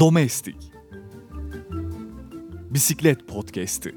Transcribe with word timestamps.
Domestik 0.00 0.56
Bisiklet 2.70 3.28
Podcast'i 3.28 3.94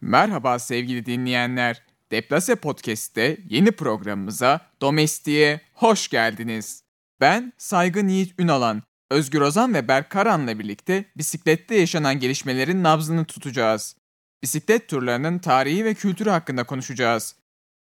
Merhaba 0.00 0.58
sevgili 0.58 1.06
dinleyenler. 1.06 1.82
Deplase 2.10 2.54
Podcast'te 2.54 3.38
yeni 3.48 3.72
programımıza 3.72 4.60
Domestik'e 4.80 5.60
hoş 5.74 6.08
geldiniz. 6.08 6.84
Ben 7.20 7.52
Saygın 7.58 8.08
Yiğit 8.08 8.40
Ünalan, 8.40 8.82
Özgür 9.10 9.40
Ozan 9.40 9.74
ve 9.74 9.88
Berk 9.88 10.10
Karan'la 10.10 10.58
birlikte 10.58 11.04
bisiklette 11.16 11.74
yaşanan 11.74 12.20
gelişmelerin 12.20 12.82
nabzını 12.82 13.24
tutacağız. 13.24 13.96
Bisiklet 14.42 14.88
turlarının 14.88 15.38
tarihi 15.38 15.84
ve 15.84 15.94
kültürü 15.94 16.30
hakkında 16.30 16.64
konuşacağız. 16.64 17.41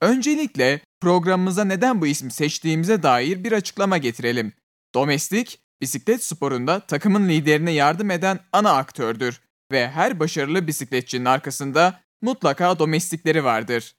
Öncelikle 0.06 0.82
programımıza 1.02 1.64
neden 1.64 2.02
bu 2.02 2.08
ismi 2.08 2.32
seçtiğimize 2.32 3.04
dair 3.04 3.44
bir 3.44 3.52
açıklama 3.52 3.98
getirelim. 3.98 4.54
Domestik, 4.96 5.60
bisiklet 5.82 6.24
sporunda 6.24 6.80
takımın 6.80 7.30
liderine 7.30 7.72
yardım 7.72 8.12
eden 8.12 8.40
ana 8.52 8.72
aktördür 8.72 9.42
ve 9.72 9.90
her 9.90 10.20
başarılı 10.20 10.68
bisikletçinin 10.68 11.26
arkasında 11.26 12.02
mutlaka 12.22 12.80
domestikleri 12.80 13.44
vardır. 13.44 13.96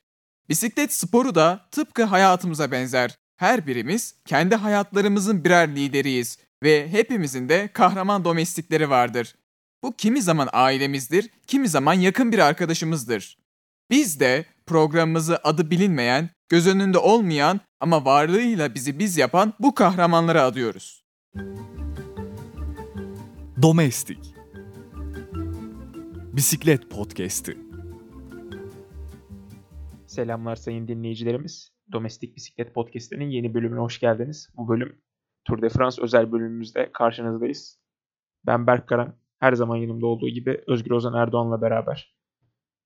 Bisiklet 0.48 0.92
sporu 0.92 1.34
da 1.34 1.68
tıpkı 1.70 2.04
hayatımıza 2.04 2.70
benzer. 2.70 3.18
Her 3.36 3.66
birimiz 3.66 4.14
kendi 4.24 4.54
hayatlarımızın 4.54 5.44
birer 5.44 5.76
lideriyiz 5.76 6.38
ve 6.62 6.88
hepimizin 6.88 7.48
de 7.48 7.68
kahraman 7.72 8.24
domestikleri 8.24 8.90
vardır. 8.90 9.34
Bu 9.82 9.96
kimi 9.96 10.22
zaman 10.22 10.48
ailemizdir, 10.52 11.30
kimi 11.46 11.68
zaman 11.68 11.94
yakın 11.94 12.32
bir 12.32 12.38
arkadaşımızdır. 12.38 13.45
Biz 13.90 14.20
de 14.20 14.44
programımızı 14.66 15.38
adı 15.44 15.70
bilinmeyen, 15.70 16.30
göz 16.48 16.66
önünde 16.66 16.98
olmayan 16.98 17.60
ama 17.80 18.04
varlığıyla 18.04 18.74
bizi 18.74 18.98
biz 18.98 19.18
yapan 19.18 19.52
bu 19.60 19.74
kahramanlara 19.74 20.42
adıyoruz. 20.42 21.04
Domestik 23.62 24.34
Bisiklet 26.32 26.90
Podcast'i 26.90 27.58
Selamlar 30.06 30.56
sayın 30.56 30.88
dinleyicilerimiz. 30.88 31.70
Domestik 31.92 32.36
Bisiklet 32.36 32.74
Podcast'inin 32.74 33.30
yeni 33.30 33.54
bölümüne 33.54 33.80
hoş 33.80 34.00
geldiniz. 34.00 34.48
Bu 34.56 34.68
bölüm 34.68 35.02
Tour 35.44 35.62
de 35.62 35.68
France 35.68 36.02
özel 36.02 36.32
bölümümüzde 36.32 36.90
karşınızdayız. 36.92 37.78
Ben 38.46 38.66
Berk 38.66 38.88
Karan. 38.88 39.14
Her 39.38 39.52
zaman 39.52 39.76
yanımda 39.76 40.06
olduğu 40.06 40.28
gibi 40.28 40.60
Özgür 40.66 40.90
Ozan 40.90 41.14
Erdoğan'la 41.14 41.62
beraber 41.62 42.15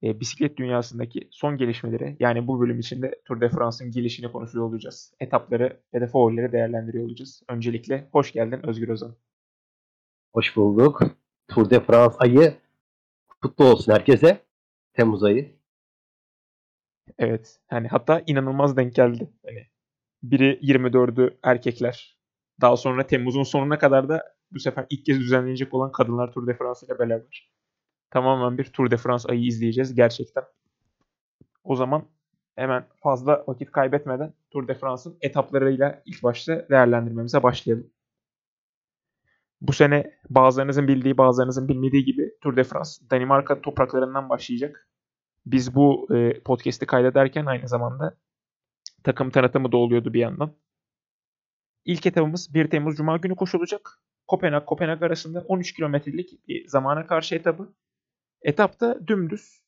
e, 0.03 0.21
bisiklet 0.21 0.57
dünyasındaki 0.57 1.29
son 1.31 1.57
gelişmeleri 1.57 2.17
yani 2.21 2.47
bu 2.47 2.61
bölüm 2.61 2.79
içinde 2.79 3.21
Tour 3.25 3.41
de 3.41 3.49
France'ın 3.49 3.91
gelişini 3.91 4.33
konuşuyor 4.33 4.65
olacağız. 4.65 5.15
Etapları 5.21 5.81
ve 5.95 6.01
de 6.01 6.07
favorileri 6.07 6.53
değerlendiriyor 6.53 7.05
olacağız. 7.05 7.43
Öncelikle 7.49 8.09
hoş 8.13 8.33
geldin 8.33 8.67
Özgür 8.67 8.89
Ozan. 8.89 9.17
Hoş 10.33 10.57
bulduk. 10.57 11.03
Tour 11.49 11.71
de 11.71 11.81
France 11.81 12.17
ayı 12.19 12.55
kutlu 13.43 13.65
olsun 13.65 13.93
herkese. 13.93 14.45
Temmuz 14.93 15.25
ayı. 15.25 15.57
Evet. 17.19 17.61
Hani 17.67 17.89
hatta 17.89 18.23
inanılmaz 18.27 18.77
denk 18.77 18.95
geldi. 18.95 19.31
Hani 19.47 19.67
biri 20.23 20.59
24'ü 20.63 21.39
erkekler. 21.43 22.19
Daha 22.61 22.77
sonra 22.77 23.07
Temmuz'un 23.07 23.43
sonuna 23.43 23.79
kadar 23.79 24.09
da 24.09 24.37
bu 24.53 24.61
sefer 24.61 24.87
ilk 24.91 25.07
kez 25.07 25.21
düzenlenecek 25.21 25.75
olan 25.75 25.93
Kadınlar 25.93 26.33
Tour 26.33 26.47
de 26.47 26.55
France 26.55 26.87
ile 26.87 26.99
beraber. 26.99 27.51
Tamamen 28.11 28.59
bir 28.59 28.65
Tour 28.65 28.91
de 28.91 28.97
France 28.97 29.29
ayı 29.29 29.47
izleyeceğiz 29.47 29.95
gerçekten. 29.95 30.45
O 31.65 31.77
zaman 31.77 32.05
hemen 32.57 32.87
fazla 33.03 33.45
vakit 33.47 33.73
kaybetmeden 33.73 34.35
Tour 34.51 34.69
de 34.69 34.75
France'ın 34.75 35.19
etaplarıyla 35.21 36.03
ilk 36.07 36.23
başta 36.23 36.69
değerlendirmemize 36.71 37.43
başlayalım. 37.43 37.91
Bu 39.61 39.73
sene 39.73 40.13
bazılarınızın 40.31 40.89
bildiği 40.89 41.19
bazılarınızın 41.19 41.69
bilmediği 41.69 42.05
gibi 42.05 42.33
Tour 42.41 42.57
de 42.57 42.65
France 42.65 42.91
Danimarka 43.11 43.61
topraklarından 43.61 44.29
başlayacak. 44.29 44.89
Biz 45.47 45.75
bu 45.75 46.09
e, 46.15 46.41
podcast'i 46.41 46.87
kaydederken 46.87 47.47
aynı 47.47 47.69
zamanda 47.69 48.17
takım 49.05 49.31
tanıtımı 49.31 49.73
da 49.73 49.77
oluyordu 49.77 50.13
bir 50.13 50.21
yandan. 50.21 50.53
İlk 51.85 52.07
etabımız 52.07 52.55
1 52.55 52.71
Temmuz 52.71 52.97
Cuma 52.97 53.17
günü 53.17 53.37
koşulacak. 53.37 53.99
Kopenhag 54.29 54.67
Kopenhag 54.67 55.03
arasında 55.03 55.41
13 55.49 55.73
kilometrelik 55.73 56.49
bir 56.49 56.69
zamana 56.69 57.07
karşı 57.07 57.35
etabı. 57.35 57.75
Etapta 58.43 59.07
dümdüz 59.07 59.61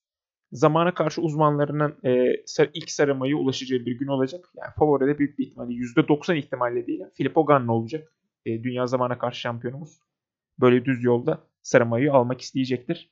zamana 0.53 0.95
karşı 0.95 1.23
uzmanlarının 1.23 1.99
e, 2.05 2.35
ilk 2.75 2.91
sarımaya 2.91 3.37
ulaşacağı 3.37 3.81
bir 3.81 3.99
gün 3.99 4.07
olacak. 4.07 4.51
Yani 4.57 4.71
favoride 4.79 5.19
büyük 5.19 5.39
bir 5.39 5.47
ihtimalle 5.47 5.73
%90 5.73 6.37
ihtimalle 6.37 6.87
değil. 6.87 7.01
Filippo 7.15 7.47
Ganna 7.47 7.75
olacak. 7.75 8.13
E, 8.47 8.63
dünya 8.63 8.87
zamana 8.87 9.19
karşı 9.19 9.41
şampiyonumuz. 9.41 10.01
Böyle 10.61 10.85
düz 10.85 11.05
yolda 11.05 11.47
sarımayı 11.63 12.13
almak 12.13 12.41
isteyecektir. 12.41 13.11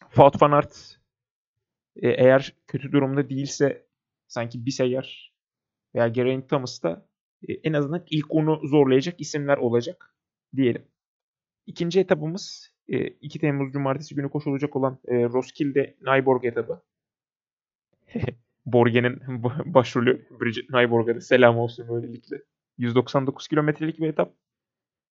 Wout 0.00 0.42
van 0.42 0.52
Aert 0.52 0.98
e, 1.96 2.08
eğer 2.08 2.54
kötü 2.66 2.92
durumda 2.92 3.30
değilse 3.30 3.86
sanki 4.28 4.66
bir 4.66 4.70
seyyar 4.70 5.34
veya 5.94 6.08
Geraint 6.08 6.48
Thomas 6.48 6.82
da 6.82 7.06
e, 7.48 7.52
en 7.52 7.72
azından 7.72 8.04
ilk 8.10 8.34
onu 8.34 8.60
zorlayacak 8.66 9.20
isimler 9.20 9.56
olacak 9.56 10.14
diyelim. 10.56 10.84
İkinci 11.66 12.00
etapımız 12.00 12.69
2 12.90 13.38
e, 13.38 13.40
Temmuz 13.40 13.72
Cumartesi 13.72 14.14
günü 14.14 14.30
koşulacak 14.30 14.76
olan 14.76 14.98
e, 15.08 15.24
Roskilde 15.24 15.96
Nyborg 16.02 16.44
etabı. 16.44 16.82
Borgen'in 18.66 19.20
başrolü 19.74 20.26
Bridget 20.40 20.70
Nyborg'a 20.70 21.16
da 21.16 21.20
selam 21.20 21.58
olsun 21.58 21.88
böylelikle. 21.88 22.42
199 22.78 23.48
kilometrelik 23.48 23.98
bir 23.98 24.08
etap. 24.08 24.34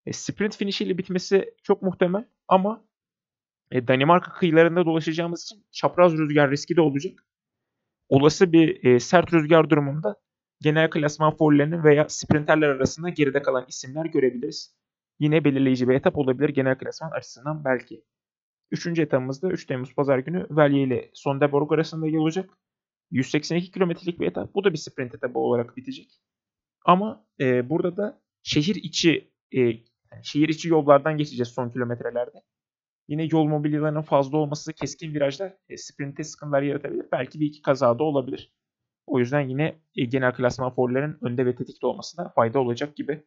E, 0.06 0.14
sprint 0.14 0.58
finişiyle 0.58 0.98
bitmesi 0.98 1.54
çok 1.64 1.82
muhtemel 1.82 2.26
ama 2.48 2.86
e, 3.72 3.88
Danimarka 3.88 4.32
kıyılarında 4.32 4.86
dolaşacağımız 4.86 5.44
için 5.44 5.66
çapraz 5.72 6.14
rüzgar 6.14 6.52
riski 6.52 6.76
de 6.76 6.82
olacak. 6.82 7.26
Olası 8.10 8.54
bir 8.54 8.84
e, 8.84 9.00
sert 9.00 9.34
rüzgar 9.34 9.70
durumunda 9.70 10.16
genel 10.62 10.90
klasman 10.90 11.38
favorilerinin 11.38 11.84
veya 11.84 12.10
sprinterler 12.10 12.70
arasında 12.70 13.10
geride 13.10 13.42
kalan 13.42 13.66
isimler 13.68 14.06
görebiliriz. 14.06 14.79
Yine 15.20 15.44
belirleyici 15.44 15.90
bir 15.90 15.96
etap 15.96 16.18
olabilir 16.18 16.50
genel 16.50 16.78
klasman 16.78 17.12
açısından 17.12 17.66
belki. 17.66 18.04
Üçüncü 18.72 19.02
etapımızda 19.02 19.50
3 19.50 19.66
Temmuz 19.66 19.96
Pazar 19.96 20.20
günü 20.20 20.48
Velye 20.50 20.84
ile 20.84 21.12
Sonderborg 21.14 21.72
arasında 21.72 22.20
olacak. 22.20 22.50
182 23.12 23.72
kilometrelik 23.72 24.20
bir 24.20 24.28
etap. 24.28 24.54
Bu 24.54 24.64
da 24.64 24.74
bir 24.74 24.78
sprint 24.78 25.16
etabı 25.16 25.40
olarak 25.40 25.78
bitecek. 25.78 26.22
Ama 26.86 27.26
e, 27.40 27.70
burada 27.70 27.98
da 27.98 28.22
şehir 28.44 28.76
içi 28.76 29.32
e, 29.56 29.72
şehir 30.24 30.50
içi 30.50 30.70
yollardan 30.70 31.18
geçeceğiz 31.18 31.48
son 31.48 31.70
kilometrelerde. 31.70 32.44
Yine 33.08 33.28
yol 33.32 33.46
mobilyalarının 33.46 34.02
fazla 34.02 34.38
olması 34.38 34.74
keskin 34.74 35.14
virajlar 35.14 35.54
e, 35.70 35.78
sprinte 35.78 36.24
sıkıntılar 36.24 36.62
yaratabilir. 36.62 37.06
Belki 37.12 37.40
bir 37.40 37.46
iki 37.46 37.62
kazada 37.62 38.04
olabilir. 38.04 38.54
O 39.08 39.20
yüzden 39.20 39.42
yine 39.42 39.80
e, 39.96 40.06
genel 40.06 40.34
klasman 40.34 40.76
favorilerin 40.76 41.18
önde 41.22 41.46
ve 41.46 41.56
tetikte 41.56 41.88
olmasına 41.88 42.30
fayda 42.30 42.60
olacak 42.60 42.96
gibi. 42.96 43.24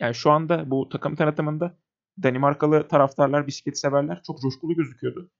Yani 0.00 0.14
şu 0.14 0.30
anda 0.30 0.70
bu 0.70 0.88
takım 0.88 1.16
tanıtımında 1.16 1.78
Danimarkalı 2.22 2.88
taraftarlar, 2.88 3.46
bisiklet 3.46 3.78
severler 3.78 4.22
çok 4.26 4.40
coşkulu 4.40 4.74
gözüküyordu. 4.74 5.30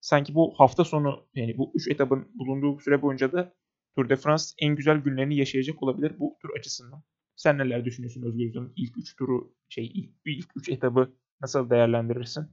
Sanki 0.00 0.34
bu 0.34 0.54
hafta 0.56 0.84
sonu 0.84 1.28
yani 1.34 1.58
bu 1.58 1.72
3 1.74 1.88
etabın 1.88 2.28
bulunduğu 2.34 2.80
süre 2.80 3.02
boyunca 3.02 3.32
da 3.32 3.54
Tour 3.96 4.08
de 4.08 4.16
France 4.16 4.44
en 4.58 4.76
güzel 4.76 4.98
günlerini 4.98 5.36
yaşayacak 5.36 5.82
olabilir 5.82 6.12
bu 6.18 6.38
tur 6.42 6.50
açısından. 6.58 7.02
Sen 7.36 7.58
neler 7.58 7.84
düşünüyorsun 7.84 8.22
Özgür 8.22 8.72
ilk 8.76 8.98
3 8.98 9.16
turu 9.16 9.54
şey 9.68 9.86
ilk, 9.86 10.10
ilk 10.26 10.48
3 10.56 10.68
etabı 10.68 11.12
nasıl 11.40 11.70
değerlendirirsin? 11.70 12.48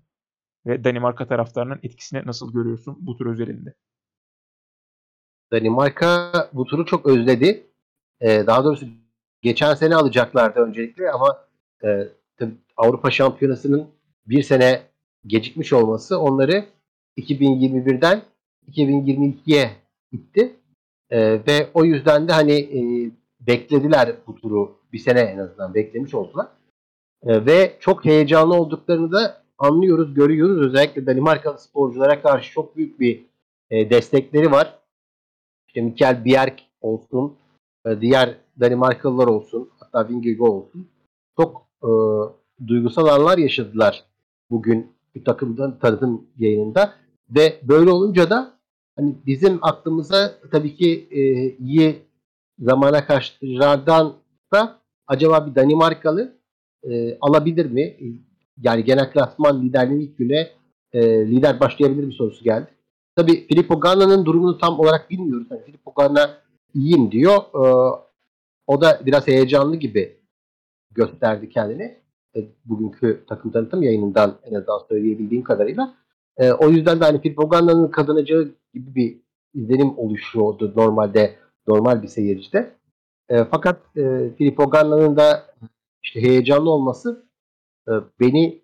Ve 0.66 0.84
Danimarka 0.84 1.28
taraftarının 1.28 1.80
etkisini 1.84 2.26
nasıl 2.26 2.54
görüyorsun 2.54 2.98
bu 3.00 3.18
tur 3.18 3.26
özelinde? 3.26 3.74
Danimarka 5.52 6.32
bu 6.54 6.66
turu 6.66 6.86
çok 6.86 7.06
özledi. 7.06 7.68
Ee, 8.22 8.44
daha 8.48 8.64
doğrusu 8.64 8.88
geçen 9.46 9.76
sene 9.76 9.96
alacaklardı 9.96 10.60
öncelikle 10.60 11.12
ama 11.12 11.46
e, 11.84 12.08
Avrupa 12.78 13.12
Şampiyonası'nın 13.12 13.88
bir 14.26 14.44
sene 14.44 14.82
gecikmiş 15.28 15.74
olması 15.74 16.20
onları 16.20 16.66
2021'den 17.18 18.22
2022'ye 18.72 19.72
gitti. 20.12 20.56
E, 21.10 21.20
ve 21.48 21.70
o 21.74 21.86
yüzden 21.86 22.28
de 22.28 22.34
hani 22.34 22.54
e, 22.54 22.80
beklediler 23.40 24.16
bu 24.28 24.36
turu 24.36 24.78
bir 24.94 25.00
sene 25.00 25.20
en 25.20 25.38
azından 25.38 25.74
beklemiş 25.74 26.14
oldular. 26.14 26.48
E, 27.24 27.46
ve 27.46 27.78
çok 27.80 28.06
heyecanlı 28.06 28.54
olduklarını 28.54 29.12
da 29.12 29.44
anlıyoruz, 29.58 30.14
görüyoruz. 30.14 30.62
Özellikle 30.62 31.06
Danimarkalı 31.06 31.60
sporculara 31.60 32.22
karşı 32.22 32.52
çok 32.52 32.78
büyük 32.78 33.00
bir 33.00 33.26
e, 33.70 33.90
destekleri 33.90 34.52
var. 34.52 34.80
İşte 35.68 35.82
Mikel 35.82 36.26
Bjerg 36.26 36.60
olsun, 36.82 37.38
e, 37.86 38.02
diğer 38.02 38.45
Danimarkalılar 38.60 39.28
olsun, 39.28 39.70
hatta 39.80 40.10
Vingegaard 40.10 40.50
olsun. 40.50 40.88
Çok 41.40 41.68
e, 41.84 41.90
duygusal 42.68 43.08
anlar 43.08 43.38
yaşadılar 43.38 44.04
bugün 44.50 44.96
bir 45.16 45.26
takımdan 45.26 45.80
tanıtım 45.80 46.28
yayınında. 46.38 46.94
Ve 47.30 47.60
böyle 47.64 47.90
olunca 47.90 48.30
da 48.30 48.54
hani 48.96 49.16
bizim 49.26 49.60
aklımıza 49.62 50.32
tabii 50.52 50.76
ki 50.76 51.08
e, 51.12 51.22
iyi 51.56 52.02
zamana 52.60 53.06
karşılardan 53.06 54.14
da 54.54 54.80
acaba 55.08 55.48
bir 55.48 55.56
Danimarkalı 55.56 56.38
e, 56.84 57.18
alabilir 57.22 57.66
mi? 57.66 57.98
Yani 58.62 58.84
genel 58.84 59.12
klasman 59.12 59.62
liderliğinin 59.62 60.06
ilk 60.06 60.18
güne 60.18 60.50
e, 60.94 61.28
lider 61.28 61.60
başlayabilir 61.60 62.04
mi 62.04 62.14
sorusu 62.14 62.44
geldi. 62.44 62.68
Tabii 63.16 63.48
Filippo 63.48 63.80
Ganna'nın 63.80 64.26
durumunu 64.26 64.58
tam 64.58 64.80
olarak 64.80 65.10
bilmiyoruz. 65.10 65.48
Yani 65.52 65.64
Filippo 65.64 65.94
Ganna 65.94 66.38
iyiyim 66.74 67.12
diyor. 67.12 67.38
E, 67.38 67.62
o 68.68 68.82
da 68.82 69.02
biraz 69.06 69.28
heyecanlı 69.28 69.76
gibi 69.76 70.20
gösterdi 70.92 71.50
kendini. 71.50 71.98
E, 72.36 72.40
bugünkü 72.66 73.24
takım 73.30 73.52
tanıtım 73.52 73.84
yayınından 73.84 74.40
en 74.44 74.54
azından 74.54 74.80
söyleyebildiğim 74.90 75.44
kadarıyla. 75.44 75.96
E, 76.38 76.52
o 76.52 76.70
yüzden 76.70 77.00
de 77.00 77.06
hani 77.06 77.22
Filippo 77.22 77.50
Ganna'nın 77.50 77.88
kazanacağı 77.88 78.56
gibi 78.74 78.96
bir 78.96 79.22
izlenim 79.54 79.98
oluşuyordu 79.98 80.74
normalde 80.76 81.36
normal 81.68 82.02
bir 82.02 82.08
seyircide. 82.08 82.76
E, 83.30 83.44
fakat 83.52 83.98
e, 83.98 84.30
Filippo 84.38 84.70
Ganna'nın 84.70 85.18
da 85.18 85.46
işte 86.04 86.22
heyecanlı 86.22 86.70
olması 86.70 87.26
e, 87.88 87.92
beni 88.20 88.62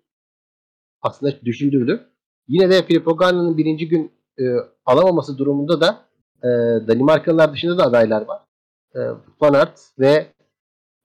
aslında 1.02 1.40
düşündürdü. 1.44 2.08
Yine 2.48 2.70
de 2.70 2.82
Filippo 2.82 3.16
Ganna'nın 3.16 3.56
birinci 3.56 3.88
gün 3.88 4.12
e, 4.38 4.44
alamaması 4.86 5.38
durumunda 5.38 5.80
da 5.80 6.04
e, 6.42 6.48
Danimarkalılar 6.88 7.52
dışında 7.52 7.78
da 7.78 7.84
adaylar 7.84 8.22
var. 8.22 8.42
E, 8.94 9.00
Van 9.40 9.54
Aert 9.54 9.80
ve 9.98 10.26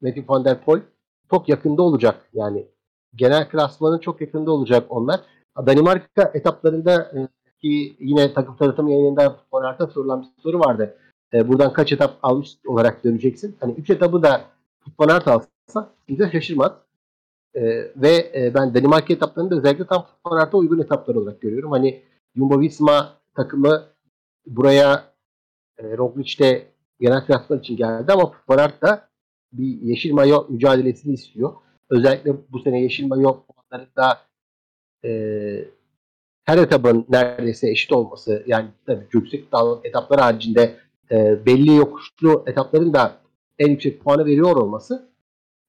Matthew 0.02 0.34
van 0.34 0.46
der 0.46 0.62
Poel 0.64 0.82
çok 1.30 1.50
yakında 1.50 1.82
olacak. 1.82 2.30
Yani 2.34 2.68
genel 3.16 3.50
klasmanın 3.50 4.00
çok 4.00 4.22
yakında 4.22 4.52
olacak 4.52 4.86
onlar. 4.90 5.20
Danimarka 5.66 6.32
etaplarında 6.34 7.02
e, 7.02 7.28
ki 7.62 7.96
yine 8.00 8.34
takım 8.34 8.58
tanıtım 8.58 8.88
yayınında 8.88 9.36
Van 9.52 9.64
Aert'a 9.64 9.88
sorulan 9.88 10.22
bir 10.22 10.42
soru 10.44 10.60
vardı. 10.60 10.98
E, 11.34 11.48
buradan 11.48 11.74
kaç 11.74 11.92
etap 11.92 12.18
almış 12.24 12.50
olarak 12.68 13.04
döneceksin? 13.04 13.56
Hani 13.60 13.74
3 13.74 13.90
etabı 13.90 14.24
da 14.24 14.42
Van 15.00 15.10
Aert 15.10 15.28
alsa 15.28 15.90
bize 16.10 16.32
şaşırmaz. 16.32 16.72
E, 17.54 17.62
ve 17.96 18.32
ben 18.56 18.74
Danimarka 18.74 19.14
etaplarını 19.14 19.52
da 19.52 19.56
özellikle 19.56 19.86
tam 19.86 20.06
Van 20.26 20.38
Aert'a 20.38 20.58
uygun 20.58 20.80
etaplar 20.80 21.16
olarak 21.16 21.42
görüyorum. 21.42 21.72
Hani 21.72 22.04
Jumbo-Visma 22.36 23.06
takımı 23.36 23.84
buraya 24.48 25.04
e, 25.78 25.98
Roglic'te 25.98 26.68
genel 27.00 27.26
klasman 27.26 27.60
için 27.60 27.78
geldi 27.78 28.12
ama 28.12 28.32
Aert 28.48 28.82
da 28.82 29.08
bir 29.54 29.82
yeşil 29.82 30.14
mayo 30.14 30.46
mücadelesini 30.50 31.14
istiyor. 31.14 31.54
Özellikle 31.90 32.32
bu 32.52 32.60
sene 32.60 32.82
yeşil 32.82 33.08
mayo 33.08 33.44
puanlarında 33.44 34.18
e, 35.06 35.10
her 36.44 36.58
etabın 36.58 37.06
neredeyse 37.10 37.70
eşit 37.70 37.92
olması 37.92 38.44
yani 38.48 38.68
tabii 38.86 39.08
yüksek 39.14 39.52
dağlık 39.52 39.86
etaplar 39.86 40.20
haricinde 40.20 40.76
e, 41.12 41.46
belli 41.46 41.76
yokuşlu 41.76 42.44
etapların 42.48 42.94
da 42.94 43.12
en 43.60 43.68
yüksek 43.70 44.04
puanı 44.04 44.26
veriyor 44.26 44.56
olması 44.56 45.10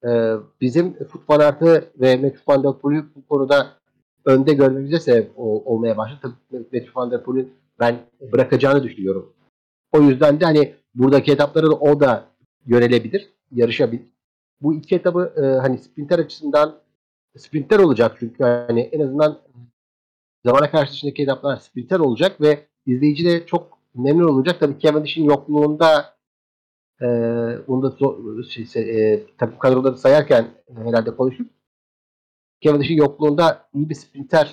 e, 0.05 0.35
bizim 0.61 1.05
futbol 1.05 1.41
artı 1.41 1.91
ve 2.01 2.17
Matthew 2.17 2.43
Van 2.49 2.65
Der 2.65 2.73
bu 3.17 3.27
konuda 3.29 3.67
önde 4.25 4.55
görmemize 4.55 5.01
sebep 5.01 5.39
ol, 5.39 5.63
olmaya 5.65 5.97
başladı. 5.97 6.35
Tabii 6.51 6.63
Matthew 6.73 6.91
Van 6.95 7.49
ben 7.81 7.97
bırakacağını 8.33 8.83
düşünüyorum. 8.83 9.33
O 9.93 10.01
yüzden 10.01 10.41
de 10.41 10.45
hani 10.45 10.75
buradaki 10.95 11.33
etapları 11.33 11.67
da 11.67 11.75
o 11.75 12.01
da 12.01 12.25
yönelebilir, 12.67 13.29
yarışabilir. 13.53 14.07
Bu 14.61 14.75
iki 14.75 14.95
etabı 14.95 15.33
e, 15.37 15.61
hani 15.61 15.79
sprinter 15.79 16.19
açısından 16.19 16.81
sprinter 17.37 17.79
olacak 17.79 18.17
çünkü 18.19 18.45
hani 18.45 18.81
en 18.81 19.01
azından 19.01 19.39
zamana 20.45 20.71
karşı 20.71 20.93
dışındaki 20.93 21.23
etaplar 21.23 21.57
sprinter 21.57 21.99
olacak 21.99 22.41
ve 22.41 22.67
izleyici 22.87 23.25
de 23.25 23.47
çok 23.47 23.79
memnun 23.95 24.29
olacak. 24.29 24.61
Tabii 24.61 24.79
Cavendish'in 24.81 25.25
yokluğunda 25.25 26.17
e, 27.01 27.07
bunu 27.69 27.83
da 27.83 27.97
şey, 28.51 28.65
e, 29.13 29.27
takım 29.39 29.59
kadroları 29.59 29.97
sayarken 29.97 30.43
e, 30.69 30.75
herhalde 30.75 31.17
konuştuk. 31.17 31.51
Cavendish'in 32.61 32.97
yokluğunda 32.97 33.69
iyi 33.75 33.89
bir 33.89 33.95
sprinterin 33.95 34.49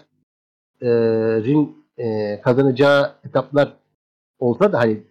e, 1.98 2.42
kazanacağı 2.44 3.16
etaplar 3.24 3.78
olsa 4.40 4.72
da 4.72 4.80
hani 4.80 5.04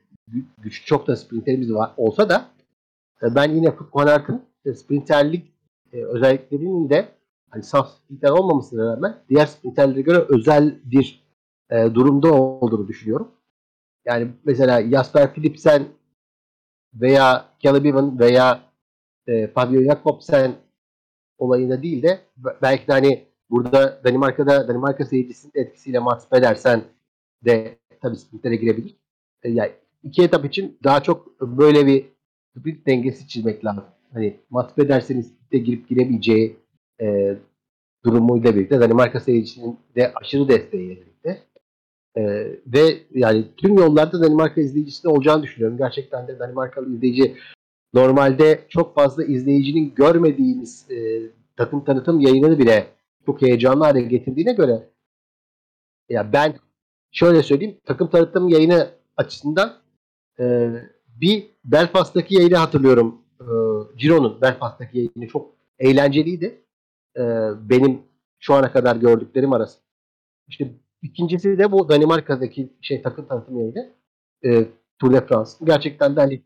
güç 0.62 0.86
çok 0.86 1.06
da 1.06 1.16
sprinterimiz 1.16 1.74
var 1.74 1.92
olsa 1.96 2.28
da 2.28 2.50
e, 3.22 3.34
ben 3.34 3.50
yine 3.50 3.74
Van 3.94 4.06
Aert'ın 4.06 4.42
e, 4.64 4.74
sprinterlik 4.74 5.52
e, 5.92 6.04
özelliklerinin 6.04 6.90
de 6.90 7.08
hani 7.50 7.62
saf 7.62 7.90
sprinter 7.90 8.30
olmamasına 8.30 8.92
rağmen 8.92 9.16
diğer 9.28 9.46
sprinterlere 9.46 10.00
göre 10.00 10.18
özel 10.28 10.80
bir 10.84 11.24
durumda 11.70 12.32
olduğunu 12.34 12.88
düşünüyorum. 12.88 13.30
Yani 14.04 14.28
mesela 14.44 14.90
Jasper 14.90 15.34
Philipsen 15.34 15.86
veya 16.94 17.44
Caleb 17.60 17.84
Ewan 17.84 18.18
veya 18.18 18.60
Fabio 19.54 19.82
Jakobsen 19.82 20.54
olayında 21.38 21.82
değil 21.82 22.02
de 22.02 22.20
belki 22.62 22.86
de 22.88 22.92
hani 22.92 23.24
burada 23.50 24.00
Danimarka'da 24.04 24.68
Danimarka 24.68 25.04
seyircisinin 25.04 25.52
etkisiyle 25.54 25.98
Mats 25.98 26.28
Pedersen 26.28 26.84
de 27.44 27.78
tabii 28.02 28.16
sprintlere 28.16 28.56
girebilir. 28.56 28.96
Yani 29.44 29.72
iki 30.04 30.22
etap 30.22 30.44
için 30.44 30.78
daha 30.84 31.02
çok 31.02 31.40
böyle 31.40 31.86
bir 31.86 32.04
sprint 32.56 32.86
dengesi 32.86 33.28
çizmek 33.28 33.64
lazım. 33.64 33.84
Hani 34.12 34.36
Mats 34.50 34.74
Pedersen'in 34.74 35.20
sprintte 35.20 35.58
girip 35.58 35.88
giremeyeceği 35.88 36.56
e, 37.00 37.36
durumuyla 38.04 38.56
birlikte 38.56 38.80
Danimarka 38.80 39.20
seyircisinin 39.20 39.78
de 39.96 40.12
aşırı 40.14 40.48
desteğiyle 40.48 41.00
birlikte 41.00 41.42
e, 42.16 42.22
ve 42.66 42.98
yani 43.14 43.44
tüm 43.56 43.74
yollarda 43.78 44.22
Danimarka 44.22 44.60
izleyicisi 44.60 45.04
de 45.04 45.08
olacağını 45.08 45.42
düşünüyorum. 45.42 45.78
Gerçekten 45.78 46.28
de 46.28 46.38
Danimarkalı 46.38 46.94
izleyici 46.94 47.36
normalde 47.94 48.60
çok 48.68 48.94
fazla 48.94 49.24
izleyicinin 49.24 49.94
görmediğimiz 49.94 50.90
e, 50.90 50.96
takım 51.56 51.84
tanıtım 51.84 52.20
yayınını 52.20 52.58
bile 52.58 52.86
çok 53.26 53.42
heyecanlı 53.42 53.84
hale 53.84 54.02
getirdiğine 54.02 54.52
göre 54.52 54.88
ya 56.08 56.32
ben 56.32 56.54
şöyle 57.12 57.42
söyleyeyim 57.42 57.76
takım 57.84 58.10
tanıtım 58.10 58.48
yayını 58.48 58.90
açısından 59.16 59.83
e, 60.40 60.70
bir 61.20 61.46
Belfast'taki 61.64 62.34
yayını 62.34 62.56
hatırlıyorum. 62.56 63.22
E, 63.40 63.46
Ciro'nun 63.98 64.40
Belfast'taki 64.40 64.98
yayını 64.98 65.28
çok 65.28 65.50
eğlenceliydi. 65.78 66.62
E, 67.16 67.22
benim 67.70 68.02
şu 68.38 68.54
ana 68.54 68.72
kadar 68.72 68.96
gördüklerim 68.96 69.52
arasında. 69.52 69.84
İşte 70.48 70.70
ikincisi 71.02 71.58
de 71.58 71.72
bu 71.72 71.88
Danimarka'daki 71.88 72.72
şey 72.80 73.02
takım 73.02 73.26
tanıtım 73.26 73.60
yayını. 73.60 73.92
E, 74.44 74.68
Tour 74.98 75.12
de 75.12 75.26
France. 75.26 75.50
Gerçekten 75.64 76.16
de 76.16 76.20
hani 76.20 76.42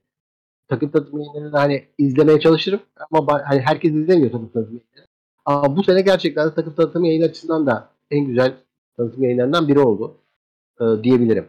takım 0.68 0.90
tanıtım 0.90 1.20
yayınlarını 1.20 1.56
hani 1.56 1.84
izlemeye 1.98 2.40
çalışırım 2.40 2.80
ama 3.10 3.42
hani 3.44 3.60
herkes 3.60 3.92
izlemiyor 3.92 4.32
takım 4.32 4.48
tanıtım 4.48 4.74
yayınlarını. 4.74 5.08
Ama 5.44 5.76
bu 5.76 5.84
sene 5.84 6.00
gerçekten 6.00 6.50
de 6.50 6.54
takım 6.54 6.74
tanıtım 6.74 7.04
yayını 7.04 7.24
açısından 7.24 7.66
da 7.66 7.90
en 8.10 8.24
güzel 8.24 8.54
tanıtım 8.96 9.22
yayınlarından 9.22 9.68
biri 9.68 9.80
oldu 9.80 10.18
e, 10.80 10.84
diyebilirim. 11.04 11.48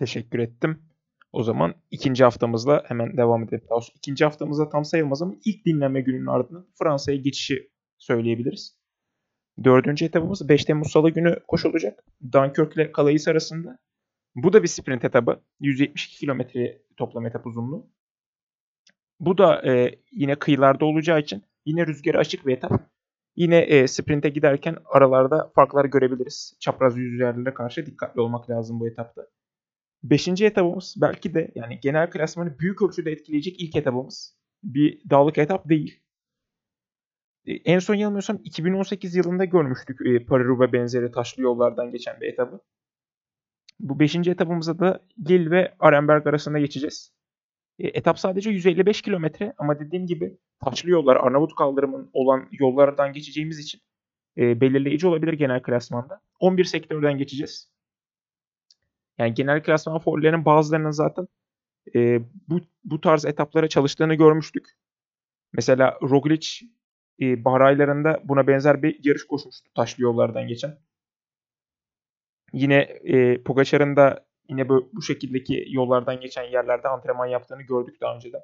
Teşekkür 0.00 0.38
ettim. 0.38 0.82
O 1.32 1.42
zaman 1.42 1.74
ikinci 1.90 2.24
haftamızla 2.24 2.82
hemen 2.86 3.16
devam 3.16 3.42
edelim. 3.44 3.64
Daha 3.70 3.80
sonra 3.80 3.96
ikinci 3.96 4.24
haftamızda 4.24 4.68
tam 4.68 4.84
sayılmaz 4.84 5.22
ama 5.22 5.34
ilk 5.44 5.66
dinlenme 5.66 6.00
gününün 6.00 6.26
ardından 6.26 6.66
Fransa'ya 6.78 7.18
geçişi 7.18 7.70
söyleyebiliriz. 7.98 8.78
Dördüncü 9.64 10.04
etapımız 10.04 10.48
5 10.48 10.64
Temmuz 10.64 10.92
Salı 10.92 11.10
günü 11.10 11.40
koşulacak. 11.48 12.04
Dunkirk 12.32 12.76
ile 12.76 12.92
Calais 12.96 13.28
arasında. 13.28 13.78
Bu 14.34 14.52
da 14.52 14.62
bir 14.62 14.68
sprint 14.68 15.04
etabı. 15.04 15.40
172 15.60 16.18
kilometre 16.18 16.82
toplam 16.96 17.26
etap 17.26 17.46
uzunluğu. 17.46 17.90
Bu 19.20 19.38
da 19.38 19.70
e, 19.70 19.98
yine 20.12 20.34
kıyılarda 20.34 20.84
olacağı 20.84 21.20
için 21.20 21.42
yine 21.64 21.86
rüzgarı 21.86 22.18
açık 22.18 22.46
bir 22.46 22.52
etap. 22.52 22.72
Yine 23.36 23.58
e, 23.58 23.88
sprinte 23.88 24.28
giderken 24.28 24.76
aralarda 24.84 25.52
farklar 25.54 25.84
görebiliriz. 25.84 26.56
Çapraz 26.60 26.96
yüzlerlere 26.96 27.54
karşı 27.54 27.86
dikkatli 27.86 28.20
olmak 28.20 28.50
lazım 28.50 28.80
bu 28.80 28.88
etapta. 28.88 29.26
Beşinci 30.02 30.46
etabımız 30.46 30.94
belki 31.00 31.34
de 31.34 31.50
yani 31.54 31.80
genel 31.80 32.10
klasmanı 32.10 32.58
büyük 32.58 32.82
ölçüde 32.82 33.10
etkileyecek 33.10 33.60
ilk 33.60 33.76
etabımız. 33.76 34.36
Bir 34.62 35.10
dağlık 35.10 35.38
etap 35.38 35.68
değil. 35.68 36.02
E, 37.46 37.52
en 37.52 37.78
son 37.78 37.94
yanılmıyorsam 37.94 38.38
2018 38.44 39.14
yılında 39.14 39.44
görmüştük 39.44 40.00
e, 40.00 40.24
Paris-Roubaix 40.24 40.72
benzeri 40.72 41.10
taşlı 41.10 41.42
yollardan 41.42 41.90
geçen 41.92 42.20
bir 42.20 42.26
etabı. 42.26 42.60
Bu 43.80 44.00
beşinci 44.00 44.30
etapımızda 44.30 44.78
da 44.78 45.00
Lille 45.28 45.50
ve 45.50 45.74
Arenberg 45.78 46.26
arasında 46.26 46.58
geçeceğiz. 46.58 47.12
E, 47.78 47.88
etap 47.88 48.18
sadece 48.18 48.50
155 48.50 49.02
kilometre 49.02 49.54
ama 49.58 49.80
dediğim 49.80 50.06
gibi 50.06 50.38
taşlı 50.64 50.90
yollar 50.90 51.16
Arnavut 51.16 51.54
kaldırımın 51.54 52.10
olan 52.12 52.48
yollardan 52.52 53.12
geçeceğimiz 53.12 53.58
için 53.58 53.80
e, 54.38 54.60
belirleyici 54.60 55.06
olabilir 55.06 55.32
genel 55.32 55.62
klasmanda. 55.62 56.20
11 56.40 56.64
sektörden 56.64 57.18
geçeceğiz. 57.18 57.70
Yani 59.20 59.34
genel 59.34 59.62
klasman 59.62 59.98
favorilerinin 59.98 60.44
bazılarının 60.44 60.90
zaten 60.90 61.28
e, 61.94 62.20
bu, 62.48 62.60
bu 62.84 63.00
tarz 63.00 63.24
etaplara 63.24 63.68
çalıştığını 63.68 64.14
görmüştük. 64.14 64.68
Mesela 65.52 65.98
Roglic 66.02 66.48
e, 67.20 67.44
bahar 67.44 67.60
aylarında 67.60 68.20
buna 68.24 68.46
benzer 68.46 68.82
bir 68.82 69.00
yarış 69.04 69.26
koşmuştu 69.26 69.70
taşlı 69.76 70.02
yollardan 70.02 70.48
geçen. 70.48 70.78
Yine 72.52 72.76
e, 73.04 73.42
Pogacar'ın 73.42 73.96
da 73.96 74.26
yine 74.48 74.68
bu, 74.68 74.90
bu 74.92 75.02
şekildeki 75.02 75.64
yollardan 75.68 76.20
geçen 76.20 76.44
yerlerde 76.44 76.88
antrenman 76.88 77.26
yaptığını 77.26 77.62
gördük 77.62 78.00
daha 78.00 78.14
önceden. 78.14 78.42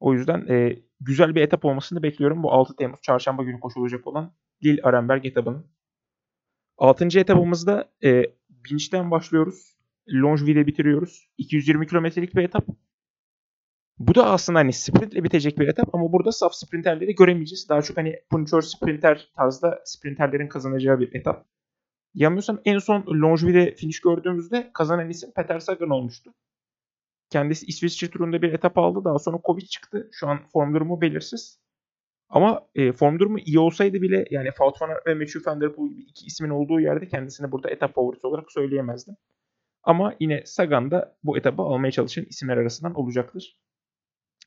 O 0.00 0.14
yüzden 0.14 0.46
e, 0.48 0.76
güzel 1.00 1.34
bir 1.34 1.42
etap 1.42 1.64
olmasını 1.64 2.02
bekliyorum 2.02 2.42
bu 2.42 2.52
6 2.52 2.76
Temmuz 2.76 3.00
çarşamba 3.02 3.42
günü 3.42 3.60
koşulacak 3.60 4.06
olan 4.06 4.34
Lille 4.64 4.82
Arenberg 4.82 5.26
etabının. 5.26 5.66
6. 6.78 7.18
etapımızda 7.18 7.92
e, 8.04 8.39
Binç'ten 8.64 9.10
başlıyoruz. 9.10 9.76
Longeville'de 10.08 10.66
bitiriyoruz. 10.66 11.28
220 11.38 11.86
kilometrelik 11.86 12.34
bir 12.34 12.42
etap. 12.42 12.66
Bu 13.98 14.14
da 14.14 14.30
aslında 14.30 14.58
hani 14.58 14.72
sprintle 14.72 15.24
bitecek 15.24 15.58
bir 15.58 15.68
etap 15.68 15.94
ama 15.94 16.12
burada 16.12 16.32
saf 16.32 16.54
sprinterleri 16.54 17.14
göremeyeceğiz. 17.14 17.68
Daha 17.68 17.82
çok 17.82 17.96
hani 17.96 18.20
puncheur 18.30 18.62
sprinter 18.62 19.28
tarzda 19.36 19.80
sprinterlerin 19.84 20.48
kazanacağı 20.48 21.00
bir 21.00 21.14
etap. 21.14 21.46
Yanılmıyorsam 22.14 22.60
en 22.64 22.78
son 22.78 23.04
Longeville'de 23.06 23.74
finish 23.74 24.00
gördüğümüzde 24.00 24.70
kazanan 24.74 25.10
isim 25.10 25.32
Peter 25.36 25.58
Sagan 25.58 25.90
olmuştu. 25.90 26.34
Kendisi 27.30 27.66
İsviçre 27.66 28.10
turunda 28.10 28.42
bir 28.42 28.52
etap 28.52 28.78
aldı. 28.78 29.04
Daha 29.04 29.18
sonra 29.18 29.38
Covid 29.46 29.66
çıktı. 29.66 30.08
Şu 30.12 30.28
an 30.28 30.38
form 30.52 30.74
durumu 30.74 31.00
belirsiz. 31.00 31.60
Ama 32.30 32.66
e, 32.74 32.92
form 32.92 33.18
durumu 33.18 33.38
iyi 33.38 33.58
olsaydı 33.58 34.02
bile 34.02 34.24
yani 34.30 34.48
Wout 34.48 34.82
van 34.82 34.88
Aert 34.88 35.06
ve 35.06 35.14
Mathieu 35.14 35.42
van 35.46 35.60
der 35.60 35.72
Poel 35.72 35.90
gibi 35.90 36.02
iki 36.02 36.26
ismin 36.26 36.50
olduğu 36.50 36.80
yerde 36.80 37.08
kendisini 37.08 37.52
burada 37.52 37.70
etap 37.70 37.94
favorisi 37.94 38.26
olarak 38.26 38.52
söyleyemezdim. 38.52 39.16
Ama 39.82 40.14
yine 40.20 40.42
Sagan 40.46 40.90
da 40.90 41.16
bu 41.24 41.38
etabı 41.38 41.62
almaya 41.62 41.90
çalışan 41.90 42.24
isimler 42.24 42.56
arasından 42.56 42.94
olacaktır. 42.94 43.56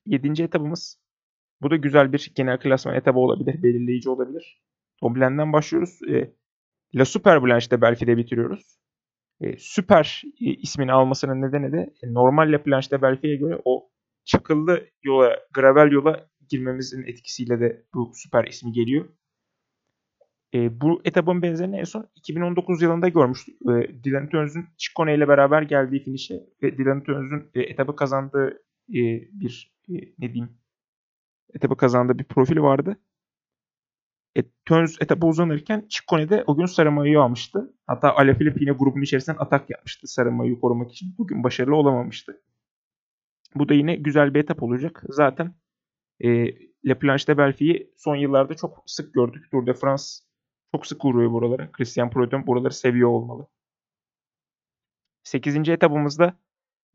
Yedinci 0.05 0.43
etabımız. 0.43 0.99
Bu 1.61 1.71
da 1.71 1.75
güzel 1.75 2.13
bir 2.13 2.31
genel 2.35 2.59
klasman 2.59 2.95
etabı 2.95 3.19
olabilir, 3.19 3.63
belirleyici 3.63 4.09
olabilir. 4.09 4.61
Toblen'den 5.01 5.53
başlıyoruz. 5.53 5.99
E, 6.09 6.33
La 6.95 7.05
Super 7.05 7.43
Blanche'de 7.43 7.81
Belfi'de 7.81 8.17
bitiriyoruz. 8.17 8.77
E, 9.41 9.57
süper 9.57 10.23
e, 10.41 10.45
ismini 10.45 10.91
almasının 10.91 11.41
nedeni 11.41 11.71
de 11.71 11.93
e, 12.03 12.13
normal 12.13 12.51
La 12.51 12.63
Planche'de 12.63 13.01
Belfi'ye 13.01 13.35
göre 13.35 13.61
o 13.65 13.89
çakıllı 14.25 14.87
yola, 15.03 15.39
gravel 15.53 15.91
yola 15.91 16.29
girmemizin 16.49 17.03
etkisiyle 17.03 17.59
de 17.59 17.85
bu 17.93 18.11
süper 18.15 18.47
ismi 18.47 18.71
geliyor. 18.71 19.09
E, 20.53 20.81
bu 20.81 21.01
etabın 21.05 21.41
benzerini 21.41 21.77
en 21.77 21.83
son 21.83 22.09
2019 22.15 22.81
yılında 22.81 23.09
görmüştük. 23.09 23.55
E, 23.61 24.03
Dylan 24.03 24.29
Tönz'ün 24.29 24.65
Ciccone 24.77 25.15
ile 25.15 25.27
beraber 25.27 25.61
geldiği 25.61 26.03
finişe 26.03 26.43
ve 26.63 26.77
Dylan 26.77 27.03
Tönz'ün 27.03 27.49
e, 27.55 27.61
etabı 27.61 27.95
kazandığı 27.95 28.49
e, 28.89 29.01
bir 29.31 29.73
e, 29.89 29.93
ne 29.93 30.33
diyeyim 30.33 30.49
etabı 31.53 31.77
kazandığı 31.77 32.19
bir 32.19 32.23
profili 32.23 32.61
vardı. 32.63 32.97
E, 34.37 34.43
Töns 34.65 35.01
etapı 35.01 35.27
uzanırken 35.27 35.85
Ciccone 35.89 36.43
o 36.47 36.57
gün 36.57 36.65
sarı 36.65 36.91
mayoyu 36.91 37.21
almıştı. 37.21 37.73
Hatta 37.87 38.15
Alaphilippe 38.15 38.59
yine 38.61 38.71
grubun 38.71 39.01
içerisinden 39.01 39.37
atak 39.39 39.69
yapmıştı 39.69 40.07
sarı 40.07 40.31
mayoyu 40.31 40.59
korumak 40.59 40.91
için. 40.91 41.15
Bugün 41.17 41.43
başarılı 41.43 41.75
olamamıştı. 41.75 42.41
Bu 43.55 43.69
da 43.69 43.73
yine 43.73 43.95
güzel 43.95 44.33
bir 44.33 44.39
etap 44.39 44.63
olacak. 44.63 45.03
Zaten 45.09 45.55
e, 46.19 46.45
La 46.85 46.99
Planche 46.99 47.27
de 47.27 47.37
Belfi'yi 47.37 47.93
son 47.97 48.15
yıllarda 48.15 48.53
çok 48.53 48.83
sık 48.85 49.13
gördük. 49.13 49.51
Tour 49.51 49.65
de 49.65 49.73
France 49.73 50.03
çok 50.75 50.87
sık 50.87 51.05
uğruyor 51.05 51.31
buralara. 51.31 51.71
Christian 51.71 52.09
Prudhomme 52.09 52.47
buraları 52.47 52.73
seviyor 52.73 53.09
olmalı. 53.09 53.47
8. 55.23 55.69
etapımızda 55.69 56.37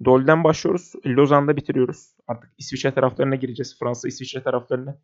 Dol'den 0.04 0.44
başlıyoruz. 0.44 0.92
Lozan'da 1.06 1.56
bitiriyoruz. 1.56 2.16
Artık 2.26 2.50
İsviçre 2.58 2.94
taraflarına 2.94 3.34
gireceğiz. 3.34 3.78
Fransa 3.78 4.08
İsviçre 4.08 4.42
taraflarını 4.42 5.00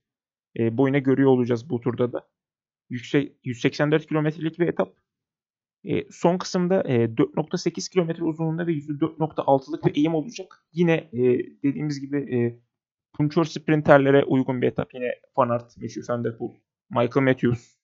e, 0.59 0.77
boyuna 0.79 0.99
görüyor 0.99 1.31
olacağız 1.31 1.71
bu 1.71 1.81
turda 1.81 2.13
da. 2.13 2.29
Yüksek, 2.91 3.37
184 3.45 4.07
kilometrelik 4.07 4.59
bir 4.59 4.69
etap. 4.69 4.97
E, 5.85 6.11
son 6.11 6.39
kısımda 6.39 6.83
e, 6.83 7.05
4.8 7.05 7.93
kilometre 7.93 8.25
uzunluğunda 8.25 8.67
ve 8.67 8.73
%4.6'lık 8.73 9.85
bir 9.85 9.97
eğim 9.97 10.15
olacak. 10.15 10.67
Yine 10.73 10.95
e, 10.95 11.23
dediğimiz 11.63 12.01
gibi 12.01 12.37
e, 12.37 12.61
puncheur 13.15 13.45
sprinterlere 13.45 14.25
uygun 14.25 14.63
bir 14.63 14.67
etap. 14.67 14.95
Yine 14.95 15.11
Van 15.37 15.49
Aert, 15.49 15.77
Mathieu 15.77 16.05
van 16.09 16.25
Michael 16.91 17.25
Matthews, 17.25 17.77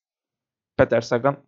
Peter 0.76 1.00
Sagan 1.00 1.44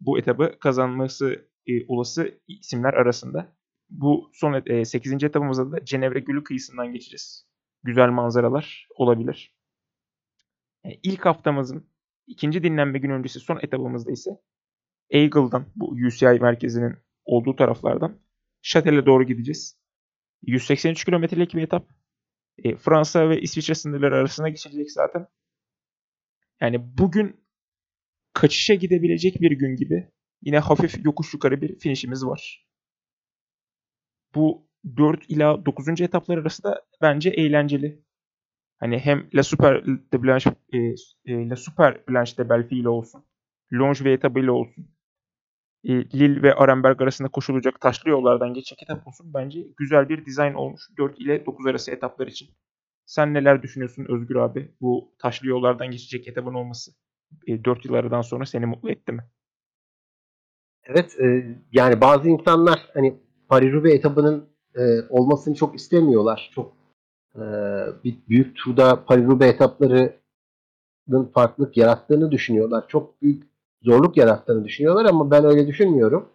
bu 0.00 0.18
etabı 0.18 0.58
kazanması 0.60 1.48
e, 1.66 1.86
olası 1.88 2.40
isimler 2.48 2.94
arasında. 2.94 3.56
Bu 3.90 4.30
son 4.32 4.62
e, 4.66 4.84
8. 4.84 5.24
etapımızda 5.24 5.72
da 5.72 5.84
Cenevre 5.84 6.20
Gölü 6.20 6.44
kıyısından 6.44 6.92
geçeceğiz. 6.92 7.46
Güzel 7.82 8.08
manzaralar 8.08 8.88
olabilir. 8.94 9.56
Yani 10.84 11.00
ilk 11.02 11.26
haftamızın 11.26 11.86
ikinci 12.26 12.62
dinlenme 12.62 12.98
gün 12.98 13.10
öncesi 13.10 13.40
son 13.40 13.58
etapımızda 13.62 14.12
ise 14.12 14.30
Eagle'dan 15.10 15.66
bu 15.76 15.90
UCI 16.06 16.26
merkezinin 16.26 16.96
olduğu 17.24 17.56
taraflardan 17.56 18.18
Şatel'e 18.62 19.06
doğru 19.06 19.24
gideceğiz. 19.24 19.78
183 20.42 21.04
kilometrelik 21.04 21.54
bir 21.54 21.62
etap. 21.62 22.01
E, 22.62 22.76
Fransa 22.76 23.28
ve 23.28 23.40
İsviçre 23.40 23.74
sınırları 23.74 24.16
arasına 24.16 24.48
geçilecek 24.48 24.92
zaten. 24.92 25.26
Yani 26.60 26.98
bugün 26.98 27.44
kaçışa 28.32 28.74
gidebilecek 28.74 29.40
bir 29.40 29.50
gün 29.50 29.76
gibi 29.76 30.10
yine 30.42 30.58
hafif 30.58 31.04
yokuş 31.04 31.34
yukarı 31.34 31.60
bir 31.60 31.78
finişimiz 31.78 32.26
var. 32.26 32.66
Bu 34.34 34.68
4 34.96 35.30
ila 35.30 35.66
9. 35.66 36.00
etaplar 36.00 36.38
arası 36.38 36.62
da 36.62 36.86
bence 37.02 37.30
eğlenceli. 37.30 38.02
Hani 38.78 38.98
hem 38.98 39.30
La 39.34 39.42
Super 39.42 39.86
de 39.86 40.22
Blanche 40.22 40.50
e, 40.72 40.78
e, 41.24 41.48
La 41.48 41.56
Super 41.56 42.06
Blanche 42.08 42.36
de 42.36 42.48
Belfi 42.48 42.78
ile 42.78 42.88
olsun. 42.88 43.24
Longe 43.72 44.04
ve 44.04 44.12
etabı 44.12 44.40
ile 44.40 44.50
olsun. 44.50 44.91
E, 45.84 45.92
Lille 45.92 46.42
ve 46.42 46.54
Arenberg 46.54 47.02
arasında 47.02 47.28
koşulacak 47.28 47.80
taşlı 47.80 48.10
yollardan 48.10 48.54
geçecek 48.54 48.82
etap 48.82 49.06
olsun. 49.06 49.34
Bence 49.34 49.60
güzel 49.76 50.08
bir 50.08 50.26
dizayn 50.26 50.54
olmuş 50.54 50.82
4 50.98 51.20
ile 51.20 51.46
9 51.46 51.66
arası 51.66 51.90
etaplar 51.90 52.26
için. 52.26 52.48
Sen 53.06 53.34
neler 53.34 53.62
düşünüyorsun 53.62 54.06
Özgür 54.08 54.36
abi? 54.36 54.74
Bu 54.80 55.14
taşlı 55.18 55.48
yollardan 55.48 55.90
geçecek 55.90 56.28
etapın 56.28 56.54
olması 56.54 56.92
e, 57.46 57.64
4 57.64 57.84
yıl 57.84 57.94
aradan 57.94 58.22
sonra 58.22 58.46
seni 58.46 58.66
mutlu 58.66 58.90
etti 58.90 59.12
mi? 59.12 59.22
Evet 60.84 61.20
e, 61.20 61.56
yani 61.72 62.00
bazı 62.00 62.28
insanlar 62.28 62.90
hani 62.94 63.20
Paris-Roubaix 63.48 63.94
etabının 63.94 64.48
e, 64.74 64.80
olmasını 65.08 65.54
çok 65.54 65.74
istemiyorlar. 65.74 66.50
Çok 66.54 66.76
e, 67.34 67.40
bir 68.04 68.16
büyük 68.28 68.56
turda 68.56 69.04
Paris-Roubaix 69.06 69.54
etaplarının 69.54 71.24
farklılık 71.34 71.76
yarattığını 71.76 72.30
düşünüyorlar. 72.30 72.88
Çok 72.88 73.22
büyük 73.22 73.51
zorluk 73.82 74.16
yarattığını 74.16 74.64
düşünüyorlar 74.64 75.04
ama 75.04 75.30
ben 75.30 75.44
öyle 75.44 75.66
düşünmüyorum. 75.66 76.28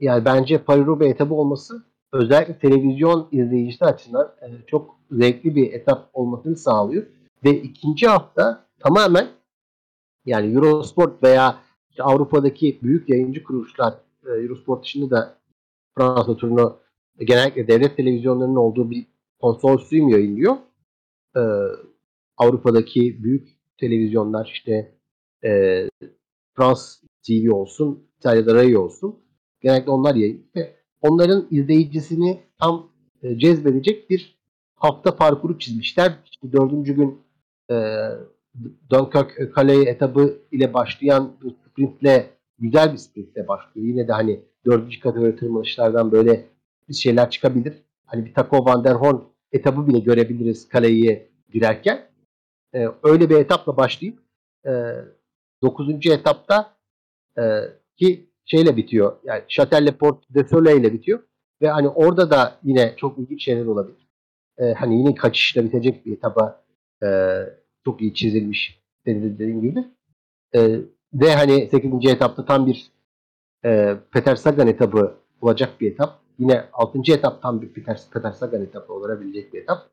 Yani 0.00 0.24
bence 0.24 0.56
Paris-Roubaix 0.56 1.08
etabı 1.10 1.34
olması 1.34 1.84
özellikle 2.12 2.58
televizyon 2.58 3.28
izleyicisi 3.32 3.84
açısından 3.84 4.34
e, 4.42 4.66
çok 4.66 4.96
zevkli 5.10 5.56
bir 5.56 5.72
etap 5.72 6.10
olmasını 6.12 6.56
sağlıyor. 6.56 7.06
Ve 7.44 7.50
ikinci 7.50 8.06
hafta 8.06 8.64
tamamen 8.78 9.28
yani 10.24 10.54
Eurosport 10.54 11.22
veya 11.22 11.58
işte 11.90 12.02
Avrupa'daki 12.02 12.78
büyük 12.82 13.08
yayıncı 13.08 13.44
kuruluşlar 13.44 13.94
e, 14.26 14.30
Eurosport 14.30 14.84
dışında 14.84 15.10
da 15.10 15.38
Fransa 15.98 16.36
turunu 16.36 16.78
genellikle 17.20 17.68
devlet 17.68 17.96
televizyonlarının 17.96 18.56
olduğu 18.56 18.90
bir 18.90 19.06
konsorsiyum 19.40 20.08
yayınlıyor. 20.08 20.56
E, 21.36 21.40
Avrupa'daki 22.36 23.24
büyük 23.24 23.48
televizyonlar 23.78 24.50
işte 24.54 24.94
Frans 26.56 27.02
TV 27.26 27.52
olsun, 27.52 28.08
İtalya'da 28.18 28.54
Rai 28.54 28.78
olsun. 28.78 29.18
Genellikle 29.60 29.90
onlar 29.90 30.14
yayınlıyor. 30.14 30.46
Ve 30.56 30.76
onların 31.00 31.46
izleyicisini 31.50 32.40
tam 32.58 32.90
e, 33.22 33.38
cezbedecek 33.38 34.10
bir 34.10 34.38
hafta 34.74 35.16
parkuru 35.16 35.58
çizmişler. 35.58 36.18
İşte 36.24 36.52
dördüncü 36.52 36.94
gün 36.94 37.18
e, 37.70 37.74
Dunkirk 38.90 39.56
Calais 39.56 39.86
etabı 39.86 40.38
ile 40.52 40.74
başlayan 40.74 41.32
sprintle 41.70 42.30
güzel 42.58 42.92
bir 42.92 42.98
sprintle 42.98 43.48
başlıyor. 43.48 43.86
Yine 43.86 44.08
de 44.08 44.12
hani 44.12 44.40
dördüncü 44.66 45.00
kategori 45.00 45.36
tırmanışlardan 45.36 46.12
böyle 46.12 46.46
bir 46.88 46.94
şeyler 46.94 47.30
çıkabilir. 47.30 47.74
Hani 48.06 48.24
bir 48.24 48.34
Taco 48.34 48.64
Van 48.64 48.84
der 48.84 48.94
Horn 48.94 49.20
etabı 49.52 49.86
bile 49.86 49.98
görebiliriz 49.98 50.68
Calais'e 50.72 51.28
girerken. 51.52 52.10
E, 52.74 52.86
öyle 53.02 53.30
bir 53.30 53.36
etapla 53.36 53.76
başlayıp 53.76 54.18
e, 54.66 54.70
9. 55.62 56.06
etapta 56.06 56.74
e, 57.38 57.42
ki 57.96 58.30
şeyle 58.44 58.76
bitiyor. 58.76 59.16
Yani 59.24 59.42
Châtel 59.48 59.92
Port 59.92 60.34
de 60.34 60.44
Soleil 60.44 60.80
ile 60.80 60.92
bitiyor. 60.92 61.20
Ve 61.62 61.68
hani 61.68 61.88
orada 61.88 62.30
da 62.30 62.58
yine 62.64 62.94
çok 62.96 63.18
ilginç 63.18 63.44
şeyler 63.44 63.66
olabilir. 63.66 64.08
E, 64.58 64.72
hani 64.72 64.98
yine 64.98 65.14
kaçışla 65.14 65.64
bitecek 65.64 66.06
bir 66.06 66.12
etaba 66.12 66.62
e, 67.02 67.08
çok 67.84 68.00
iyi 68.00 68.14
çizilmiş 68.14 68.80
dediğim 69.06 69.60
gibi. 69.62 69.84
E, 70.54 70.80
ve 71.14 71.34
hani 71.34 71.68
8. 71.68 72.10
etapta 72.10 72.44
tam 72.44 72.66
bir 72.66 72.90
e, 73.64 73.96
Peter 74.10 74.36
Sagan 74.36 74.68
etabı 74.68 75.14
olacak 75.40 75.80
bir 75.80 75.92
etap. 75.92 76.20
Yine 76.38 76.64
6. 76.72 76.98
etap 77.12 77.42
tam 77.42 77.62
bir 77.62 77.68
Peter, 77.68 78.00
Peter 78.12 78.32
Sagan 78.32 78.62
etabı 78.62 78.92
olabilecek 78.92 79.52
bir 79.52 79.62
etap. 79.62 79.90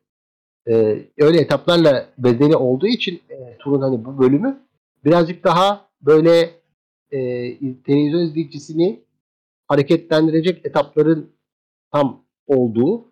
E, 0.67 0.73
öyle 1.19 1.41
etaplarla 1.41 2.05
bedeli 2.17 2.55
olduğu 2.55 2.87
için 2.87 3.21
e, 3.29 3.57
turun 3.57 3.81
hani 3.81 4.05
bu 4.05 4.19
bölümü 4.19 4.66
birazcık 5.05 5.43
daha 5.43 5.89
böyle 6.01 6.61
e, 7.11 7.19
televizyon 7.83 8.21
izleyicisini 8.21 9.03
hareketlendirecek 9.67 10.65
etapların 10.65 11.31
tam 11.91 12.25
olduğu 12.47 13.05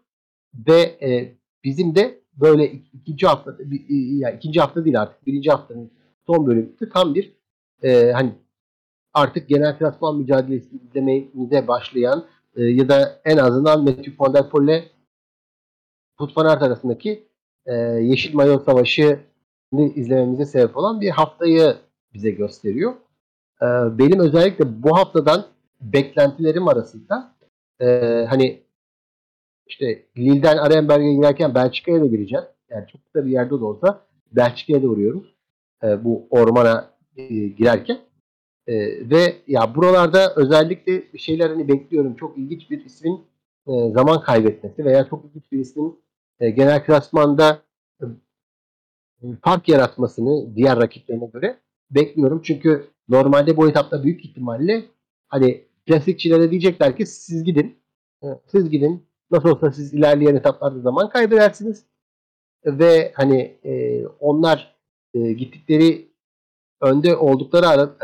ve 0.68 0.82
e, 0.82 1.38
bizim 1.64 1.96
de 1.96 2.22
böyle 2.34 2.72
ikinci 2.72 3.28
hafta 3.28 3.58
yani 3.90 4.36
ikinci 4.36 4.60
hafta 4.60 4.86
değil 4.86 5.02
artık 5.02 5.28
birinci 5.28 5.50
haftanın 5.50 5.92
son 6.28 6.48
bölümünde 6.48 6.90
tam 6.94 7.16
bir 7.16 7.36
e, 7.84 8.12
hani 8.12 8.32
artık 9.14 9.50
genel 9.50 9.78
klasman 9.78 10.18
mücadelesi 10.18 10.70
izlememize 10.76 11.68
başlayan 11.68 12.26
e, 12.56 12.64
ya 12.64 12.90
da 12.90 13.22
en 13.26 13.38
azından 13.38 13.84
Matthew 13.84 14.14
Van 14.20 14.34
Der 14.34 14.50
Poel 14.50 14.64
ile 14.64 14.92
Aert 16.36 16.64
arasındaki 16.64 17.28
e, 17.66 17.74
Yeşil 17.84 18.36
Mayo 18.36 18.60
Savaşı'nı 18.60 19.20
izlememize 19.84 20.46
sebep 20.46 20.78
olan 20.78 21.02
bir 21.02 21.10
haftayı 21.10 21.76
bize 22.14 22.32
gösteriyor. 22.32 22.94
E, 23.62 23.66
benim 23.98 24.20
özellikle 24.20 24.84
bu 24.84 24.98
haftadan 24.98 25.46
beklentilerim 25.82 26.68
arasında 26.68 27.36
e, 27.80 27.86
hani 28.30 28.64
işte 29.68 30.06
Lille'den 30.18 30.58
Arenberg'e 30.58 31.14
girerken 31.14 31.56
Belçika'ya 31.56 32.02
da 32.02 32.06
gireceğim. 32.06 32.46
Yani 32.70 32.86
çok 32.88 33.16
da 33.16 33.26
bir 33.26 33.32
yerde 33.32 33.50
de 33.50 33.66
olsa 33.66 34.02
Belçika'ya 34.32 34.84
da 34.84 34.88
uğruyoruz. 34.88 35.36
E, 35.84 36.04
bu 36.04 36.28
ormana 36.30 36.90
e, 37.18 37.26
girerken. 37.48 37.98
E, 38.68 38.76
ve 39.10 39.36
ya 39.48 39.76
buralarda 39.76 40.34
özellikle 40.36 41.14
bir 41.14 41.20
şeyler 41.20 41.50
hani 41.50 41.68
bekliyorum. 41.68 42.16
Çok 42.16 42.38
ilginç 42.38 42.72
bir 42.72 42.86
ismin 42.86 43.22
e, 43.68 43.92
zaman 43.92 44.22
kaybetmesi 44.22 44.86
veya 44.86 45.08
çok 45.10 45.26
ilginç 45.26 45.52
bir 45.52 45.60
ismin 45.60 46.00
e, 46.40 46.50
genel 46.50 46.86
klasmanda 46.86 47.62
fark 49.42 49.70
yaratmasını 49.70 50.56
diğer 50.56 50.78
rakiplerine 50.78 51.26
göre 51.26 51.60
bekliyorum. 51.92 52.42
Çünkü 52.44 52.88
normalde 53.10 53.58
bu 53.58 53.70
etapta 53.70 54.04
büyük 54.04 54.26
ihtimalle 54.26 54.86
hani 55.28 55.66
klasikçilere 55.88 56.52
diyecekler 56.52 56.98
ki 56.98 57.06
siz 57.06 57.44
gidin. 57.44 57.78
E, 58.24 58.28
siz 58.48 58.70
gidin. 58.70 59.06
Nasıl 59.32 59.50
olsa 59.50 59.72
siz 59.72 59.94
ilerleyen 59.94 60.36
etaplarda 60.36 60.80
zaman 60.80 61.10
kaybedersiniz. 61.10 61.86
Ve 62.66 63.12
hani 63.16 63.58
e, 63.64 64.06
onlar 64.20 64.76
e, 65.14 65.34
gittikleri 65.34 66.08
önde 66.82 67.16
oldukları 67.16 67.68
ara, 67.68 67.96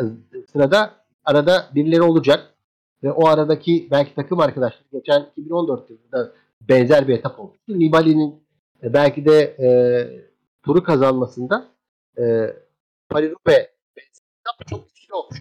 sırada 0.52 0.92
arada 1.26 1.70
birileri 1.76 2.02
olacak. 2.02 2.48
Ve 3.04 3.12
o 3.12 3.28
aradaki 3.28 3.88
belki 3.92 4.16
takım 4.16 4.40
arkadaşları 4.40 4.88
geçen 4.94 5.26
2014 5.38 5.90
yılında 5.90 6.32
benzer 6.62 7.08
bir 7.08 7.14
etap 7.14 7.40
olmuştu. 7.40 7.80
Nibali'nin 7.80 8.44
e, 8.84 8.94
belki 8.94 9.26
de 9.26 9.56
e, 9.60 9.68
turu 10.64 10.84
kazanmasında 10.84 11.68
e, 12.18 12.22
Paris-Roubaix 13.10 13.68
çok 14.70 14.96
güçlü 14.96 15.14
olmuş. 15.14 15.38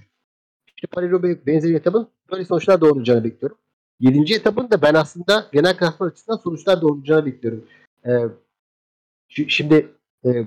İşte 0.76 0.86
Paris-Roubaix 0.86 1.46
benzeri 1.46 1.74
etapın 1.74 2.08
böyle 2.32 2.44
sonuçlar 2.44 2.80
doğuracağını 2.80 3.24
bekliyorum. 3.24 3.58
Yedinci 4.00 4.34
etapın 4.34 4.70
da 4.70 4.82
ben 4.82 4.94
aslında 4.94 5.46
genel 5.52 5.76
klasman 5.76 6.08
açısından 6.08 6.36
sonuçlar 6.36 6.80
doğuracağını 6.80 7.26
bekliyorum. 7.26 7.66
E, 8.06 8.10
şimdi 9.28 9.88
e, 10.24 10.44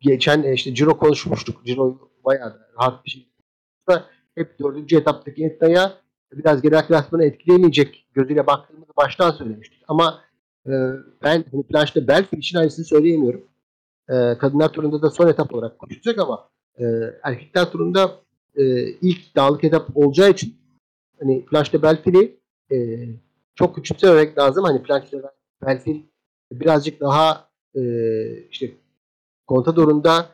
geçen 0.00 0.42
e, 0.42 0.52
işte 0.52 0.74
Ciro 0.74 0.98
konuşmuştuk. 0.98 1.66
Ciro 1.66 2.10
bayağı 2.24 2.68
rahat 2.78 3.04
bir 3.04 3.10
şey. 3.10 3.28
Hep 4.34 4.58
dördüncü 4.58 4.96
etaptaki 4.96 5.44
Etna'ya 5.44 5.92
biraz 6.32 6.62
genel 6.62 6.86
klasmanı 6.86 7.24
etkileyemeyecek 7.24 8.06
gözüyle 8.14 8.46
baktığımızı 8.46 8.92
baştan 8.96 9.30
söylemiştik. 9.30 9.82
Ama 9.88 10.20
e, 10.66 10.72
ben 11.22 11.44
hani 11.52 11.62
planşta 11.62 12.08
Belfin 12.08 12.36
için 12.36 12.58
aynısını 12.58 12.84
söyleyemiyorum. 12.84 13.44
E, 14.08 14.38
kadınlar 14.38 14.72
turunda 14.72 15.02
da 15.02 15.10
son 15.10 15.28
etap 15.28 15.54
olarak 15.54 15.78
konuşacak 15.78 16.18
ama 16.18 16.48
e, 16.78 16.84
erkekler 17.22 17.70
turunda 17.70 18.20
e, 18.56 18.86
ilk 18.88 19.36
dağlık 19.36 19.64
etap 19.64 19.96
olacağı 19.96 20.30
için 20.30 20.54
hani 21.18 21.44
planşta 21.44 21.82
Belfin'i 21.82 22.36
e, 22.72 23.08
çok 23.54 23.74
küçümsememek 23.74 24.38
lazım. 24.38 24.64
Hani 24.64 24.82
planşta 24.82 25.32
Belfin 25.66 26.10
birazcık 26.52 27.00
daha 27.00 27.48
e, 27.74 27.82
işte 28.50 28.70
Contador'unda 29.48 30.26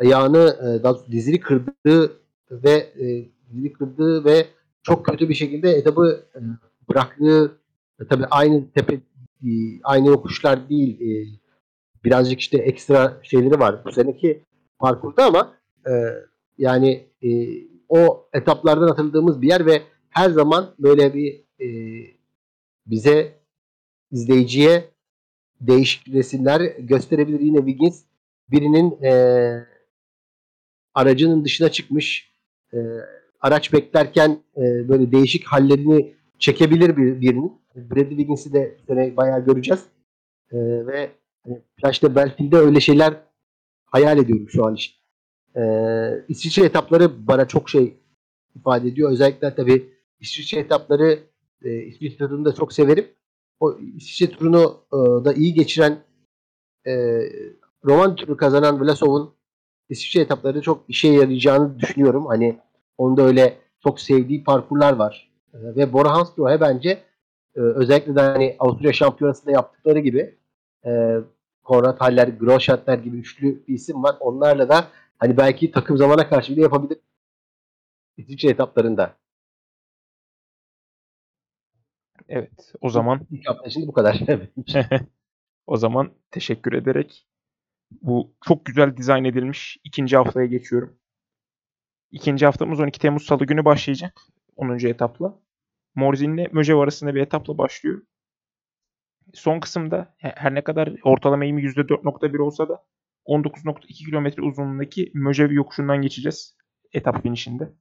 ayağını 0.00 0.56
e, 0.60 0.82
daha 0.82 0.96
kırdığı 1.40 2.12
ve 2.50 2.72
e, 2.72 3.28
dizini 3.50 3.72
kırdığı 3.72 4.24
ve 4.24 4.46
çok 4.82 5.06
kötü 5.06 5.28
bir 5.28 5.34
şekilde 5.34 5.70
etabı 5.70 6.24
e, 6.34 6.38
bıraktığı 6.88 7.58
e, 8.00 8.06
tabii 8.06 8.26
aynı 8.30 8.70
tepe 8.70 8.94
e, 9.44 9.50
aynı 9.82 10.08
yokuşlar 10.08 10.68
değil 10.68 11.00
e, 11.00 11.40
birazcık 12.04 12.40
işte 12.40 12.58
ekstra 12.58 13.20
şeyleri 13.22 13.60
var 13.60 13.84
bu 13.84 13.92
seneki 13.92 14.44
parkurda 14.78 15.24
ama 15.24 15.54
e, 15.86 15.92
yani 16.58 17.06
e, 17.22 17.28
o 17.88 18.28
etaplardan 18.32 18.88
atıldığımız 18.88 19.42
bir 19.42 19.48
yer 19.48 19.66
ve 19.66 19.82
her 20.10 20.30
zaman 20.30 20.74
böyle 20.78 21.14
bir 21.14 21.44
e, 21.60 21.68
bize 22.86 23.40
izleyiciye 24.10 24.90
değişik 25.60 26.08
resimler 26.08 26.60
gösterebilir. 26.78 27.40
Yine 27.40 27.58
Wiggins 27.58 28.02
birinin 28.50 29.02
e, 29.02 29.12
aracının 30.94 31.44
dışına 31.44 31.68
çıkmış 31.68 32.32
e, 32.72 32.78
araç 33.40 33.72
beklerken 33.72 34.42
e, 34.56 34.88
böyle 34.88 35.12
değişik 35.12 35.44
hallerini 35.44 36.14
çekebilir 36.38 36.96
bir, 36.96 37.20
birinin. 37.20 37.60
Bradley 37.74 38.08
Wiggins'i 38.08 38.52
de 38.52 38.76
sene 38.86 39.16
bayağı 39.16 39.44
göreceğiz. 39.44 39.84
E, 40.52 40.56
ve 40.86 41.10
hani, 41.44 41.62
Flash'ta 41.80 42.14
Belfield'de 42.14 42.56
öyle 42.56 42.80
şeyler 42.80 43.14
hayal 43.84 44.18
ediyorum 44.18 44.48
şu 44.48 44.66
an 44.66 44.74
için. 44.74 44.94
E, 45.56 45.62
İsviçre 46.28 46.64
etapları 46.64 47.26
bana 47.26 47.48
çok 47.48 47.70
şey 47.70 47.96
ifade 48.56 48.88
ediyor. 48.88 49.10
Özellikle 49.10 49.54
tabii 49.54 49.92
İsviçre 50.20 50.60
etapları 50.60 51.18
e, 51.62 51.82
İsviçre 51.82 52.16
turunu 52.16 52.44
da 52.44 52.54
çok 52.54 52.72
severim. 52.72 53.06
O 53.60 53.78
İsviçre 53.78 54.30
turunu 54.30 54.80
e, 54.92 54.96
da 55.24 55.32
iyi 55.32 55.54
geçiren 55.54 55.98
e, 56.86 57.22
roman 57.84 58.16
turu 58.16 58.36
kazanan 58.36 58.80
Vlasov'un 58.80 59.34
İsviçre 59.88 60.20
etapları 60.20 60.62
çok 60.62 60.84
işe 60.88 61.08
yarayacağını 61.08 61.78
düşünüyorum. 61.78 62.26
Hani 62.26 62.58
onda 62.98 63.22
öyle 63.22 63.58
çok 63.82 64.00
sevdiği 64.00 64.44
parkurlar 64.44 64.92
var. 64.92 65.30
E, 65.54 65.58
ve 65.76 65.92
Bora 65.92 66.12
Hansgrohe 66.12 66.60
bence 66.60 66.90
e, 67.56 67.60
özellikle 67.60 68.16
de 68.16 68.20
hani 68.20 68.56
Avusturya 68.58 68.92
şampiyonasında 68.92 69.52
yaptıkları 69.52 69.98
gibi 69.98 70.39
e, 70.86 71.16
Konrad 71.62 72.00
Haller, 72.00 72.28
Groschartner 72.28 72.98
gibi 72.98 73.16
üçlü 73.16 73.66
bir 73.66 73.74
isim 73.74 74.02
var. 74.02 74.16
Onlarla 74.20 74.68
da 74.68 74.88
hani 75.18 75.36
belki 75.36 75.70
takım 75.70 75.96
zamana 75.96 76.28
karşı 76.28 76.52
bile 76.52 76.60
yapabilir 76.60 76.98
İsviçre 78.16 78.48
etaplarında. 78.48 79.16
Evet. 82.28 82.72
O 82.80 82.90
zaman 82.90 83.26
ilk 83.30 83.48
hafta 83.48 83.70
şimdi 83.70 83.86
bu 83.86 83.92
kadar. 83.92 84.20
o 85.66 85.76
zaman 85.76 86.12
teşekkür 86.30 86.72
ederek 86.72 87.26
bu 88.02 88.34
çok 88.46 88.64
güzel 88.64 88.96
dizayn 88.96 89.24
edilmiş 89.24 89.78
ikinci 89.84 90.16
haftaya 90.16 90.46
geçiyorum. 90.46 90.96
İkinci 92.10 92.46
haftamız 92.46 92.80
12 92.80 93.00
Temmuz 93.00 93.26
Salı 93.26 93.46
günü 93.46 93.64
başlayacak. 93.64 94.20
10. 94.56 94.78
etapla. 94.86 95.38
Morzin 95.94 96.36
ile 96.36 96.48
Möjev 96.52 96.76
arasında 96.76 97.14
bir 97.14 97.20
etapla 97.20 97.58
başlıyor. 97.58 98.02
Son 99.34 99.60
kısımda 99.60 100.14
her 100.18 100.54
ne 100.54 100.64
kadar 100.64 100.94
ortalama 101.04 101.44
eğimi 101.44 101.62
%4.1 101.62 102.38
olsa 102.38 102.68
da 102.68 102.84
19.2 103.26 103.86
kilometre 103.86 104.42
uzunluğundaki 104.42 105.10
Möjev 105.14 105.52
yokuşundan 105.52 106.02
geçeceğiz 106.02 106.56
etap 106.92 107.22
finişinde. 107.22 107.72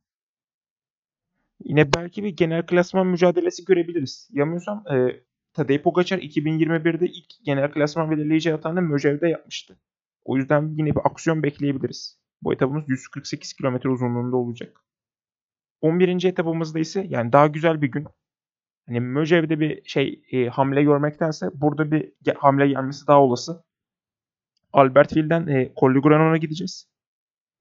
Yine 1.63 1.93
belki 1.93 2.23
bir 2.23 2.29
genel 2.29 2.65
klasman 2.65 3.07
mücadelesi 3.07 3.65
görebiliriz. 3.65 4.29
Yanılmıyorsam 4.31 4.83
e, 4.91 5.23
Tadej 5.53 5.81
Pogacar 5.81 6.19
2021'de 6.19 7.07
ilk 7.07 7.45
genel 7.45 7.71
klasman 7.71 8.11
belirleyici 8.11 8.51
hatanı 8.51 8.81
Möjev'de 8.81 9.27
yapmıştı. 9.27 9.79
O 10.25 10.37
yüzden 10.37 10.73
yine 10.77 10.89
bir 10.89 11.01
aksiyon 11.03 11.43
bekleyebiliriz. 11.43 12.19
Bu 12.41 12.53
etapımız 12.53 12.83
148 12.87 13.53
km 13.53 13.89
uzunluğunda 13.89 14.37
olacak. 14.37 14.81
11. 15.81 16.23
etapımızda 16.25 16.79
ise 16.79 17.05
yani 17.09 17.31
daha 17.31 17.47
güzel 17.47 17.81
bir 17.81 17.91
gün. 17.91 18.07
Hani 18.89 18.99
Möjev'de 18.99 19.59
bir 19.59 19.81
şey 19.85 20.21
e, 20.31 20.47
hamle 20.47 20.83
görmektense 20.83 21.49
burada 21.53 21.91
bir 21.91 22.13
ge- 22.25 22.37
hamle 22.37 22.67
gelmesi 22.67 23.07
daha 23.07 23.21
olası. 23.21 23.63
Albertville'den 24.73 25.47
e, 25.47 25.73
Col 25.79 25.95
du 25.95 26.01
Granon'a 26.01 26.37
gideceğiz. 26.37 26.89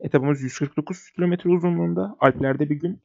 Etapımız 0.00 0.42
149 0.42 1.10
km 1.10 1.48
uzunluğunda. 1.48 2.16
Alplerde 2.20 2.70
bir 2.70 2.76
gün. 2.76 3.02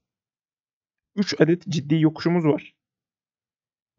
3 1.16 1.42
adet 1.42 1.68
ciddi 1.70 2.02
yokuşumuz 2.02 2.46
var. 2.46 2.76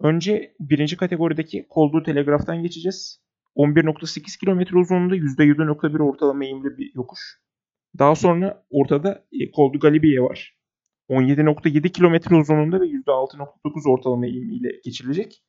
Önce 0.00 0.54
birinci 0.60 0.96
kategorideki 0.96 1.66
Koldu 1.68 2.02
Telegraf'tan 2.02 2.62
geçeceğiz. 2.62 3.20
11.8 3.56 4.38
km 4.38 4.78
uzunluğunda 4.78 5.16
%7.1 5.16 6.02
ortalama 6.02 6.44
eğimli 6.44 6.78
bir 6.78 6.94
yokuş. 6.94 7.20
Daha 7.98 8.14
sonra 8.14 8.66
ortada 8.70 9.24
Koldu 9.54 9.78
Galibiye 9.78 10.20
var. 10.20 10.56
17.7 11.08 11.92
km 11.92 12.34
uzunluğunda 12.34 12.80
ve 12.80 12.84
%6.9 12.84 13.90
ortalama 13.90 14.26
eğimiyle 14.26 14.80
geçirilecek. 14.84 15.44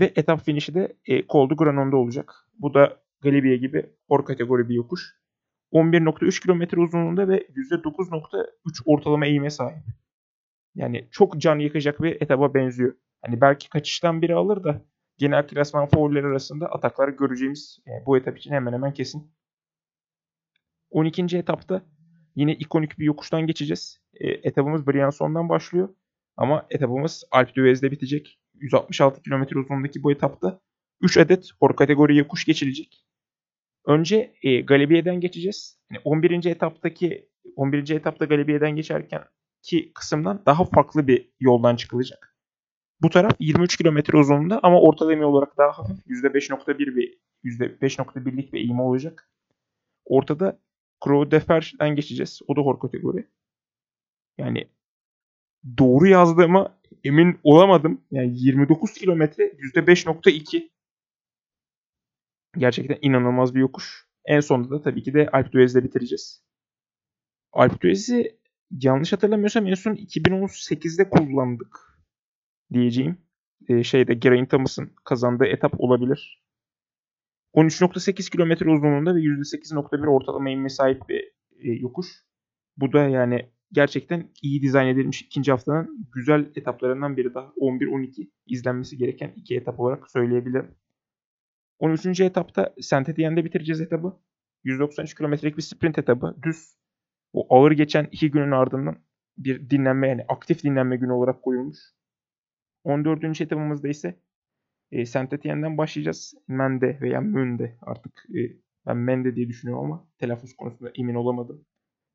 Ve 0.00 0.12
etap 0.16 0.44
finişi 0.44 0.74
de 0.74 0.96
e, 1.06 1.26
Koldu 1.26 1.56
Granon'da 1.56 1.96
olacak. 1.96 2.34
Bu 2.58 2.74
da 2.74 3.00
Galibiye 3.20 3.56
gibi 3.56 3.90
or 4.08 4.24
kategori 4.24 4.68
bir 4.68 4.74
yokuş. 4.74 5.20
11.3 5.72 6.40
km 6.40 6.80
uzunluğunda 6.80 7.28
ve 7.28 7.46
%9.3 7.46 8.82
ortalama 8.84 9.26
eğime 9.26 9.50
sahip. 9.50 9.84
Yani 10.74 11.08
çok 11.10 11.40
can 11.40 11.58
yakacak 11.58 12.02
bir 12.02 12.22
etaba 12.22 12.54
benziyor. 12.54 12.94
Hani 13.22 13.40
belki 13.40 13.68
kaçıştan 13.68 14.22
biri 14.22 14.34
alır 14.34 14.64
da 14.64 14.84
genel 15.18 15.46
klasman 15.46 15.86
favorileri 15.86 16.26
arasında 16.26 16.66
atakları 16.66 17.10
göreceğimiz 17.10 17.78
yani 17.86 18.06
bu 18.06 18.16
etap 18.16 18.38
için 18.38 18.50
hemen 18.50 18.72
hemen 18.72 18.92
kesin. 18.92 19.32
12. 20.90 21.36
etapta 21.36 21.82
yine 22.36 22.54
ikonik 22.54 22.98
bir 22.98 23.04
yokuştan 23.04 23.46
geçeceğiz. 23.46 24.00
E, 24.14 24.28
etabımız 24.28 24.86
Brianson'dan 24.86 25.48
başlıyor. 25.48 25.88
Ama 26.36 26.66
etabımız 26.70 27.24
Alp 27.30 27.56
d'Huez'de 27.56 27.90
bitecek. 27.90 28.38
166 28.54 29.22
km 29.22 29.58
uzunluğundaki 29.58 30.02
bu 30.02 30.12
etapta 30.12 30.60
3 31.00 31.16
adet 31.16 31.50
hor 31.60 31.76
kategori 31.76 32.16
yokuş 32.16 32.44
geçilecek. 32.44 33.06
Önce 33.86 34.34
e, 34.42 34.60
Galibiye'den 34.60 35.20
geçeceğiz. 35.20 35.78
Yani 35.90 36.00
11. 36.04 36.44
etaptaki 36.44 37.28
11. 37.56 37.90
etapta 37.90 38.24
Galibiye'den 38.24 38.70
geçerken 38.76 39.24
ki 39.62 39.92
kısımdan 39.94 40.42
daha 40.46 40.64
farklı 40.64 41.06
bir 41.06 41.30
yoldan 41.40 41.76
çıkılacak. 41.76 42.36
Bu 43.02 43.10
taraf 43.10 43.32
23 43.38 43.76
km 43.76 44.16
uzunluğunda 44.18 44.60
ama 44.62 44.80
ortalama 44.80 45.26
olarak 45.26 45.58
daha 45.58 45.78
hafif 45.78 46.06
%5.1 46.06 46.96
bir 46.96 47.18
%5.1'lik 47.44 48.52
bir 48.52 48.60
eğimi 48.60 48.82
olacak. 48.82 49.30
Ortada 50.04 50.60
Fer'den 51.40 51.96
geçeceğiz. 51.96 52.40
O 52.46 52.56
da 52.56 52.60
hor 52.60 52.80
kategori. 52.80 53.26
Yani 54.38 54.68
doğru 55.78 56.06
yazdığıma 56.06 56.78
emin 57.04 57.38
olamadım. 57.42 58.00
Yani 58.10 58.32
29 58.34 58.92
kilometre 58.92 59.44
%5.2 59.44 60.70
Gerçekten 62.58 62.98
inanılmaz 63.02 63.54
bir 63.54 63.60
yokuş. 63.60 64.06
En 64.24 64.40
sonunda 64.40 64.70
da 64.70 64.82
tabii 64.82 65.02
ki 65.02 65.14
de 65.14 65.28
Alp 65.32 65.52
d'Huez'le 65.52 65.84
bitireceğiz. 65.84 66.42
Alp 67.52 67.82
d'Huez'i 67.82 68.36
yanlış 68.70 69.12
hatırlamıyorsam 69.12 69.66
en 69.66 69.74
son 69.74 69.94
2018'de 69.94 71.10
kullandık 71.10 72.00
diyeceğim. 72.72 73.18
Ee, 73.68 73.82
şeyde 73.82 74.14
Geraint 74.14 74.50
Thomas'ın 74.50 74.92
kazandığı 75.04 75.44
etap 75.44 75.80
olabilir. 75.80 76.39
13.8 77.54 78.30
kilometre 78.30 78.70
uzunluğunda 78.70 79.14
ve 79.14 79.20
%8.1 79.20 80.06
ortalama 80.06 80.50
inme 80.50 80.68
sahip 80.68 81.08
bir 81.08 81.20
e, 81.58 81.72
yokuş. 81.72 82.06
Bu 82.76 82.92
da 82.92 83.08
yani 83.08 83.50
gerçekten 83.72 84.30
iyi 84.42 84.62
dizayn 84.62 84.88
edilmiş 84.88 85.22
ikinci 85.22 85.50
haftanın 85.50 86.08
güzel 86.14 86.50
etaplarından 86.56 87.16
biri 87.16 87.34
daha. 87.34 87.46
11-12 87.46 88.30
izlenmesi 88.46 88.96
gereken 88.96 89.32
iki 89.36 89.56
etap 89.56 89.80
olarak 89.80 90.10
söyleyebilirim. 90.10 90.74
13. 91.78 92.20
etapta 92.20 92.74
Saint 92.80 93.08
Etienne'de 93.08 93.44
bitireceğiz 93.44 93.80
etabı. 93.80 94.16
193 94.64 95.14
kilometrelik 95.14 95.56
bir 95.56 95.62
sprint 95.62 95.98
etabı. 95.98 96.36
Düz. 96.42 96.76
O 97.32 97.56
ağır 97.56 97.72
geçen 97.72 98.08
iki 98.12 98.30
günün 98.30 98.50
ardından 98.50 98.96
bir 99.38 99.70
dinlenme 99.70 100.08
yani 100.08 100.24
aktif 100.28 100.64
dinlenme 100.64 100.96
günü 100.96 101.12
olarak 101.12 101.42
koyulmuş. 101.42 101.78
14. 102.84 103.40
etabımızda 103.40 103.88
ise 103.88 104.20
e, 104.92 105.06
Saint 105.06 105.32
Etienne'den 105.32 105.78
başlayacağız. 105.78 106.34
Mende 106.48 106.98
veya 107.00 107.20
Münde 107.20 107.78
artık 107.82 108.26
e, 108.30 108.40
ben 108.86 108.96
Mende 108.96 109.36
diye 109.36 109.48
düşünüyorum 109.48 109.84
ama 109.84 110.08
telaffuz 110.18 110.56
konusunda 110.56 110.92
emin 110.94 111.14
olamadım. 111.14 111.66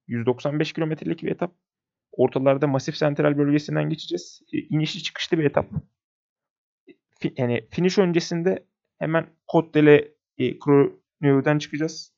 195 0.07 0.73
kilometrelik 0.73 1.23
bir 1.23 1.31
etap. 1.31 1.55
Ortalarda 2.11 2.67
Masif 2.67 2.97
Sentral 2.97 3.37
bölgesinden 3.37 3.89
geçeceğiz. 3.89 4.41
E, 4.53 4.57
inişli 4.57 5.03
çıkışlı 5.03 5.39
bir 5.39 5.43
etap. 5.43 5.69
Fi, 7.19 7.33
yani 7.37 7.67
finish 7.71 7.97
öncesinde 7.97 8.67
hemen 8.97 9.27
Côte 9.47 10.11
e, 10.37 10.59
Croix 10.59 10.93
çıkacağız. 11.59 12.15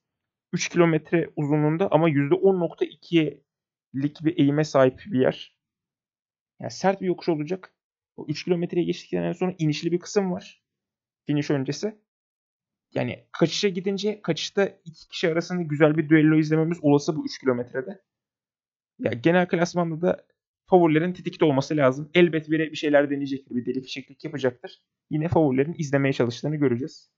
3 0.54 0.70
kilometre 0.70 1.30
uzunluğunda 1.36 1.88
ama 1.91 2.10
%10.2'lik 2.10 4.26
bir 4.26 4.38
eğime 4.38 4.63
sahip 4.63 5.04
bir 5.06 5.20
yer. 5.20 5.58
Yani 6.60 6.72
sert 6.72 7.02
bir 7.02 7.08
yokuş 7.08 7.30
olacak. 7.30 7.74
O 8.17 8.25
3 8.27 8.43
kilometreye 8.43 8.86
geçtikten 8.86 9.32
sonra 9.32 9.56
inişli 9.58 9.91
bir 9.91 9.99
kısım 9.99 10.32
var. 10.32 10.63
Finish 11.25 11.51
öncesi. 11.51 11.95
Yani 12.93 13.27
kaçışa 13.32 13.69
gidince 13.69 14.21
kaçışta 14.21 14.65
iki 14.86 15.08
kişi 15.08 15.30
arasında 15.30 15.62
güzel 15.62 15.97
bir 15.97 16.10
düello 16.10 16.38
izlememiz 16.38 16.77
olası 16.82 17.15
bu 17.15 17.25
3 17.25 17.39
kilometrede. 17.39 18.01
Ya 18.99 19.12
genel 19.12 19.47
klasmanda 19.47 20.01
da 20.01 20.25
favorilerin 20.69 21.13
tetikte 21.13 21.45
olması 21.45 21.77
lazım. 21.77 22.10
Elbet 22.13 22.51
biri 22.51 22.71
bir 22.71 22.77
şeyler 22.77 23.10
deneyecektir. 23.10 23.56
Bir 23.56 23.65
deli 23.65 23.82
fişeklik 23.82 24.23
yapacaktır. 24.23 24.82
Yine 25.10 25.27
favorilerin 25.27 25.75
izlemeye 25.77 26.13
çalıştığını 26.13 26.56
göreceğiz. 26.56 27.12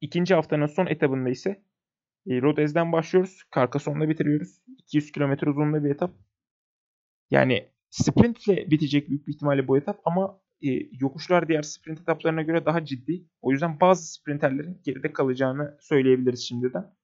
İkinci 0.00 0.34
haftanın 0.34 0.66
son 0.66 0.86
etabında 0.86 1.30
ise 1.30 1.62
e, 2.26 2.42
Rodez'den 2.42 2.92
başlıyoruz. 2.92 3.42
Carcassonne'da 3.54 4.08
bitiriyoruz. 4.08 4.60
200 4.78 5.12
km 5.12 5.32
uzunluğunda 5.50 5.84
bir 5.84 5.90
etap. 5.90 6.14
Yani 7.30 7.73
sprintle 7.94 8.70
bitecek 8.70 9.08
büyük 9.08 9.26
bir 9.26 9.32
ihtimalle 9.32 9.68
bu 9.68 9.78
etap 9.78 10.00
ama 10.04 10.40
e, 10.62 10.68
yokuşlar 11.00 11.48
diğer 11.48 11.62
sprint 11.62 12.00
etaplarına 12.00 12.42
göre 12.42 12.66
daha 12.66 12.84
ciddi. 12.84 13.24
O 13.42 13.50
yüzden 13.50 13.80
bazı 13.80 14.12
sprinterlerin 14.12 14.80
geride 14.84 15.12
kalacağını 15.12 15.76
söyleyebiliriz 15.80 16.48
şimdiden. 16.48 16.94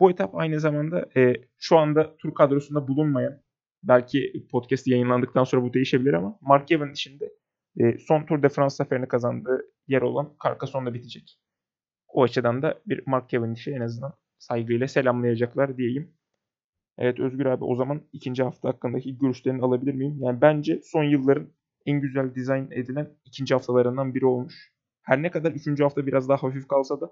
Bu 0.00 0.10
etap 0.10 0.34
aynı 0.34 0.60
zamanda 0.60 1.08
e, 1.16 1.32
şu 1.58 1.78
anda 1.78 2.16
tur 2.16 2.34
kadrosunda 2.34 2.88
bulunmayan 2.88 3.42
belki 3.82 4.46
podcast 4.50 4.86
yayınlandıktan 4.86 5.44
sonra 5.44 5.62
bu 5.62 5.74
değişebilir 5.74 6.12
ama 6.12 6.38
Mark 6.40 6.72
Evan 6.72 6.92
dışında 6.92 7.24
e, 7.80 7.98
son 7.98 8.26
Tour 8.26 8.42
de 8.42 8.48
France 8.48 8.74
zaferini 8.74 9.08
kazandığı 9.08 9.60
yer 9.88 10.02
olan 10.02 10.36
Carcassonne'da 10.44 10.94
bitecek. 10.94 11.38
O 12.08 12.22
açıdan 12.22 12.62
da 12.62 12.82
bir 12.86 13.02
Mark 13.06 13.30
Cavendish'i 13.30 13.70
en 13.70 13.80
azından 13.80 14.12
saygıyla 14.38 14.88
selamlayacaklar 14.88 15.76
diyeyim. 15.76 16.14
Evet 16.98 17.20
Özgür 17.20 17.46
abi 17.46 17.64
o 17.64 17.76
zaman 17.76 18.02
ikinci 18.12 18.42
hafta 18.42 18.68
hakkındaki 18.68 19.18
görüşlerini 19.18 19.62
alabilir 19.62 19.94
miyim? 19.94 20.18
Yani 20.20 20.40
bence 20.40 20.80
son 20.84 21.04
yılların 21.04 21.48
en 21.86 22.00
güzel 22.00 22.34
dizayn 22.34 22.70
edilen 22.70 23.08
ikinci 23.24 23.54
haftalarından 23.54 24.14
biri 24.14 24.26
olmuş. 24.26 24.72
Her 25.02 25.22
ne 25.22 25.30
kadar 25.30 25.52
üçüncü 25.52 25.82
hafta 25.82 26.06
biraz 26.06 26.28
daha 26.28 26.42
hafif 26.42 26.68
kalsa 26.68 27.00
da 27.00 27.10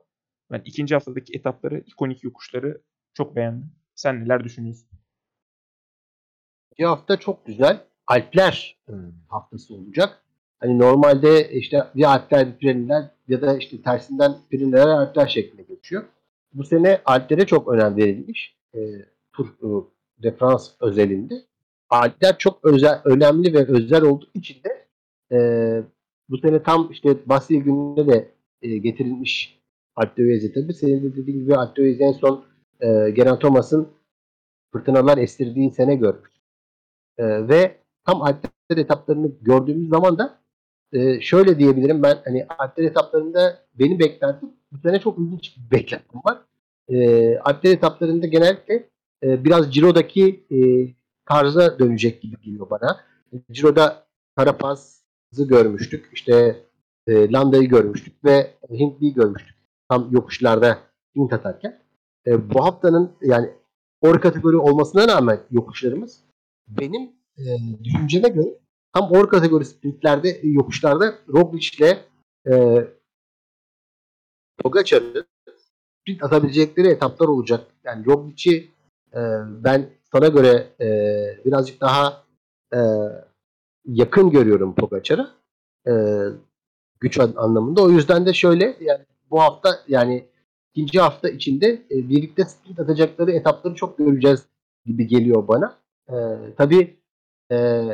ben 0.51 0.62
ikinci 0.64 0.95
haftadaki 0.95 1.37
etapları, 1.37 1.83
ikonik 1.87 2.25
yokuşları 2.25 2.83
çok 3.14 3.37
beğendim. 3.37 3.73
Sen 3.95 4.25
neler 4.25 4.45
düşünüyorsun? 4.45 4.88
İkinci 6.73 6.87
hafta 6.87 7.16
çok 7.16 7.47
güzel. 7.47 7.85
Alpler 8.07 8.79
haftası 9.29 9.75
olacak. 9.75 10.23
Hani 10.61 10.79
normalde 10.79 11.51
işte 11.53 11.85
bir 11.95 12.05
Alpler 12.05 12.47
bir 12.47 12.59
Pirenler 12.59 13.11
ya 13.29 13.42
da 13.42 13.57
işte 13.57 13.83
tersinden 13.83 14.35
Pirenler 14.51 14.87
Alpler 14.87 15.27
şeklinde 15.27 15.62
geçiyor. 15.62 16.05
Bu 16.53 16.64
sene 16.64 17.01
Alplere 17.05 17.47
çok 17.47 17.68
önem 17.68 17.97
verilmiş. 17.97 18.57
E, 18.75 18.81
Tur 19.33 19.47
e, 19.47 19.68
de 20.23 20.37
France 20.37 20.64
özelinde. 20.81 21.35
Alpler 21.90 22.38
çok 22.38 22.64
özel, 22.64 23.01
önemli 23.05 23.55
ve 23.55 23.66
özel 23.66 24.03
olduğu 24.03 24.31
için 24.35 24.57
de 24.64 24.87
e, 25.37 25.38
bu 26.29 26.38
sene 26.38 26.62
tam 26.62 26.88
işte 26.90 27.16
Basri 27.27 27.62
gününe 27.62 28.07
de 28.07 28.33
e, 28.62 28.79
getirilmiş 28.79 29.62
de 29.97 30.53
tabii. 30.53 30.75
Senin 30.75 31.03
de 31.03 31.16
dediğin 31.16 31.40
gibi 31.40 31.51
de 31.51 32.05
en 32.05 32.12
son 32.12 32.45
e, 32.81 33.11
Geraint 33.11 33.40
Thomas'ın 33.40 33.88
fırtınalar 34.73 35.18
estirdiği 35.18 35.71
sene 35.71 35.95
görmüş. 35.95 36.31
E, 37.18 37.49
ve 37.49 37.77
tam 38.07 38.23
Alpler 38.23 38.77
etaplarını 38.77 39.33
gördüğümüz 39.42 39.88
zaman 39.88 40.18
da 40.18 40.38
e, 40.92 41.21
şöyle 41.21 41.59
diyebilirim 41.59 42.03
ben 42.03 42.18
hani 42.25 42.47
Alpler 42.59 42.85
etaplarında 42.85 43.59
benim 43.75 43.99
beklentim 43.99 44.51
bu 44.73 44.79
sene 44.79 45.01
çok 45.01 45.18
ilginç 45.18 45.57
bir 45.57 45.77
beklentim 45.77 46.21
var. 46.25 46.38
E, 46.88 47.38
Alpler 47.38 47.73
etaplarında 47.73 48.27
genellikle 48.27 48.88
e, 49.22 49.44
biraz 49.44 49.74
Ciro'daki 49.74 50.46
e, 50.50 50.58
tarza 51.26 51.78
dönecek 51.78 52.22
gibi 52.22 52.40
geliyor 52.40 52.70
bana. 52.70 53.00
Ciro'da 53.52 54.06
Carapaz'ı 54.38 55.48
görmüştük. 55.48 56.11
İşte 56.12 56.64
e, 57.06 57.32
Landa'yı 57.32 57.68
görmüştük 57.68 58.24
ve 58.24 58.54
Hindli'yi 58.70 59.14
görmüştük. 59.14 59.56
Tam 59.88 60.08
yokuşlarda 60.12 60.78
Hint 61.16 61.32
atarken. 61.32 61.82
E, 62.26 62.50
bu 62.50 62.64
haftanın 62.64 63.12
yani 63.22 63.50
or 64.00 64.20
kategori 64.20 64.56
olmasına 64.56 65.08
rağmen 65.08 65.40
yokuşlarımız 65.50 66.20
benim 66.68 67.11
düşünceme 67.85 68.28
göre 68.28 68.48
tam 68.92 69.11
or 69.11 69.28
kategori 69.28 69.64
sprintlerde 69.64 70.40
yokuşlarda 70.42 71.14
Roglic 71.28 71.76
ile 71.78 72.04
e, 72.50 72.85
Pogacar'ı 74.58 75.26
sprint 76.02 76.22
atabilecekleri 76.22 76.88
etaplar 76.88 77.28
olacak. 77.28 77.66
Yani 77.85 78.06
Roglic'i 78.06 78.71
e, 79.14 79.20
ben 79.64 79.90
sana 80.12 80.29
göre 80.29 80.66
e, 80.81 80.87
birazcık 81.44 81.81
daha 81.81 82.22
e, 82.75 82.79
yakın 83.85 84.31
görüyorum 84.31 84.75
Pogacar'a. 84.75 85.31
E, 85.87 85.92
güç 87.01 87.20
anlamında. 87.20 87.83
O 87.83 87.90
yüzden 87.90 88.27
de 88.27 88.33
şöyle 88.33 88.77
yani 88.81 89.01
bu 89.31 89.40
hafta 89.40 89.70
yani 89.88 90.29
ikinci 90.75 91.01
hafta 91.01 91.29
içinde 91.29 91.66
e, 91.66 92.09
birlikte 92.09 92.44
sprint 92.44 92.81
atacakları 92.81 93.33
etapları 93.33 93.75
çok 93.75 93.98
göreceğiz 93.98 94.46
gibi 94.87 95.07
geliyor 95.07 95.48
bana. 95.48 95.77
E, 96.09 96.16
tabii 96.57 96.96
e, 97.53 97.88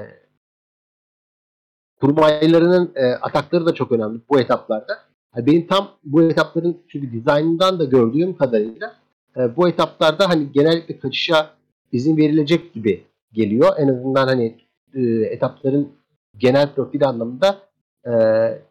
kurmaylarının 2.00 2.92
e, 2.94 3.06
atakları 3.06 3.66
da 3.66 3.74
çok 3.74 3.92
önemli 3.92 4.20
bu 4.30 4.40
etaplarda. 4.40 4.98
Yani 5.36 5.46
benim 5.46 5.66
tam 5.66 5.90
bu 6.04 6.22
etapların 6.22 6.78
çünkü 6.88 7.12
dizaynından 7.12 7.78
da 7.78 7.84
gördüğüm 7.84 8.36
kadarıyla 8.36 8.96
e, 9.38 9.56
bu 9.56 9.68
etaplarda 9.68 10.28
hani 10.28 10.52
genellikle 10.52 10.98
kaçışa 10.98 11.50
izin 11.92 12.16
verilecek 12.16 12.74
gibi 12.74 13.06
geliyor. 13.32 13.74
En 13.78 13.88
azından 13.88 14.28
hani 14.28 14.58
e, 14.94 15.00
etapların 15.06 15.92
genel 16.36 16.74
profili 16.74 17.06
anlamında 17.06 17.62
e, 18.06 18.12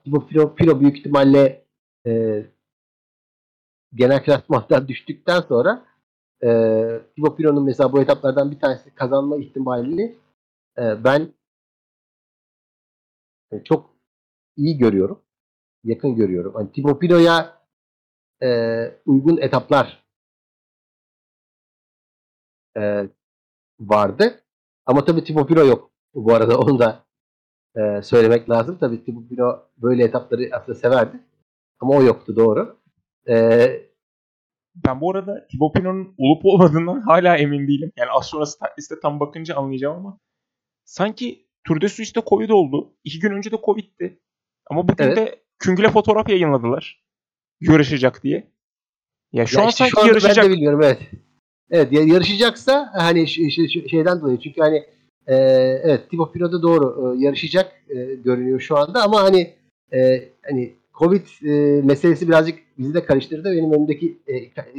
bu 0.06 0.28
Piro, 0.28 0.56
Piro 0.56 0.80
büyük 0.80 0.98
ihtimalle 0.98 1.66
e, 2.08 2.44
genel 3.94 4.24
klasmandan 4.24 4.88
düştükten 4.88 5.42
sonra 5.42 5.86
e, 6.44 6.48
Thibaut 7.16 7.40
mesela 7.66 7.92
bu 7.92 8.02
etaplardan 8.02 8.52
bir 8.52 8.60
tanesi 8.60 8.96
kazanma 8.96 9.38
ihtimalini 9.38 10.16
e, 10.78 11.04
ben 11.04 11.34
çok 13.64 13.90
iyi 14.58 14.78
görüyorum. 14.78 15.22
Yakın 15.84 16.16
görüyorum. 16.16 16.54
Hani 16.56 16.72
Thibaut 16.72 17.02
Piro'ya 17.02 17.58
e, 18.44 18.48
uygun 19.06 19.38
etaplar 19.38 20.07
e, 22.78 23.10
vardı. 23.80 24.44
Ama 24.86 25.06
tabii 25.06 25.24
Thibaut 25.24 25.48
Piro 25.48 25.66
yok. 25.66 25.92
Bu 26.14 26.34
arada 26.34 26.58
onu 26.60 26.80
da 26.80 27.06
e, 27.76 28.02
söylemek 28.02 28.50
lazım. 28.50 28.78
Tabii 28.80 29.06
Thibaut 29.06 29.30
Piro 29.30 29.70
böyle 29.78 30.04
etapları 30.04 30.50
aslında 30.52 30.78
severdi. 30.80 31.20
Ama 31.80 31.94
o 31.94 32.04
yoktu 32.04 32.36
doğru. 32.36 32.78
E, 33.30 33.68
Ben 34.76 35.02
bu 35.02 35.12
arada 35.12 35.48
Thibaut 35.48 35.74
Pinot'un 35.76 36.16
olup 36.18 36.46
olmadığından 36.46 37.02
hala 37.02 37.38
emin 37.38 37.68
değilim. 37.68 37.92
Yani 37.98 38.10
az 38.12 38.26
sonra 38.26 38.46
start 38.46 38.80
liste 38.80 38.96
tam 39.00 39.20
bakınca 39.20 39.56
anlayacağım 39.56 39.96
ama 39.98 40.20
sanki 40.86 41.48
Tour 41.68 41.82
de 41.82 41.90
Suisse'de 41.90 42.26
Covid 42.30 42.50
oldu. 42.50 42.94
İki 43.04 43.20
gün 43.20 43.32
önce 43.32 43.52
de 43.52 43.58
Covid'ti. 43.66 44.20
Ama 44.70 44.88
bugün 44.88 45.04
Evet. 45.04 45.18
de 45.18 45.44
Küngül'e 45.60 45.90
fotoğraf 45.90 46.30
yayınladılar. 46.30 47.04
Yarışacak 47.62 48.24
diye. 48.24 48.52
Ya 49.32 49.46
şu 49.46 49.58
Ya 49.58 49.64
an 49.64 49.70
işte 49.70 49.78
sanki 49.86 50.02
şu 50.02 50.08
yarışacak. 50.08 50.38
Ben 50.46 50.52
de 50.52 50.56
bilmiyorum 50.56 50.82
evet. 50.84 51.00
Evet 51.72 51.92
ya- 51.94 52.04
yarışacaksa 52.04 52.90
hani 52.94 53.28
ş- 53.28 53.50
ş- 53.50 53.88
şeyden 53.90 54.22
dolayı 54.22 54.40
çünkü 54.40 54.62
hani 54.62 54.78
e, 55.28 55.36
evet 55.84 56.10
Thibaut 56.10 56.34
Pinot 56.34 56.54
da 56.54 56.62
doğru 56.62 57.16
e, 57.16 57.24
yarışacak 57.26 57.72
e, 57.90 57.96
görünüyor 58.16 58.60
şu 58.60 58.78
anda 58.78 59.04
ama 59.04 59.24
hani 59.24 59.54
e, 59.94 60.30
hani 60.46 60.76
Covid 60.94 61.26
e, 61.46 61.82
meselesi 61.82 62.28
birazcık 62.28 62.60
bizi 62.78 62.94
de 62.94 63.06
karıştırdı. 63.06 63.52
Benim 63.52 63.72
önümdeki 63.72 64.18
e, 64.28 64.34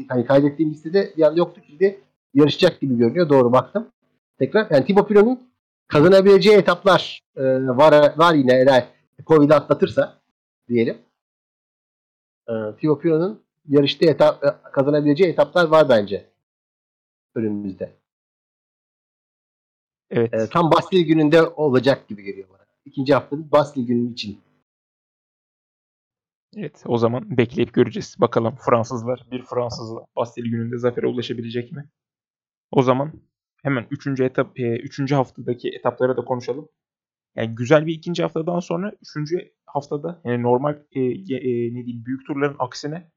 hani 0.08 0.26
kaydettiğim 0.26 0.72
listede 0.72 1.12
anda 1.16 1.38
yoktu. 1.38 1.60
Şimdi 1.66 2.00
yarışacak 2.34 2.80
gibi 2.80 2.98
görünüyor. 2.98 3.28
Doğru 3.28 3.52
baktım. 3.52 3.88
Tekrar 4.38 4.66
yani 4.70 4.84
Thibaut 4.84 5.08
Pinot'un 5.08 5.40
kazanabileceği 5.88 6.56
etaplar 6.56 7.20
e, 7.36 7.42
var 7.66 8.12
var 8.16 8.34
yine 8.34 8.52
eğer 8.54 8.88
Covid'i 9.26 9.54
atlatırsa 9.54 10.18
diyelim. 10.68 10.96
E, 12.48 12.52
Thibaut 12.80 13.02
Pinot'un 13.02 13.40
yarışta 13.68 14.06
etap 14.06 14.44
e, 14.44 14.48
kazanabileceği 14.72 15.30
etaplar 15.30 15.68
var 15.68 15.88
bence 15.88 16.27
önümüzde. 17.34 17.98
Evet. 20.10 20.34
E, 20.34 20.48
tam 20.52 20.70
Bastil 20.70 21.06
gününde 21.06 21.42
olacak 21.42 22.08
gibi 22.08 22.22
geliyor 22.22 22.48
bana. 22.48 22.66
İkinci 22.84 23.14
haftanın 23.14 23.52
Bastil 23.52 23.86
günü 23.86 24.12
için. 24.12 24.40
Evet. 26.56 26.82
O 26.86 26.98
zaman 26.98 27.36
bekleyip 27.36 27.74
göreceğiz. 27.74 28.16
Bakalım 28.18 28.56
Fransızlar 28.66 29.26
bir 29.30 29.42
Fransızla 29.42 30.06
Bastille 30.16 30.48
gününde 30.48 30.78
zafere 30.78 31.06
ulaşabilecek 31.06 31.72
mi? 31.72 31.88
O 32.70 32.82
zaman 32.82 33.12
hemen 33.62 33.86
3. 33.90 34.20
etap 34.20 34.58
3. 34.58 35.12
haftadaki 35.12 35.68
etaplara 35.68 36.16
da 36.16 36.24
konuşalım. 36.24 36.68
Yani 37.36 37.54
güzel 37.54 37.86
bir 37.86 37.94
ikinci 37.94 38.22
haftadan 38.22 38.60
sonra 38.60 38.92
3. 39.16 39.32
haftada 39.66 40.20
yani 40.24 40.42
normal 40.42 40.78
e, 40.92 41.00
e, 41.00 41.74
ne 41.74 41.84
diyeyim 41.84 42.04
büyük 42.04 42.26
turların 42.26 42.56
aksine 42.58 43.10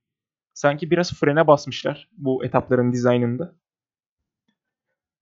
sanki 0.54 0.92
biraz 0.92 1.14
frene 1.14 1.48
basmışlar 1.48 2.10
bu 2.18 2.46
etapların 2.46 2.94
dizaynında. 2.94 3.56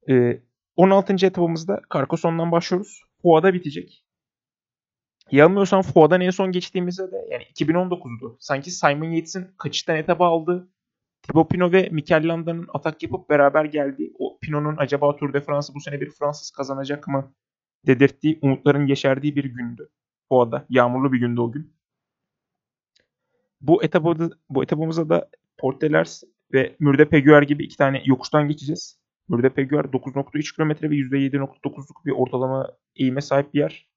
E, 0.09 0.41
16. 0.75 1.25
etapımızda 1.25 1.81
Carcassonne'dan 1.93 2.51
başlıyoruz. 2.51 3.03
Foa'da 3.21 3.53
bitecek. 3.53 4.05
Yanılmıyorsam 5.31 5.81
Foa'dan 5.81 6.21
en 6.21 6.29
son 6.29 6.51
geçtiğimizde 6.51 7.11
de 7.11 7.27
yani 7.31 7.43
2019'du. 7.43 8.37
Sanki 8.39 8.71
Simon 8.71 9.09
Yates'in 9.09 9.47
kaçıştan 9.57 9.95
etaba 9.95 10.27
aldığı 10.27 10.69
Thibaut 11.21 11.51
Pinot 11.51 11.73
ve 11.73 11.89
Mikel 11.91 12.29
Landa'nın 12.29 12.67
atak 12.73 13.03
yapıp 13.03 13.29
beraber 13.29 13.65
geldiği 13.65 14.13
o 14.19 14.39
Pinot'un 14.39 14.77
acaba 14.77 15.15
Tour 15.15 15.33
de 15.33 15.41
France'ı 15.41 15.75
bu 15.75 15.79
sene 15.79 16.01
bir 16.01 16.11
Fransız 16.11 16.51
kazanacak 16.51 17.07
mı 17.07 17.33
dedirttiği 17.87 18.39
umutların 18.41 18.87
yeşerdiği 18.87 19.35
bir 19.35 19.45
gündü. 19.45 19.89
Foa'da. 20.29 20.65
Yağmurlu 20.69 21.13
bir 21.13 21.19
gündü 21.19 21.41
o 21.41 21.51
gün. 21.51 21.73
Bu 23.61 23.83
etabı 23.83 24.29
bu 24.49 24.63
etabımıza 24.63 25.09
da 25.09 25.29
Portelers 25.57 26.23
ve 26.53 26.75
Mürde 26.79 27.09
Peguer 27.09 27.41
gibi 27.41 27.63
iki 27.63 27.77
tane 27.77 28.01
yokuştan 28.05 28.47
geçeceğiz. 28.47 28.98
Mürde 29.29 29.53
Peguer 29.53 29.85
9.3 29.85 30.55
km 30.55 30.89
ve 30.89 30.95
%7.9'luk 30.95 32.05
bir 32.05 32.11
ortalama 32.11 32.77
eğime 32.95 33.21
sahip 33.21 33.53
bir 33.53 33.59
yer. 33.59 33.89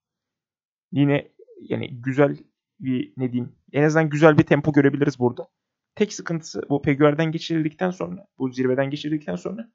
Yine 0.92 1.28
yani 1.60 2.00
güzel 2.02 2.36
bir 2.80 3.12
ne 3.16 3.32
diyeyim 3.32 3.52
en 3.72 3.82
azından 3.82 4.10
güzel 4.10 4.38
bir 4.38 4.42
tempo 4.42 4.72
görebiliriz 4.72 5.18
burada. 5.18 5.48
Tek 5.94 6.12
sıkıntısı 6.12 6.62
bu 6.68 6.82
Peguer'den 6.82 7.32
geçirildikten 7.32 7.90
sonra 7.90 8.26
bu 8.38 8.48
zirveden 8.50 8.90
geçirildikten 8.90 9.36
sonra 9.36 9.72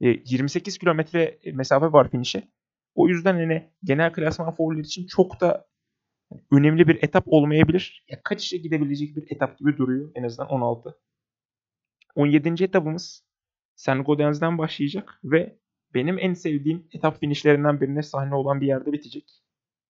e, 0.00 0.08
28 0.08 0.78
kilometre 0.78 1.38
mesafe 1.52 1.86
var 1.92 2.10
finişe. 2.10 2.48
O 2.94 3.08
yüzden 3.08 3.34
hani 3.34 3.70
genel 3.84 4.12
klasman 4.12 4.54
favorileri 4.54 4.86
için 4.86 5.06
çok 5.06 5.40
da 5.40 5.66
önemli 6.50 6.88
bir 6.88 7.02
etap 7.02 7.24
olmayabilir. 7.26 8.04
Ya 8.08 8.20
kaçışa 8.24 8.56
gidebilecek 8.56 9.16
bir 9.16 9.24
etap 9.30 9.58
gibi 9.58 9.76
duruyor 9.76 10.10
en 10.14 10.22
azından 10.22 10.50
16. 10.50 10.98
17. 12.14 12.64
etapımız 12.64 13.24
Saint 13.80 14.06
Gaudens'den 14.06 14.58
başlayacak 14.58 15.20
ve 15.24 15.58
benim 15.94 16.18
en 16.18 16.34
sevdiğim 16.34 16.88
etap 16.92 17.20
finişlerinden 17.20 17.80
birine 17.80 18.02
sahne 18.02 18.34
olan 18.34 18.60
bir 18.60 18.66
yerde 18.66 18.92
bitecek. 18.92 19.42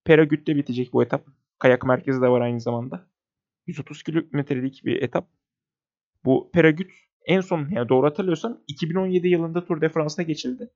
Peragüt'te 0.04 0.56
bitecek 0.56 0.92
bu 0.92 1.02
etap. 1.02 1.26
Kayak 1.58 1.84
merkezi 1.84 2.22
de 2.22 2.28
var 2.28 2.40
aynı 2.40 2.60
zamanda. 2.60 3.06
130 3.66 4.02
kilometrelik 4.02 4.84
bir 4.84 5.02
etap. 5.02 5.28
Bu 6.24 6.50
Peragüt 6.52 6.90
en 7.24 7.40
son 7.40 7.68
yani 7.70 7.88
doğru 7.88 8.06
hatırlıyorsam 8.06 8.60
2017 8.68 9.28
yılında 9.28 9.64
Tour 9.64 9.80
de 9.80 9.88
France'da 9.88 10.22
geçildi. 10.22 10.70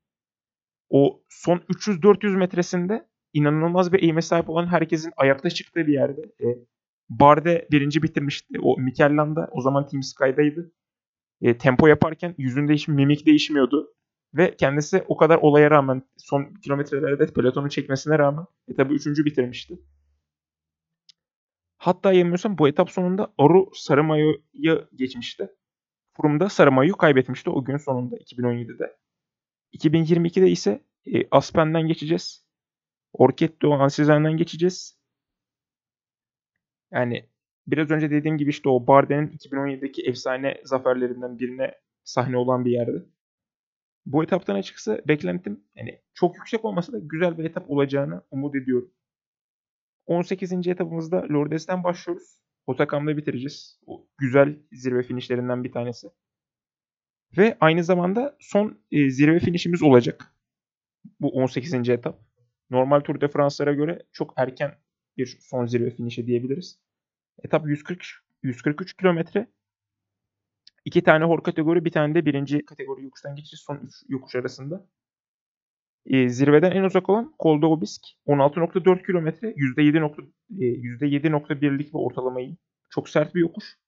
O 0.91 1.23
son 1.29 1.59
300-400 1.59 2.37
metresinde 2.37 3.09
inanılmaz 3.33 3.93
bir 3.93 4.03
eğime 4.03 4.23
sahip 4.23 4.51
olan 4.51 4.67
herkesin 4.67 5.13
ayakta 5.17 5.51
çıktığı 5.51 5.87
bir 5.87 5.93
yerde. 5.93 6.23
E, 6.23 6.47
Barde 7.09 7.69
birinci 7.71 8.03
bitirmişti. 8.03 8.61
O 8.63 8.79
Mikel 8.79 9.17
Landa 9.17 9.49
o 9.53 9.61
zaman 9.61 9.87
Team 9.87 10.03
Sky'daydı. 10.03 10.73
E, 11.45 11.59
tempo 11.59 11.87
yaparken 11.87 12.35
yüzünde 12.39 12.75
hiç 12.75 12.89
mimik 12.89 13.27
değişmiyordu. 13.27 13.95
Ve 14.35 14.57
kendisi 14.57 15.05
o 15.09 15.17
kadar 15.17 15.37
olaya 15.37 15.71
rağmen 15.71 16.03
son 16.17 16.55
kilometrelerde 16.55 17.27
pelotonu 17.27 17.71
çekmesine 17.71 18.19
rağmen 18.19 18.47
etabı 18.69 18.95
üçüncü 18.95 19.25
bitirmişti. 19.25 19.79
Hatta 21.77 22.13
yanılmıyorsam 22.13 22.59
bu 22.59 22.69
etap 22.69 22.91
sonunda 22.91 23.35
Aru 23.39 23.71
sarı 23.75 24.05
mayoyu 24.05 24.89
geçmişti. 24.95 25.49
Froome 26.17 26.49
sarı 26.49 26.73
mayoyu 26.73 26.97
kaybetmişti 26.97 27.51
o 27.51 27.65
gün 27.65 27.77
sonunda 27.77 28.17
2017'de. 28.17 28.97
2022'de 29.73 30.51
ise 30.51 30.85
e, 31.07 31.29
Aspen'den 31.31 31.87
geçeceğiz. 31.87 32.47
Orketto 33.13 33.73
Ansizen'den 33.73 34.37
geçeceğiz. 34.37 34.99
Yani 36.93 37.29
biraz 37.67 37.91
önce 37.91 38.11
dediğim 38.11 38.39
gibi 38.39 38.51
işte 38.51 38.69
o 38.69 38.87
Barde'nin 38.87 39.29
2017'deki 39.29 40.03
efsane 40.03 40.61
zaferlerinden 40.65 41.39
birine 41.39 41.75
sahne 42.05 42.37
olan 42.37 42.65
bir 42.65 42.71
yerdi. 42.71 43.05
Bu 44.07 44.25
etaptan 44.25 44.55
açıkçası 44.55 45.03
beklentim 45.09 45.65
yani 45.75 46.01
çok 46.15 46.37
yüksek 46.37 46.65
olmasa 46.65 46.93
da 46.93 46.99
güzel 46.99 47.39
bir 47.39 47.45
etap 47.45 47.71
olacağını 47.71 48.23
umut 48.31 48.57
ediyorum. 48.57 48.91
18. 50.07 50.69
etapımızda 50.69 51.27
Lourdes'ten 51.31 51.85
başlıyoruz. 51.85 52.41
Otakam'da 52.67 53.17
bitireceğiz. 53.17 53.81
O 53.87 54.07
güzel 54.19 54.59
zirve 54.73 55.03
finişlerinden 55.03 55.65
bir 55.65 55.73
tanesi. 55.73 56.09
Ve 57.39 57.57
aynı 57.61 57.85
zamanda 57.85 58.37
son 58.41 58.79
e, 58.93 59.11
zirve 59.11 59.41
finişimiz 59.41 59.83
olacak. 59.83 60.35
Bu 61.21 61.31
18. 61.31 61.89
etap. 61.89 62.21
Normal 62.71 63.01
Tour 63.01 63.21
de 63.21 63.29
France'lara 63.29 63.73
göre 63.73 64.03
çok 64.13 64.35
erken 64.37 64.79
bir 65.17 65.39
son 65.41 65.67
zirve 65.67 65.91
finişi 65.91 66.27
diyebiliriz. 66.27 66.84
Etap 67.43 67.67
140 67.69 68.05
143 68.43 68.97
kilometre. 68.97 69.47
İki 70.85 71.03
tane 71.03 71.25
hor 71.25 71.43
kategori, 71.43 71.85
bir 71.85 71.91
tane 71.91 72.15
de 72.15 72.27
birinci 72.27 72.65
kategori 72.65 73.05
yokuştan 73.05 73.37
geçiş 73.37 73.61
son 73.61 73.77
üç 73.77 73.95
yokuş 74.09 74.35
arasında. 74.35 74.87
E, 76.07 76.29
zirveden 76.29 76.71
en 76.71 76.83
uzak 76.83 77.11
olan 77.11 77.35
Col 77.43 77.63
d'Aubisque 77.63 78.09
16.4 78.27 79.07
kilometre 79.07 79.49
%7.1'lik 79.49 81.01
%7.1'lik 81.01 81.89
bir 81.89 81.99
ortalamayı. 81.99 82.57
Çok 82.91 83.09
sert 83.09 83.35
bir 83.35 83.41
yokuş. 83.41 83.79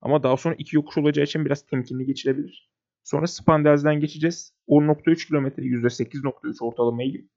Ama 0.00 0.22
daha 0.22 0.36
sonra 0.36 0.54
iki 0.58 0.76
yokuş 0.76 0.98
olacağı 0.98 1.24
için 1.24 1.44
biraz 1.44 1.66
temkinli 1.66 2.06
geçilebilir. 2.06 2.70
Sonra 3.04 3.26
Spandels'den 3.26 4.00
geçeceğiz. 4.00 4.54
10.3 4.68 5.26
kilometre 5.26 5.62
%8.3 5.62 6.64
ortalamayı. 6.64 7.28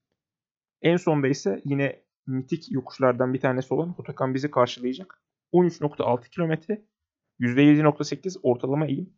En 0.82 0.97
sonda 0.97 1.28
ise 1.28 1.62
yine 1.65 2.04
mitik 2.28 2.71
yokuşlardan 2.71 3.34
bir 3.34 3.39
tanesi 3.39 3.73
olan 3.73 3.88
Hotakan 3.88 4.34
bizi 4.34 4.52
karşılayacak. 4.52 5.21
13.6 5.54 6.30
kilometre 6.30 6.86
%7.8 7.39 8.39
ortalama 8.44 8.86
eğim. 8.86 9.13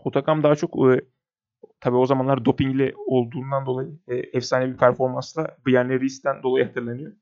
Hotakam 0.00 0.42
daha 0.42 0.54
çok 0.54 0.92
e, 0.92 1.00
tabii 1.80 1.96
o 1.96 2.06
zamanlar 2.06 2.44
dopingli 2.44 2.94
olduğundan 2.96 3.66
dolayı 3.66 3.98
e, 4.08 4.14
efsane 4.16 4.72
bir 4.72 4.76
performansla 4.76 5.56
Bjarne 5.66 6.00
Ries'ten 6.00 6.42
dolayı 6.42 6.64
hatırlanıyor. 6.64 7.12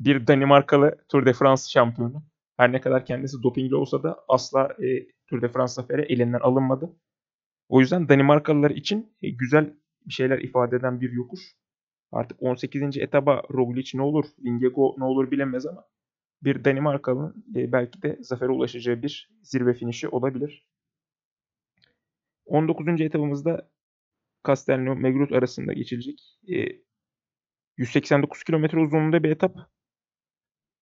Bir 0.00 0.26
Danimarkalı 0.26 1.04
Tour 1.08 1.26
de 1.26 1.32
France 1.32 1.62
şampiyonu. 1.68 2.22
Her 2.56 2.72
ne 2.72 2.80
kadar 2.80 3.04
kendisi 3.04 3.42
dopingli 3.42 3.74
olsa 3.74 4.02
da 4.02 4.24
asla 4.28 4.64
e, 4.64 5.08
Tour 5.26 5.42
de 5.42 5.48
France 5.48 5.72
zaferi 5.72 6.02
elinden 6.02 6.40
alınmadı. 6.40 6.96
O 7.68 7.80
yüzden 7.80 8.08
Danimarkalılar 8.08 8.70
için 8.70 9.16
e, 9.22 9.30
güzel 9.30 9.74
bir 10.06 10.12
şeyler 10.12 10.38
ifade 10.38 10.76
eden 10.76 11.00
bir 11.00 11.12
yokuş. 11.12 11.40
Artık 12.12 12.42
18. 12.42 12.96
etaba 12.96 13.42
Roglic 13.52 13.98
ne 13.98 14.02
olur, 14.02 14.24
Vingego 14.44 14.94
ne 14.98 15.04
olur 15.04 15.30
bilemez 15.30 15.66
ama 15.66 15.84
bir 16.42 16.64
Danimarkalı'nın 16.64 17.44
e, 17.56 17.72
belki 17.72 18.02
de 18.02 18.18
zafere 18.20 18.50
ulaşacağı 18.50 19.02
bir 19.02 19.30
zirve 19.42 19.74
finişi 19.74 20.08
olabilir. 20.08 20.66
19. 22.46 23.00
etabımızda 23.00 23.70
Castelnau 24.46 24.96
Megrut 24.96 25.32
arasında 25.32 25.72
geçilecek. 25.72 26.38
E, 26.48 26.80
189 27.76 28.44
kilometre 28.44 28.78
uzunluğunda 28.78 29.22
bir 29.22 29.30
etap. 29.30 29.56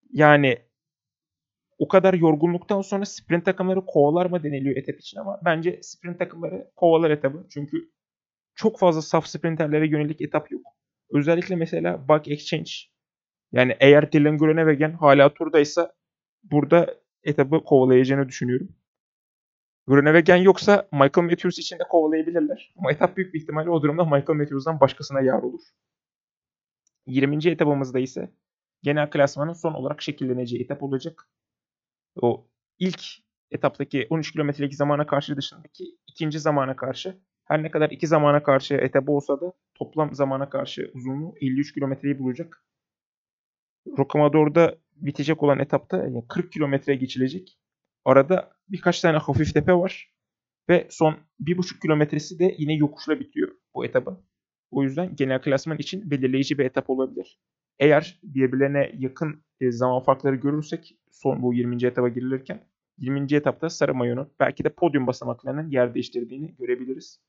Yani 0.09 0.57
o 1.77 1.87
kadar 1.87 2.13
yorgunluktan 2.13 2.81
sonra 2.81 3.05
sprint 3.05 3.45
takımları 3.45 3.85
kovalar 3.85 4.25
mı 4.25 4.43
deniliyor 4.43 4.75
etap 4.75 4.99
için 4.99 5.19
ama 5.19 5.39
bence 5.45 5.79
sprint 5.81 6.19
takımları 6.19 6.71
kovalar 6.75 7.11
etabı. 7.11 7.47
Çünkü 7.49 7.91
çok 8.55 8.79
fazla 8.79 9.01
saf 9.01 9.27
sprinterlere 9.27 9.87
yönelik 9.87 10.21
etap 10.21 10.51
yok. 10.51 10.61
Özellikle 11.09 11.55
mesela 11.55 12.07
Bug 12.07 12.27
Exchange. 12.27 12.71
Yani 13.51 13.77
eğer 13.79 14.11
Dylan 14.11 14.37
Groenewegen 14.37 14.91
hala 14.91 15.33
turdaysa 15.33 15.93
burada 16.43 16.95
etabı 17.23 17.63
kovalayacağını 17.63 18.27
düşünüyorum. 18.27 18.69
Groenewegen 19.87 20.35
yoksa 20.35 20.87
Michael 20.91 21.27
Matthews 21.29 21.59
için 21.59 21.79
de 21.79 21.83
kovalayabilirler. 21.89 22.73
Ama 22.77 22.91
etap 22.91 23.17
büyük 23.17 23.33
bir 23.33 23.41
ihtimalle 23.41 23.69
o 23.69 23.81
durumda 23.83 24.03
Michael 24.03 24.37
Matthews'dan 24.37 24.79
başkasına 24.79 25.21
yar 25.21 25.43
olur. 25.43 25.61
20. 27.05 27.49
etabımızda 27.49 27.99
ise 27.99 28.33
genel 28.83 29.09
klasmanın 29.09 29.53
son 29.53 29.73
olarak 29.73 30.01
şekilleneceği 30.01 30.63
etap 30.63 30.83
olacak. 30.83 31.29
O 32.21 32.47
ilk 32.79 33.01
etaptaki 33.51 34.07
13 34.09 34.31
kilometrelik 34.31 34.75
zamana 34.75 35.05
karşı 35.07 35.37
dışındaki 35.37 35.83
ikinci 36.07 36.39
zamana 36.39 36.75
karşı 36.75 37.17
her 37.43 37.63
ne 37.63 37.71
kadar 37.71 37.89
iki 37.89 38.07
zamana 38.07 38.43
karşı 38.43 38.75
etabı 38.75 39.11
olsa 39.11 39.41
da 39.41 39.53
toplam 39.75 40.13
zamana 40.13 40.49
karşı 40.49 40.91
uzunluğu 40.93 41.33
53 41.41 41.73
kilometreyi 41.73 42.19
bulacak. 42.19 42.63
Rocamadour'da 43.97 44.77
bitecek 44.95 45.43
olan 45.43 45.59
etapta 45.59 45.97
yani 45.97 46.27
40 46.27 46.51
kilometreye 46.51 46.97
geçilecek. 46.97 47.59
Arada 48.05 48.51
birkaç 48.69 49.01
tane 49.01 49.17
hafif 49.17 49.53
tepe 49.53 49.73
var. 49.73 50.13
Ve 50.69 50.87
son 50.89 51.17
1,5 51.41 51.79
kilometresi 51.81 52.39
de 52.39 52.55
yine 52.57 52.73
yokuşla 52.73 53.19
bitiyor 53.19 53.51
bu 53.75 53.85
etaba. 53.85 54.21
O 54.71 54.83
yüzden 54.83 55.15
genel 55.15 55.41
klasman 55.41 55.77
için 55.77 56.11
belirleyici 56.11 56.57
bir 56.57 56.65
etap 56.65 56.89
olabilir. 56.89 57.39
Eğer 57.79 58.19
birbirlerine 58.23 58.91
yakın 58.97 59.43
e, 59.61 59.71
zaman 59.71 60.03
farkları 60.03 60.35
görürsek 60.35 60.97
son 61.11 61.41
bu 61.41 61.53
20. 61.53 61.85
etaba 61.85 62.09
girilirken 62.09 62.67
20. 62.97 63.35
etapta 63.35 63.69
Sarı 63.69 63.95
Mayo'nun 63.95 64.31
belki 64.39 64.63
de 64.63 64.69
podyum 64.69 65.07
basamaklarının 65.07 65.69
yer 65.69 65.93
değiştirdiğini 65.93 66.55
görebiliriz. 66.55 67.21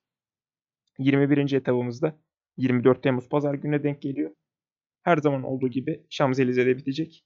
21. 0.99 1.53
etabımızda 1.53 2.17
24 2.57 3.03
Temmuz 3.03 3.29
Pazar 3.29 3.55
gününe 3.55 3.83
denk 3.83 4.03
geliyor. 4.03 4.31
Her 5.03 5.17
zaman 5.17 5.43
olduğu 5.43 5.69
gibi 5.69 6.07
Şamzelize'de 6.11 6.77
bitecek. 6.77 7.25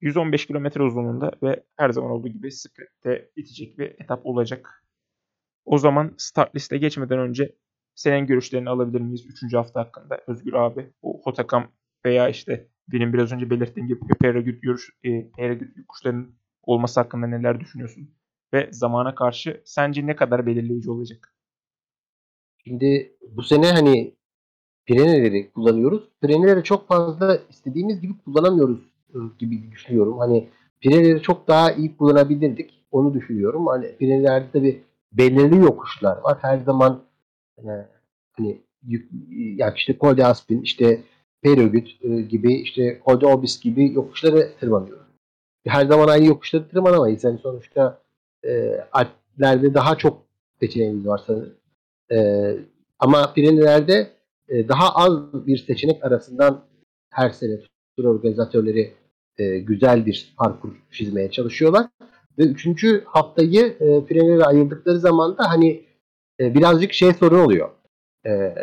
115 0.00 0.46
kilometre 0.46 0.82
uzunluğunda 0.82 1.32
ve 1.42 1.64
her 1.76 1.90
zaman 1.90 2.10
olduğu 2.10 2.28
gibi 2.28 2.52
sprintte 2.52 3.30
bitecek 3.36 3.78
bir 3.78 3.86
etap 3.86 4.26
olacak. 4.26 4.84
O 5.64 5.78
zaman 5.78 6.14
start 6.18 6.56
liste 6.56 6.78
geçmeden 6.78 7.18
önce 7.18 7.54
senin 7.94 8.26
görüşlerini 8.26 8.70
alabilir 8.70 9.00
miyiz 9.00 9.26
3. 9.44 9.54
hafta 9.54 9.80
hakkında 9.80 10.20
Özgür 10.26 10.52
abi? 10.52 10.92
Bu 11.02 11.20
Hotakam 11.24 11.72
veya 12.04 12.28
işte 12.28 12.68
benim 12.88 13.12
biraz 13.12 13.32
önce 13.32 13.50
belirttiğim 13.50 13.88
gibi 13.88 14.00
Peragüt 14.20 14.62
görüş, 14.62 14.90
e, 15.04 15.30
Peragüt 15.30 15.86
kuşlarının 15.88 16.38
olması 16.62 17.00
hakkında 17.00 17.26
neler 17.26 17.60
düşünüyorsun? 17.60 18.14
Ve 18.54 18.68
zamana 18.72 19.14
karşı 19.14 19.62
sence 19.64 20.06
ne 20.06 20.16
kadar 20.16 20.46
belirleyici 20.46 20.90
olacak? 20.90 21.34
Şimdi 22.64 23.16
bu 23.30 23.42
sene 23.42 23.66
hani 23.66 24.16
Pireneleri 24.86 25.50
kullanıyoruz. 25.50 26.02
Pireneleri 26.20 26.62
çok 26.62 26.88
fazla 26.88 27.38
istediğimiz 27.50 28.00
gibi 28.00 28.12
kullanamıyoruz 28.24 28.78
e, 29.14 29.18
gibi 29.38 29.70
düşünüyorum. 29.72 30.18
Hani 30.18 30.48
Pireneleri 30.80 31.22
çok 31.22 31.48
daha 31.48 31.72
iyi 31.72 31.96
kullanabilirdik. 31.96 32.84
Onu 32.90 33.14
düşünüyorum. 33.14 33.66
Hani 33.66 33.96
Pirenelerde 33.96 34.50
tabi 34.52 34.82
belirli 35.12 35.56
yokuşlar 35.56 36.18
var. 36.18 36.38
Her 36.40 36.58
zaman 36.58 37.02
e, 37.58 37.62
hani 38.32 38.60
yük, 38.82 39.10
yani 39.58 39.72
işte 39.76 39.96
Col 40.00 40.16
de 40.16 40.26
Aspin, 40.26 40.62
işte 40.62 41.02
Perögüt 41.42 41.88
e, 42.02 42.20
gibi, 42.20 42.54
işte 42.54 43.00
Col 43.06 43.20
de 43.20 43.26
Obis 43.26 43.60
gibi 43.60 43.92
yokuşları 43.92 44.52
tırmanıyoruz. 44.60 45.04
Her 45.66 45.86
zaman 45.86 46.08
aynı 46.08 46.24
yokuşları 46.24 46.68
tırmanamayız. 46.68 47.24
Yani 47.24 47.38
sonuçta 47.38 47.98
e, 48.44 48.80
Alplerde 48.92 49.74
daha 49.74 49.98
çok 49.98 50.22
seçeneğimiz 50.60 51.06
var 51.06 51.20
sanırım. 51.26 51.54
E, 52.12 52.50
ama 52.98 53.32
Pirenelerde 53.32 54.10
e, 54.48 54.68
daha 54.68 54.94
az 54.94 55.46
bir 55.46 55.58
seçenek 55.58 56.04
arasından 56.04 56.64
her 57.10 57.30
sene 57.30 57.60
tur 57.96 58.04
organizatörleri 58.04 58.92
e, 59.38 59.58
güzel 59.58 60.06
bir 60.06 60.34
parkur 60.38 60.72
çizmeye 60.90 61.30
çalışıyorlar. 61.30 61.86
Ve 62.38 62.42
üçüncü 62.42 63.04
haftayı 63.06 63.76
e, 63.80 64.04
Pirenelere 64.04 64.44
ayırdıkları 64.44 64.98
zaman 64.98 65.38
da 65.38 65.50
hani 65.50 65.84
e, 66.40 66.54
birazcık 66.54 66.92
şey 66.92 67.12
sorun 67.12 67.44
oluyor. 67.44 67.70
E, 68.26 68.54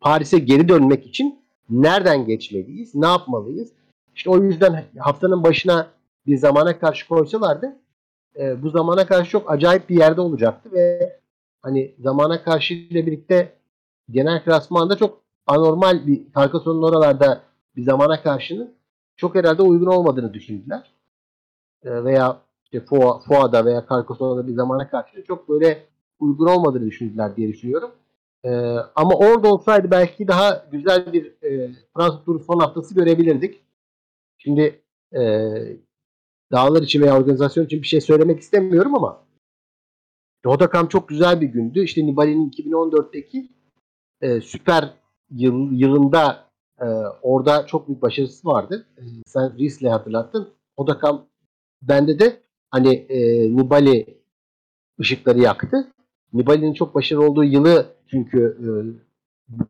Paris'e 0.00 0.38
geri 0.38 0.68
dönmek 0.68 1.06
için 1.06 1.38
nereden 1.70 2.26
geçmeliyiz, 2.26 2.94
ne 2.94 3.06
yapmalıyız? 3.06 3.72
İşte 4.14 4.30
o 4.30 4.42
yüzden 4.42 4.84
haftanın 4.98 5.42
başına 5.42 5.90
bir 6.26 6.36
zamana 6.36 6.78
karşı 6.78 7.08
koysalardı 7.08 7.76
e, 8.38 8.62
bu 8.62 8.70
zamana 8.70 9.06
karşı 9.06 9.30
çok 9.30 9.50
acayip 9.50 9.88
bir 9.88 9.98
yerde 9.98 10.20
olacaktı 10.20 10.72
ve 10.72 11.16
hani 11.62 11.94
zamana 11.98 12.42
karşı 12.42 12.74
ile 12.74 13.06
birlikte 13.06 13.57
genel 14.10 14.44
klasmanda 14.44 14.96
çok 14.96 15.22
anormal 15.46 16.06
bir 16.06 16.22
Carcassonne'un 16.36 16.82
oralarda 16.82 17.42
bir 17.76 17.82
zamana 17.82 18.22
karşının 18.22 18.74
çok 19.16 19.34
herhalde 19.34 19.62
uygun 19.62 19.86
olmadığını 19.86 20.34
düşündüler. 20.34 20.92
E, 21.82 22.04
veya 22.04 22.40
işte 22.64 22.80
Foa, 22.80 23.18
Foa'da 23.18 23.64
veya 23.64 23.86
Carcassonne'da 23.90 24.46
bir 24.46 24.54
zamana 24.54 24.90
karşı 24.90 25.24
çok 25.24 25.48
böyle 25.48 25.86
uygun 26.18 26.46
olmadığını 26.46 26.86
düşündüler 26.86 27.36
diye 27.36 27.48
düşünüyorum. 27.48 27.90
E, 28.44 28.50
ama 28.94 29.14
orada 29.14 29.52
olsaydı 29.52 29.90
belki 29.90 30.28
daha 30.28 30.66
güzel 30.72 31.12
bir 31.12 31.42
e, 31.42 31.72
Fransız 31.96 32.24
turu 32.24 32.38
son 32.38 32.58
haftası 32.58 32.94
görebilirdik. 32.94 33.60
Şimdi 34.38 34.82
e, 35.12 35.20
dağlar 36.52 36.82
için 36.82 37.02
veya 37.02 37.18
organizasyon 37.18 37.64
için 37.64 37.82
bir 37.82 37.86
şey 37.86 38.00
söylemek 38.00 38.40
istemiyorum 38.40 38.94
ama 38.94 39.24
Rodakam 40.46 40.88
çok 40.88 41.08
güzel 41.08 41.40
bir 41.40 41.46
gündü. 41.46 41.80
İşte 41.80 42.06
Nibali'nin 42.06 42.50
2014'teki 42.50 43.48
e, 44.20 44.40
süper 44.40 44.94
yıl, 45.30 45.72
yılında 45.72 46.44
e, 46.80 46.86
orada 47.22 47.66
çok 47.66 47.88
büyük 47.88 48.02
başarısı 48.02 48.48
vardı. 48.48 48.86
E, 48.98 49.02
sen 49.26 49.58
Ries'le 49.58 49.82
hatırlattın. 49.82 50.48
Odakam 50.76 51.26
bende 51.82 52.18
de 52.18 52.40
hani 52.70 52.94
e, 52.94 53.48
Nibali 53.56 54.18
ışıkları 55.00 55.40
yaktı. 55.40 55.88
Nibali'nin 56.32 56.74
çok 56.74 56.94
başarılı 56.94 57.26
olduğu 57.30 57.44
yılı 57.44 57.86
çünkü 58.10 58.58
e, 58.60 58.68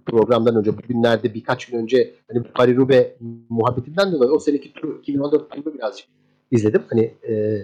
programdan 0.07 0.57
önce 0.57 0.79
bugünlerde 0.79 1.35
birkaç 1.35 1.67
gün 1.67 1.79
önce 1.79 2.15
hani 2.33 2.43
Paris 2.43 2.77
Roubaix 2.77 3.07
muhabbetinden 3.49 4.13
dolayı 4.13 4.31
o 4.31 4.39
seneki 4.39 4.73
turu 4.73 4.99
2014 4.99 5.51
turunu 5.51 5.75
birazcık 5.75 6.07
izledim. 6.51 6.83
Hani 6.91 7.15
e, 7.29 7.63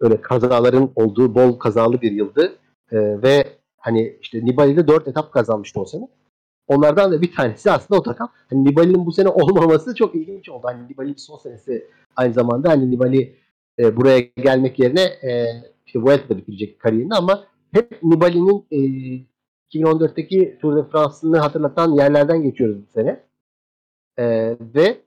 öyle 0.00 0.20
kazaların 0.20 0.90
olduğu 0.96 1.34
bol 1.34 1.58
kazalı 1.58 2.00
bir 2.00 2.12
yıldı. 2.12 2.52
E, 2.92 3.22
ve 3.22 3.61
hani 3.82 4.18
işte 4.20 4.44
Nibali'de 4.44 4.88
4 4.88 5.08
etap 5.08 5.32
kazanmıştı 5.32 5.80
o 5.80 5.84
sene. 5.84 6.08
Onlardan 6.66 7.12
da 7.12 7.22
bir 7.22 7.32
tanesi 7.32 7.70
aslında 7.70 8.00
o 8.00 8.02
takım. 8.02 8.28
Hani 8.50 8.64
Nibali'nin 8.64 9.06
bu 9.06 9.12
sene 9.12 9.28
olmaması 9.28 9.94
çok 9.94 10.14
ilginç 10.14 10.48
oldu. 10.48 10.62
Hani 10.64 10.88
Nibali'nin 10.88 11.16
son 11.16 11.38
senesi 11.38 11.88
aynı 12.16 12.32
zamanda 12.32 12.70
hani 12.70 12.90
Nibali 12.90 13.36
e, 13.78 13.96
buraya 13.96 14.20
gelmek 14.20 14.78
yerine 14.78 15.02
e, 15.02 15.46
işte 15.86 15.98
Vuelta'da 15.98 16.38
bitirecek 16.38 16.80
kariyerini 16.80 17.14
ama 17.14 17.44
hep 17.72 18.02
Nibali'nin 18.02 18.66
e, 18.70 18.78
2014'teki 19.74 20.58
Tour 20.60 20.76
de 20.76 20.84
France'ını 20.88 21.38
hatırlatan 21.38 21.92
yerlerden 21.92 22.42
geçiyoruz 22.42 22.76
bu 22.76 22.92
sene. 22.94 23.20
E, 24.18 24.56
ve 24.60 25.00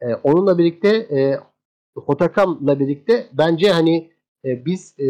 e, 0.00 0.14
onunla 0.14 0.58
birlikte 0.58 0.88
e, 0.88 1.40
Hotakam'la 1.94 2.80
birlikte 2.80 3.26
bence 3.32 3.70
hani 3.70 4.10
e, 4.44 4.64
biz 4.64 5.00
e, 5.00 5.06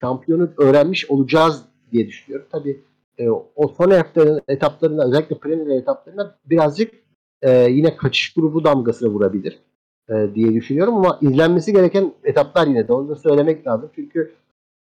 şampiyonu 0.00 0.50
öğrenmiş 0.58 1.10
olacağız 1.10 1.71
diye 1.92 2.08
düşünüyorum. 2.08 2.46
Tabii 2.52 2.80
e, 3.18 3.30
o 3.56 3.68
son 3.68 3.90
etaplarında 4.48 5.06
özellikle 5.06 5.38
Premier 5.38 5.76
etaplarında 5.76 6.38
birazcık 6.44 6.94
e, 7.42 7.50
yine 7.70 7.96
kaçış 7.96 8.34
grubu 8.34 8.64
damgasını 8.64 9.08
vurabilir 9.08 9.58
e, 10.08 10.34
diye 10.34 10.54
düşünüyorum 10.54 10.94
ama 10.94 11.18
izlenmesi 11.20 11.72
gereken 11.72 12.12
etaplar 12.24 12.66
yine 12.66 12.88
de 12.88 12.92
onu 12.92 13.08
da 13.08 13.16
söylemek 13.16 13.66
lazım. 13.66 13.90
Çünkü 13.94 14.32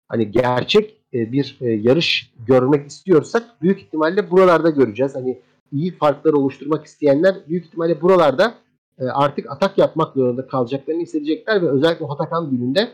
hani 0.08 0.30
gerçek 0.30 1.00
e, 1.14 1.32
bir 1.32 1.58
e, 1.60 1.70
yarış 1.70 2.32
görmek 2.46 2.86
istiyorsak 2.86 3.62
büyük 3.62 3.80
ihtimalle 3.80 4.30
buralarda 4.30 4.70
göreceğiz. 4.70 5.14
Hani 5.14 5.38
iyi 5.72 5.90
farklar 5.90 6.32
oluşturmak 6.32 6.86
isteyenler 6.86 7.34
büyük 7.48 7.66
ihtimalle 7.66 8.00
buralarda 8.00 8.54
e, 8.98 9.04
artık 9.04 9.50
atak 9.50 9.78
yapmak 9.78 10.14
zorunda 10.14 10.46
kalacaklarını 10.46 11.02
hissedecekler 11.02 11.62
ve 11.62 11.68
özellikle 11.68 12.04
Hotakan 12.04 12.50
gününde 12.50 12.88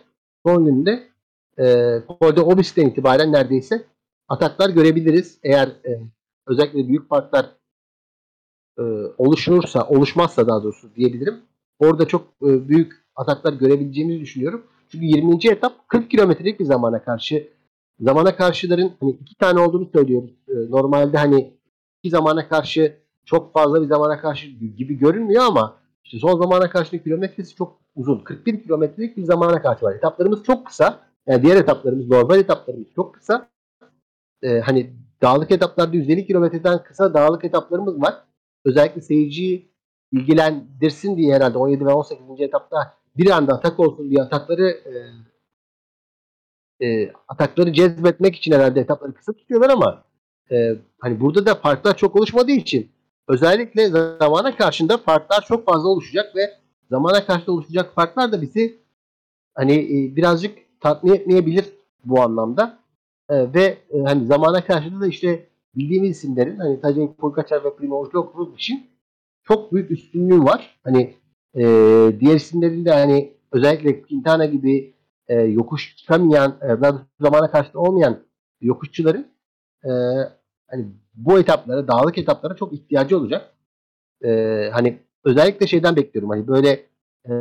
son 0.47 0.65
gününde 0.65 1.03
e, 1.59 1.97
Kolde 2.21 2.41
Obis'ten 2.41 2.87
itibaren 2.87 3.33
neredeyse 3.33 3.83
ataklar 4.31 4.71
görebiliriz. 4.71 5.39
Eğer 5.43 5.69
e, 5.69 6.01
özellikle 6.47 6.89
büyük 6.89 7.09
farklar 7.09 7.47
e, 8.79 8.83
oluşursa, 9.19 9.89
oluşmazsa 9.89 10.49
daha 10.49 10.63
doğrusu 10.63 10.95
diyebilirim. 10.95 11.35
Orada 11.79 12.09
çok 12.09 12.27
e, 12.43 12.69
büyük 12.69 12.93
ataklar 13.17 13.53
görebileceğimizi 13.53 14.21
düşünüyorum. 14.21 14.67
Çünkü 14.89 15.07
20. 15.07 15.39
etap 15.51 15.89
40 15.89 16.11
kilometrelik 16.11 16.61
bir 16.61 16.65
zamana 16.65 17.05
karşı 17.05 17.49
zamana 18.01 18.37
karşıların 18.37 18.93
hani 19.01 19.11
iki 19.11 19.35
tane 19.35 19.61
olduğunu 19.61 19.89
söylüyoruz. 19.93 20.31
E, 20.49 20.71
normalde 20.71 21.19
hani 21.19 21.55
iki 22.03 22.11
zamana 22.11 22.49
karşı 22.49 22.97
çok 23.25 23.53
fazla 23.53 23.83
bir 23.83 23.87
zamana 23.87 24.21
karşı 24.21 24.47
gibi 24.51 24.99
görünmüyor 24.99 25.45
ama 25.45 25.77
işte 26.05 26.19
son 26.19 26.41
zamana 26.41 26.71
karşı 26.71 27.03
kilometresi 27.03 27.55
çok 27.55 27.81
uzun. 27.97 28.19
41 28.19 28.63
kilometrelik 28.63 29.17
bir 29.17 29.25
zamana 29.25 29.63
karşı 29.63 29.85
var. 29.85 29.95
Etaplarımız 29.95 30.43
çok 30.45 30.67
kısa. 30.67 30.99
Yani 31.27 31.43
diğer 31.43 31.57
etaplarımız 31.57 32.09
normal 32.09 32.39
etaplarımız 32.39 32.87
çok 32.95 33.15
kısa. 33.15 33.50
Ee, 34.43 34.61
hani 34.61 34.93
dağlık 35.23 35.51
etaplarda 35.51 35.97
150 35.97 36.27
kilometreden 36.27 36.83
kısa 36.83 37.15
dağlık 37.15 37.45
etaplarımız 37.45 38.01
var. 38.01 38.15
Özellikle 38.65 39.01
seyirciyi 39.01 39.71
ilgilendirsin 40.13 41.17
diye 41.17 41.35
herhalde 41.35 41.59
17 41.59 41.87
ve 41.87 41.93
18. 41.93 42.41
etapta 42.41 42.95
bir 43.17 43.31
anda 43.31 43.55
atak 43.55 43.81
olsun 43.81 44.11
diye 44.11 44.23
atakları 44.23 44.69
e, 44.71 44.93
e, 46.87 47.13
atakları 47.29 47.73
cezbetmek 47.73 48.37
için 48.37 48.53
herhalde 48.53 48.81
etapları 48.81 49.15
kısa 49.15 49.33
tutuyorlar 49.33 49.71
ama 49.71 50.05
e, 50.51 50.77
hani 50.99 51.21
burada 51.21 51.47
da 51.47 51.55
farklar 51.55 51.97
çok 51.97 52.17
oluşmadığı 52.17 52.53
için 52.53 52.91
özellikle 53.29 53.89
zamana 53.89 54.57
karşında 54.57 54.99
farklar 54.99 55.45
çok 55.49 55.67
fazla 55.67 55.89
oluşacak 55.89 56.37
ve 56.37 56.51
zamana 56.91 57.27
karşı 57.27 57.53
oluşacak 57.53 57.95
farklar 57.95 58.33
da 58.33 58.43
bizi 58.43 58.79
hani 59.55 59.75
e, 59.75 60.17
birazcık 60.17 60.59
tatmin 60.81 61.15
etmeyebilir 61.15 61.65
bu 62.05 62.21
anlamda. 62.23 62.80
E, 63.31 63.55
ve 63.55 63.79
e, 63.91 64.03
hani 64.05 64.27
zamana 64.27 64.65
karşında 64.65 65.01
da 65.01 65.07
işte 65.07 65.47
bildiğimiz 65.77 66.11
isimlerin 66.11 66.57
hani 66.57 66.81
Tadej 66.81 67.09
Pogacar 67.19 67.65
ve 67.65 67.77
Primoz 67.77 68.15
Roglic 68.15 68.55
için 68.55 68.87
çok 69.45 69.73
büyük 69.73 69.91
üstünlüğü 69.91 70.45
var. 70.45 70.81
Hani 70.85 71.15
e, 71.55 71.63
diğer 72.21 72.35
isimlerin 72.35 72.85
de 72.85 72.93
hani 72.93 73.33
özellikle 73.53 74.03
Quintana 74.03 74.45
gibi 74.45 74.95
e, 75.29 75.41
yokuş 75.41 75.97
çıkamayan, 75.97 76.59
e, 76.63 76.67
zamana 77.21 77.51
karşı 77.51 77.81
olmayan 77.81 78.19
yokuşçuların 78.61 79.27
e, 79.85 79.91
hani 80.71 80.87
bu 81.15 81.39
etaplara, 81.39 81.89
dağlık 81.89 82.19
etaplara 82.19 82.57
çok 82.57 82.73
ihtiyacı 82.73 83.19
olacak. 83.19 83.55
E, 84.25 84.29
hani 84.73 84.99
özellikle 85.25 85.67
şeyden 85.67 85.97
bekliyorum. 85.97 86.31
Hani 86.31 86.47
böyle 86.49 86.87
e, 87.29 87.33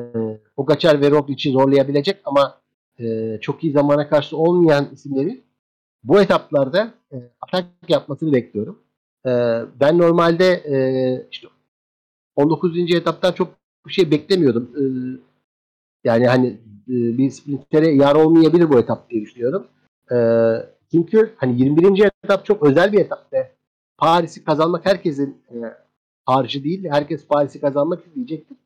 Pogacar 0.55 1.01
ve 1.01 1.11
Roglic'i 1.11 1.51
zorlayabilecek 1.51 2.21
ama 2.25 2.61
e, 2.99 3.37
çok 3.41 3.63
iyi 3.63 3.73
zamana 3.73 4.09
karşı 4.09 4.37
olmayan 4.37 4.87
isimlerin 4.93 5.48
bu 6.03 6.21
etaplarda 6.21 6.93
e, 7.11 7.17
atak 7.41 7.65
yapmasını 7.87 8.33
bekliyorum. 8.33 8.79
E, 9.25 9.29
ben 9.79 9.97
normalde 9.97 10.45
e, 10.45 10.77
işte 11.31 11.47
19. 12.35 12.93
etaptan 12.93 13.31
çok 13.31 13.49
bir 13.87 13.93
şey 13.93 14.11
beklemiyordum. 14.11 14.71
E, 14.75 14.83
yani 16.03 16.27
hani 16.27 16.47
e, 16.87 17.17
bir 17.17 17.29
sprintere 17.29 17.89
yar 17.89 18.15
olmayabilir 18.15 18.69
bu 18.69 18.79
etap 18.79 19.09
diye 19.09 19.21
düşünüyorum. 19.21 19.67
E, 20.11 20.17
çünkü 20.91 21.33
hani 21.37 21.61
21. 21.61 22.09
etap 22.23 22.45
çok 22.45 22.63
özel 22.63 22.93
bir 22.93 22.99
etap 22.99 23.33
ve 23.33 23.51
Paris'i 23.97 24.43
kazanmak 24.43 24.85
herkesin 24.85 25.37
e, 25.51 25.55
harcı 26.25 26.63
değil. 26.63 26.87
Herkes 26.89 27.27
Paris'i 27.27 27.61
kazanmak 27.61 28.07
isteyecektir. 28.07 28.57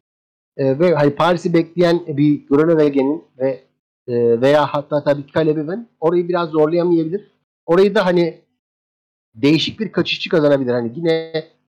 E, 0.57 0.79
ve 0.79 0.95
hani 0.95 1.15
Paris'i 1.15 1.53
bekleyen 1.53 2.01
bir 2.07 2.47
Groeneweg'in 2.47 3.23
ve 3.37 3.63
e, 4.07 4.41
veya 4.41 4.65
hatta 4.65 5.03
tabii 5.03 5.25
Caleb'in 5.33 5.89
orayı 5.99 6.27
biraz 6.29 6.49
zorlayamayabilir. 6.49 7.31
Orayı 7.65 7.95
da 7.95 8.05
hani 8.05 8.41
değişik 9.35 9.79
bir 9.79 9.91
kaçışçı 9.91 10.29
kazanabilir. 10.29 10.71
Hani 10.73 10.91
yine 10.95 11.33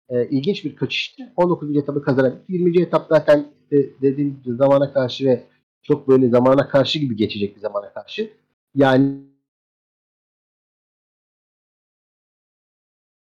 e, 0.08 0.28
ilginç 0.28 0.64
bir 0.64 0.76
kaçışçı. 0.76 1.32
19. 1.36 1.76
etabı 1.76 2.02
kazanabilir. 2.02 2.42
20. 2.48 2.82
etap 2.82 3.06
zaten 3.08 3.46
e, 3.72 3.76
dediğim 4.02 4.42
zamana 4.46 4.92
karşı 4.92 5.24
ve 5.24 5.46
çok 5.82 6.08
böyle 6.08 6.28
zamana 6.28 6.68
karşı 6.68 6.98
gibi 6.98 7.16
geçecek 7.16 7.56
bir 7.56 7.60
zamana 7.60 7.92
karşı. 7.92 8.30
Yani 8.74 9.20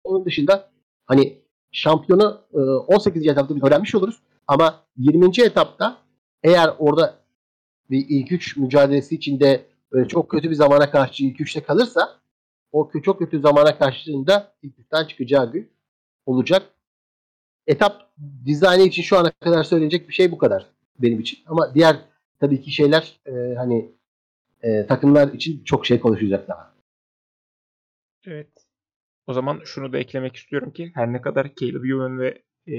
onun 0.05 0.25
dışında 0.25 0.71
hani 1.07 1.39
şampiyonu 1.73 2.41
e, 2.55 2.59
18. 2.59 3.27
etapta 3.27 3.57
biz 3.57 3.63
öğrenmiş 3.63 3.95
oluruz. 3.95 4.23
Ama 4.47 4.85
20. 4.97 5.27
etapta 5.45 5.99
eğer 6.43 6.71
orada 6.79 7.22
bir 7.93 8.07
ilk 8.09 8.33
üç 8.33 8.57
mücadelesi 8.57 9.15
içinde 9.15 9.67
böyle 9.93 10.09
çok 10.09 10.31
kötü 10.31 10.51
bir 10.51 10.55
zamana 10.55 10.91
karşı 10.91 11.25
ilk 11.25 11.41
üçte 11.41 11.63
kalırsa 11.63 12.21
o 12.73 12.91
çok 13.03 13.19
kötü 13.19 13.41
zamana 13.41 13.79
karşılığında 13.79 14.55
ilk 14.63 14.79
üçten 14.79 15.07
çıkacağı 15.07 15.53
gün 15.53 15.73
olacak. 16.27 16.63
Etap 17.67 18.13
dizaynı 18.45 18.83
için 18.83 19.03
şu 19.03 19.19
ana 19.19 19.31
kadar 19.31 19.65
söyleyecek 19.65 20.09
bir 20.09 20.15
şey 20.15 20.33
bu 20.33 20.39
kadar 20.39 20.67
benim 20.99 21.21
için. 21.21 21.39
Ama 21.47 21.75
diğer 21.75 21.97
tabii 22.41 22.63
ki 22.63 22.71
şeyler 22.71 23.21
e, 23.27 23.55
hani 23.55 23.93
e, 24.63 24.87
takımlar 24.87 25.33
için 25.33 25.65
çok 25.65 25.87
şey 25.87 26.01
konuşacak 26.01 26.49
daha. 26.49 26.75
Evet. 28.27 28.49
O 29.27 29.33
zaman 29.33 29.61
şunu 29.65 29.93
da 29.93 29.99
eklemek 29.99 30.37
istiyorum 30.37 30.71
ki 30.71 30.93
her 30.95 31.13
ne 31.13 31.21
kadar 31.21 31.55
Caleb 31.61 31.85
Ewan 31.85 32.19
ve 32.19 32.43
e, 32.67 32.75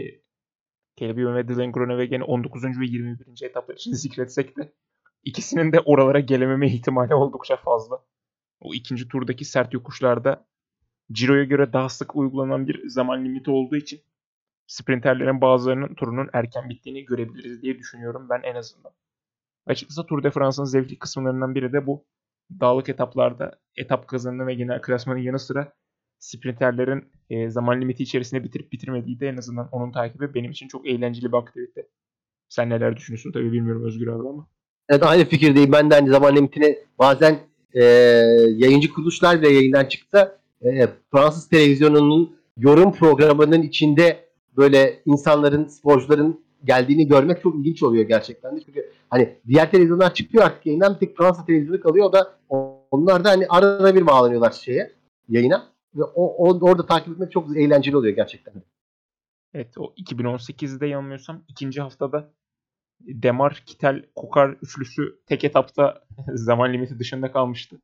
Caleb 0.99 1.17
Ewan 1.17 1.35
ve 1.35 1.47
Dylan 1.47 1.71
Groeneweg'in 1.71 2.21
19. 2.21 2.63
ve 2.63 2.85
21. 2.85 3.43
etaplar 3.43 3.75
için 3.75 3.93
zikretsek 3.93 4.57
de 4.57 4.73
ikisinin 5.23 5.71
de 5.71 5.79
oralara 5.79 6.19
gelememe 6.19 6.67
ihtimali 6.67 7.15
oldukça 7.15 7.57
fazla. 7.57 7.99
O 8.59 8.73
ikinci 8.73 9.07
turdaki 9.07 9.45
sert 9.45 9.73
yokuşlarda 9.73 10.45
Ciro'ya 11.11 11.43
göre 11.43 11.73
daha 11.73 11.89
sık 11.89 12.15
uygulanan 12.15 12.67
bir 12.67 12.89
zaman 12.89 13.25
limiti 13.25 13.51
olduğu 13.51 13.75
için 13.75 14.01
sprinterlerin 14.67 15.41
bazılarının 15.41 15.95
turunun 15.95 16.29
erken 16.33 16.69
bittiğini 16.69 17.05
görebiliriz 17.05 17.61
diye 17.61 17.79
düşünüyorum 17.79 18.27
ben 18.29 18.41
en 18.43 18.55
azından. 18.55 18.91
Açıkçası 19.65 20.05
Tour 20.05 20.23
de 20.23 20.31
France'ın 20.31 20.65
zevkli 20.65 20.99
kısımlarından 20.99 21.55
biri 21.55 21.73
de 21.73 21.87
bu. 21.87 22.05
Dağlık 22.59 22.89
etaplarda 22.89 23.59
etap 23.75 24.07
kazanımı 24.07 24.47
ve 24.47 24.53
genel 24.53 24.81
klasmanın 24.81 25.19
yanı 25.19 25.39
sıra 25.39 25.73
sprinterlerin 26.19 27.11
e, 27.29 27.49
zaman 27.49 27.81
limiti 27.81 28.03
içerisinde 28.03 28.43
bitirip 28.43 28.71
bitirmediği 28.71 29.19
de 29.19 29.27
en 29.27 29.37
azından 29.37 29.69
onun 29.71 29.91
takibi 29.91 30.33
benim 30.33 30.51
için 30.51 30.67
çok 30.67 30.87
eğlenceli 30.87 31.31
bir 31.31 31.37
aktivite. 31.37 31.87
Sen 32.49 32.69
neler 32.69 32.97
düşünüyorsun 32.97 33.31
tabii 33.31 33.51
bilmiyorum 33.51 33.85
Özgür 33.85 34.07
abi 34.07 34.29
ama. 34.29 34.47
Evet 34.89 35.03
aynı 35.03 35.25
fikirdeyim. 35.25 35.71
Ben 35.71 35.91
de 35.91 35.95
hani 35.95 36.09
zaman 36.09 36.35
limitini 36.35 36.79
bazen 36.99 37.39
e, 37.73 37.83
yayıncı 38.55 38.93
kuruluşlar 38.93 39.41
bile 39.41 39.49
yayından 39.49 39.85
çıksa 39.85 40.37
e, 40.61 40.87
Fransız 41.11 41.49
televizyonunun 41.49 42.35
yorum 42.57 42.93
programının 42.93 43.61
içinde 43.61 44.29
böyle 44.57 45.01
insanların, 45.05 45.67
sporcuların 45.67 46.43
geldiğini 46.63 47.07
görmek 47.07 47.41
çok 47.41 47.55
ilginç 47.55 47.83
oluyor 47.83 48.07
gerçekten 48.07 48.55
de. 48.57 48.61
Çünkü 48.65 48.91
hani 49.09 49.35
diğer 49.47 49.71
televizyonlar 49.71 50.13
çıkıyor 50.13 50.43
artık 50.43 50.65
yayından 50.65 50.93
bir 50.93 50.99
tek 50.99 51.17
Fransa 51.17 51.45
televizyonu 51.45 51.81
kalıyor. 51.81 52.05
O 52.05 52.13
da 52.13 52.37
onlar 52.91 53.23
da 53.23 53.29
hani 53.29 53.45
arada 53.49 53.95
bir 53.95 54.07
bağlanıyorlar 54.07 54.51
şeye, 54.51 54.91
yayına. 55.29 55.67
Ve 55.95 56.03
o, 56.03 56.25
o 56.25 56.59
orada 56.69 56.85
takip 56.85 57.13
etmek 57.13 57.31
çok 57.31 57.57
eğlenceli 57.57 57.97
oluyor 57.97 58.15
gerçekten. 58.15 58.53
Evet 59.53 59.77
o 59.77 59.93
2018'de 59.97 60.87
yanılmıyorsam 60.87 61.43
ikinci 61.47 61.81
haftada 61.81 62.29
Demar, 63.07 63.63
Kitel, 63.65 64.05
Kokar 64.15 64.49
üçlüsü 64.61 65.19
tek 65.25 65.43
etapta 65.43 66.03
zaman 66.33 66.73
limiti 66.73 66.99
dışında 66.99 67.31
kalmıştı. 67.31 67.81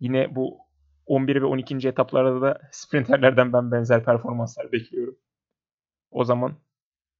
Yine 0.00 0.34
bu 0.34 0.58
11 1.06 1.42
ve 1.42 1.44
12. 1.44 1.88
etaplarda 1.88 2.40
da 2.42 2.60
sprinterlerden 2.72 3.52
ben 3.52 3.72
benzer 3.72 4.04
performanslar 4.04 4.72
bekliyorum. 4.72 5.16
O 6.10 6.24
zaman 6.24 6.54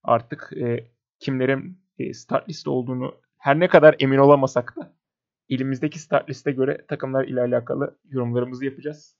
artık 0.02 0.52
e, 0.56 0.90
kimlerin 1.18 1.84
e, 1.98 2.12
start 2.14 2.48
liste 2.48 2.70
olduğunu 2.70 3.14
her 3.38 3.60
ne 3.60 3.68
kadar 3.68 3.96
emin 3.98 4.18
olamasak 4.18 4.76
da 4.76 4.94
elimizdeki 5.48 5.98
start 5.98 6.30
liste 6.30 6.52
göre 6.52 6.86
takımlar 6.88 7.24
ile 7.24 7.40
alakalı 7.40 7.98
yorumlarımızı 8.04 8.64
yapacağız. 8.64 9.16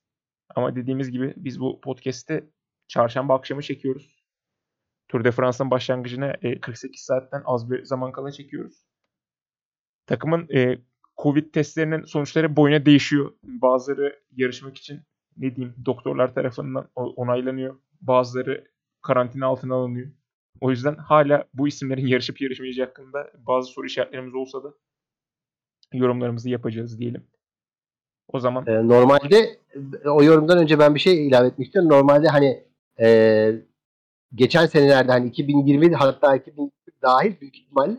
Ama 0.55 0.77
dediğimiz 0.77 1.11
gibi 1.11 1.35
biz 1.37 1.61
bu 1.61 1.81
podcast'te 1.81 2.45
çarşamba 2.89 3.35
akşamı 3.35 3.63
çekiyoruz. 3.63 4.14
Tour 5.09 5.25
de 5.25 5.31
France'ın 5.31 5.71
başlangıcına 5.71 6.33
e, 6.43 6.61
48 6.61 7.01
saatten 7.01 7.43
az 7.45 7.71
bir 7.71 7.85
zaman 7.85 8.13
kala 8.13 8.33
çekiyoruz. 8.33 8.87
Takımın 10.07 10.49
e, 10.55 10.79
Covid 11.23 11.53
testlerinin 11.53 12.05
sonuçları 12.05 12.57
boyuna 12.57 12.87
değişiyor. 12.87 13.33
Bazıları 13.45 14.21
yarışmak 14.37 14.77
için 14.77 15.01
ne 15.37 15.57
diyeyim 15.57 15.75
doktorlar 15.87 16.35
tarafından 16.35 16.89
onaylanıyor. 16.95 17.79
Bazıları 18.01 18.65
karantina 19.03 19.47
altına 19.47 19.75
alınıyor. 19.75 20.11
O 20.61 20.71
yüzden 20.71 20.95
hala 20.97 21.45
bu 21.55 21.69
isimlerin 21.69 22.07
yarışıp 22.07 22.41
yarışmayacağı 22.41 22.87
hakkında 22.87 23.31
bazı 23.47 23.73
soru 23.73 23.87
işaretlerimiz 23.87 24.35
olsa 24.35 24.65
da 24.65 24.75
yorumlarımızı 25.93 26.51
yapacağız 26.51 26.99
diyelim. 26.99 27.27
O 28.29 28.41
zaman 28.41 28.65
Ee, 28.67 28.89
normalde 28.89 29.59
e, 30.05 30.09
o 30.09 30.23
yorumdan 30.23 30.59
önce 30.59 30.79
ben 30.79 30.95
bir 30.95 31.01
şey 31.01 31.29
ilave 31.29 31.47
etmek 31.47 31.67
istiyorum. 31.67 31.91
Normalde 31.91 32.29
hani 32.29 32.65
e, 33.01 33.09
geçen 34.35 34.67
senelerde 34.67 35.13
hani 35.13 35.29
2020 35.29 35.95
hatta 35.95 36.37
2021 36.37 36.73
dahil 37.03 37.41
büyük 37.41 37.57
ihtimalle 37.57 37.97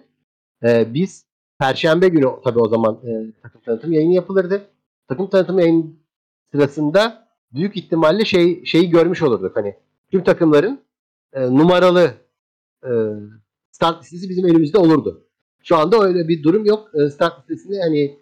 e, 0.63 0.93
biz 0.93 1.25
Perşembe 1.59 2.07
günü 2.07 2.25
tabii 2.43 2.59
o 2.59 2.67
zaman 2.67 2.99
e, 3.03 3.31
takım 3.43 3.61
tanıtım 3.61 3.91
yayını 3.91 4.13
yapılırdı. 4.13 4.61
Takım 5.07 5.29
tanıtım 5.29 5.59
yayın 5.59 5.99
sırasında 6.51 7.27
büyük 7.53 7.77
ihtimalle 7.77 8.25
şey 8.25 8.65
şeyi 8.65 8.89
görmüş 8.89 9.21
olurduk. 9.21 9.55
Hani 9.55 9.75
tüm 10.11 10.23
takımların 10.23 10.79
e, 11.33 11.41
numaralı 11.41 12.13
e, 12.83 12.91
start 13.71 14.03
listesi 14.03 14.29
bizim 14.29 14.47
elimizde 14.47 14.77
olurdu. 14.77 15.27
Şu 15.63 15.77
anda 15.77 16.03
öyle 16.03 16.27
bir 16.27 16.43
durum 16.43 16.65
yok. 16.65 16.91
E, 16.95 17.09
start 17.09 17.39
listesini 17.39 17.79
hani 17.79 18.19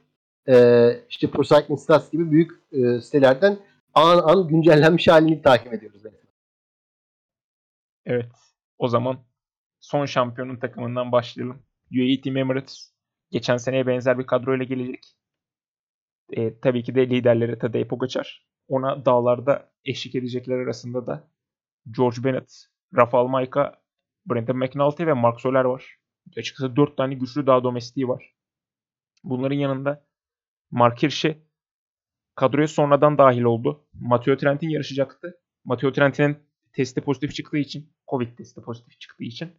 e, 0.47 0.89
işte 1.09 1.27
Pro 1.27 1.43
Cycling 1.43 1.79
Stats 1.79 2.11
gibi 2.11 2.31
büyük 2.31 2.51
e, 2.71 3.01
sitelerden 3.01 3.57
an 3.93 4.17
an 4.17 4.47
güncellenmiş 4.47 5.07
halini 5.07 5.41
takip 5.41 5.73
ediyoruz. 5.73 6.03
Evet 8.05 8.31
o 8.77 8.87
zaman 8.87 9.25
son 9.79 10.05
şampiyonun 10.05 10.55
takımından 10.55 11.11
başlayalım. 11.11 11.63
UAE 11.91 12.21
Team 12.21 12.37
Emirates 12.37 12.93
geçen 13.31 13.57
seneye 13.57 13.87
benzer 13.87 14.19
bir 14.19 14.25
kadroyla 14.25 14.65
gelecek. 14.65 15.03
E, 16.31 16.59
tabii 16.59 16.83
ki 16.83 16.95
de 16.95 17.09
liderleri 17.09 17.59
Tadej 17.59 17.87
Pogacar. 17.87 18.47
Ona 18.67 19.05
dağlarda 19.05 19.71
eşlik 19.85 20.15
edecekler 20.15 20.57
arasında 20.57 21.07
da 21.07 21.27
George 21.91 22.23
Bennett, 22.23 22.65
Rafael 22.95 23.25
Maika, 23.27 23.81
Brendan 24.25 24.57
McNulty 24.57 25.05
ve 25.05 25.13
Mark 25.13 25.41
Soler 25.41 25.65
var. 25.65 25.97
Açıkçası 26.37 26.75
4 26.75 26.97
tane 26.97 27.13
güçlü 27.13 27.47
dağ 27.47 27.63
domestiği 27.63 28.07
var. 28.07 28.35
Bunların 29.23 29.55
yanında 29.55 30.05
Mark 30.71 31.03
Hirschi 31.03 31.37
kadroya 32.35 32.67
sonradan 32.67 33.17
dahil 33.17 33.41
oldu. 33.41 33.87
Matteo 33.93 34.37
Trentin 34.37 34.69
yarışacaktı. 34.69 35.41
Matteo 35.65 35.91
Trentin'in 35.91 36.37
testi 36.73 37.01
pozitif 37.01 37.33
çıktığı 37.35 37.57
için, 37.57 37.89
Covid 38.09 38.37
testi 38.37 38.61
pozitif 38.61 38.99
çıktığı 38.99 39.23
için 39.23 39.51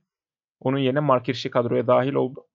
onun 0.60 0.78
yerine 0.78 1.00
Mark 1.00 1.28
Hirschi 1.28 1.50
kadroya 1.50 1.86
dahil 1.86 2.14
oldu. 2.14 2.46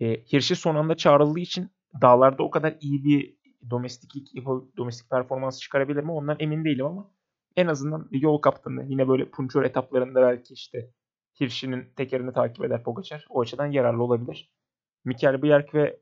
E, 0.00 0.24
Hirschi 0.24 0.56
son 0.56 0.74
anda 0.74 0.96
çağrıldığı 0.96 1.40
için 1.40 1.70
dağlarda 2.02 2.42
o 2.42 2.50
kadar 2.50 2.76
iyi 2.80 3.04
bir 3.04 3.36
domestik 3.70 4.12
domestik 4.76 5.10
performans 5.10 5.60
çıkarabilir 5.60 6.02
mi 6.02 6.12
ondan 6.12 6.36
emin 6.40 6.64
değilim 6.64 6.86
ama 6.86 7.10
en 7.56 7.66
azından 7.66 8.08
yol 8.10 8.38
kaptanı 8.38 8.84
yine 8.88 9.08
böyle 9.08 9.30
punçör 9.30 9.62
etaplarında 9.64 10.22
belki 10.22 10.54
işte 10.54 10.90
Hirschi'nin 11.40 11.92
tekerini 11.96 12.32
takip 12.32 12.64
eder 12.64 12.82
Pogacar. 12.82 13.26
O 13.30 13.40
açıdan 13.40 13.66
yararlı 13.66 14.02
olabilir. 14.02 14.52
Mikel 15.04 15.42
Bjerg 15.42 15.74
ve 15.74 16.00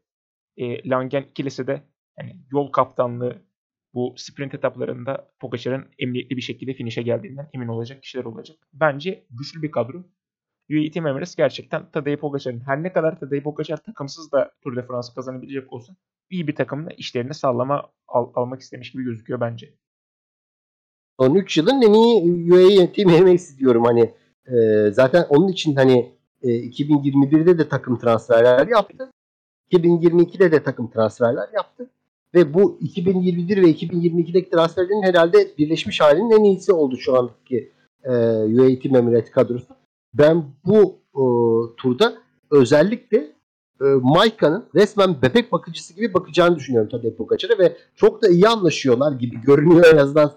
e, 0.56 0.88
Langen 0.88 1.22
ikilisi 1.22 1.66
de 1.66 1.82
yani 2.18 2.36
yol 2.52 2.72
kaptanlığı 2.72 3.42
bu 3.95 4.14
sprint 4.16 4.55
etaplarında 4.55 5.28
Pogacar'ın 5.40 5.88
emniyetli 5.99 6.36
bir 6.36 6.43
şekilde 6.43 6.74
finish'e 6.74 7.03
geldiğinden 7.03 7.51
emin 7.55 7.68
olacak 7.68 8.03
kişiler 8.03 8.24
olacak. 8.24 8.57
Bence 8.72 9.24
güçlü 9.30 9.62
bir 9.62 9.70
kadro. 9.70 10.05
UAE 10.70 10.90
Team 10.90 11.07
Emirates 11.07 11.36
gerçekten 11.36 11.90
Tadej 11.90 12.18
Pogacar'ın 12.18 12.61
her 12.61 12.82
ne 12.82 12.93
kadar 12.93 13.20
Tadej 13.20 13.43
Pogacar 13.43 13.76
takımsız 13.76 14.32
da 14.32 14.53
Tour 14.62 14.76
de 14.76 14.82
France 14.82 15.09
kazanabilecek 15.14 15.72
olsa 15.72 15.97
iyi 16.30 16.49
bir 16.49 16.55
takımla 16.55 16.90
işlerini 16.90 17.34
sallama 17.34 17.90
al, 18.09 18.30
almak 18.34 18.61
istemiş 18.61 18.93
gibi 18.93 19.05
gözüküyor 19.05 19.40
bence. 19.40 19.74
Son 21.20 21.34
3 21.34 21.57
yılın 21.57 21.82
en 21.82 21.93
iyi 21.93 22.53
UAE 22.53 22.93
Team 22.93 23.11
Emirates 23.11 23.59
diyorum 23.59 23.84
hani 23.84 24.14
e, 24.47 24.90
zaten 24.90 25.26
onun 25.28 25.49
için 25.49 25.74
hani 25.76 26.12
e, 26.43 26.49
2021'de 26.49 27.59
de 27.59 27.68
takım 27.68 27.99
transferler 27.99 28.66
yaptı. 28.66 29.11
2022'de 29.70 30.53
de 30.53 30.62
takım 30.62 30.90
transferler 30.90 31.49
yaptı. 31.55 31.90
Ve 32.34 32.54
bu 32.54 32.78
2021 32.80 33.62
ve 33.62 33.70
2022'deki 33.70 34.50
transferlerin 34.50 35.02
herhalde 35.02 35.50
birleşmiş 35.58 36.00
halinin 36.00 36.30
en 36.30 36.44
iyisi 36.44 36.72
oldu 36.72 36.96
şu 36.96 37.18
anki 37.18 37.72
e, 38.04 38.12
UAE 38.60 39.24
kadrosu. 39.24 39.74
Ben 40.14 40.44
bu 40.64 40.98
e, 41.14 41.22
turda 41.76 42.14
özellikle 42.50 43.18
e, 43.80 43.84
Maika'nın 44.02 44.64
resmen 44.74 45.22
bebek 45.22 45.52
bakıcısı 45.52 45.94
gibi 45.94 46.14
bakacağını 46.14 46.56
düşünüyorum 46.56 46.90
Tadej 46.90 47.16
Pogacar'a 47.16 47.58
ve 47.58 47.76
çok 47.96 48.22
da 48.22 48.28
iyi 48.28 48.48
anlaşıyorlar 48.48 49.12
gibi 49.12 49.40
görünüyor 49.46 49.84
en 49.94 49.96
azından 49.96 50.32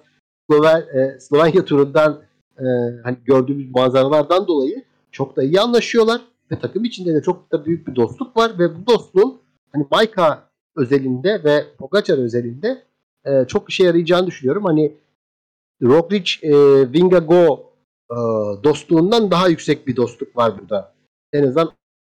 Sloven, 0.49 0.81
e, 0.81 1.19
Slovenya 1.19 1.65
turundan 1.65 2.21
e, 2.59 2.65
hani 3.03 3.17
gördüğümüz 3.25 3.71
manzaralardan 3.71 4.47
dolayı 4.47 4.83
çok 5.11 5.35
da 5.35 5.43
iyi 5.43 5.61
anlaşıyorlar 5.61 6.21
ve 6.51 6.59
takım 6.59 6.83
içinde 6.83 7.13
de 7.13 7.21
çok 7.21 7.51
da 7.51 7.65
büyük 7.65 7.87
bir 7.87 7.95
dostluk 7.95 8.37
var 8.37 8.59
ve 8.59 8.75
bu 8.75 8.87
dostluğun 8.87 9.37
hani 9.73 9.85
Maika 9.91 10.49
özelinde 10.75 11.43
ve 11.43 11.65
Pogacar 11.77 12.17
özelinde 12.17 12.83
e, 13.25 13.45
çok 13.47 13.69
işe 13.69 13.83
yarayacağını 13.83 14.27
düşünüyorum. 14.27 14.65
Hani 14.65 14.93
Roglic, 15.81 16.31
e, 16.41 16.51
Vingago 16.93 17.73
e, 18.11 18.15
dostluğundan 18.63 19.31
daha 19.31 19.47
yüksek 19.47 19.87
bir 19.87 19.95
dostluk 19.95 20.37
var 20.37 20.59
burada. 20.59 20.95
En 21.33 21.43
azından 21.43 21.71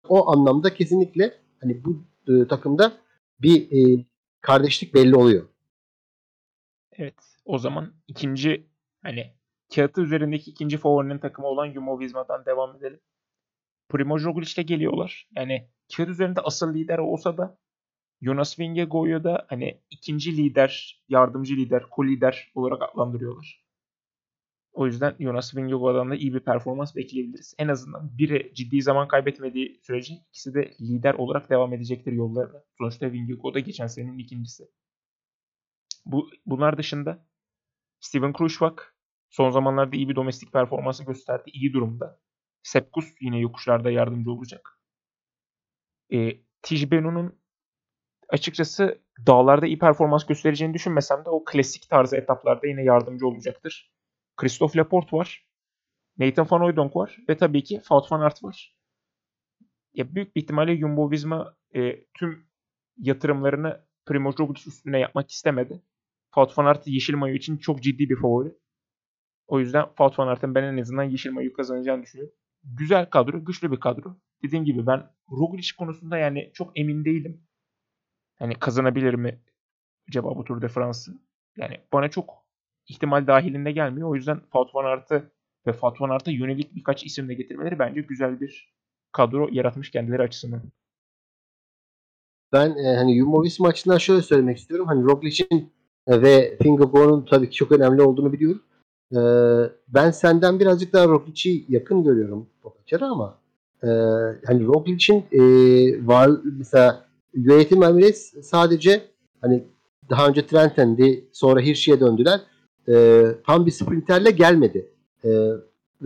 o 0.08 0.32
anlamda 0.32 0.74
kesinlikle 0.74 1.38
hani 1.62 1.84
bu 1.84 2.04
e, 2.28 2.48
takımda 2.48 2.94
bir 3.40 3.72
e, 3.72 4.06
kardeşlik 4.42 4.94
belli 4.94 5.16
oluyor. 5.16 5.48
Evet. 6.92 7.16
O 7.46 7.58
zaman 7.58 7.94
ikinci 8.08 8.68
hani 9.04 9.34
kağıtı 9.76 10.02
üzerindeki 10.02 10.52
ikinci 10.52 10.78
favorinin 10.78 11.18
takımı 11.18 11.48
olan 11.48 11.74
Jumbo-Visma'dan 11.74 12.46
devam 12.46 12.76
edelim. 12.76 13.00
Primoz 13.90 14.24
Roglic 14.24 14.54
ile 14.56 14.64
geliyorlar. 14.64 15.28
Yani 15.36 15.68
kağıt 15.98 16.10
üzerinde 16.10 16.42
asıl 16.42 16.74
lider 16.74 16.98
olsa 16.98 17.38
da 17.38 17.58
Jonas 18.22 18.60
Vingegaard'u 18.60 19.24
da 19.24 19.46
hani 19.50 19.82
ikinci 19.90 20.38
lider, 20.38 21.04
yardımcı 21.10 21.56
lider, 21.56 21.84
ko-lider 21.90 22.52
olarak 22.56 22.82
adlandırıyorlar. 22.82 23.66
O 24.74 24.86
yüzden 24.86 25.16
Jonas 25.20 25.56
Vingegaard'dan 25.56 26.10
da 26.10 26.16
iyi 26.16 26.34
bir 26.34 26.40
performans 26.40 26.96
bekleyebiliriz. 26.96 27.56
En 27.58 27.68
azından 27.68 28.18
biri 28.18 28.52
ciddi 28.56 28.82
zaman 28.82 29.08
kaybetmediği 29.08 29.80
sürece 29.84 30.14
ikisi 30.14 30.54
de 30.54 30.74
lider 30.82 31.14
olarak 31.14 31.50
devam 31.50 31.74
edecektir 31.74 32.12
yollarına. 32.12 32.64
Sonuçta 32.78 33.12
Vingegaard 33.12 33.56
da 33.56 33.60
geçen 33.60 33.88
senenin 33.88 34.18
ikincisi. 34.18 34.64
Bu, 36.06 36.30
bunlar 36.46 36.78
dışında 36.78 37.28
Steven 38.00 38.34
Kruijswijk 38.34 38.80
son 39.30 39.50
zamanlarda 39.50 39.96
iyi 39.96 40.10
bir 40.10 40.16
domestik 40.16 40.54
performansı 40.54 41.06
gösterdi. 41.06 41.50
İyi 41.54 41.74
durumda. 41.74 42.22
Sepkus 42.64 43.06
yine 43.22 43.40
yokuşlarda 43.40 43.92
yardımcı 43.92 44.32
olacak. 44.32 44.80
E, 46.14 46.42
Tijbenu'nun 46.62 47.41
açıkçası 48.32 49.02
dağlarda 49.28 49.66
iyi 49.66 49.80
performans 49.80 50.26
göstereceğini 50.26 50.74
düşünmesem 50.74 51.26
de 51.26 51.30
o 51.30 51.44
klasik 51.46 51.90
tarzı 51.90 52.18
etaplarda 52.18 52.68
yine 52.68 52.84
yardımcı 52.84 53.28
olacaktır. 53.28 53.92
Christophe 54.38 54.80
Laporte 54.80 55.18
var. 55.18 55.48
Nathan 56.18 56.48
Van 56.52 56.62
Hooydonk 56.62 56.96
var. 56.96 57.18
Ve 57.30 57.38
tabii 57.38 57.64
ki 57.64 57.76
Wout 57.76 58.12
van 58.12 58.22
Aert 58.22 58.44
var. 58.44 58.76
Ya 59.94 60.16
büyük 60.16 60.36
bir 60.36 60.42
ihtimalle 60.42 60.76
Jumbo-Visma 60.76 61.56
e, 61.76 62.06
tüm 62.14 62.48
yatırımlarını 62.98 63.86
Primoz 64.06 64.40
Roglic 64.40 64.68
üstüne 64.68 65.00
yapmak 65.00 65.32
istemedi. 65.32 65.82
Wout 66.26 66.58
van 66.58 66.66
Aert 66.66 66.88
yeşil 66.88 67.16
mayo 67.16 67.36
için 67.36 67.58
çok 67.58 67.84
ciddi 67.84 68.10
bir 68.10 68.16
favori. 68.16 68.56
O 69.48 69.60
yüzden 69.60 69.86
Wout 69.86 70.20
van 70.20 70.28
Aert'ın 70.28 70.56
ben 70.56 70.64
en 70.64 70.78
azından 70.82 71.04
yeşil 71.04 71.32
mayo 71.32 71.54
kazanacağını 71.54 72.04
düşünüyorum. 72.04 72.36
Güzel 72.64 73.10
kadro, 73.10 73.46
güçlü 73.46 73.72
bir 73.72 73.80
kadro. 73.80 74.18
Dediğim 74.44 74.66
gibi 74.66 74.88
ben 74.88 75.12
Roglic 75.32 75.70
konusunda 75.78 76.18
yani 76.18 76.52
çok 76.54 76.80
emin 76.80 77.06
değilim. 77.06 77.48
Hani 78.42 78.56
kazanabilir 78.56 79.14
mi 79.14 79.40
acaba 80.10 80.36
bu 80.36 80.44
Tour 80.44 80.62
de 80.62 80.68
France'ı? 80.68 81.16
Yani 81.58 81.78
bana 81.94 82.10
çok 82.10 82.46
ihtimal 82.88 83.28
dahilinde 83.28 83.72
gelmiyor. 83.72 84.10
O 84.10 84.16
yüzden 84.16 84.40
Wout 84.40 84.76
van 84.76 84.86
Aert'ı 84.86 85.32
ve 85.68 85.72
Wout 85.72 86.02
van 86.02 86.20
yönelik 86.26 86.76
birkaç 86.76 87.06
isim 87.06 87.30
de 87.30 87.34
getirmeleri 87.34 87.80
bence 87.80 88.02
güzel 88.02 88.42
bir 88.42 88.74
kadro 89.12 89.50
yaratmış 89.52 89.92
kendileri 89.92 90.22
açısından. 90.22 90.62
Ben 92.54 92.78
e, 92.78 92.96
hani 92.96 93.20
Jumbo 93.20 93.44
Visma 93.44 93.68
açısından 93.68 93.98
şöyle 93.98 94.22
söylemek 94.22 94.58
istiyorum. 94.58 94.88
Hani 94.88 95.04
Roglic'in 95.04 95.72
e, 96.08 96.22
ve 96.22 96.58
Fingerborn'un 96.62 97.26
tabii 97.26 97.50
ki 97.50 97.56
çok 97.56 97.72
önemli 97.72 98.02
olduğunu 98.02 98.34
biliyorum. 98.34 98.64
E, 99.12 99.20
ben 99.88 100.12
senden 100.12 100.60
birazcık 100.60 100.94
daha 100.94 101.08
Roglic'i 101.08 101.66
yakın 101.70 102.04
görüyorum 102.04 102.50
Pogacar'a 102.62 103.12
ama 103.12 103.38
e, 103.84 103.88
hani 104.46 104.66
Roglic'in 104.66 105.26
e, 105.32 105.42
var 106.08 106.30
mesela 106.58 107.11
yönetim 107.34 107.84
Emirates 107.84 108.34
sadece 108.44 109.02
hani 109.42 109.64
daha 110.10 110.28
önce 110.28 110.48
Trenten'di 110.48 111.30
sonra 111.34 111.60
Hirschi'ye 111.60 112.00
döndüler. 112.00 112.42
E, 112.88 113.26
tam 113.48 113.66
bir 113.66 113.72
sprinterle 113.72 114.32
gelmedi. 114.32 114.92
E, 115.24 115.30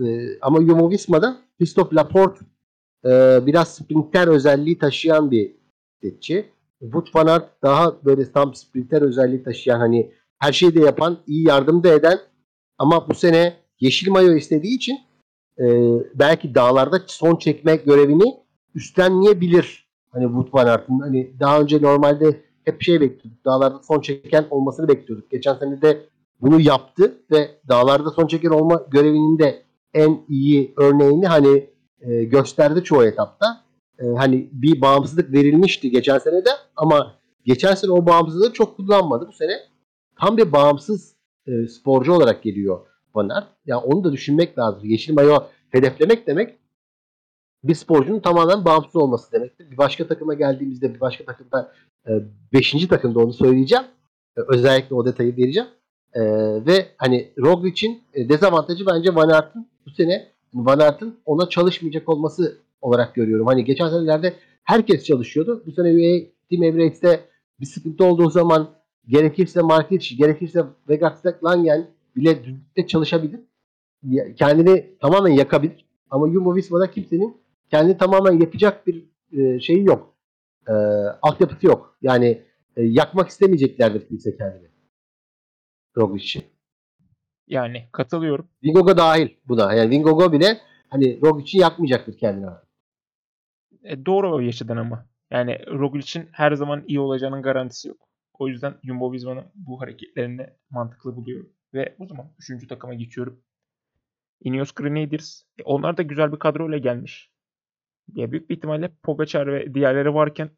e, 0.04 0.38
ama 0.40 0.60
Jumbo 0.60 0.90
Visma'da 0.90 1.36
Christophe 1.58 1.96
Laporte 1.96 2.44
e, 3.04 3.40
biraz 3.46 3.74
sprinter 3.74 4.28
özelliği 4.28 4.78
taşıyan 4.78 5.30
bir 5.30 5.52
bisikletçi. 6.02 6.46
Wout 6.80 7.14
van 7.14 7.26
Aert 7.26 7.62
daha 7.62 8.04
böyle 8.04 8.32
tam 8.32 8.54
sprinter 8.54 9.02
özelliği 9.02 9.42
taşıyan 9.42 9.78
hani 9.78 10.12
her 10.38 10.52
şeyi 10.52 10.74
de 10.74 10.80
yapan, 10.80 11.18
iyi 11.26 11.48
yardım 11.48 11.84
da 11.84 11.88
eden 11.88 12.18
ama 12.78 13.08
bu 13.08 13.14
sene 13.14 13.56
yeşil 13.80 14.10
mayo 14.10 14.34
istediği 14.34 14.76
için 14.76 14.98
e, 15.58 15.64
belki 16.14 16.54
dağlarda 16.54 17.02
son 17.06 17.36
çekmek 17.36 17.84
görevini 17.84 18.36
üstlenmeyebilir. 18.74 19.85
Hani 20.16 20.26
Wout 20.26 20.54
van 20.54 20.66
Aert'ın 20.66 21.00
hani 21.00 21.40
daha 21.40 21.60
önce 21.60 21.82
normalde 21.82 22.40
hep 22.64 22.82
şey 22.82 23.00
bekliyorduk. 23.00 23.44
Dağlarda 23.44 23.80
son 23.82 24.00
çeken 24.00 24.46
olmasını 24.50 24.88
bekliyorduk. 24.88 25.30
Geçen 25.30 25.54
sene 25.54 25.82
de 25.82 26.06
bunu 26.40 26.60
yaptı 26.60 27.18
ve 27.30 27.50
dağlarda 27.68 28.10
son 28.10 28.26
çeken 28.26 28.50
olma 28.50 28.82
görevinin 28.90 29.38
de 29.38 29.62
en 29.94 30.20
iyi 30.28 30.74
örneğini 30.76 31.26
hani 31.26 31.70
e, 32.00 32.24
gösterdi 32.24 32.84
çoğu 32.84 33.04
etapta. 33.04 33.46
E, 33.98 34.06
hani 34.06 34.48
bir 34.52 34.80
bağımsızlık 34.80 35.32
verilmişti 35.32 35.90
geçen 35.90 36.18
sene 36.18 36.44
de 36.44 36.50
ama 36.76 37.14
geçen 37.44 37.74
sene 37.74 37.92
o 37.92 38.06
bağımsızlığı 38.06 38.52
çok 38.52 38.76
kullanmadı. 38.76 39.28
Bu 39.28 39.32
sene 39.32 39.52
tam 40.20 40.36
bir 40.36 40.52
bağımsız 40.52 41.14
e, 41.46 41.66
sporcu 41.66 42.12
olarak 42.12 42.42
geliyor 42.42 42.80
Van 43.14 43.28
Aert. 43.28 43.46
Yani 43.66 43.80
onu 43.80 44.04
da 44.04 44.12
düşünmek 44.12 44.58
lazım. 44.58 44.80
Yeşil 44.84 45.14
mayo 45.14 45.38
hedeflemek 45.70 46.26
demek 46.26 46.58
bir 47.68 47.74
sporcunun 47.74 48.20
tamamen 48.20 48.64
bağımsız 48.64 48.96
olması 48.96 49.32
demektir. 49.32 49.70
Bir 49.70 49.78
başka 49.78 50.06
takıma 50.06 50.34
geldiğimizde 50.34 50.94
bir 50.94 51.00
başka 51.00 51.24
takımda 51.24 51.72
5. 52.52 52.74
E, 52.74 52.88
takımda 52.88 53.18
onu 53.18 53.32
söyleyeceğim. 53.32 53.84
E, 54.36 54.40
özellikle 54.48 54.94
o 54.94 55.06
detayı 55.06 55.36
vereceğim. 55.36 55.68
E, 56.14 56.22
ve 56.66 56.86
hani 56.96 57.32
Roglic'in 57.38 58.02
e, 58.14 58.28
dezavantajı 58.28 58.86
bence 58.86 59.14
Van 59.14 59.28
Aert'ın 59.28 59.66
bu 59.86 59.90
sene 59.90 60.28
Van 60.54 60.78
Aert'ın 60.78 61.16
ona 61.26 61.48
çalışmayacak 61.48 62.08
olması 62.08 62.58
olarak 62.80 63.14
görüyorum. 63.14 63.46
Hani 63.46 63.64
geçen 63.64 63.88
senelerde 63.88 64.32
herkes 64.64 65.04
çalışıyordu. 65.04 65.62
Bu 65.66 65.72
sene 65.72 65.88
UAE 65.88 66.30
Team 66.50 66.62
Emirates'te 66.62 67.20
bir 67.60 67.66
sıkıntı 67.66 68.04
olduğu 68.04 68.30
zaman 68.30 68.68
gerekirse 69.08 69.62
Markic, 69.62 70.16
gerekirse 70.16 70.64
Vegas'ta 70.88 71.38
Langen 71.44 71.86
bile 72.16 72.44
düzlükte 72.44 72.86
çalışabilir. 72.86 73.40
Kendini 74.36 74.98
tamamen 75.00 75.32
yakabilir. 75.32 75.84
Ama 76.10 76.28
Jumbo 76.28 76.54
Visma'da 76.54 76.90
kimsenin 76.90 77.36
kendini 77.70 77.98
tamamen 77.98 78.40
yapacak 78.40 78.86
bir 78.86 79.04
e, 79.32 79.60
şeyi 79.60 79.84
yok. 79.84 80.14
E, 80.68 80.72
altyapısı 81.22 81.66
yok. 81.66 81.98
Yani 82.02 82.42
e, 82.76 82.82
yakmak 82.82 83.28
istemeyeceklerdir 83.28 84.08
kimse 84.08 84.36
kendini. 84.36 84.68
Roglic 85.96 86.24
için. 86.24 86.44
Yani 87.46 87.88
katılıyorum. 87.92 88.48
Vingogo 88.64 88.96
dahil 88.96 89.28
buna. 89.48 89.74
Yani 89.74 89.90
Vingogo 89.90 90.32
bile 90.32 90.58
hani 90.88 91.20
Roglic'i 91.22 91.58
yakmayacaktır 91.58 92.18
kendini. 92.18 92.46
E, 93.82 94.06
doğru 94.06 94.34
o 94.34 94.40
yaşadan 94.40 94.76
ama. 94.76 95.06
Yani 95.30 95.66
Roglic'in 95.66 96.28
her 96.32 96.52
zaman 96.52 96.84
iyi 96.86 97.00
olacağının 97.00 97.42
garantisi 97.42 97.88
yok. 97.88 98.08
O 98.38 98.48
yüzden 98.48 98.74
Jumbo 98.84 99.12
Visma'nın 99.12 99.44
bu 99.54 99.80
hareketlerini 99.80 100.46
mantıklı 100.70 101.16
buluyorum. 101.16 101.52
Ve 101.74 101.96
o 101.98 102.06
zaman 102.06 102.26
3. 102.50 102.68
takıma 102.68 102.94
geçiyorum. 102.94 103.40
Ineos 104.40 104.72
Grenadiers. 104.72 105.42
E, 105.58 105.62
onlar 105.62 105.96
da 105.96 106.02
güzel 106.02 106.32
bir 106.32 106.38
kadroyla 106.38 106.78
gelmiş. 106.78 107.30
Ya 108.14 108.32
büyük 108.32 108.50
bir 108.50 108.56
ihtimalle 108.56 108.90
Pogacar 109.02 109.46
ve 109.46 109.74
diğerleri 109.74 110.14
varken 110.14 110.50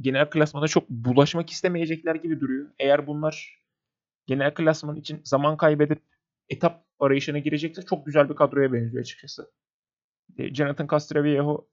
genel 0.00 0.30
klasmana 0.30 0.68
çok 0.68 0.88
bulaşmak 0.88 1.50
istemeyecekler 1.50 2.14
gibi 2.14 2.40
duruyor. 2.40 2.70
Eğer 2.78 3.06
bunlar 3.06 3.64
genel 4.26 4.54
klasman 4.54 4.96
için 4.96 5.20
zaman 5.24 5.56
kaybedip 5.56 6.02
etap 6.48 6.84
arayışına 6.98 7.38
girecekse 7.38 7.82
çok 7.82 8.06
güzel 8.06 8.28
bir 8.28 8.34
kadroya 8.34 8.72
benziyor 8.72 9.00
açıkçası. 9.02 9.52
E, 10.38 10.54
Jonathan 10.54 10.86
Castroviejo, 10.86 11.68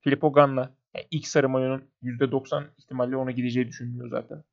Filippo 0.00 0.32
Ganna 0.32 0.74
yani 0.94 1.06
ilk 1.10 1.26
sarı 1.26 1.48
mayonun 1.48 1.90
%90 2.02 2.64
ihtimalle 2.78 3.16
ona 3.16 3.30
gideceği 3.30 3.68
düşünülüyor 3.68 4.10
zaten. 4.10 4.44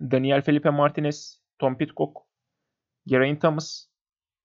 Daniel 0.00 0.42
Felipe 0.42 0.70
Martinez, 0.70 1.42
Tom 1.58 1.78
Pitcock, 1.78 2.16
Geraint 3.06 3.40
Thomas. 3.40 3.88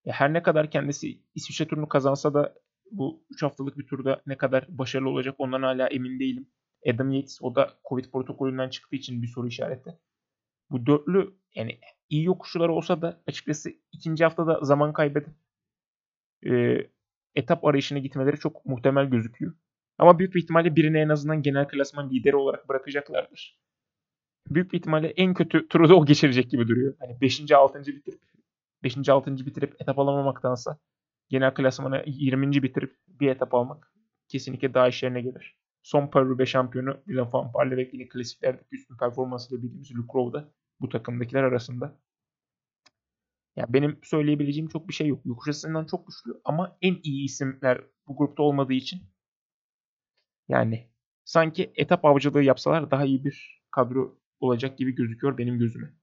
Ya 0.06 0.14
her 0.14 0.34
ne 0.34 0.44
kadar 0.44 0.72
kendisi 0.72 1.22
İsviçre 1.36 1.68
turunu 1.68 1.88
kazansa 1.88 2.34
da 2.34 2.56
bu 2.98 3.26
3 3.30 3.44
haftalık 3.44 3.78
bir 3.78 3.88
turda 3.88 4.22
ne 4.26 4.38
kadar 4.38 4.66
başarılı 4.70 5.10
olacak 5.10 5.36
ondan 5.38 5.62
hala 5.64 5.88
emin 5.88 6.20
değilim. 6.20 6.48
Adam 6.94 7.12
Yates 7.12 7.40
o 7.42 7.56
da 7.56 7.74
Covid 7.90 8.06
protokolünden 8.06 8.70
çıktığı 8.70 8.96
için 8.96 9.22
bir 9.22 9.28
soru 9.28 9.48
işareti. 9.48 10.00
Bu 10.72 10.86
dörtlü 10.86 11.34
yani 11.56 11.80
iyi 12.10 12.24
yokuşlar 12.24 12.70
olsa 12.70 13.02
da 13.02 13.22
açıkçası 13.28 13.70
ikinci 13.92 14.24
haftada 14.24 14.60
zaman 14.62 14.94
kaybedip 14.94 15.34
e, 16.46 16.78
etap 17.36 17.66
arayışına 17.66 18.00
gitmeleri 18.00 18.40
çok 18.40 18.66
muhtemel 18.66 19.06
gözüküyor. 19.06 19.54
Ama 19.98 20.20
büyük 20.20 20.36
bir 20.36 20.42
ihtimalle 20.42 20.76
birini 20.76 20.98
en 20.98 21.10
azından 21.10 21.42
genel 21.42 21.68
klasman 21.68 22.10
lideri 22.10 22.36
olarak 22.36 22.70
bırakacaklardır. 22.70 23.60
Büyük 24.50 24.74
bir 24.74 24.78
ihtimalle 24.78 25.08
en 25.08 25.34
kötü 25.34 25.68
turu 25.68 25.90
da 25.90 25.96
o 25.96 26.06
geçirecek 26.06 26.52
gibi 26.52 26.68
duruyor. 26.68 26.96
Hani 27.00 27.22
5. 27.22 27.52
6. 27.52 27.80
bitirip 27.80 28.22
5. 28.84 29.10
6. 29.10 29.46
bitirip 29.46 29.82
etap 29.82 30.00
alamamaktansa 30.00 30.80
genel 31.30 31.54
klasmanı 31.54 32.04
20. 32.06 32.64
bitirip 32.64 32.98
bir 33.08 33.28
etap 33.28 33.54
almak 33.54 33.94
kesinlikle 34.28 34.74
daha 34.74 34.88
işlerine 34.88 35.22
gelir. 35.22 35.58
Son 35.82 36.08
Paris 36.08 36.50
şampiyonu 36.50 37.04
Dylan 37.08 37.34
Van 37.34 37.54
Barle 37.54 37.78
ve 37.78 38.08
klasiklerdeki 38.08 38.76
üstün 38.76 38.98
performansıyla 38.98 39.64
bildiğimiz 39.64 39.96
Luke 39.96 40.14
Rowe 40.14 40.40
da 40.40 40.54
bu 40.80 40.90
takımdakiler 40.90 41.44
arasında. 41.44 42.00
Yani 43.56 43.74
benim 43.74 44.00
söyleyebileceğim 44.04 44.70
çok 44.70 44.88
bir 44.88 44.94
şey 44.94 45.08
yok. 45.08 45.26
Yokuş 45.26 45.50
açısından 45.50 45.86
çok 45.86 46.08
güçlü 46.08 46.42
ama 46.46 46.78
en 46.82 47.00
iyi 47.04 47.26
isimler 47.26 47.82
bu 48.08 48.18
grupta 48.18 48.44
olmadığı 48.44 48.74
için 48.74 49.02
yani 50.48 50.90
sanki 51.26 51.74
etap 51.76 52.06
avcılığı 52.06 52.44
yapsalar 52.44 52.92
daha 52.92 53.06
iyi 53.06 53.26
bir 53.26 53.64
kadro 53.72 54.20
olacak 54.40 54.78
gibi 54.78 54.96
gözüküyor 54.96 55.38
benim 55.38 55.60
gözüme. 55.60 55.94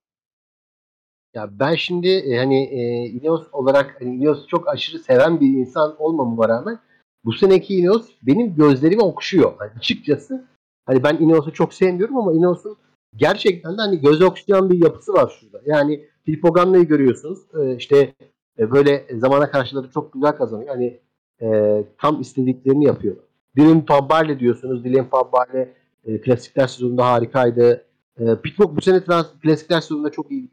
Ya 1.34 1.50
ben 1.60 1.74
şimdi 1.74 2.08
e, 2.08 2.38
hani 2.38 2.64
e, 2.64 3.06
Ineos 3.08 3.46
olarak 3.52 3.96
hani 4.00 4.16
Ineos 4.16 4.46
çok 4.46 4.68
aşırı 4.68 4.98
seven 4.98 5.40
bir 5.40 5.46
insan 5.46 5.96
olmamama 5.98 6.48
rağmen 6.48 6.78
bu 7.24 7.32
seneki 7.32 7.76
Ineos 7.76 8.08
benim 8.22 8.54
gözlerimi 8.54 9.02
okşuyor. 9.02 9.52
Yani 9.60 9.70
açıkçası 9.76 10.44
hani 10.86 11.02
ben 11.02 11.16
Ineos'u 11.16 11.52
çok 11.52 11.74
sevmiyorum 11.74 12.16
ama 12.16 12.32
Ineos'un 12.32 12.76
gerçekten 13.16 13.78
de 13.78 13.82
hani 13.82 14.00
göz 14.00 14.22
okşayan 14.22 14.70
bir 14.70 14.84
yapısı 14.84 15.12
var 15.12 15.38
şurada. 15.40 15.60
Yani 15.66 16.04
Filippo 16.24 16.52
Ganna'yı 16.52 16.84
görüyorsunuz. 16.84 17.38
E, 17.60 17.76
işte 17.76 18.14
e, 18.58 18.70
böyle 18.70 19.06
zamana 19.18 19.50
karşıları 19.50 19.90
çok 19.90 20.12
güzel 20.12 20.32
kazanıyor. 20.32 20.68
Hani 20.68 21.00
e, 21.42 21.84
tam 21.98 22.20
istediklerini 22.20 22.84
yapıyor. 22.84 23.16
Dylan 23.56 23.86
Fabarle 23.86 24.40
diyorsunuz. 24.40 24.84
Dylan 24.84 25.08
Fabarle 25.08 25.74
e, 26.04 26.20
klasikler 26.20 26.66
sezonunda 26.66 27.06
harikaydı. 27.06 27.84
E, 28.18 28.36
Pitcock 28.36 28.76
bu 28.76 28.80
sene 28.80 29.04
trans, 29.04 29.26
klasikler 29.42 29.80
sezonunda 29.80 30.10
çok 30.10 30.30
iyi 30.30 30.48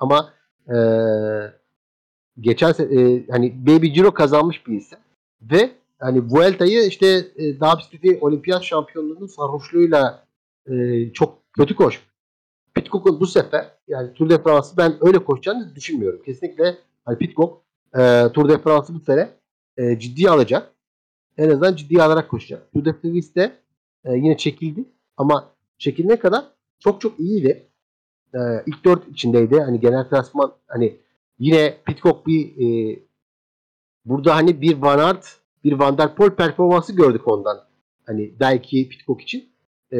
ama 0.00 0.32
e, 0.68 0.76
geçen 2.40 2.70
e, 2.70 3.26
hani 3.30 3.66
Baby 3.66 3.86
Giro 3.86 4.14
kazanmış 4.14 4.66
bir 4.66 4.76
isim. 4.76 4.98
Ve 5.42 5.70
hani 5.98 6.22
Vuelta'yı 6.22 6.82
işte 6.82 7.06
e, 7.36 7.60
daha 7.60 7.78
bir 8.02 8.20
olimpiyat 8.20 8.62
şampiyonluğunun 8.62 9.26
sarhoşluğuyla 9.26 10.26
e, 10.70 11.12
çok 11.12 11.52
kötü 11.52 11.74
koş. 11.74 12.00
Pitcock'un 12.74 13.20
bu 13.20 13.26
sefer 13.26 13.66
yani 13.88 14.14
Tour 14.14 14.30
de 14.30 14.42
France'ı 14.42 14.76
ben 14.76 14.94
öyle 15.00 15.24
koşacağını 15.24 15.74
düşünmüyorum. 15.74 16.22
Kesinlikle 16.22 16.76
hani 17.04 17.18
Pitcock 17.18 17.62
e, 17.98 18.28
Tour 18.34 18.48
de 18.48 18.58
France'ı 18.58 18.96
bu 18.96 19.00
sene 19.00 19.30
e, 19.76 19.98
ciddiye 19.98 20.30
alacak. 20.30 20.74
En 21.38 21.50
azından 21.50 21.76
ciddiye 21.76 22.02
alarak 22.02 22.28
koşacak. 22.28 22.72
Tour 22.72 22.84
de 22.84 22.92
France'de 22.92 23.52
e, 24.04 24.12
yine 24.16 24.36
çekildi 24.36 24.84
ama 25.16 25.52
çekilene 25.78 26.18
kadar 26.18 26.44
çok 26.78 27.00
çok 27.00 27.20
iyiydi 27.20 27.69
e, 28.34 28.38
ilk 28.66 28.84
dört 28.84 29.08
içindeydi. 29.08 29.60
Hani 29.60 29.80
genel 29.80 30.08
klasman 30.08 30.52
hani 30.66 30.96
yine 31.38 31.76
Pitcock 31.86 32.26
bir 32.26 32.46
e, 32.56 32.98
burada 34.04 34.36
hani 34.36 34.60
bir 34.60 34.76
Van 34.76 34.98
Aert 34.98 35.36
bir 35.64 35.72
Van 35.72 35.98
der 35.98 36.14
Poel 36.14 36.30
performansı 36.30 36.96
gördük 36.96 37.28
ondan. 37.28 37.60
Hani 38.06 38.32
belki 38.40 38.88
Pitcock 38.88 39.22
için. 39.22 39.48
E, 39.92 39.98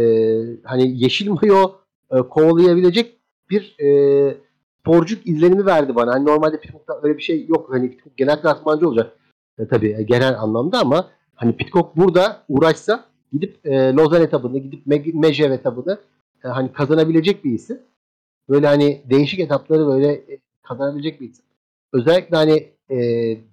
hani 0.64 1.02
yeşil 1.02 1.30
mayo 1.30 1.72
e, 2.10 2.16
kovalayabilecek 2.16 3.16
bir 3.50 3.76
e, 3.80 4.36
sporcuk 4.80 5.26
izlenimi 5.26 5.66
verdi 5.66 5.94
bana. 5.94 6.12
Hani 6.12 6.26
normalde 6.26 6.60
Pitcock'ta 6.60 7.00
öyle 7.02 7.16
bir 7.16 7.22
şey 7.22 7.46
yok. 7.46 7.66
Hani 7.70 7.90
Pitcock 7.90 8.16
genel 8.16 8.42
klasmancı 8.42 8.88
olacak. 8.88 9.16
E, 9.58 9.68
tabii 9.68 9.96
e, 9.98 10.02
genel 10.02 10.40
anlamda 10.40 10.78
ama 10.80 11.10
hani 11.34 11.56
Pitcock 11.56 11.96
burada 11.96 12.42
uğraşsa 12.48 13.04
gidip 13.32 13.66
e, 13.66 13.92
Lozan 13.92 14.22
etabını, 14.22 14.58
gidip 14.58 14.86
Mejev 15.14 15.50
etabını 15.50 15.98
e, 16.44 16.48
hani 16.48 16.72
kazanabilecek 16.72 17.44
bir 17.44 17.52
isim 17.52 17.78
böyle 18.50 18.66
hani 18.66 19.02
değişik 19.10 19.40
etapları 19.40 19.86
böyle 19.86 20.12
e, 20.12 20.38
kazanabilecek 20.62 21.20
bir 21.20 21.30
isim. 21.30 21.44
Özellikle 21.92 22.36
hani 22.36 22.68
e, 22.90 22.96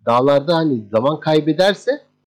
dağlarda 0.05 0.55
hani 0.55 0.83
zaman 0.91 1.19
kaybederse 1.19 1.91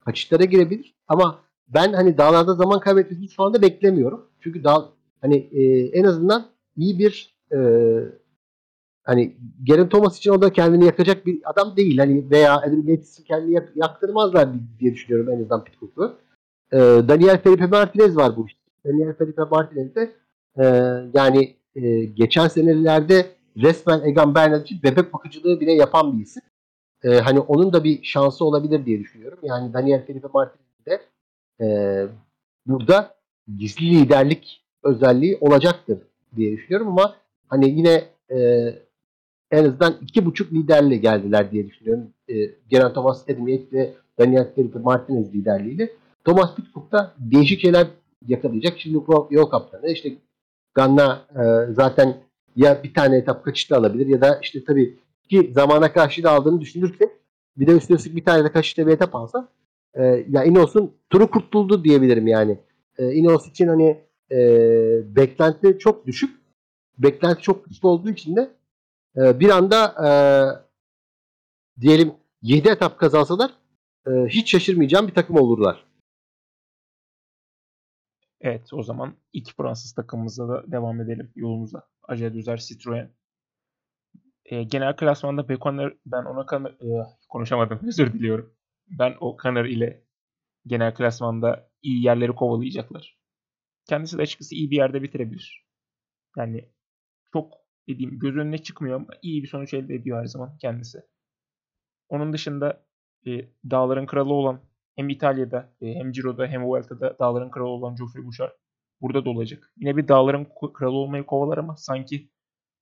kaçışlara 0.06 0.44
girebilir. 0.44 0.94
Ama 1.08 1.40
ben 1.68 1.94
hani 1.94 2.18
dağlarda 2.18 2.54
zaman 2.56 2.80
kaybetmesini 2.80 3.30
şu 3.30 3.44
anda 3.44 3.62
beklemiyorum. 3.62 4.26
Çünkü 4.40 4.64
dağ 4.64 4.90
hani 5.22 5.36
e, 5.36 5.88
en 5.88 6.04
azından 6.04 6.46
iyi 6.78 7.00
bir 7.00 7.36
e, 7.52 7.60
hani 9.04 9.36
Geraint 9.64 9.92
Thomas 9.92 10.18
için 10.18 10.32
o 10.32 10.42
da 10.42 10.54
kendini 10.54 10.86
yakacak 10.86 11.26
bir 11.26 11.42
adam 11.44 11.76
değil. 11.76 11.98
Hani 11.98 12.30
veya 12.32 12.58
Adam 12.58 12.88
Yates'i 12.88 13.24
kendini 13.24 13.54
yak, 13.54 13.72
yaktırmazlar 13.76 14.50
diye 14.80 14.94
düşünüyorum 14.94 15.34
en 15.34 15.40
azından 15.40 15.64
Pitcock'u. 15.64 16.16
E, 16.72 16.78
Daniel 16.80 17.42
Felipe 17.42 17.66
Martinez 17.66 18.18
var 18.18 18.38
bu 18.38 18.48
işte. 18.48 18.60
Daniel 18.86 19.14
Felipe 19.14 19.44
Martinez 19.44 19.96
de 19.96 20.12
e, 20.58 20.66
yani 21.14 21.59
e, 21.76 22.06
geçen 22.06 22.48
senelerde 22.48 23.26
resmen 23.58 24.02
Egan 24.06 24.36
Bernal 24.36 24.62
için 24.62 24.84
bebek 24.84 25.14
bakıcılığı 25.14 25.60
bile 25.60 25.72
yapan 25.72 26.18
bir 26.18 26.24
isim. 26.24 26.44
E, 27.04 27.10
hani 27.10 27.40
onun 27.40 27.74
da 27.74 27.84
bir 27.84 28.04
şansı 28.04 28.46
olabilir 28.46 28.86
diye 28.86 29.00
düşünüyorum. 29.00 29.40
Yani 29.44 29.74
Daniel 29.74 30.06
Felipe 30.06 30.28
Martinez 30.34 30.86
de 30.86 31.02
e, 31.66 31.68
burada 32.66 33.16
gizli 33.58 33.90
liderlik 33.90 34.64
özelliği 34.84 35.38
olacaktır 35.42 36.00
diye 36.36 36.52
düşünüyorum 36.52 36.88
ama 36.88 37.16
hani 37.48 37.70
yine 37.70 38.04
e, 38.32 38.70
en 39.52 39.64
azından 39.66 39.98
iki 40.02 40.26
buçuk 40.26 40.54
liderle 40.54 40.98
geldiler 40.98 41.52
diye 41.52 41.68
düşünüyorum. 41.68 42.14
E, 42.30 42.34
Geraint 42.70 42.94
Thomas, 42.94 43.28
Yates 43.28 43.74
ve 43.74 43.94
Daniel 44.20 44.54
Felipe 44.56 44.80
Martinez 44.80 45.34
liderliğiyle. 45.34 45.90
Thomas 46.24 46.56
Pitcock 46.56 46.92
da 46.92 47.14
değişik 47.20 47.62
şeyler 47.62 47.88
yakalayacak. 48.28 48.80
Şimdi 48.80 49.00
yol 49.32 49.46
kaptanı 49.46 49.92
işte 49.92 50.14
Ganna 50.74 51.28
e, 51.36 51.74
zaten 51.74 52.18
ya 52.56 52.84
bir 52.84 52.94
tane 52.94 53.18
etap 53.18 53.46
kaçışta 53.46 53.78
alabilir 53.78 54.08
ya 54.08 54.22
da 54.22 54.40
işte 54.42 54.64
tabii 54.64 55.00
ki 55.30 55.52
zamana 55.56 55.94
karşı 55.94 56.24
da 56.24 56.32
aldığını 56.32 56.62
düşünürsek 56.62 57.10
bir 57.58 57.68
de 57.68 57.72
üstüne 57.72 57.98
üstlük 57.98 58.16
bir 58.16 58.26
tane 58.26 58.44
de 58.44 58.52
kaçışta 58.52 58.88
bir 58.88 58.92
etap 58.92 59.16
alsa 59.16 59.48
e, 59.94 60.26
ya 60.30 60.44
Ineos'un 60.44 60.94
turu 61.10 61.32
kurtuldu 61.32 61.84
diyebilirim 61.84 62.28
yani. 62.28 62.60
E, 62.98 63.14
Ineos 63.14 63.48
için 63.48 63.68
hani 63.68 64.04
e, 64.32 64.38
beklenti 65.16 65.80
çok 65.80 66.08
düşük. 66.08 66.40
Beklenti 66.98 67.42
çok 67.42 67.66
güçlü 67.66 67.88
olduğu 67.88 68.10
için 68.10 68.36
de 68.36 68.50
e, 69.18 69.40
bir 69.40 69.50
anda 69.50 69.96
e, 70.08 70.12
diyelim 71.82 72.14
7 72.42 72.70
etap 72.70 73.00
kazansalar 73.00 73.52
e, 74.08 74.12
hiç 74.12 74.52
şaşırmayacağım 74.52 75.08
bir 75.08 75.14
takım 75.14 75.36
olurlar. 75.36 75.89
Evet 78.42 78.74
o 78.74 78.84
zaman 78.84 79.18
iki 79.34 79.56
Fransız 79.56 79.94
takımımızla 79.94 80.50
da 80.50 80.72
devam 80.72 81.02
edelim 81.02 81.32
yolumuza. 81.36 81.88
Ace 82.04 82.34
Düzer 82.34 82.58
Citroen. 82.58 83.14
E, 84.46 84.64
genel 84.64 84.96
klasmanda 84.96 85.50
Bekoner 85.50 85.94
ben 86.06 86.24
ona 86.26 86.46
kan 86.46 86.66
e, 86.66 86.88
konuşamadım 87.30 87.80
özür 87.88 88.14
diliyorum. 88.14 88.56
Ben 88.88 89.16
o 89.20 89.38
Kanır 89.38 89.66
ile 89.66 90.04
genel 90.68 90.94
klasmanda 90.96 91.70
iyi 91.82 92.06
yerleri 92.06 92.36
kovalayacaklar. 92.36 93.20
Kendisi 93.90 94.18
de 94.18 94.22
açıkçası 94.22 94.56
iyi 94.56 94.72
bir 94.72 94.76
yerde 94.76 95.02
bitirebilir. 95.02 95.68
Yani 96.38 96.70
çok 97.34 97.54
dediğim 97.88 98.20
göz 98.20 98.36
önüne 98.38 98.58
çıkmıyor 98.58 98.96
ama 98.96 99.08
iyi 99.22 99.44
bir 99.44 99.48
sonuç 99.48 99.74
elde 99.74 99.96
ediyor 99.96 100.20
her 100.20 100.26
zaman 100.26 100.58
kendisi. 100.58 101.00
Onun 102.10 102.34
dışında 102.34 102.86
e, 103.28 103.32
dağların 103.72 104.06
kralı 104.06 104.34
olan 104.34 104.62
hem 105.00 105.10
İtalya'da 105.10 105.74
e, 105.82 105.94
hem 105.94 106.12
Ciro'da 106.12 106.48
hem 106.48 106.64
Vuelta'da 106.64 107.20
dağların 107.20 107.52
kralı 107.52 107.68
olan 107.68 107.96
Geoffrey 107.96 108.26
Bouchard 108.26 108.52
burada 109.02 109.26
da 109.26 109.30
olacak. 109.30 109.74
Yine 109.78 109.98
bir 109.98 110.08
dağların 110.08 110.48
kralı 110.74 110.96
olmayı 110.96 111.26
kovalar 111.26 111.58
ama 111.58 111.78
sanki 111.78 112.30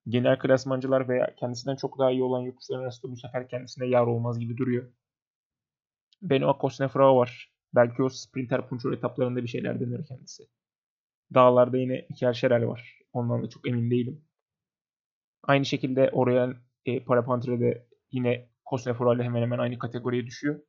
genel 0.08 0.40
klasmancılar 0.40 1.10
veya 1.10 1.36
kendisinden 1.36 1.76
çok 1.76 2.00
daha 2.00 2.12
iyi 2.12 2.24
olan 2.24 2.42
yokuşların 2.42 2.84
arasında 2.84 3.12
bu 3.12 3.18
sefer 3.18 3.50
kendisine 3.50 3.88
yar 3.88 4.08
olmaz 4.08 4.40
gibi 4.40 4.58
duruyor. 4.58 4.92
Benoit 6.22 6.62
Cosnefroy 6.62 7.16
var. 7.18 7.52
Belki 7.76 8.04
o 8.04 8.10
sprinter 8.10 8.68
punçor 8.70 8.94
etaplarında 8.94 9.44
bir 9.44 9.48
şeyler 9.48 9.80
dener 9.80 10.06
kendisi. 10.06 10.44
Dağlarda 11.34 11.78
yine 11.78 12.06
Iker 12.10 12.34
Şerel 12.34 12.68
var. 12.68 13.00
Ondan 13.14 13.44
da 13.44 13.50
çok 13.50 13.68
emin 13.68 13.92
değilim. 13.92 14.26
Aynı 15.44 15.66
şekilde 15.66 16.10
Orion 16.10 16.56
e, 16.86 17.04
Parapantre'de 17.04 17.88
yine 18.12 18.50
Cosnefroy 18.70 19.16
ile 19.16 19.24
hemen 19.24 19.42
hemen 19.42 19.60
aynı 19.60 19.80
kategoriye 19.80 20.26
düşüyor. 20.26 20.62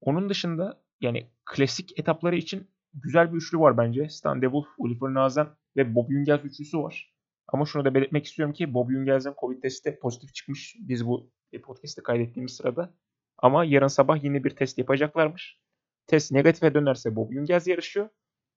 Onun 0.00 0.28
dışında 0.28 0.82
yani 1.00 1.30
klasik 1.46 1.98
etapları 1.98 2.36
için 2.36 2.70
güzel 2.94 3.32
bir 3.32 3.36
üçlü 3.36 3.58
var 3.58 3.78
bence. 3.78 4.08
Stan 4.08 4.42
Devil, 4.42 4.62
Oliver 4.78 5.14
Nazen 5.14 5.48
ve 5.76 5.94
Bob 5.94 6.10
Jungels 6.10 6.44
üçlüsü 6.44 6.78
var. 6.78 7.14
Ama 7.48 7.66
şunu 7.66 7.84
da 7.84 7.94
belirtmek 7.94 8.24
istiyorum 8.24 8.52
ki 8.52 8.74
Bob 8.74 8.90
Jungels'in 8.90 9.34
Covid 9.40 9.62
testi 9.62 9.98
pozitif 10.02 10.34
çıkmış. 10.34 10.76
Biz 10.80 11.06
bu 11.06 11.30
podcast'te 11.62 12.02
kaydettiğimiz 12.02 12.52
sırada. 12.52 12.94
Ama 13.38 13.64
yarın 13.64 13.86
sabah 13.86 14.24
yine 14.24 14.44
bir 14.44 14.50
test 14.50 14.78
yapacaklarmış. 14.78 15.60
Test 16.06 16.32
negatife 16.32 16.74
dönerse 16.74 17.16
Bob 17.16 17.32
Jungels 17.32 17.66
yarışıyor. 17.66 18.08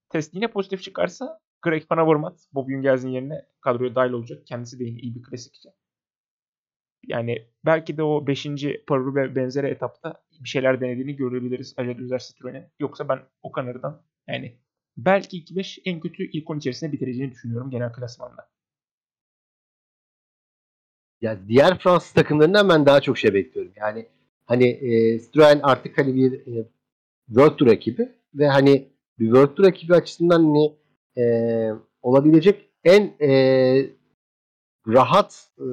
Test 0.09 0.35
yine 0.35 0.47
pozitif 0.47 0.81
çıkarsa 0.81 1.39
Greg 1.61 1.83
Van 1.91 1.97
Avermaet 1.97 2.47
Bob 2.53 2.69
Jungels'in 2.69 3.09
yerine 3.09 3.45
kadroya 3.61 3.95
dahil 3.95 4.11
olacak. 4.11 4.47
Kendisi 4.47 4.79
de 4.79 4.83
yine 4.83 4.99
iyi 4.99 5.15
bir 5.15 5.23
klasikçi. 5.23 5.69
Yani 7.07 7.47
belki 7.65 7.97
de 7.97 8.03
o 8.03 8.27
5. 8.27 8.47
Paru 8.87 9.15
ve 9.15 9.35
benzeri 9.35 9.67
etapta 9.67 10.22
bir 10.43 10.49
şeyler 10.49 10.81
denediğini 10.81 11.15
görebiliriz 11.15 11.73
Acel 11.77 11.97
Üzer 11.97 12.19
Citroen'in. 12.19 12.65
Yoksa 12.79 13.09
ben 13.09 13.19
o 13.43 13.51
kanardan 13.51 14.01
yani 14.27 14.57
belki 14.97 15.43
2-5 15.43 15.81
en 15.85 15.99
kötü 15.99 16.23
ilk 16.23 16.49
10 16.49 16.57
içerisinde 16.57 16.91
bitireceğini 16.91 17.31
düşünüyorum 17.31 17.69
genel 17.69 17.93
klasmanda. 17.93 18.49
Ya 21.21 21.47
diğer 21.47 21.79
Fransız 21.79 22.11
takımlarından 22.11 22.69
ben 22.69 22.85
daha 22.85 23.01
çok 23.01 23.17
şey 23.17 23.33
bekliyorum. 23.33 23.73
Yani 23.75 24.07
hani 24.45 24.67
e, 24.67 25.19
Citroen 25.19 25.59
artık 25.63 25.97
hani 25.97 26.15
bir 26.15 26.33
e, 26.33 26.67
World 27.27 27.57
Tour 27.57 27.67
ekibi 27.67 28.11
ve 28.35 28.47
hani 28.47 28.87
bir 29.19 29.25
World 29.25 29.55
Tour 29.55 29.67
ekibi 29.67 29.93
açısından 29.93 30.43
hani 30.43 30.75
e, 31.17 31.23
olabilecek 32.01 32.69
en 32.83 33.13
e, 33.21 33.29
rahat 34.87 35.47
e, 35.57 35.65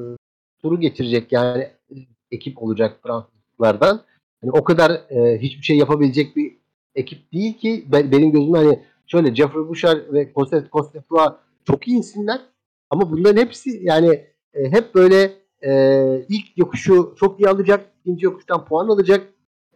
turu 0.62 0.80
getirecek 0.80 1.32
yani 1.32 1.62
e, 1.62 1.96
ekip 2.30 2.62
olacak 2.62 3.00
Fransızlardan. 3.02 4.04
Yani 4.42 4.52
o 4.52 4.64
kadar 4.64 4.90
e, 4.90 5.38
hiçbir 5.38 5.62
şey 5.62 5.76
yapabilecek 5.76 6.36
bir 6.36 6.56
ekip 6.94 7.32
değil 7.32 7.58
ki 7.58 7.84
ben, 7.92 8.12
benim 8.12 8.32
gözümde 8.32 8.58
hani 8.58 8.80
şöyle 9.06 9.34
Jeffrey 9.34 9.68
Bouchard 9.68 10.12
ve 10.12 10.32
Costet 10.34 10.72
Costefroy 10.72 11.26
çok 11.64 11.88
iyi 11.88 11.98
isimler 12.00 12.40
ama 12.90 13.10
bunların 13.10 13.40
hepsi 13.40 13.80
yani 13.82 14.08
e, 14.54 14.70
hep 14.70 14.94
böyle 14.94 15.32
e, 15.62 15.72
ilk 16.28 16.58
yokuşu 16.58 17.14
çok 17.18 17.40
iyi 17.40 17.48
alacak, 17.48 17.86
ikinci 18.00 18.24
yokuştan 18.24 18.64
puan 18.64 18.88
alacak. 18.88 19.26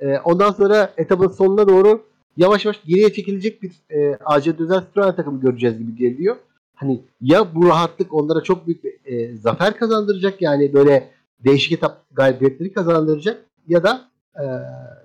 E, 0.00 0.18
ondan 0.18 0.50
sonra 0.50 0.92
etapın 0.96 1.28
sonuna 1.28 1.68
doğru 1.68 2.06
yavaş 2.36 2.64
yavaş 2.64 2.84
geriye 2.84 3.12
çekilecek 3.12 3.62
bir 3.62 3.72
e, 3.90 4.18
AC 4.24 4.58
Düzen 4.58 4.80
Citroen 4.80 5.16
takımı 5.16 5.40
göreceğiz 5.40 5.78
gibi 5.78 5.96
geliyor. 5.96 6.36
Hani 6.74 7.00
ya 7.20 7.54
bu 7.54 7.68
rahatlık 7.68 8.14
onlara 8.14 8.42
çok 8.42 8.66
büyük 8.66 8.84
bir 8.84 8.94
e, 9.04 9.36
zafer 9.36 9.76
kazandıracak 9.76 10.42
yani 10.42 10.72
böyle 10.72 11.10
değişik 11.44 11.72
etap 11.72 12.04
galibiyetleri 12.12 12.72
kazandıracak 12.72 13.44
ya 13.68 13.82
da 13.82 14.08
e, 14.40 14.44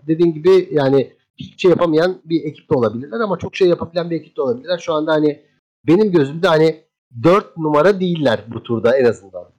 dediğim 0.07 0.33
gibi 0.33 0.69
yani 0.71 1.13
hiçbir 1.37 1.57
şey 1.57 1.71
yapamayan 1.71 2.21
bir 2.25 2.43
ekip 2.43 2.69
de 2.69 2.73
olabilirler 2.73 3.19
ama 3.19 3.37
çok 3.37 3.55
şey 3.55 3.67
yapabilen 3.67 4.09
bir 4.09 4.15
ekip 4.15 4.37
de 4.37 4.41
olabilirler. 4.41 4.77
Şu 4.77 4.93
anda 4.93 5.11
hani 5.11 5.45
benim 5.87 6.11
gözümde 6.11 6.47
hani 6.47 6.83
4 7.23 7.57
numara 7.57 7.99
değiller 7.99 8.43
bu 8.47 8.63
turda 8.63 8.97
en 8.97 9.05
azından. 9.05 9.51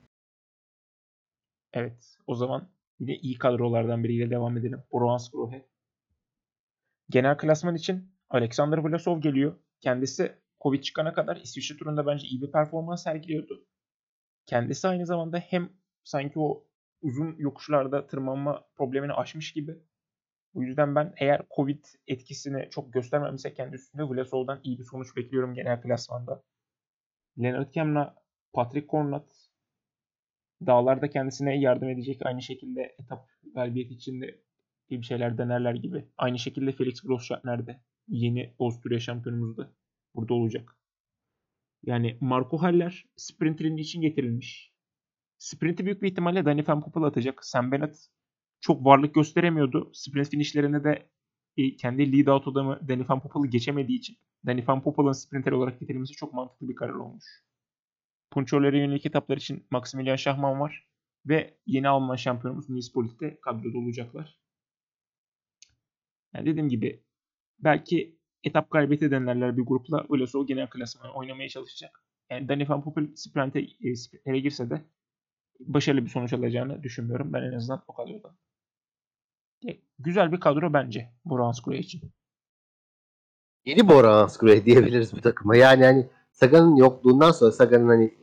Evet. 1.72 2.16
O 2.26 2.34
zaman 2.34 2.68
yine 3.00 3.16
iyi 3.16 3.38
kadrolardan 3.38 4.04
biriyle 4.04 4.30
devam 4.30 4.56
edelim. 4.56 4.82
Bronze 4.92 5.30
Grohe. 5.32 5.66
Genel 7.10 7.38
klasman 7.38 7.74
için 7.74 8.10
Alexander 8.30 8.78
Vlasov 8.78 9.20
geliyor. 9.20 9.54
Kendisi 9.80 10.32
Covid 10.60 10.82
çıkana 10.82 11.12
kadar 11.12 11.36
İsviçre 11.36 11.76
turunda 11.76 12.06
bence 12.06 12.26
iyi 12.26 12.42
bir 12.42 12.52
performans 12.52 13.02
sergiliyordu. 13.02 13.64
Kendisi 14.46 14.88
aynı 14.88 15.06
zamanda 15.06 15.38
hem 15.38 15.70
sanki 16.04 16.38
o 16.38 16.64
uzun 17.02 17.36
yokuşlarda 17.38 18.06
tırmanma 18.06 18.64
problemini 18.76 19.12
aşmış 19.12 19.52
gibi. 19.52 19.78
Bu 20.54 20.64
yüzden 20.64 20.94
ben 20.94 21.14
eğer 21.16 21.42
Covid 21.56 21.84
etkisini 22.06 22.68
çok 22.70 22.92
göstermemişse 22.92 23.54
kendi 23.54 23.74
üstünde 23.74 24.02
Vlasov'dan 24.02 24.60
iyi 24.62 24.78
bir 24.78 24.84
sonuç 24.84 25.16
bekliyorum 25.16 25.54
genel 25.54 25.82
klasmanda. 25.82 26.42
Leonard 27.38 27.70
Kemna, 27.70 28.14
Patrick 28.52 28.86
Cornat 28.88 29.50
dağlarda 30.66 31.10
kendisine 31.10 31.60
yardım 31.60 31.88
edecek 31.88 32.26
aynı 32.26 32.42
şekilde 32.42 32.96
etap 32.98 33.28
galibiyeti 33.54 33.94
içinde 33.94 34.40
bir 34.90 35.02
şeyler 35.02 35.38
denerler 35.38 35.74
gibi. 35.74 36.08
Aynı 36.16 36.38
şekilde 36.38 36.72
Felix 36.72 37.00
Grossschartner'de 37.00 37.80
yeni 38.08 38.54
Avusturya 38.58 39.00
şampiyonumuz 39.00 39.56
da 39.56 39.72
burada 40.14 40.34
olacak. 40.34 40.76
Yani 41.82 42.18
Marco 42.20 42.58
Haller 42.58 43.04
sprinterin 43.16 43.76
için 43.76 44.00
getirilmiş. 44.00 44.69
Sprinti 45.40 45.84
büyük 45.84 46.02
bir 46.02 46.10
ihtimalle 46.10 46.44
Danny 46.44 46.64
Van 46.68 46.80
Poppel 46.80 47.02
atacak. 47.02 47.44
Sam 47.44 47.72
Bennett 47.72 48.06
çok 48.60 48.84
varlık 48.84 49.14
gösteremiyordu. 49.14 49.90
Sprint 49.94 50.30
finishlerinde 50.30 50.84
de 50.84 51.10
e, 51.56 51.76
kendi 51.76 52.12
lead 52.12 52.26
out 52.26 52.48
adamı 52.48 52.88
Danny 52.88 53.08
Van 53.08 53.20
Poppel'ı 53.20 53.46
geçemediği 53.46 53.98
için 53.98 54.16
Danny 54.46 54.64
Van 54.66 54.82
Poppel'ın 54.82 55.12
sprinter 55.12 55.52
olarak 55.52 55.80
getirilmesi 55.80 56.12
çok 56.12 56.34
mantıklı 56.34 56.68
bir 56.68 56.74
karar 56.74 56.94
olmuş. 56.94 57.24
Punçörlere 58.30 58.78
yönelik 58.78 59.06
etaplar 59.06 59.36
için 59.36 59.66
Maximilian 59.70 60.16
Şahman 60.16 60.60
var. 60.60 60.86
Ve 61.26 61.58
yeni 61.66 61.88
Alman 61.88 62.16
şampiyonumuz 62.16 62.70
Nils 62.70 62.92
Polit 62.92 63.20
de 63.20 63.40
kadroda 63.40 63.78
olacaklar. 63.78 64.38
Yani 66.34 66.46
dediğim 66.46 66.68
gibi 66.68 67.04
belki 67.58 68.18
etap 68.44 68.70
kaybeti 68.70 69.10
denilerler 69.10 69.56
bir 69.56 69.62
grupla 69.62 70.06
Vlasov 70.10 70.46
genel 70.46 70.70
klasmanı 70.70 71.12
oynamaya 71.12 71.48
çalışacak. 71.48 72.04
Yani 72.30 72.48
Danny 72.48 72.68
Van 72.68 72.82
Poppel 72.82 73.16
sprinte, 73.16 73.60
e, 73.60 73.94
sprintere 73.94 74.40
girse 74.40 74.70
de 74.70 74.84
başarılı 75.60 76.04
bir 76.04 76.10
sonuç 76.10 76.32
alacağını 76.32 76.82
düşünmüyorum. 76.82 77.32
Ben 77.32 77.42
en 77.42 77.52
azından 77.52 77.82
o 77.88 77.94
kadroda. 77.94 78.34
E, 79.68 79.78
güzel 79.98 80.32
bir 80.32 80.40
kadro 80.40 80.72
bence 80.72 81.08
Boranskroy 81.24 81.78
için. 81.78 82.00
Yeni 83.64 83.88
Boranskroy 83.88 84.64
diyebiliriz 84.64 85.12
bu 85.12 85.20
takıma. 85.20 85.56
Yani 85.56 85.84
hani 85.84 86.06
Sagan'ın 86.32 86.76
yokluğundan 86.76 87.30
sonra 87.30 87.52
Sagan'ın 87.52 87.88
hani 87.88 88.14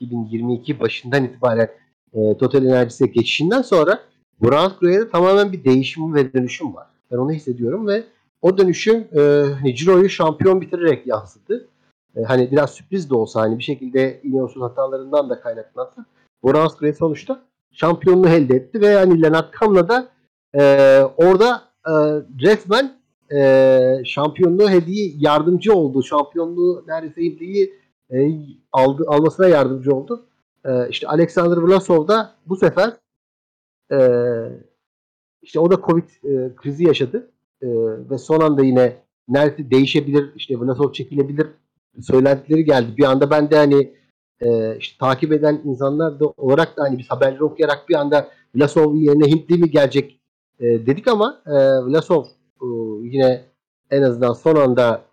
2022 0.00 0.72
e, 0.72 0.80
başından 0.80 1.24
itibaren 1.24 1.70
e, 2.12 2.38
Total 2.38 2.64
Enerjisi'ne 2.64 3.08
geçişinden 3.08 3.62
sonra 3.62 4.00
Boranskroy'a 4.40 5.10
tamamen 5.10 5.52
bir 5.52 5.64
değişim 5.64 6.14
ve 6.14 6.32
dönüşüm 6.32 6.74
var. 6.74 6.86
Ben 7.10 7.16
onu 7.16 7.32
hissediyorum 7.32 7.86
ve 7.86 8.04
o 8.42 8.58
dönüşüm 8.58 9.08
e, 9.12 9.20
hani 9.60 9.74
Ciro'yu 9.76 10.08
şampiyon 10.08 10.60
bitirerek 10.60 11.06
yansıdı. 11.06 11.68
e, 12.16 12.22
hani 12.22 12.50
biraz 12.50 12.70
sürpriz 12.70 13.10
de 13.10 13.14
olsa 13.14 13.40
hani 13.40 13.58
bir 13.58 13.62
şekilde 13.64 14.20
Ineos'un 14.22 14.60
hatalarından 14.60 15.30
da 15.30 15.40
kaynaklansa 15.40 16.04
Bora 16.44 16.60
Hansgrohe 16.60 16.92
sonuçta 16.92 17.44
şampiyonluğu 17.72 18.28
elde 18.28 18.56
etti 18.56 18.80
ve 18.80 18.94
hani 18.94 19.22
Lennart 19.22 19.50
Kam'la 19.50 19.88
da 19.88 20.08
e, 20.54 20.62
orada 21.16 21.62
e, 21.86 21.92
resmen 22.42 22.96
e, 23.34 24.02
şampiyonluğu 24.04 24.70
hediye 24.70 25.12
yardımcı 25.18 25.74
oldu. 25.74 26.02
Şampiyonluğu 26.02 26.84
neredeyse 26.86 27.34
hediyeyi 27.34 27.80
e, 28.10 28.16
aldı, 28.72 29.04
almasına 29.06 29.48
yardımcı 29.48 29.94
oldu. 29.94 30.26
E, 30.64 30.88
işte 30.88 31.08
Alexander 31.08 31.56
Vlasov 31.56 32.08
da 32.08 32.34
bu 32.46 32.56
sefer 32.56 32.92
e, 33.92 33.98
işte 35.42 35.60
o 35.60 35.70
da 35.70 35.80
Covid 35.86 36.08
e, 36.24 36.54
krizi 36.56 36.84
yaşadı. 36.84 37.30
E, 37.62 37.68
ve 38.10 38.18
son 38.18 38.40
anda 38.40 38.64
yine 38.64 38.96
nerede 39.28 39.70
değişebilir, 39.70 40.32
işte 40.36 40.60
Vlasov 40.60 40.92
çekilebilir 40.92 41.46
söylentileri 42.02 42.64
geldi. 42.64 42.96
Bir 42.96 43.04
anda 43.04 43.30
ben 43.30 43.50
de 43.50 43.56
hani 43.56 43.94
e, 44.40 44.76
işte 44.78 44.98
takip 44.98 45.32
eden 45.32 45.62
insanlar 45.64 46.20
da 46.20 46.26
olarak 46.26 46.76
da 46.76 46.82
hani 46.82 46.98
biz 46.98 47.10
haberleri 47.10 47.44
okuyarak 47.44 47.88
bir 47.88 47.94
anda 47.94 48.28
Vlasov 48.54 48.94
yerine 48.94 49.26
Hintli 49.26 49.58
mi 49.58 49.70
gelecek 49.70 50.20
e, 50.60 50.64
dedik 50.64 51.08
ama 51.08 51.42
e, 51.46 51.52
Vlasov 51.84 52.24
e, 52.62 52.66
yine 53.02 53.44
en 53.90 54.02
azından 54.02 54.32
son 54.32 54.56
anda 54.56 55.04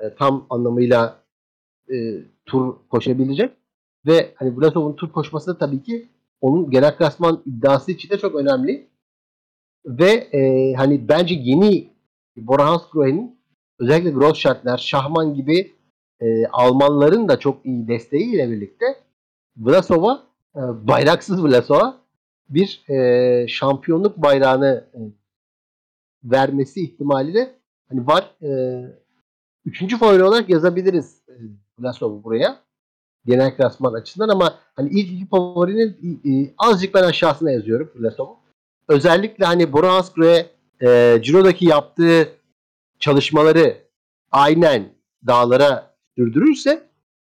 e, 0.00 0.14
tam 0.14 0.46
anlamıyla 0.50 1.22
e, 1.92 1.94
tur 2.46 2.74
koşabilecek 2.90 3.52
ve 4.06 4.34
hani 4.34 4.56
Vlasov'un 4.56 4.96
tur 4.96 5.12
koşması 5.12 5.54
da 5.54 5.58
tabii 5.58 5.82
ki 5.82 6.08
onun 6.40 6.70
genel 6.70 6.96
klasman 6.96 7.42
iddiası 7.46 7.92
için 7.92 8.10
de 8.10 8.18
çok 8.18 8.34
önemli. 8.34 8.88
Ve 9.86 10.10
e, 10.10 10.72
hani 10.74 11.08
bence 11.08 11.34
yeni 11.34 11.90
Bora 12.36 12.66
Hansgrohe'nin 12.66 13.40
özellikle 13.78 14.10
Grossschartner, 14.10 14.76
Şahman 14.78 15.34
gibi 15.34 15.72
e, 16.22 16.46
Almanların 16.46 17.28
da 17.28 17.38
çok 17.38 17.66
iyi 17.66 17.88
desteğiyle 17.88 18.50
birlikte 18.50 18.86
Vlasov'a 19.56 20.22
e, 20.56 20.60
bayraksız 20.88 21.44
Vlasov'a 21.44 22.02
bir 22.48 22.84
e, 22.88 23.48
şampiyonluk 23.48 24.16
bayrağını 24.16 24.84
e, 24.94 25.00
vermesi 26.24 26.80
ihtimali 26.80 27.34
de 27.34 27.54
hani 27.88 28.06
var. 28.06 28.34
E, 28.42 28.82
üçüncü 29.64 29.98
favori 29.98 30.24
olarak 30.24 30.48
yazabiliriz 30.48 31.22
e, 31.28 31.34
Vlasov'u 31.78 32.24
buraya. 32.24 32.62
Genel 33.26 33.56
klasman 33.56 33.92
açısından 33.92 34.28
ama 34.28 34.54
hani 34.76 34.90
ilk 34.90 35.12
iki 35.12 35.28
favorinin 35.28 36.20
e, 36.24 36.54
azıcık 36.58 36.94
ben 36.94 37.02
aşağısına 37.02 37.50
yazıyorum 37.50 37.90
Vlasov'u. 37.96 38.36
Özellikle 38.88 39.44
hani 39.44 39.72
Bora 39.72 39.94
Hansgrohe 39.94 40.46
e, 40.82 41.18
Ciro'daki 41.22 41.66
yaptığı 41.66 42.28
çalışmaları 42.98 43.76
aynen 44.30 44.88
dağlara 45.26 45.91
sürdürürse 46.16 46.88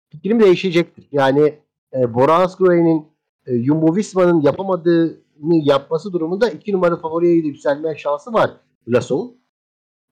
fikrim 0.09 0.39
değişecektir. 0.39 1.07
Yani 1.11 1.59
e, 1.93 2.13
Bora 2.13 2.39
Hansgrohe'nin 2.39 3.07
e, 3.45 3.63
Jumbo 3.63 3.95
Visma'nın 3.95 4.41
yapamadığını 4.41 5.55
yapması 5.63 6.13
durumunda 6.13 6.49
iki 6.49 6.73
numara 6.73 6.97
favoriye 6.97 7.35
yükselmeye 7.35 7.97
şansı 7.97 8.33
var 8.33 8.51
Vlasov'un. 8.87 9.37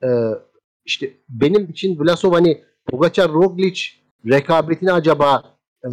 E, 0.04 0.08
işte 0.86 1.14
benim 1.30 1.70
için 1.70 2.00
Vlasov 2.00 2.34
hani 2.34 2.64
Pogacar 2.86 3.32
Roglic 3.32 3.82
rekabetine 4.26 4.92
acaba 4.92 5.44
e, 5.86 5.88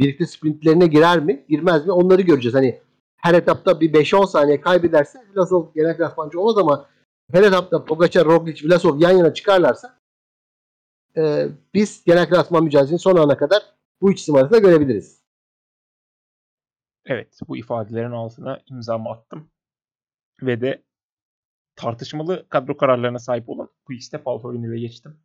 birlikte 0.00 0.26
sprintlerine 0.26 0.86
girer 0.86 1.20
mi? 1.20 1.44
Girmez 1.48 1.86
mi? 1.86 1.92
Onları 1.92 2.22
göreceğiz. 2.22 2.54
Hani 2.54 2.80
her 3.16 3.34
etapta 3.34 3.80
bir 3.80 3.92
5-10 3.92 4.26
saniye 4.26 4.60
kaybederse 4.60 5.18
Vlasov 5.34 5.66
genel 5.74 5.96
klasmancı 5.96 6.40
olmaz 6.40 6.58
ama 6.58 6.86
her 7.32 7.42
etapta 7.42 7.84
Pogacar, 7.84 8.24
Roglic, 8.24 8.68
Vlasov 8.68 9.00
yan 9.00 9.10
yana 9.10 9.34
çıkarlarsa 9.34 10.01
e, 11.16 11.48
biz 11.74 12.04
genel 12.04 12.28
klasman 12.28 12.64
mücadelesini 12.64 12.98
son 12.98 13.16
ana 13.16 13.36
kadar 13.36 13.62
bu 14.00 14.12
isim 14.12 14.34
arasında 14.34 14.58
görebiliriz. 14.58 15.22
Evet 17.06 17.38
bu 17.48 17.56
ifadelerin 17.56 18.10
altına 18.10 18.60
imzamı 18.70 19.10
attım. 19.10 19.50
Ve 20.42 20.60
de 20.60 20.82
tartışmalı 21.76 22.48
kadro 22.48 22.76
kararlarına 22.76 23.18
sahip 23.18 23.48
olan 23.48 23.68
Quickstep 23.84 24.28
Alfa 24.28 24.54
geçtim. 24.76 25.20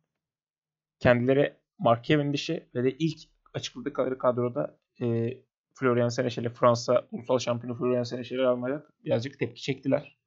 Kendileri 0.98 1.54
Mark 1.78 2.04
Cavendish'i 2.04 2.68
ve 2.74 2.84
de 2.84 2.90
ilk 2.90 3.18
açıkladıkları 3.54 4.18
kadroda 4.18 4.78
e, 5.00 5.28
Florian 5.74 6.08
Senechel'i 6.08 6.48
Fransa 6.48 7.08
ulusal 7.12 7.38
şampiyonu 7.38 7.78
Florian 7.78 8.02
Senechel'i 8.02 8.46
almaya 8.46 8.82
birazcık 9.04 9.38
tepki 9.38 9.62
çektiler. 9.62 10.18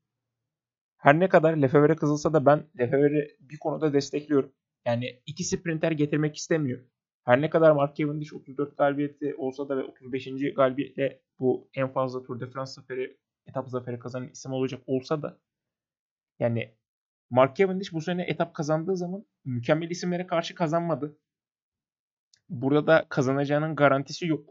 Her 0.97 1.20
ne 1.20 1.30
kadar 1.30 1.57
Lefebvre 1.57 1.95
kızılsa 1.95 2.34
da 2.34 2.45
ben 2.45 2.64
Lefebvre'i 2.80 3.38
bir 3.39 3.59
konuda 3.59 3.93
destekliyorum. 3.93 4.51
Yani 4.86 5.22
iki 5.26 5.44
sprinter 5.44 5.92
getirmek 5.92 6.36
istemiyor. 6.36 6.82
Her 7.26 7.42
ne 7.42 7.50
kadar 7.50 7.72
Mark 7.72 7.96
Cavendish 7.96 8.34
34 8.34 8.78
galibiyeti 8.78 9.36
olsa 9.36 9.70
da 9.70 9.78
ve 9.78 9.84
35. 9.84 10.28
galibiyetle 10.56 11.22
bu 11.40 11.70
en 11.74 11.88
fazla 11.88 12.24
Tour 12.24 12.40
de 12.40 12.48
France 12.48 12.72
zaferi, 12.72 13.18
etap 13.46 13.70
zaferi 13.70 14.00
kazanan 14.00 14.30
isim 14.30 14.52
olacak 14.52 14.82
olsa 14.88 15.22
da 15.22 15.40
yani 16.40 16.76
Mark 17.30 17.56
Cavendish 17.56 17.94
bu 17.94 18.02
sene 18.02 18.24
etap 18.24 18.54
kazandığı 18.54 18.98
zaman 18.98 19.26
mükemmel 19.46 19.90
isimlere 19.90 20.28
karşı 20.28 20.56
kazanmadı. 20.56 21.18
Burada 22.50 22.88
da 22.88 23.06
kazanacağının 23.10 23.76
garantisi 23.76 24.28
yok. 24.28 24.50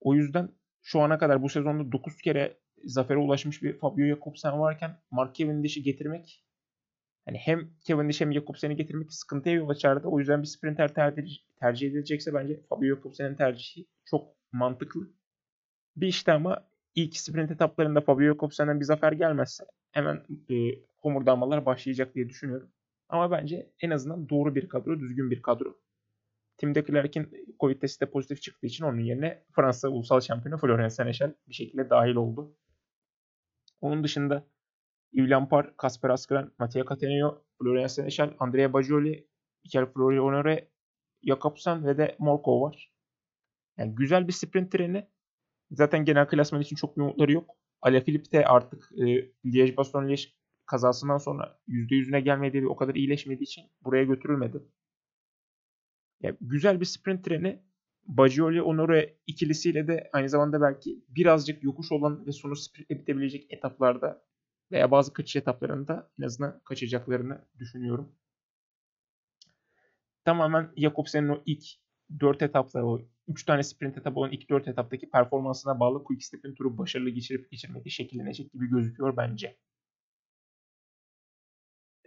O 0.00 0.14
yüzden 0.14 0.48
şu 0.82 1.00
ana 1.00 1.18
kadar 1.18 1.42
bu 1.42 1.48
sezonda 1.48 1.92
9 1.92 2.16
kere 2.16 2.60
zafere 2.84 3.18
ulaşmış 3.18 3.62
bir 3.62 3.78
Fabio 3.78 4.06
Jakobsen 4.06 4.60
varken 4.60 5.00
Mark 5.10 5.34
Cavendish'i 5.34 5.82
getirmek 5.82 6.44
hani 7.28 7.38
hem 7.38 7.70
Cavendish 7.84 8.20
hem 8.20 8.32
Jakobsen'i 8.32 8.76
getirmek 8.76 9.12
sıkıntıya 9.12 9.54
yol 9.54 9.68
açardı. 9.68 10.08
O 10.08 10.18
yüzden 10.18 10.42
bir 10.42 10.46
sprinter 10.46 10.94
tercih, 10.94 11.38
tercih 11.56 11.88
edilecekse 11.88 12.34
bence 12.34 12.60
Fabio 12.68 12.86
Jakobsen'in 12.86 13.34
tercihi 13.34 13.86
çok 14.04 14.28
mantıklı. 14.52 15.00
Bir 15.96 16.06
işte 16.06 16.32
ama 16.32 16.68
ilk 16.94 17.16
sprint 17.16 17.50
etaplarında 17.50 18.00
Fabio 18.00 18.26
Jakobsen'den 18.26 18.80
bir 18.80 18.84
zafer 18.84 19.12
gelmezse 19.12 19.64
hemen 19.92 20.22
e, 20.50 20.54
homurdanmalar 20.96 21.66
başlayacak 21.66 22.14
diye 22.14 22.28
düşünüyorum. 22.28 22.70
Ama 23.08 23.30
bence 23.30 23.70
en 23.80 23.90
azından 23.90 24.28
doğru 24.28 24.54
bir 24.54 24.68
kadro, 24.68 25.00
düzgün 25.00 25.30
bir 25.30 25.42
kadro. 25.42 25.76
Tim 26.56 26.74
de 26.74 26.84
Klerk'in 26.84 27.46
Covid 27.60 27.80
testi 27.80 28.06
de 28.06 28.10
pozitif 28.10 28.42
çıktığı 28.42 28.66
için 28.66 28.84
onun 28.84 29.00
yerine 29.00 29.42
Fransa 29.52 29.88
ulusal 29.88 30.20
şampiyonu 30.20 30.58
Florian 30.58 30.88
Senechal 30.88 31.32
bir 31.48 31.54
şekilde 31.54 31.90
dahil 31.90 32.14
oldu. 32.14 32.56
Onun 33.80 34.04
dışında 34.04 34.44
Yves 35.12 35.30
Lampard, 35.30 35.76
Kasper 35.76 36.10
Asgren, 36.10 36.50
Mattia 36.58 36.84
Catenio, 36.84 37.44
Florian 37.58 37.86
Senechal, 37.86 38.34
Andrea 38.38 38.72
Bajoli, 38.72 39.28
Michael 39.64 39.86
Flori 39.86 40.18
Honore, 40.18 40.68
Jakobsen 41.22 41.86
ve 41.86 41.98
de 41.98 42.16
Morkov 42.18 42.62
var. 42.62 42.92
Yani 43.78 43.94
güzel 43.94 44.28
bir 44.28 44.32
sprint 44.32 44.72
treni. 44.72 45.08
Zaten 45.70 46.04
genel 46.04 46.28
klasman 46.28 46.60
için 46.60 46.76
çok 46.76 46.96
bir 46.96 47.02
umutları 47.02 47.32
yok. 47.32 47.50
Alaphilippe 47.82 48.38
de 48.38 48.46
artık 48.46 48.88
e, 48.92 49.04
Liège 49.44 49.76
Bastogne 49.76 50.12
Liège 50.12 50.28
kazasından 50.66 51.18
sonra 51.18 51.60
%100'üne 51.68 52.18
gelmediği 52.18 52.62
ve 52.62 52.66
o 52.66 52.76
kadar 52.76 52.94
iyileşmediği 52.94 53.44
için 53.44 53.64
buraya 53.84 54.04
götürülmedi. 54.04 54.62
Yani 56.20 56.36
güzel 56.40 56.80
bir 56.80 56.84
sprint 56.84 57.24
treni 57.24 57.62
Bagioli 58.04 58.62
Onore 58.62 59.18
ikilisiyle 59.26 59.86
de 59.86 60.10
aynı 60.12 60.28
zamanda 60.28 60.60
belki 60.60 61.04
birazcık 61.08 61.62
yokuş 61.62 61.92
olan 61.92 62.26
ve 62.26 62.32
sonu 62.32 62.56
sprintle 62.56 62.98
bitebilecek 62.98 63.52
etaplarda 63.52 64.27
veya 64.72 64.90
bazı 64.90 65.12
kaçış 65.12 65.36
etaplarında 65.36 66.10
en 66.18 66.24
azından 66.24 66.60
kaçacaklarını 66.64 67.44
düşünüyorum. 67.58 68.12
Tamamen 70.24 70.70
Jakobsen'in 70.76 71.28
o 71.28 71.42
ilk 71.46 71.64
4 72.20 72.42
etapta 72.42 72.84
o 72.84 73.00
3 73.28 73.44
tane 73.44 73.62
sprint 73.62 73.98
etap 73.98 74.16
olan 74.16 74.32
ilk 74.32 74.50
4 74.50 74.68
etaptaki 74.68 75.10
performansına 75.10 75.80
bağlı 75.80 76.04
Quickstep'in 76.04 76.54
turu 76.54 76.78
başarılı 76.78 77.10
geçirip 77.10 77.50
geçirmediği 77.50 77.90
şekillenecek 77.92 78.52
gibi 78.52 78.70
gözüküyor 78.70 79.16
bence. 79.16 79.56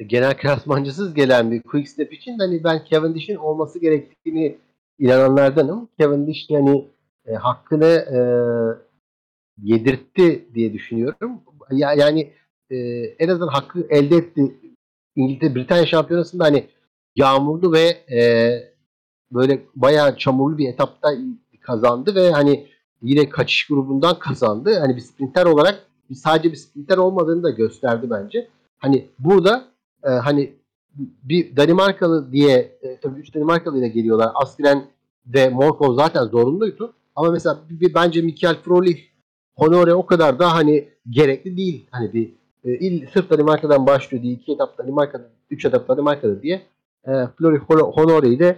Genel 0.07 0.37
klasmancısız 0.37 1.13
gelen 1.13 1.51
bir 1.51 1.61
Quickstep 1.61 2.13
için 2.13 2.37
hani 2.39 2.63
ben 2.63 2.85
Cavendish'in 2.89 3.35
olması 3.35 3.79
gerektiğini 3.79 4.57
inananlardanım. 4.99 5.89
Cavendish 5.99 6.49
yani 6.49 6.87
e, 7.25 7.33
hakkını 7.33 7.85
e, 7.85 8.19
yedirtti 9.57 10.47
diye 10.53 10.73
düşünüyorum. 10.73 11.41
Ya, 11.71 11.93
yani 11.93 12.33
e, 12.71 12.77
en 13.19 13.27
azından 13.27 13.47
hakkı 13.47 13.87
elde 13.89 14.15
etti. 14.15 14.55
İngiltere 15.15 15.55
Britanya 15.55 15.85
Şampiyonası'nda 15.85 16.43
hani 16.43 16.67
yağmurlu 17.15 17.73
ve 17.73 17.97
e, 18.17 18.19
böyle 19.31 19.61
bayağı 19.75 20.17
çamurlu 20.17 20.57
bir 20.57 20.69
etapta 20.69 21.09
kazandı 21.61 22.15
ve 22.15 22.31
hani 22.31 22.67
yine 23.01 23.29
kaçış 23.29 23.67
grubundan 23.67 24.19
kazandı. 24.19 24.79
Hani 24.79 24.95
bir 24.95 25.01
sprinter 25.01 25.45
olarak 25.45 25.87
sadece 26.15 26.51
bir 26.51 26.57
sprinter 26.57 26.97
olmadığını 26.97 27.43
da 27.43 27.49
gösterdi 27.49 28.07
bence. 28.09 28.47
Hani 28.79 29.09
burada 29.19 29.65
e, 30.03 30.09
hani 30.09 30.53
bir 31.23 31.55
Danimarkalı 31.55 32.31
diye 32.31 32.77
e, 32.81 32.99
tabii 32.99 33.19
3 33.19 33.35
Danimarkalı 33.35 33.77
ile 33.77 33.87
geliyorlar. 33.87 34.31
Askren 34.35 34.85
ve 35.25 35.49
Morkov 35.49 35.95
zaten 35.95 36.23
zorunluydu. 36.23 36.93
Ama 37.15 37.31
mesela 37.31 37.59
bir, 37.69 37.79
bir, 37.79 37.93
bence 37.93 38.21
Michael 38.21 38.55
Frolich 38.55 39.01
Honore 39.55 39.93
o 39.93 40.05
kadar 40.05 40.39
da 40.39 40.53
hani 40.53 40.89
gerekli 41.09 41.57
değil. 41.57 41.87
Hani 41.91 42.13
bir 42.13 42.33
e, 42.65 42.71
il, 42.71 43.07
sırf 43.13 43.29
Danimarka'dan 43.29 43.87
başlıyor 43.87 44.23
diye 44.23 44.33
iki 44.33 44.51
etap 44.51 44.77
Danimarka'da, 44.77 45.29
üç 45.49 45.65
etap 45.65 45.87
Danimarka'da 45.87 46.41
diye 46.41 46.61
e, 47.07 47.11
Flori 47.37 47.57
Honore'yi 47.57 48.39
de 48.39 48.57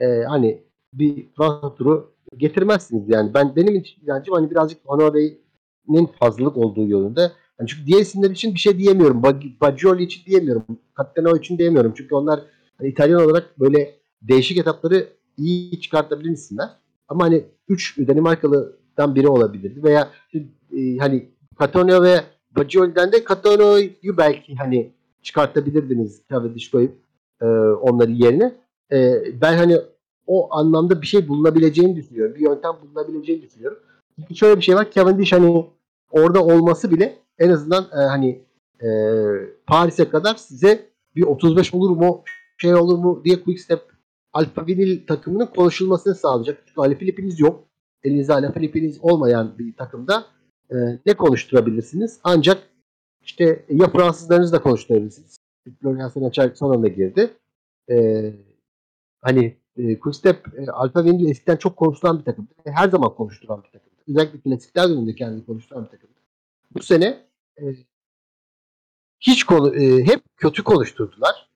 e, 0.00 0.22
hani 0.22 0.62
bir 0.92 1.26
Fransa 1.36 1.74
turu 1.74 2.12
getirmezsiniz 2.36 3.08
yani. 3.08 3.34
Ben 3.34 3.56
benim 3.56 3.84
inancım 4.02 4.34
hani 4.34 4.50
birazcık 4.50 4.78
Honore'nin 4.84 6.06
fazlalık 6.06 6.56
olduğu 6.56 6.88
yolunda. 6.88 7.32
Yani 7.60 7.68
çünkü 7.68 7.86
diğer 7.86 8.00
isimler 8.00 8.30
için 8.30 8.54
bir 8.54 8.58
şey 8.58 8.78
diyemiyorum. 8.78 9.22
Bagioli 9.60 10.02
için 10.02 10.24
diyemiyorum. 10.26 10.64
Cattaneo 10.98 11.36
için 11.36 11.58
diyemiyorum. 11.58 11.92
Çünkü 11.96 12.14
onlar 12.14 12.40
hani 12.78 12.88
İtalyan 12.88 13.24
olarak 13.24 13.60
böyle 13.60 13.94
değişik 14.22 14.58
etapları 14.58 15.08
iyi 15.36 15.80
çıkartabilen 15.80 16.32
isimler. 16.32 16.68
Ama 17.08 17.24
hani 17.24 17.44
3 17.68 17.98
Danimarkalı'dan 17.98 19.14
biri 19.14 19.28
olabilirdi. 19.28 19.82
Veya 19.82 20.08
e, 20.72 20.96
hani 20.96 21.28
Cattaneo 21.60 22.02
ve 22.02 22.20
Bagioli'den 22.58 23.12
de 23.12 23.24
Cattaneo'yu 23.28 24.16
belki 24.16 24.54
hani 24.54 24.92
çıkartabilirdiniz 25.22 26.22
Cavendish 26.30 26.70
koyup 26.70 26.92
e, 27.42 27.46
onların 27.80 28.14
yerine. 28.14 28.54
E, 28.92 29.22
ben 29.40 29.56
hani 29.56 29.76
o 30.26 30.54
anlamda 30.54 31.02
bir 31.02 31.06
şey 31.06 31.28
bulunabileceğini 31.28 31.96
düşünüyorum. 31.96 32.34
Bir 32.34 32.40
yöntem 32.40 32.72
bulunabileceğini 32.82 33.42
düşünüyorum. 33.42 33.78
Çünkü 34.16 34.36
şöyle 34.36 34.56
bir 34.56 34.62
şey 34.62 34.74
var. 34.74 34.90
Cavendish 34.90 35.32
hani 35.32 35.66
orada 36.10 36.44
olması 36.44 36.90
bile 36.90 37.18
en 37.38 37.50
azından 37.50 37.84
e, 37.92 37.96
hani 37.96 38.40
e, 38.82 38.88
Paris'e 39.66 40.08
kadar 40.08 40.34
size 40.34 40.88
bir 41.16 41.22
35 41.22 41.74
olur 41.74 41.90
mu 41.90 42.22
şey 42.58 42.74
olur 42.74 42.98
mu 42.98 43.22
diye 43.24 43.42
Quick 43.42 43.60
Step 43.60 43.80
takımının 45.06 45.46
konuşulmasını 45.46 46.14
sağlayacak. 46.14 46.62
Çünkü 46.66 46.80
Alfa 46.80 46.94
Filipiniz 46.94 47.40
yok. 47.40 47.64
Elinizde 48.04 48.34
Alfa 48.34 48.52
Filipiniz 48.52 48.98
olmayan 49.02 49.58
bir 49.58 49.76
takımda 49.76 50.24
e, 50.70 50.76
ne 51.06 51.14
konuşturabilirsiniz? 51.14 52.20
Ancak 52.24 52.62
işte 53.22 53.64
ya 53.68 53.88
Fransızlarınızı 53.88 54.52
da 54.52 54.62
konuşturabilirsiniz. 54.62 55.38
Florian 55.82 56.08
Senacher 56.08 56.50
son 56.54 56.74
anda 56.74 56.88
girdi. 56.88 57.30
E, 57.90 58.30
hani 59.20 59.56
e, 59.76 59.98
Quickstep 59.98 60.46
e, 60.58 60.70
Alfa 60.70 61.04
Vinyl 61.04 61.30
eskiden 61.30 61.56
çok 61.56 61.76
konuşulan 61.76 62.18
bir 62.18 62.24
takımdı. 62.24 62.50
Her 62.64 62.88
zaman 62.88 63.14
konuşturan 63.14 63.62
bir 63.64 63.70
takımdı. 63.70 63.94
Özellikle 64.08 64.40
klasikler 64.40 64.88
döneminde 64.88 65.14
kendini 65.14 65.46
konuşturan 65.46 65.84
bir 65.84 65.90
takımdı. 65.90 66.14
Bu 66.70 66.82
sene 66.82 67.24
e, 67.60 67.64
hiç 69.20 69.44
konu 69.44 69.76
e, 69.76 70.04
hep 70.04 70.20
kötü 70.36 70.64
konuşturdular. 70.64 71.48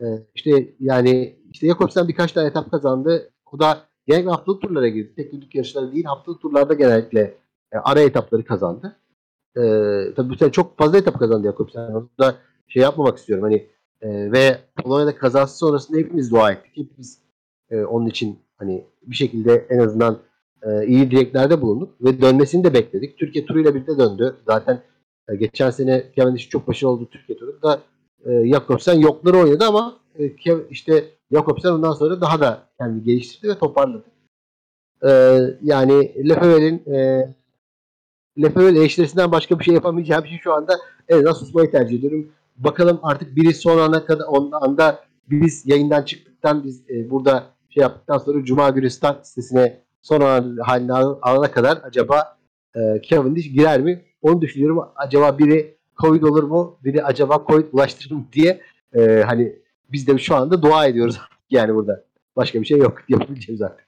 E, 0.00 0.06
işte 0.34 0.74
yani 0.80 1.36
işte 1.52 1.66
Jakobsen 1.66 2.08
birkaç 2.08 2.32
tane 2.32 2.48
etap 2.48 2.70
kazandı. 2.70 3.30
O 3.52 3.58
da 3.58 3.84
genellikle 4.06 4.30
haftalık 4.30 4.62
turlara 4.62 4.88
girdi. 4.88 5.12
Tek 5.16 5.32
günlük 5.32 5.54
yarışları 5.54 5.92
değil 5.92 6.04
haftalık 6.04 6.42
turlarda 6.42 6.74
genellikle 6.74 7.34
e, 7.72 7.78
ara 7.78 8.00
etapları 8.00 8.44
kazandı. 8.44 8.96
E, 9.56 9.60
tabii 10.16 10.30
bu 10.30 10.36
sene 10.36 10.52
çok 10.52 10.78
fazla 10.78 10.98
etap 10.98 11.18
kazandı 11.18 11.46
Jakobsen. 11.46 11.80
Orada 11.80 12.36
şey 12.68 12.82
yapmamak 12.82 13.18
istiyorum. 13.18 13.44
Hani 13.44 13.66
e, 14.00 14.32
ve 14.32 14.58
Polonya'da 14.76 15.16
kazası 15.16 15.58
sonrasında 15.58 15.98
hepimiz 15.98 16.30
dua 16.30 16.52
ettik. 16.52 16.72
Hepimiz 16.76 17.18
e, 17.70 17.84
onun 17.84 18.06
için 18.06 18.38
hani 18.56 18.84
bir 19.02 19.16
şekilde 19.16 19.66
en 19.70 19.78
azından 19.78 20.18
e, 20.62 20.86
iyi 20.86 21.10
dileklerde 21.10 21.62
bulunduk 21.62 22.04
ve 22.04 22.20
dönmesini 22.22 22.64
de 22.64 22.74
bekledik. 22.74 23.18
Türkiye 23.18 23.46
turuyla 23.46 23.74
birlikte 23.74 23.98
döndü. 23.98 24.36
Zaten 24.46 24.82
e, 25.28 25.36
geçen 25.36 25.70
sene 25.70 26.04
Cavendish 26.16 26.48
çok 26.48 26.68
başarılı 26.68 26.92
oldu 26.92 27.08
Türkiye 27.10 27.38
turunda. 27.38 27.80
E, 28.24 28.48
Jakobsen 28.48 28.94
yokları 28.94 29.38
oynadı 29.38 29.64
ama 29.64 29.96
e, 30.18 30.32
işte 30.70 31.04
Jakobsen 31.32 31.70
ondan 31.72 31.92
sonra 31.92 32.20
daha 32.20 32.40
da 32.40 32.62
kendini 32.78 33.04
geliştirdi 33.04 33.48
ve 33.48 33.58
toparladı. 33.58 34.04
E, 35.02 35.10
yani 35.62 36.28
Lefebvre'nin 36.28 36.92
e, 36.94 37.28
Lefebvre 38.42 38.78
eleştirisinden 38.78 39.32
başka 39.32 39.58
bir 39.58 39.64
şey 39.64 39.74
yapamayacağım 39.74 40.26
şey 40.26 40.38
şu 40.38 40.52
anda 40.52 40.78
en 41.08 41.14
azından 41.14 41.32
susmayı 41.32 41.70
tercih 41.70 41.98
ediyorum. 41.98 42.32
Bakalım 42.56 43.00
artık 43.02 43.36
biri 43.36 43.54
son 43.54 43.78
ana 43.78 44.04
kadar 44.04 44.24
on 44.24 44.52
anda 44.52 45.04
biz 45.30 45.66
yayından 45.66 46.02
çıktıktan 46.02 46.64
biz 46.64 46.90
e, 46.90 47.10
burada 47.10 47.44
şey 47.70 47.80
yaptıktan 47.80 48.18
sonra 48.18 48.44
Cuma 48.44 48.70
günü 48.70 48.90
start 48.90 49.26
sitesine 49.26 49.80
son 50.02 50.20
haline 50.58 50.92
alana 50.92 51.50
kadar 51.50 51.78
acaba 51.82 52.38
e, 52.76 53.02
Cavendish 53.02 53.52
girer 53.52 53.80
mi? 53.80 54.04
Onu 54.22 54.40
düşünüyorum. 54.40 54.84
Acaba 54.96 55.38
biri 55.38 55.76
Covid 56.00 56.22
olur 56.22 56.42
mu? 56.42 56.78
Biri 56.84 57.04
acaba 57.04 57.44
Covid 57.48 57.72
bulaştırır 57.72 58.14
mı 58.14 58.24
diye 58.32 58.60
e, 58.94 59.22
hani 59.26 59.56
biz 59.92 60.06
de 60.06 60.18
şu 60.18 60.36
anda 60.36 60.62
dua 60.62 60.86
ediyoruz 60.86 61.20
yani 61.50 61.74
burada. 61.74 62.04
Başka 62.36 62.60
bir 62.60 62.66
şey 62.66 62.78
yok 62.78 62.98
yapabileceğimiz 63.08 63.62
artık. 63.62 63.86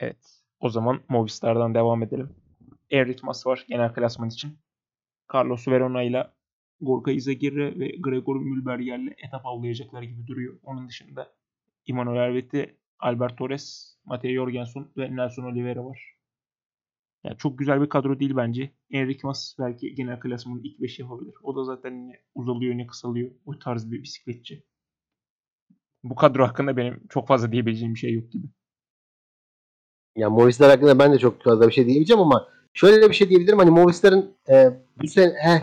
Evet. 0.00 0.16
O 0.60 0.68
zaman 0.68 1.00
Movistar'dan 1.08 1.74
devam 1.74 2.02
edelim. 2.02 2.30
Eritmas 2.90 3.46
var 3.46 3.64
genel 3.68 3.94
klasman 3.94 4.28
için. 4.28 4.58
Carlos 5.34 5.68
Verona 5.68 6.02
ile 6.02 6.30
Gorka 6.80 7.10
Izagirre 7.10 7.78
ve 7.78 7.96
Gregor 7.98 8.36
Mülberger'le 8.36 9.14
etap 9.18 9.46
avlayacaklar 9.46 10.02
gibi 10.02 10.26
duruyor. 10.26 10.58
Onun 10.62 10.88
dışında 10.88 11.32
Immanuel 11.86 12.16
Ervetti, 12.16 12.76
Albert 12.98 13.38
Torres, 13.38 13.96
Mateo 14.04 14.30
Jorgensen 14.30 14.86
ve 14.96 15.16
Nelson 15.16 15.44
Oliveira 15.44 15.84
var. 15.84 16.16
Yani 17.24 17.36
çok 17.36 17.58
güzel 17.58 17.80
bir 17.80 17.88
kadro 17.88 18.20
değil 18.20 18.36
bence. 18.36 18.70
Enric 18.90 19.20
Mas 19.22 19.56
belki 19.58 19.94
genel 19.94 20.20
klasmanın 20.20 20.62
ilk 20.64 20.80
5 20.80 20.98
yapabilir. 20.98 21.34
O 21.42 21.56
da 21.56 21.64
zaten 21.64 22.08
ne 22.08 22.22
uzalıyor 22.34 22.78
ne 22.78 22.86
kısalıyor. 22.86 23.30
O 23.46 23.58
tarz 23.58 23.92
bir 23.92 24.02
bisikletçi. 24.02 24.64
Bu 26.04 26.14
kadro 26.14 26.46
hakkında 26.46 26.76
benim 26.76 27.06
çok 27.08 27.28
fazla 27.28 27.52
diyebileceğim 27.52 27.94
bir 27.94 27.98
şey 27.98 28.14
yok 28.14 28.32
gibi. 28.32 28.46
Ya 30.16 30.30
Movistar 30.30 30.70
hakkında 30.70 30.98
ben 30.98 31.12
de 31.12 31.18
çok 31.18 31.42
fazla 31.42 31.68
bir 31.68 31.72
şey 31.72 31.86
diyemeyeceğim 31.86 32.20
ama 32.20 32.48
şöyle 32.72 33.08
bir 33.08 33.14
şey 33.14 33.28
diyebilirim. 33.28 33.58
Hani 33.58 33.70
Movistar'ın 33.70 34.30
e, 34.48 34.70
bu 35.02 35.06
sene 35.06 35.34
heh, 35.36 35.60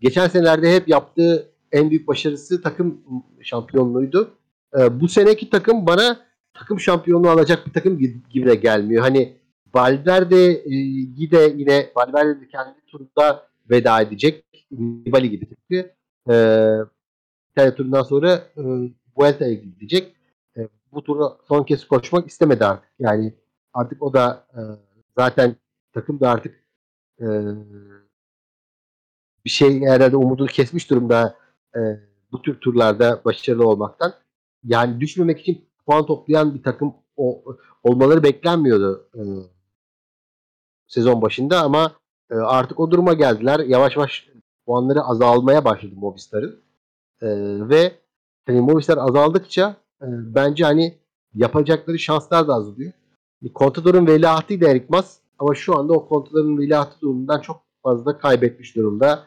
geçen 0.00 0.28
senelerde 0.28 0.74
hep 0.74 0.88
yaptığı 0.88 1.52
en 1.72 1.90
büyük 1.90 2.08
başarısı 2.08 2.62
takım 2.62 3.02
şampiyonluğuydu. 3.42 4.30
E, 4.78 5.00
bu 5.00 5.08
seneki 5.08 5.50
takım 5.50 5.86
bana 5.86 6.20
takım 6.54 6.80
şampiyonluğu 6.80 7.30
alacak 7.30 7.66
bir 7.66 7.72
takım 7.72 7.98
gibi 8.30 8.46
de 8.46 8.54
gelmiyor. 8.54 9.02
Hani 9.02 9.36
Valverde 9.74 10.50
e, 10.50 11.30
de 11.30 11.54
yine 11.56 11.90
Valverde 11.96 12.40
de 12.40 12.48
kendi 12.48 12.86
turunda 12.86 13.48
veda 13.70 14.00
edecek. 14.00 14.44
Nibali 14.70 15.30
gibi 15.30 15.48
tıpkı. 15.48 15.90
E, 17.58 17.74
turundan 17.76 18.02
sonra 18.02 18.34
e, 18.56 18.62
Vuelta'ya 19.16 19.54
gidecek. 19.54 20.16
E, 20.56 20.68
bu 20.92 21.02
turda 21.04 21.38
son 21.48 21.64
kez 21.64 21.86
koşmak 21.86 22.28
istemedi 22.28 22.64
artık. 22.64 22.90
Yani 22.98 23.34
artık 23.74 24.02
o 24.02 24.12
da 24.12 24.46
e, 24.54 24.60
zaten 25.18 25.56
takım 25.96 26.20
da 26.20 26.30
artık 26.30 26.64
e, 27.20 27.26
bir 29.44 29.50
şey 29.50 29.80
herhalde 29.80 30.16
umudunu 30.16 30.46
kesmiş 30.46 30.90
durumda 30.90 31.36
e, 31.76 31.80
bu 32.32 32.42
tür 32.42 32.60
turlarda 32.60 33.20
başarılı 33.24 33.68
olmaktan. 33.68 34.14
Yani 34.64 35.00
düşmemek 35.00 35.40
için 35.40 35.68
puan 35.86 36.06
toplayan 36.06 36.54
bir 36.54 36.62
takım 36.62 36.94
o, 37.16 37.44
olmaları 37.82 38.22
beklenmiyordu 38.22 39.08
e, 39.14 39.22
sezon 40.86 41.22
başında 41.22 41.62
ama 41.62 41.92
e, 42.30 42.34
artık 42.34 42.80
o 42.80 42.90
duruma 42.90 43.12
geldiler. 43.12 43.60
Yavaş 43.60 43.96
yavaş 43.96 44.28
puanları 44.66 45.02
azalmaya 45.02 45.64
başladı 45.64 45.94
Movistar'ın. 45.96 46.60
E, 47.22 47.28
ve 47.68 47.92
hani 48.46 48.60
Movistar 48.60 48.98
azaldıkça 48.98 49.76
e, 50.02 50.06
bence 50.08 50.64
hani 50.64 50.98
yapacakları 51.34 51.98
şanslar 51.98 52.48
da 52.48 52.54
azalıyor. 52.54 52.92
Contador'un 53.54 54.06
veliahtıydı 54.06 54.64
Erik 54.68 54.90
ama 55.38 55.54
şu 55.54 55.78
anda 55.78 55.92
o 55.92 56.08
Contador'un 56.08 56.58
veliahtı 56.58 57.00
durumundan 57.00 57.40
çok 57.40 57.62
fazla 57.82 58.18
kaybetmiş 58.18 58.76
durumda. 58.76 59.26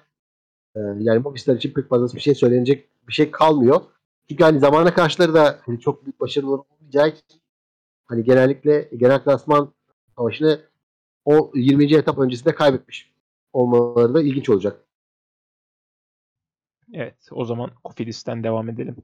E, 0.75 0.79
yani 0.79 1.19
Movistar 1.19 1.55
için 1.55 1.73
pek 1.73 1.89
fazla 1.89 2.15
bir 2.15 2.21
şey 2.21 2.35
söylenecek 2.35 2.89
bir 3.07 3.13
şey 3.13 3.31
kalmıyor. 3.31 3.81
Çünkü 4.29 4.43
hani 4.43 4.59
zamana 4.59 4.93
karşıları 4.93 5.33
da 5.33 5.59
hani 5.65 5.79
çok 5.79 6.05
büyük 6.05 6.19
başarılı 6.19 6.51
olmayacak. 6.53 7.17
Hani 8.05 8.23
genellikle 8.23 8.89
genel 8.97 9.23
klasman 9.23 9.73
savaşını 10.17 10.61
o 11.25 11.51
20. 11.55 11.95
etap 11.95 12.19
öncesinde 12.19 12.55
kaybetmiş 12.55 13.13
olmaları 13.53 14.13
da 14.13 14.21
ilginç 14.21 14.49
olacak. 14.49 14.85
Evet 16.93 17.15
o 17.31 17.45
zaman 17.45 17.71
Kofidis'ten 17.83 18.43
devam 18.43 18.69
edelim. 18.69 18.95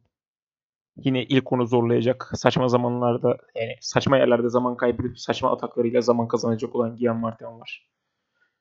Yine 0.97 1.23
ilk 1.23 1.51
onu 1.53 1.67
zorlayacak 1.67 2.31
saçma 2.35 2.67
zamanlarda 2.67 3.37
yani 3.55 3.75
saçma 3.81 4.17
yerlerde 4.17 4.49
zaman 4.49 4.77
kaybedip 4.77 5.19
saçma 5.19 5.51
ataklarıyla 5.51 6.01
zaman 6.01 6.27
kazanacak 6.27 6.75
olan 6.75 6.95
Gian 6.95 7.17
Martin 7.17 7.45
var. 7.45 7.89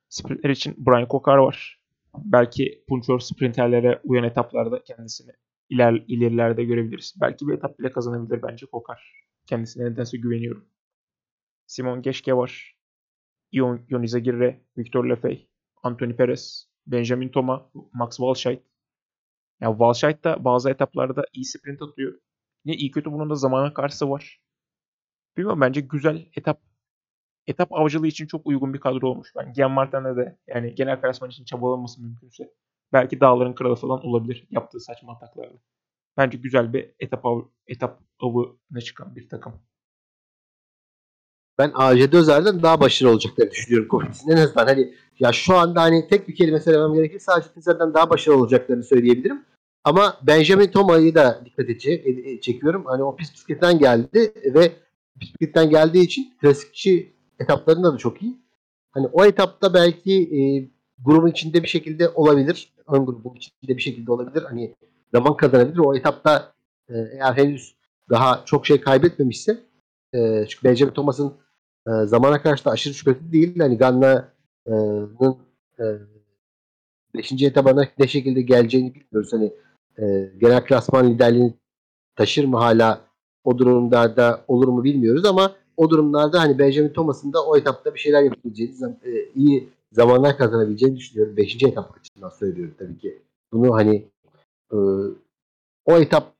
Sprintler 0.08 0.50
için 0.50 0.74
Brian 0.78 1.08
Kokar 1.08 1.36
var. 1.36 1.80
Belki 2.18 2.84
punchor 2.88 3.20
sprinterlere 3.20 4.00
uyan 4.04 4.24
etaplarda 4.24 4.82
kendisini 4.82 5.32
iler, 5.68 6.04
ilerilerde 6.08 6.64
görebiliriz. 6.64 7.14
Belki 7.20 7.46
bir 7.46 7.52
etap 7.52 7.78
bile 7.78 7.90
kazanabilir 7.90 8.42
bence 8.42 8.66
Kokar. 8.66 9.12
Kendisine 9.46 9.84
nedense 9.84 10.18
güveniyorum. 10.18 10.64
Simon 11.66 12.02
Geçke 12.02 12.36
var. 12.36 12.76
Ion, 13.52 13.80
Ion 13.90 14.02
Izagirre, 14.02 14.64
Victor 14.78 15.04
Lefey, 15.04 15.48
Anthony 15.82 16.16
Perez, 16.16 16.68
Benjamin 16.86 17.28
Toma, 17.28 17.70
Max 17.92 18.16
Walscheid. 18.16 18.58
Ya 19.60 19.70
Walscheid 19.70 20.24
da 20.24 20.44
bazı 20.44 20.70
etaplarda 20.70 21.24
iyi 21.32 21.44
sprint 21.44 21.82
atıyor. 21.82 22.23
Ne 22.64 22.74
iyi 22.74 22.90
kötü 22.90 23.12
bunun 23.12 23.30
da 23.30 23.34
zamana 23.34 23.74
karşısı 23.74 24.10
var. 24.10 24.40
Bilmiyorum 25.36 25.60
bence 25.60 25.80
güzel 25.80 26.26
etap 26.36 26.60
etap 27.46 27.72
avcılığı 27.72 28.06
için 28.06 28.26
çok 28.26 28.46
uygun 28.46 28.74
bir 28.74 28.80
kadro 28.80 29.08
olmuş. 29.08 29.32
Ben 29.36 29.52
Gian 29.52 29.70
Martin'de 29.70 30.16
de 30.16 30.38
yani 30.46 30.74
genel 30.74 31.00
klasman 31.00 31.30
için 31.30 31.44
çabalanması 31.44 32.02
mümkünse 32.02 32.52
belki 32.92 33.20
dağların 33.20 33.54
kralı 33.54 33.76
falan 33.76 34.06
olabilir 34.06 34.46
yaptığı 34.50 34.80
saçma 34.80 35.12
ataklarla. 35.12 35.58
bence 36.16 36.38
güzel 36.38 36.72
bir 36.72 36.90
etap 37.00 37.26
av, 37.26 37.40
etap 37.66 38.00
avına 38.20 38.80
çıkan 38.80 39.16
bir 39.16 39.28
takım. 39.28 39.62
Ben 41.58 41.72
AJ 41.74 42.12
Dözer'den 42.12 42.62
daha 42.62 42.80
başarılı 42.80 43.12
olacaklarını 43.12 43.50
düşünüyorum 43.50 43.88
Covid'in. 43.90 44.30
En 44.32 44.36
azından 44.36 44.66
hani 44.66 44.94
ya 45.18 45.32
şu 45.32 45.56
anda 45.56 45.82
hani 45.82 46.08
tek 46.08 46.28
bir 46.28 46.34
kelime 46.34 46.60
söylemem 46.60 46.94
gerekirse 46.94 47.32
AJ 47.32 47.44
Dözer'den 47.56 47.94
daha 47.94 48.10
başarılı 48.10 48.40
olacaklarını 48.40 48.84
söyleyebilirim. 48.84 49.44
Ama 49.84 50.18
Benjamin 50.22 50.66
Toma'yı 50.66 51.14
da 51.14 51.42
dikkat 51.44 51.66
edece- 51.66 52.40
çekiyorum. 52.40 52.84
Hani 52.86 53.02
o 53.02 53.16
pist 53.16 53.34
bisikletten 53.34 53.78
geldi 53.78 54.32
ve 54.54 54.72
bisikletten 55.16 55.70
geldiği 55.70 56.04
için 56.04 56.34
klasikçi 56.40 57.12
etaplarında 57.38 57.92
da 57.94 57.98
çok 57.98 58.22
iyi. 58.22 58.38
Hani 58.90 59.06
o 59.06 59.24
etapta 59.24 59.74
belki 59.74 60.12
e, 60.12 60.40
grubun 61.04 61.28
içinde 61.28 61.62
bir 61.62 61.68
şekilde 61.68 62.08
olabilir. 62.08 62.74
Ön 62.88 63.06
grubun 63.06 63.34
içinde 63.34 63.76
bir 63.76 63.82
şekilde 63.82 64.12
olabilir. 64.12 64.42
Hani 64.42 64.74
zaman 65.12 65.36
kazanabilir. 65.36 65.78
O 65.78 65.94
etapta 65.96 66.52
e, 66.88 66.94
eğer 66.94 67.32
henüz 67.36 67.74
daha 68.10 68.42
çok 68.44 68.66
şey 68.66 68.80
kaybetmemişse 68.80 69.58
e, 70.14 70.46
çünkü 70.48 70.64
Benjamin 70.68 70.92
Thomas'ın 70.92 71.32
e, 71.88 71.90
zamana 72.06 72.42
karşı 72.42 72.64
da 72.64 72.70
aşırı 72.70 72.94
şüpheli 72.94 73.32
değil. 73.32 73.58
Hani 73.58 73.78
Ganna'nın 73.78 75.36
e, 75.78 75.84
5. 77.14 77.42
etabına 77.42 77.88
ne 77.98 78.08
şekilde 78.08 78.42
geleceğini 78.42 78.94
bilmiyoruz. 78.94 79.32
Hani 79.32 79.52
e, 79.98 80.32
genel 80.40 80.64
klasman 80.64 81.10
liderliğini 81.10 81.54
taşır 82.16 82.44
mı 82.44 82.56
hala 82.56 83.00
o 83.44 83.58
durumlarda 83.58 84.44
olur 84.48 84.68
mu 84.68 84.84
bilmiyoruz 84.84 85.24
ama 85.24 85.52
o 85.76 85.90
durumlarda 85.90 86.40
hani 86.40 86.58
Benjamin 86.58 86.88
Thomas'ın 86.88 87.32
da 87.32 87.46
o 87.46 87.56
etapta 87.56 87.94
bir 87.94 88.00
şeyler 88.00 88.22
yapabileceğini, 88.22 88.96
e, 89.04 89.28
iyi 89.34 89.68
zamanlar 89.92 90.38
kazanabileceğini 90.38 90.96
düşünüyorum. 90.96 91.36
Beşinci 91.36 91.66
etap 91.66 91.98
açısından 91.98 92.28
söylüyorum 92.28 92.74
tabii 92.78 92.98
ki. 92.98 93.22
Bunu 93.52 93.74
hani 93.74 94.08
e, 94.72 94.76
o 95.84 95.96
etap 95.98 96.34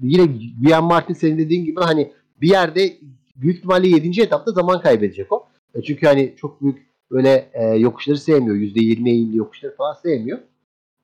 yine 0.00 0.26
Guillaume 0.62 0.88
Martin 0.88 1.14
senin 1.14 1.38
dediğin 1.38 1.64
gibi 1.64 1.80
hani 1.80 2.12
bir 2.40 2.50
yerde 2.50 2.96
büyük 3.36 3.56
ihtimalle 3.56 3.88
7. 3.88 4.22
etapta 4.22 4.52
zaman 4.52 4.80
kaybedecek 4.80 5.32
o. 5.32 5.46
E, 5.74 5.82
çünkü 5.82 6.06
hani 6.06 6.34
çok 6.36 6.62
büyük 6.62 6.86
böyle 7.10 7.50
e, 7.52 7.64
yokuşları 7.64 8.18
sevmiyor. 8.18 8.56
%20 8.56 9.08
eğimli 9.08 9.36
yokuşları 9.36 9.76
falan 9.76 9.94
sevmiyor. 9.94 10.38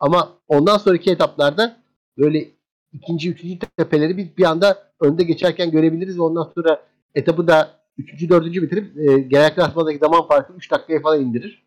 Ama 0.00 0.32
ondan 0.48 0.78
sonraki 0.78 1.10
etaplarda 1.10 1.79
böyle 2.20 2.50
ikinci, 2.92 3.30
üçüncü 3.30 3.58
tepeleri 3.58 4.16
bir, 4.16 4.36
bir 4.36 4.44
anda 4.44 4.92
önde 5.00 5.24
geçerken 5.24 5.70
görebiliriz. 5.70 6.18
Ondan 6.18 6.52
sonra 6.54 6.86
etabı 7.14 7.48
da 7.48 7.80
üçüncü, 7.98 8.28
dördüncü 8.28 8.62
bitirip 8.62 8.98
e, 8.98 9.18
genel 9.18 9.54
klasmandaki 9.54 9.98
zaman 9.98 10.28
farkı 10.28 10.52
3 10.52 10.70
dakikaya 10.70 11.00
falan 11.00 11.20
indirir. 11.20 11.66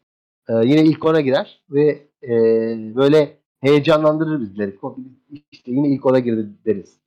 E, 0.49 0.53
yine 0.53 0.83
ilk 0.83 1.05
ona 1.05 1.21
girer 1.21 1.63
ve 1.69 2.07
e, 2.23 2.29
böyle 2.95 3.37
heyecanlandırır 3.61 4.41
bizleri. 4.41 4.77
İşte 5.51 5.71
yine 5.71 5.89
ilk 5.89 6.05
ona 6.05 6.19
girdi 6.19 6.49
deriz. 6.65 6.99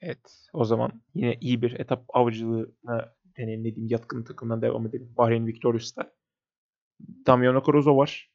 Evet. 0.00 0.48
O 0.52 0.64
zaman 0.64 0.92
yine 1.14 1.36
iyi 1.40 1.62
bir 1.62 1.80
etap 1.80 2.04
avcılığına 2.08 3.14
deneyimlediğim 3.38 3.88
yatkın 3.88 4.22
takımdan 4.22 4.62
devam 4.62 4.86
edelim. 4.86 5.14
Bahreyn 5.18 5.46
Victorious'ta. 5.46 6.12
Damiano 7.26 7.62
Caruso 7.66 7.96
var. 7.96 8.30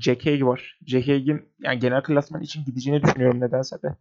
Jack 0.00 0.26
Haig 0.26 0.42
var. 0.42 0.78
Jack 0.86 1.08
Haig'in 1.08 1.52
yani 1.60 1.78
genel 1.78 2.02
klasman 2.02 2.42
için 2.42 2.64
gideceğini 2.64 3.02
düşünüyorum 3.02 3.40
nedense 3.40 3.82
de. 3.82 3.96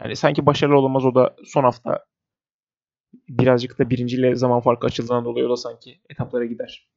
Yani 0.00 0.16
sanki 0.16 0.46
başarılı 0.46 0.78
olamaz 0.78 1.04
o 1.04 1.14
da 1.14 1.36
son 1.44 1.64
hafta 1.64 2.04
birazcık 3.28 3.78
da 3.78 3.90
birinciyle 3.90 4.34
zaman 4.34 4.60
farkı 4.60 4.86
açıldığından 4.86 5.24
dolayı 5.24 5.46
o 5.46 5.50
da 5.50 5.56
sanki 5.56 6.00
etaplara 6.10 6.44
gider. 6.44 6.88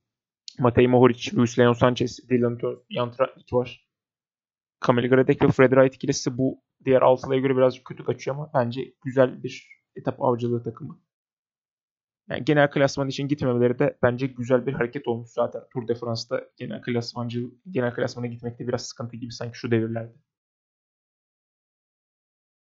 Matej 0.59 0.87
Mohoric, 0.87 1.37
Luis 1.37 1.59
Leon 1.59 1.73
Sanchez, 1.73 2.29
Dylan 2.29 2.59
Yantra 2.89 3.33
var. 3.51 3.87
Kamil 4.79 5.09
Gradek 5.09 5.41
ve 5.41 5.47
Fred 5.47 5.71
Wright 5.71 5.95
ikilisi 5.95 6.37
bu 6.37 6.63
diğer 6.85 7.01
altılıya 7.01 7.39
göre 7.39 7.57
birazcık 7.57 7.85
kötü 7.85 8.05
kaçıyor 8.05 8.35
ama 8.35 8.51
bence 8.53 8.93
güzel 9.05 9.43
bir 9.43 9.67
etap 9.95 10.21
avcılığı 10.21 10.63
takımı. 10.63 10.99
Yani 12.29 12.45
genel 12.45 12.71
klasman 12.71 13.07
için 13.07 13.27
gitmemeleri 13.27 13.79
de 13.79 13.97
bence 14.03 14.27
güzel 14.27 14.65
bir 14.65 14.73
hareket 14.73 15.07
olmuş 15.07 15.29
zaten. 15.29 15.61
Tour 15.73 15.87
de 15.87 15.95
France'da 15.95 16.43
genel 16.57 16.81
klasmancı 16.81 17.39
genel 17.71 17.93
klasmana 17.93 18.27
gitmekte 18.27 18.67
biraz 18.67 18.81
sıkıntı 18.81 19.17
gibi 19.17 19.31
sanki 19.31 19.57
şu 19.57 19.71
devirlerde. 19.71 20.13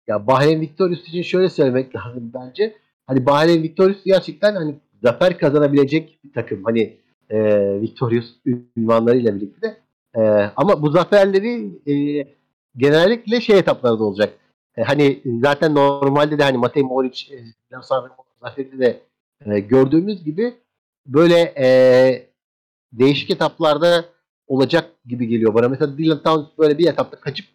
Ya 0.06 0.26
Bahreyn 0.26 0.60
Victorious 0.60 1.08
için 1.08 1.22
şöyle 1.22 1.48
söylemek 1.48 1.96
lazım 1.96 2.32
bence. 2.34 2.76
Hani 3.06 3.26
Bahreyn 3.26 3.62
Victorious 3.62 4.04
gerçekten 4.04 4.54
hani 4.54 4.80
zafer 5.02 5.38
kazanabilecek 5.38 6.18
bir 6.24 6.32
takım. 6.32 6.64
Hani 6.64 6.98
e, 7.30 7.38
Victorious 7.80 8.34
ünvanlarıyla 8.76 9.36
birlikte. 9.36 9.76
E, 10.14 10.20
ama 10.56 10.82
bu 10.82 10.90
zaferleri 10.90 11.80
e, 11.86 12.24
genellikle 12.76 13.40
şey 13.40 13.58
etaplarda 13.58 14.04
olacak. 14.04 14.34
E, 14.76 14.82
hani 14.82 15.22
zaten 15.42 15.74
normalde 15.74 16.38
de 16.38 16.42
hani 16.42 16.58
Matej 16.58 16.82
Moric, 16.82 17.34
e, 17.34 17.38
zaferi 18.40 18.78
de 18.78 19.07
e, 19.46 19.60
gördüğümüz 19.60 20.24
gibi 20.24 20.54
böyle 21.06 21.54
e, 21.58 21.68
değişik 22.92 23.30
etaplarda 23.30 24.04
olacak 24.46 24.90
gibi 25.06 25.28
geliyor 25.28 25.54
bana. 25.54 25.68
Mesela 25.68 25.98
Dylan 25.98 26.22
Towns 26.22 26.46
böyle 26.58 26.78
bir 26.78 26.86
etapta 26.86 27.20
kaçıp 27.20 27.46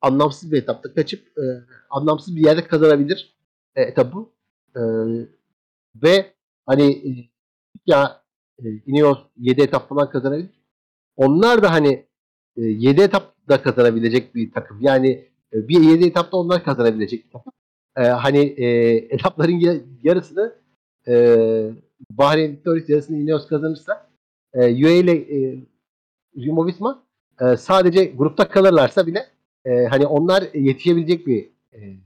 anlamsız 0.00 0.52
bir 0.52 0.62
etapta 0.62 0.94
kaçıp 0.94 1.38
e, 1.38 1.44
anlamsız 1.90 2.36
bir 2.36 2.44
yerde 2.44 2.66
kazanabilir 2.66 3.36
e, 3.76 3.82
etabı. 3.82 4.26
E, 4.76 4.80
ve 6.02 6.32
hani 6.66 6.92
e, 6.92 7.10
ya 7.86 8.22
e, 8.58 8.64
Ineos 8.86 9.18
7 9.36 9.62
etap 9.62 9.88
falan 9.88 10.10
kazanabilir. 10.10 10.62
Onlar 11.16 11.62
da 11.62 11.72
hani 11.72 12.06
e, 12.56 12.62
7 12.62 13.00
etapta 13.02 13.62
kazanabilecek 13.62 14.34
bir 14.34 14.52
takım. 14.52 14.78
Yani 14.80 15.28
e, 15.52 15.68
bir 15.68 15.80
7 15.80 16.06
etapta 16.06 16.36
onlar 16.36 16.64
kazanabilecek 16.64 17.26
bir 17.26 17.30
takım. 17.30 17.52
E, 17.96 18.02
hani 18.02 18.38
e, 18.38 18.66
etapların 19.14 19.82
yarısını 20.02 20.61
e, 21.08 21.36
Bahreyn 22.10 22.52
Victorious 22.52 22.88
yarısını 22.88 23.16
Ineos 23.16 23.46
kazanırsa 23.46 24.10
e, 24.54 24.58
UAE 24.58 24.98
ile 24.98 25.12
e, 25.12 25.64
Jumbo 26.36 26.66
Visma 26.66 27.02
e, 27.40 27.56
sadece 27.56 28.04
grupta 28.04 28.48
kalırlarsa 28.48 29.06
bile 29.06 29.26
e, 29.64 29.84
hani 29.84 30.06
onlar 30.06 30.44
yetişebilecek 30.54 31.26
bir 31.26 31.50
e, 31.72 31.96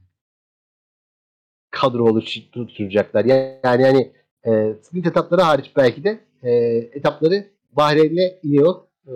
kadro 1.71 2.05
oluşturacaklar. 2.05 3.25
Yani, 3.25 3.83
yani 3.83 4.13
e, 4.47 4.75
sprint 4.83 5.07
etapları 5.07 5.41
hariç 5.41 5.73
belki 5.77 6.05
de 6.05 6.21
e, 6.43 6.53
etapları 6.93 7.47
Bahreyn 7.73 8.11
ile 8.11 8.41
Ineos 8.43 8.85
e, 9.07 9.15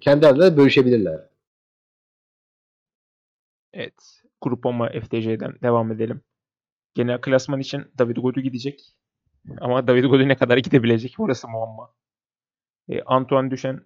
kendi 0.00 0.26
aralarında 0.26 0.56
bölüşebilirler. 0.56 1.20
Evet. 3.72 4.22
Grupama 4.40 4.88
FTC'den 4.88 5.54
devam 5.62 5.92
edelim. 5.92 6.20
Genel 6.96 7.20
klasman 7.20 7.60
için 7.60 7.84
David 7.98 8.16
Godu 8.16 8.40
gidecek. 8.40 8.80
Ama 9.60 9.86
David 9.86 10.04
Godu 10.04 10.28
ne 10.28 10.36
kadar 10.36 10.58
gidebilecek 10.58 11.14
orası 11.18 11.48
muamma. 11.48 11.94
E, 12.88 13.02
Antoine 13.02 13.50
Duchen, 13.50 13.80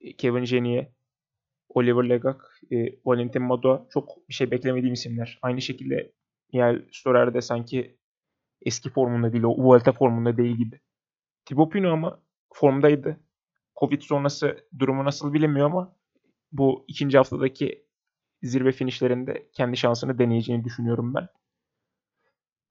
e, 0.00 0.16
Kevin 0.16 0.44
Genier, 0.44 0.88
Oliver 1.68 2.08
Legak, 2.08 2.60
e, 2.72 2.76
Valentin 3.04 3.42
Mado 3.42 3.88
çok 3.92 4.28
bir 4.28 4.34
şey 4.34 4.50
beklemediğim 4.50 4.92
isimler. 4.94 5.38
Aynı 5.42 5.60
şekilde 5.60 6.12
Niel 6.52 6.82
Storer 6.92 7.34
de 7.34 7.40
sanki 7.40 7.98
eski 8.62 8.90
formunda 8.90 9.32
değil, 9.32 9.44
o 9.44 9.64
Vuelta 9.64 9.92
formunda 9.92 10.36
değil 10.36 10.56
gibi. 10.56 10.80
Thibaut 11.44 11.72
Pinot 11.72 11.92
ama 11.92 12.22
formdaydı. 12.52 13.20
Covid 13.80 14.02
sonrası 14.02 14.68
durumu 14.78 15.04
nasıl 15.04 15.32
bilinmiyor 15.32 15.66
ama 15.66 15.96
bu 16.52 16.84
ikinci 16.88 17.18
haftadaki 17.18 17.86
zirve 18.42 18.72
finişlerinde 18.72 19.48
kendi 19.52 19.76
şansını 19.76 20.18
deneyeceğini 20.18 20.64
düşünüyorum 20.64 21.14
ben. 21.14 21.28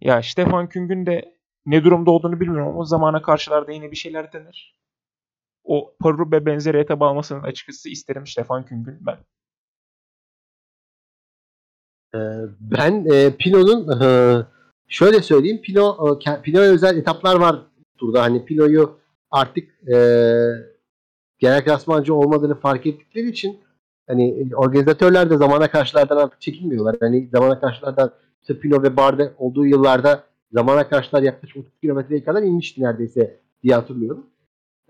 Ya 0.04 0.24
Stefan 0.24 0.70
Küng'ün 0.70 1.06
de 1.06 1.36
ne 1.66 1.84
durumda 1.84 2.12
olduğunu 2.12 2.40
bilmiyorum 2.40 2.68
ama 2.68 2.86
zamana 2.86 3.22
karşılarda 3.22 3.72
yine 3.72 3.92
bir 3.92 3.96
şeyler 3.96 4.34
dener. 4.34 4.76
O 5.64 5.96
Parube 6.00 6.46
benzeri 6.46 6.78
etap 6.78 7.02
almasını 7.02 7.44
açıkçası 7.44 7.90
isterim 7.90 8.28
Stefan 8.28 8.66
Küng'ün 8.66 8.98
ben. 9.02 9.18
Ee, 12.16 12.20
ben 12.60 13.06
e, 13.12 13.36
Pino'nun 13.38 14.02
e, 14.02 14.08
şöyle 14.88 15.22
söyleyeyim 15.22 15.62
Pino 15.62 16.18
e, 16.28 16.42
Pino'ya 16.42 16.72
özel 16.72 16.98
etaplar 16.98 17.36
var 17.36 17.62
turda. 17.98 18.22
Hani 18.22 18.46
Pino'yu 18.46 19.00
artık 19.32 19.88
e, 19.88 19.98
genel 21.40 21.66
klasmancı 21.66 22.16
olmadığını 22.16 22.60
fark 22.60 22.86
ettikleri 22.86 23.30
için 23.30 23.60
hani 24.08 24.50
organizatörler 24.56 25.30
de 25.30 25.38
zamana 25.38 25.72
karşılardan 25.72 26.18
artık 26.18 26.42
çekilmiyorlar. 26.42 26.96
Hani 27.00 27.30
zamana 27.32 27.60
karşılardan 27.60 28.23
işte 28.44 28.60
Pino 28.60 28.84
ve 28.84 28.98
Barde 28.98 29.34
olduğu 29.38 29.66
yıllarda 29.66 30.24
zamana 30.52 30.90
karşılar 30.90 31.22
yaklaşık 31.22 31.58
30 31.58 31.80
kilometreye 31.82 32.24
kadar 32.24 32.44
inmişti 32.44 32.84
neredeyse 32.84 33.40
diye 33.64 33.76
hatırlıyorum. 33.76 34.26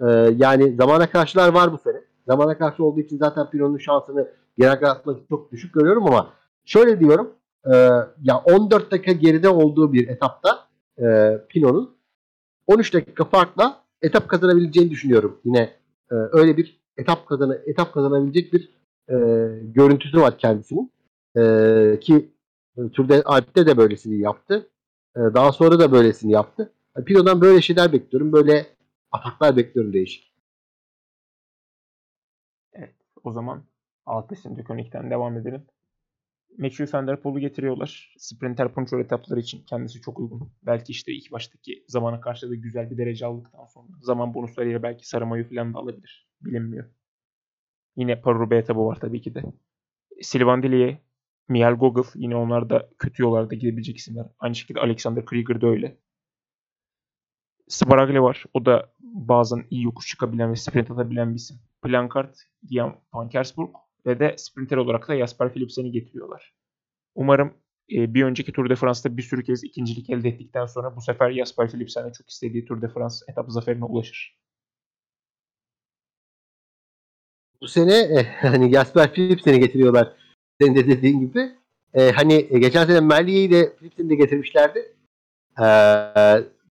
Ee, 0.02 0.06
yani 0.38 0.76
zamana 0.76 1.10
karşılar 1.10 1.54
var 1.54 1.74
bu 1.74 1.78
sene. 1.78 1.98
Zamana 2.28 2.58
karşı 2.58 2.84
olduğu 2.84 3.00
için 3.00 3.18
zaten 3.18 3.50
Pino'nun 3.50 3.78
şansını 3.78 4.28
genel 4.58 4.92
atmak 4.92 5.30
çok 5.30 5.52
düşük 5.52 5.74
görüyorum 5.74 6.08
ama 6.08 6.34
şöyle 6.66 7.00
diyorum. 7.00 7.34
E, 7.66 7.74
ya 8.24 8.38
14 8.46 8.92
dakika 8.92 9.12
geride 9.12 9.50
olduğu 9.50 9.94
bir 9.94 10.08
etapta 10.08 10.68
e, 11.02 11.38
Pino'nun 11.50 11.96
13 12.68 12.94
dakika 12.94 13.26
farkla 13.26 13.84
etap 14.02 14.28
kazanabileceğini 14.28 14.92
düşünüyorum. 14.92 15.40
Yine 15.46 15.60
e, 16.12 16.16
öyle 16.32 16.58
bir 16.58 16.82
etap 16.98 17.28
kazana 17.28 17.56
etap 17.56 17.94
kazanabilecek 17.94 18.54
bir 18.54 18.74
e, 19.10 19.16
görüntüsü 19.64 20.22
var 20.22 20.38
kendisinin. 20.38 20.92
E, 21.38 22.00
ki 22.02 22.33
Türde 22.94 23.24
Alp'te 23.24 23.66
de 23.66 23.78
böylesini 23.78 24.20
yaptı. 24.20 24.70
E, 25.16 25.20
daha 25.20 25.52
sonra 25.52 25.80
da 25.80 25.92
böylesini 25.92 26.32
yaptı. 26.32 26.74
Pino'dan 27.06 27.42
böyle 27.42 27.62
şeyler 27.62 27.94
bekliyorum. 27.94 28.34
Böyle 28.34 28.66
ataklar 29.12 29.58
bekliyorum 29.58 29.94
değişik. 29.94 30.34
Evet. 32.74 32.96
O 33.24 33.32
zaman 33.32 33.64
alt 34.06 34.32
isim 34.32 34.58
Dökonik'ten 34.58 35.10
devam 35.12 35.38
edelim. 35.38 35.66
Matthew 36.58 36.98
Van 36.98 37.08
Der 37.08 37.22
Poel'u 37.22 37.40
getiriyorlar. 37.40 38.16
Sprinter 38.18 38.74
puncher 38.74 39.00
etapları 39.00 39.40
için 39.40 39.64
kendisi 39.66 40.02
çok 40.02 40.20
uygun. 40.20 40.52
Belki 40.64 40.92
işte 40.92 41.12
ilk 41.14 41.32
baştaki 41.32 41.84
zamana 41.88 42.22
karşı 42.22 42.50
da 42.50 42.56
güzel 42.56 42.92
bir 42.92 42.98
derece 42.98 43.26
aldıktan 43.26 43.66
sonra 43.66 43.88
zaman 44.02 44.34
bonuslarıyla 44.34 44.84
belki 44.84 45.08
sarı 45.08 45.26
mayo 45.26 45.50
falan 45.50 45.74
da 45.74 45.80
alabilir. 45.80 46.28
Bilinmiyor. 46.42 46.86
Yine 47.96 48.22
Paris 48.22 48.52
etabı 48.52 48.86
var 48.86 49.00
tabii 49.02 49.22
ki 49.22 49.36
de. 49.36 49.44
Sylvain 50.22 50.64
Dillier, 50.64 50.98
Miel 51.48 51.74
Gogol 51.74 52.04
yine 52.16 52.36
onlar 52.36 52.70
da 52.70 52.90
kötü 53.00 53.24
yollarda 53.24 53.56
gidebilecek 53.56 53.98
isimler. 53.98 54.26
Aynı 54.40 54.56
şekilde 54.56 54.80
Alexander 54.80 55.26
Krieger 55.26 55.62
de 55.62 55.66
öyle. 55.66 55.98
Sbaragli 57.68 58.22
var. 58.22 58.44
O 58.54 58.66
da 58.66 58.94
bazen 59.00 59.66
iyi 59.70 59.84
yokuş 59.84 60.08
çıkabilen 60.08 60.52
ve 60.52 60.56
sprint 60.56 60.92
atabilen 60.92 61.30
bir 61.30 61.36
isim. 61.36 61.58
Plankart, 61.82 62.38
Guillaume 62.70 62.96
Van 63.14 63.30
Kersburg 63.30 63.70
ve 64.06 64.20
de 64.20 64.36
sprinter 64.38 64.78
olarak 64.78 65.08
da 65.08 65.18
Jasper 65.18 65.54
Philipsen'i 65.54 65.92
getiriyorlar. 65.92 66.54
Umarım 67.16 67.54
e, 67.92 68.14
bir 68.14 68.24
önceki 68.24 68.52
Tour 68.52 68.70
de 68.70 68.76
France'da 68.76 69.18
bir 69.18 69.22
sürü 69.22 69.44
kez 69.44 69.64
ikincilik 69.64 70.10
elde 70.10 70.30
ettikten 70.30 70.66
sonra 70.66 70.96
bu 70.96 71.02
sefer 71.02 71.32
Jasper 71.32 71.72
Philipsen'e 71.72 72.12
çok 72.14 72.30
istediği 72.30 72.66
Tour 72.66 72.82
de 72.82 72.88
France 72.88 73.16
etap 73.30 73.52
zaferine 73.52 73.86
ulaşır. 73.86 74.40
Bu 77.62 77.68
sene 77.68 77.94
e, 77.94 78.24
hani 78.42 78.72
Jasper 78.72 79.14
Philipsen'i 79.14 79.60
getiriyorlar. 79.60 80.23
Senin 80.62 80.76
de 80.76 80.88
dediğin 80.88 81.20
gibi. 81.20 81.52
E, 81.94 82.12
hani 82.12 82.48
e, 82.50 82.60
geçen 82.60 82.86
sene 82.86 83.00
Merlier'i 83.00 83.52
de 83.52 83.76
Philipsen'i 83.76 84.10
de 84.10 84.16
getirmişlerdi. 84.16 84.96
E, 85.60 85.66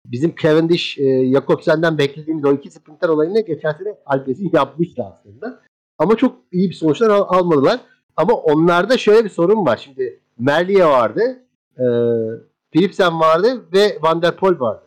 bizim 0.06 0.34
Cavendish, 0.42 0.98
e, 0.98 1.32
Jakobsen'den 1.32 1.98
beklediğimiz 1.98 2.44
o 2.44 2.52
iki 2.52 2.70
sprinter 2.70 3.08
olayını 3.08 3.40
geçen 3.40 3.72
sene 3.72 3.94
Alpes'in 4.06 4.50
yapmıştı 4.54 5.02
aslında. 5.04 5.60
Ama 5.98 6.16
çok 6.16 6.36
iyi 6.52 6.70
bir 6.70 6.74
sonuçlar 6.74 7.10
al- 7.10 7.38
almadılar. 7.38 7.80
Ama 8.16 8.34
onlarda 8.34 8.98
şöyle 8.98 9.24
bir 9.24 9.30
sorun 9.30 9.66
var. 9.66 9.76
Şimdi 9.76 10.20
Merlier 10.38 10.86
vardı, 10.86 11.22
e, 11.78 11.84
Philipsen 12.70 13.20
vardı 13.20 13.64
ve 13.72 13.98
Van 14.02 14.22
der 14.22 14.36
Poel 14.36 14.60
vardı. 14.60 14.82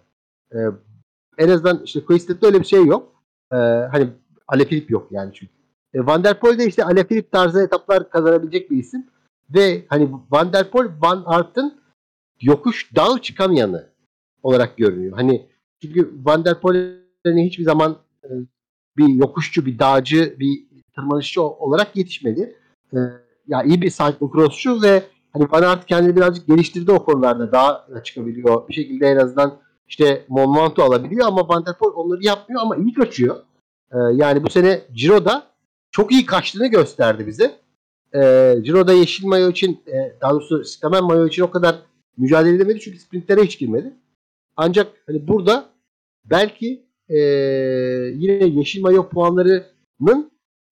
E, 0.51 0.57
en 1.37 1.49
azından 1.49 1.81
işte 1.83 2.05
Quickstep'te 2.05 2.47
öyle 2.47 2.59
bir 2.59 2.65
şey 2.65 2.85
yok. 2.85 3.23
E, 3.51 3.55
hani 3.91 4.09
Alaphilippe 4.47 4.93
yok 4.93 5.07
yani 5.11 5.31
çünkü. 5.33 5.53
E, 5.93 6.05
Van 6.05 6.23
der 6.23 6.39
Poel 6.39 6.59
de 6.59 6.65
işte 6.65 6.85
Alaphilippe 6.85 7.29
tarzı 7.29 7.61
etaplar 7.61 8.09
kazanabilecek 8.09 8.71
bir 8.71 8.77
isim. 8.77 9.07
Ve 9.49 9.85
hani 9.87 10.09
Van 10.31 10.53
der 10.53 10.71
Poel 10.71 10.87
Van 11.01 11.23
Aert'ın 11.25 11.79
yokuş 12.41 12.95
dağ 12.95 13.21
çıkamayanı 13.21 13.89
olarak 14.43 14.77
görünüyor. 14.77 15.17
Hani 15.17 15.49
çünkü 15.81 16.13
Van 16.23 16.45
der 16.45 16.61
Poel 16.61 16.95
hani 17.23 17.45
hiçbir 17.45 17.63
zaman 17.63 17.97
e, 18.23 18.29
bir 18.97 19.07
yokuşçu, 19.07 19.65
bir 19.65 19.79
dağcı, 19.79 20.35
bir 20.39 20.67
tırmanışçı 20.95 21.41
olarak 21.41 21.95
yetişmedi. 21.95 22.55
E, 22.93 22.97
ya 23.47 23.63
iyi 23.63 23.81
bir 23.81 23.89
cyclocrossçu 23.89 24.81
ve 24.81 25.03
hani 25.33 25.51
Van 25.51 25.63
Aert 25.63 25.85
kendini 25.85 26.15
birazcık 26.15 26.47
geliştirdi 26.47 26.91
o 26.91 27.05
konularda. 27.05 27.51
Daha 27.51 27.87
çıkabiliyor. 28.03 28.67
Bir 28.67 28.73
şekilde 28.73 29.07
en 29.07 29.17
azından 29.17 29.57
işte 29.87 30.25
Mont 30.29 30.57
Ventoux 30.57 30.89
alabiliyor 30.89 31.27
ama 31.27 31.49
Van 31.49 31.65
der 31.65 31.77
Poel 31.77 31.93
onları 31.95 32.23
yapmıyor 32.23 32.61
ama 32.61 32.75
iyi 32.75 32.93
kaçıyor. 32.93 33.35
E, 33.91 33.97
yani 34.13 34.43
bu 34.43 34.49
sene 34.49 34.81
Ciro'da 34.93 35.49
çok 35.91 36.11
iyi 36.11 36.25
kaçtığını 36.25 36.67
gösterdi 36.67 37.27
bize. 37.27 37.59
E, 38.15 38.19
Ciro'da 38.63 38.93
yeşil 38.93 39.27
mayo 39.27 39.49
için 39.49 39.83
e, 39.87 40.15
daha 40.21 40.31
doğrusu 40.31 40.63
Stamen 40.63 41.03
mayo 41.03 41.27
için 41.27 41.43
o 41.43 41.51
kadar 41.51 41.75
mücadele 42.17 42.55
edemedi 42.55 42.79
çünkü 42.79 42.99
sprintlere 42.99 43.43
hiç 43.43 43.59
girmedi. 43.59 43.93
Ancak 44.57 44.87
hani 45.07 45.27
burada 45.27 45.69
belki 46.25 46.85
e, 47.09 47.17
yine 48.15 48.45
yeşil 48.45 48.81
mayo 48.81 49.09
puanlarının 49.09 50.31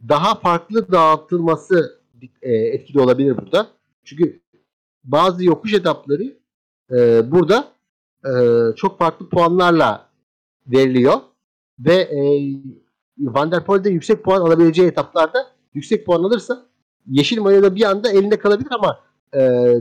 daha 0.10 0.36
farklı 0.36 0.92
dağıtılması 0.92 2.02
e, 2.42 2.54
etkili 2.54 3.00
olabilir 3.00 3.38
burada. 3.38 3.68
Çünkü 4.04 4.42
bazı 5.04 5.44
yokuş 5.44 5.74
etapları 5.74 6.38
e, 6.92 7.32
burada 7.32 7.72
e, 8.26 8.32
çok 8.76 9.00
farklı 9.00 9.30
puanlarla 9.30 10.10
veriliyor 10.68 11.20
ve 11.80 11.94
e, 11.94 12.20
Van 13.20 13.52
der 13.52 13.66
Poel'de 13.66 13.90
yüksek 13.90 14.24
puan 14.24 14.42
alabileceği 14.42 14.88
etaplarda 14.88 15.48
yüksek 15.74 16.06
puan 16.06 16.24
alırsa 16.24 16.66
yeşil 17.08 17.42
mayoda 17.42 17.76
bir 17.76 17.84
anda 17.84 18.12
elinde 18.12 18.40
kalabilir 18.40 18.72
ama 18.72 19.00
e, 19.34 19.40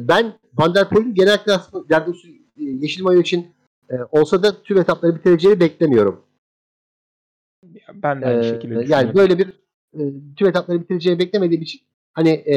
ben 0.08 0.32
Van 0.54 0.74
der 0.74 0.88
Poel'in 0.88 1.14
genel 1.14 1.44
klasman 1.44 1.86
yani 1.90 2.14
yeşil 2.56 3.02
mayo 3.02 3.20
için 3.20 3.46
e, 3.90 3.94
olsa 4.10 4.42
da 4.42 4.62
tüm 4.62 4.78
etapları 4.78 5.16
bitireceğini 5.16 5.60
beklemiyorum. 5.60 6.22
Ben 7.94 8.22
de 8.22 8.26
aynı 8.26 8.40
Ee, 8.40 8.48
şekilde 8.48 8.84
yani 8.88 9.14
böyle 9.14 9.38
bir 9.38 9.48
e, 9.94 10.00
tüm 10.36 10.48
etapları 10.48 10.80
bitireceğini 10.80 11.18
beklemediğim 11.18 11.62
için 11.62 11.80
hani 12.12 12.30
e, 12.30 12.56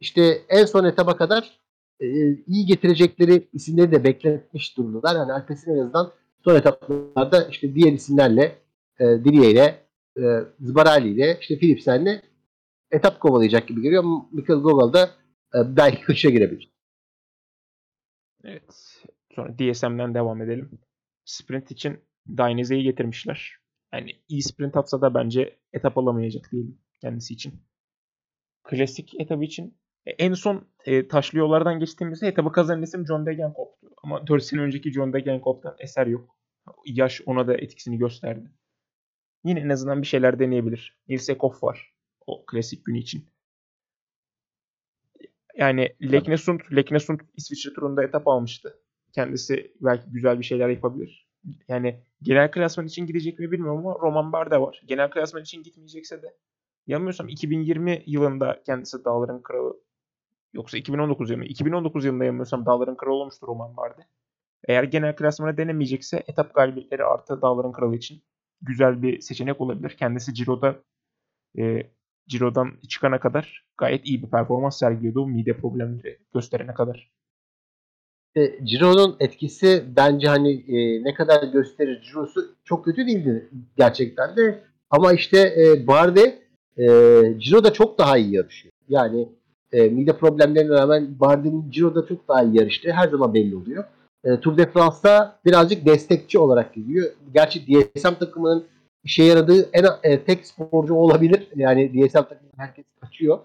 işte 0.00 0.42
en 0.48 0.64
son 0.64 0.84
etaba 0.84 1.16
kadar 1.16 1.58
e, 2.00 2.06
iyi 2.46 2.66
getirecekleri 2.66 3.48
isimleri 3.52 3.92
de 3.92 4.04
bekletmiş 4.04 4.76
durumdalar. 4.76 5.16
Yani 5.16 5.32
Alpes'in 5.32 5.74
en 5.74 5.78
azından 5.78 6.12
son 6.44 6.54
etaplarda 6.54 7.48
işte 7.50 7.74
diğer 7.74 7.92
isimlerle 7.92 8.61
e, 9.00 9.04
Didier 9.04 9.50
ile 9.50 9.86
e, 10.16 10.22
Zbarali 10.60 11.08
ile 11.08 11.38
işte 11.40 11.58
Philipsen'le 11.58 12.22
etap 12.90 13.20
kovalayacak 13.20 13.68
gibi 13.68 13.82
geliyor. 13.82 14.04
Michael 14.32 14.60
Gogol 14.60 14.92
da 14.92 15.10
e, 15.54 15.76
belki 15.76 16.02
kışa 16.02 16.30
girebilir. 16.30 16.72
Evet. 18.44 19.02
Sonra 19.34 19.58
DSM'den 19.58 20.14
devam 20.14 20.42
edelim. 20.42 20.70
Sprint 21.24 21.70
için 21.70 22.00
Daineze'yi 22.28 22.82
getirmişler. 22.82 23.56
Yani 23.92 24.10
iyi 24.28 24.42
sprint 24.42 24.76
atsa 24.76 25.00
da 25.00 25.14
bence 25.14 25.58
etap 25.72 25.98
alamayacak 25.98 26.52
değilim 26.52 26.78
kendisi 27.00 27.34
için. 27.34 27.54
Klasik 28.62 29.20
etabı 29.20 29.44
için 29.44 29.78
e, 30.06 30.10
en 30.10 30.34
son 30.34 30.68
e, 30.84 31.08
taşlı 31.08 31.38
yollardan 31.38 31.78
geçtiğimizde 31.78 32.26
etabı 32.26 32.52
kazanan 32.52 32.82
isim 32.82 33.06
John 33.06 33.26
Degenkolb'tu. 33.26 33.88
Ama 34.02 34.26
4 34.26 34.42
sene 34.42 34.60
önceki 34.60 34.92
John 34.92 35.12
Degenkolb'tan 35.12 35.76
eser 35.78 36.06
yok. 36.06 36.36
Yaş 36.86 37.22
ona 37.26 37.46
da 37.46 37.54
etkisini 37.54 37.98
gösterdi. 37.98 38.50
Yine 39.44 39.60
en 39.60 39.68
azından 39.68 40.02
bir 40.02 40.06
şeyler 40.06 40.38
deneyebilir. 40.38 40.98
Nils 41.08 41.28
Ekoff 41.28 41.62
var. 41.62 41.92
O 42.26 42.46
klasik 42.46 42.84
günü 42.84 42.98
için. 42.98 43.26
Yani 45.56 45.96
Leknesund, 46.02 46.60
Leknesund 46.76 47.20
İsviçre 47.36 47.72
turunda 47.72 48.04
etap 48.04 48.28
almıştı. 48.28 48.78
Kendisi 49.12 49.72
belki 49.80 50.10
güzel 50.10 50.38
bir 50.38 50.44
şeyler 50.44 50.68
yapabilir. 50.68 51.28
Yani 51.68 52.00
genel 52.22 52.50
klasman 52.50 52.86
için 52.86 53.06
gidecek 53.06 53.38
mi 53.38 53.50
bilmiyorum 53.50 53.86
ama 53.86 53.98
Roman 54.02 54.32
Bardet 54.32 54.60
var. 54.60 54.82
Genel 54.86 55.10
klasman 55.10 55.42
için 55.42 55.62
gitmeyecekse 55.62 56.22
de 56.22 56.36
yanılmıyorsam 56.86 57.28
2020 57.28 58.02
yılında 58.06 58.62
kendisi 58.66 59.04
Dağların 59.04 59.42
Kralı 59.42 59.80
yoksa 60.52 60.78
2019 60.78 61.30
yılında 61.30 61.46
2019 61.46 62.04
yılında 62.04 62.24
yanılmıyorsam 62.24 62.66
Dağların 62.66 62.96
Kralı 62.96 63.14
olmuştur 63.14 63.46
Roman 63.46 63.76
Bardet. 63.76 64.06
Eğer 64.68 64.84
genel 64.84 65.16
klasmana 65.16 65.56
denemeyecekse 65.56 66.22
etap 66.26 66.54
galibiyetleri 66.54 67.04
artı 67.04 67.42
Dağların 67.42 67.72
Kralı 67.72 67.96
için 67.96 68.22
güzel 68.62 69.02
bir 69.02 69.20
seçenek 69.20 69.60
olabilir. 69.60 69.96
Kendisi 69.98 70.34
Ciro'da 70.34 70.82
e, 71.58 71.90
Ciro'dan 72.28 72.72
çıkana 72.88 73.20
kadar 73.20 73.66
gayet 73.78 74.06
iyi 74.06 74.22
bir 74.22 74.30
performans 74.30 74.78
sergiliyordu 74.78 75.26
mide 75.26 75.56
problemleri 75.56 76.18
gösterene 76.34 76.74
kadar. 76.74 77.12
İşte 78.36 78.64
Ciro'nun 78.64 79.16
etkisi 79.20 79.84
bence 79.96 80.28
hani 80.28 80.52
e, 80.52 81.04
ne 81.04 81.14
kadar 81.14 81.42
gösterir 81.52 82.02
Ciro'su 82.02 82.56
çok 82.64 82.84
kötü 82.84 83.06
değildi 83.06 83.48
gerçekten 83.76 84.36
de. 84.36 84.64
Ama 84.90 85.12
işte 85.12 85.38
e, 85.38 85.86
Bardet 85.86 86.42
e, 86.78 86.86
Ciro'da 87.38 87.72
çok 87.72 87.98
daha 87.98 88.18
iyi 88.18 88.34
yarışıyor. 88.34 88.72
Yani 88.88 89.28
e, 89.72 89.88
mide 89.88 90.16
problemlerine 90.16 90.74
rağmen 90.74 91.20
Bardet'in 91.20 91.70
Ciro'da 91.70 92.06
çok 92.06 92.28
daha 92.28 92.42
iyi 92.42 92.58
yarıştığı 92.58 92.92
her 92.92 93.08
zaman 93.08 93.34
belli 93.34 93.56
oluyor. 93.56 93.84
E, 94.24 94.40
Tour 94.40 94.56
de 94.56 94.70
France'da 94.70 95.38
birazcık 95.44 95.86
destekçi 95.86 96.38
olarak 96.38 96.74
gidiyor. 96.74 97.12
Gerçi 97.34 97.66
DSM 97.66 98.14
takımının 98.14 98.66
işe 99.04 99.24
yaradığı 99.24 99.70
en 99.72 99.84
e, 100.02 100.24
tek 100.24 100.46
sporcu 100.46 100.94
olabilir. 100.94 101.48
Yani 101.56 101.92
DSM 101.92 102.18
takımı 102.18 102.50
herkes 102.56 102.84
kaçıyor. 103.00 103.38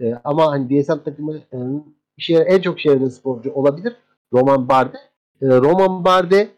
E, 0.00 0.14
ama 0.24 0.50
hani 0.50 0.82
DSM 0.82 0.98
takımı 1.04 1.36
e, 1.36 1.58
işe, 2.16 2.34
en 2.34 2.60
çok 2.60 2.78
işe 2.78 2.88
yaradığı 2.88 3.10
sporcu 3.10 3.52
olabilir. 3.52 3.96
Roman 4.32 4.68
Bardet. 4.68 5.00
E, 5.42 5.46
Roman 5.46 6.04
Bardet 6.04 6.50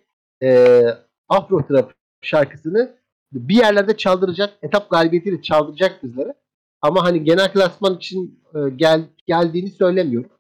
e, 0.42 0.80
Afro 1.28 1.66
Trap 1.66 1.92
şarkısını 2.22 2.98
bir 3.32 3.56
yerlerde 3.56 3.96
çaldıracak, 3.96 4.54
etap 4.62 4.90
galibiyetiyle 4.90 5.42
çaldıracak 5.42 6.00
kızları. 6.00 6.34
Ama 6.82 7.04
hani 7.04 7.24
genel 7.24 7.52
klasman 7.52 7.96
için 7.96 8.40
e, 8.54 8.58
gel 8.76 9.04
geldiğini 9.26 9.70
söylemiyorum. 9.70 10.30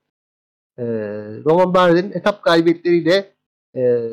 E, 0.78 0.84
Roman 1.44 1.74
Bardet'in 1.74 2.18
etap 2.18 2.42
galibiyetleriyle 2.44 3.32
e, 3.76 4.08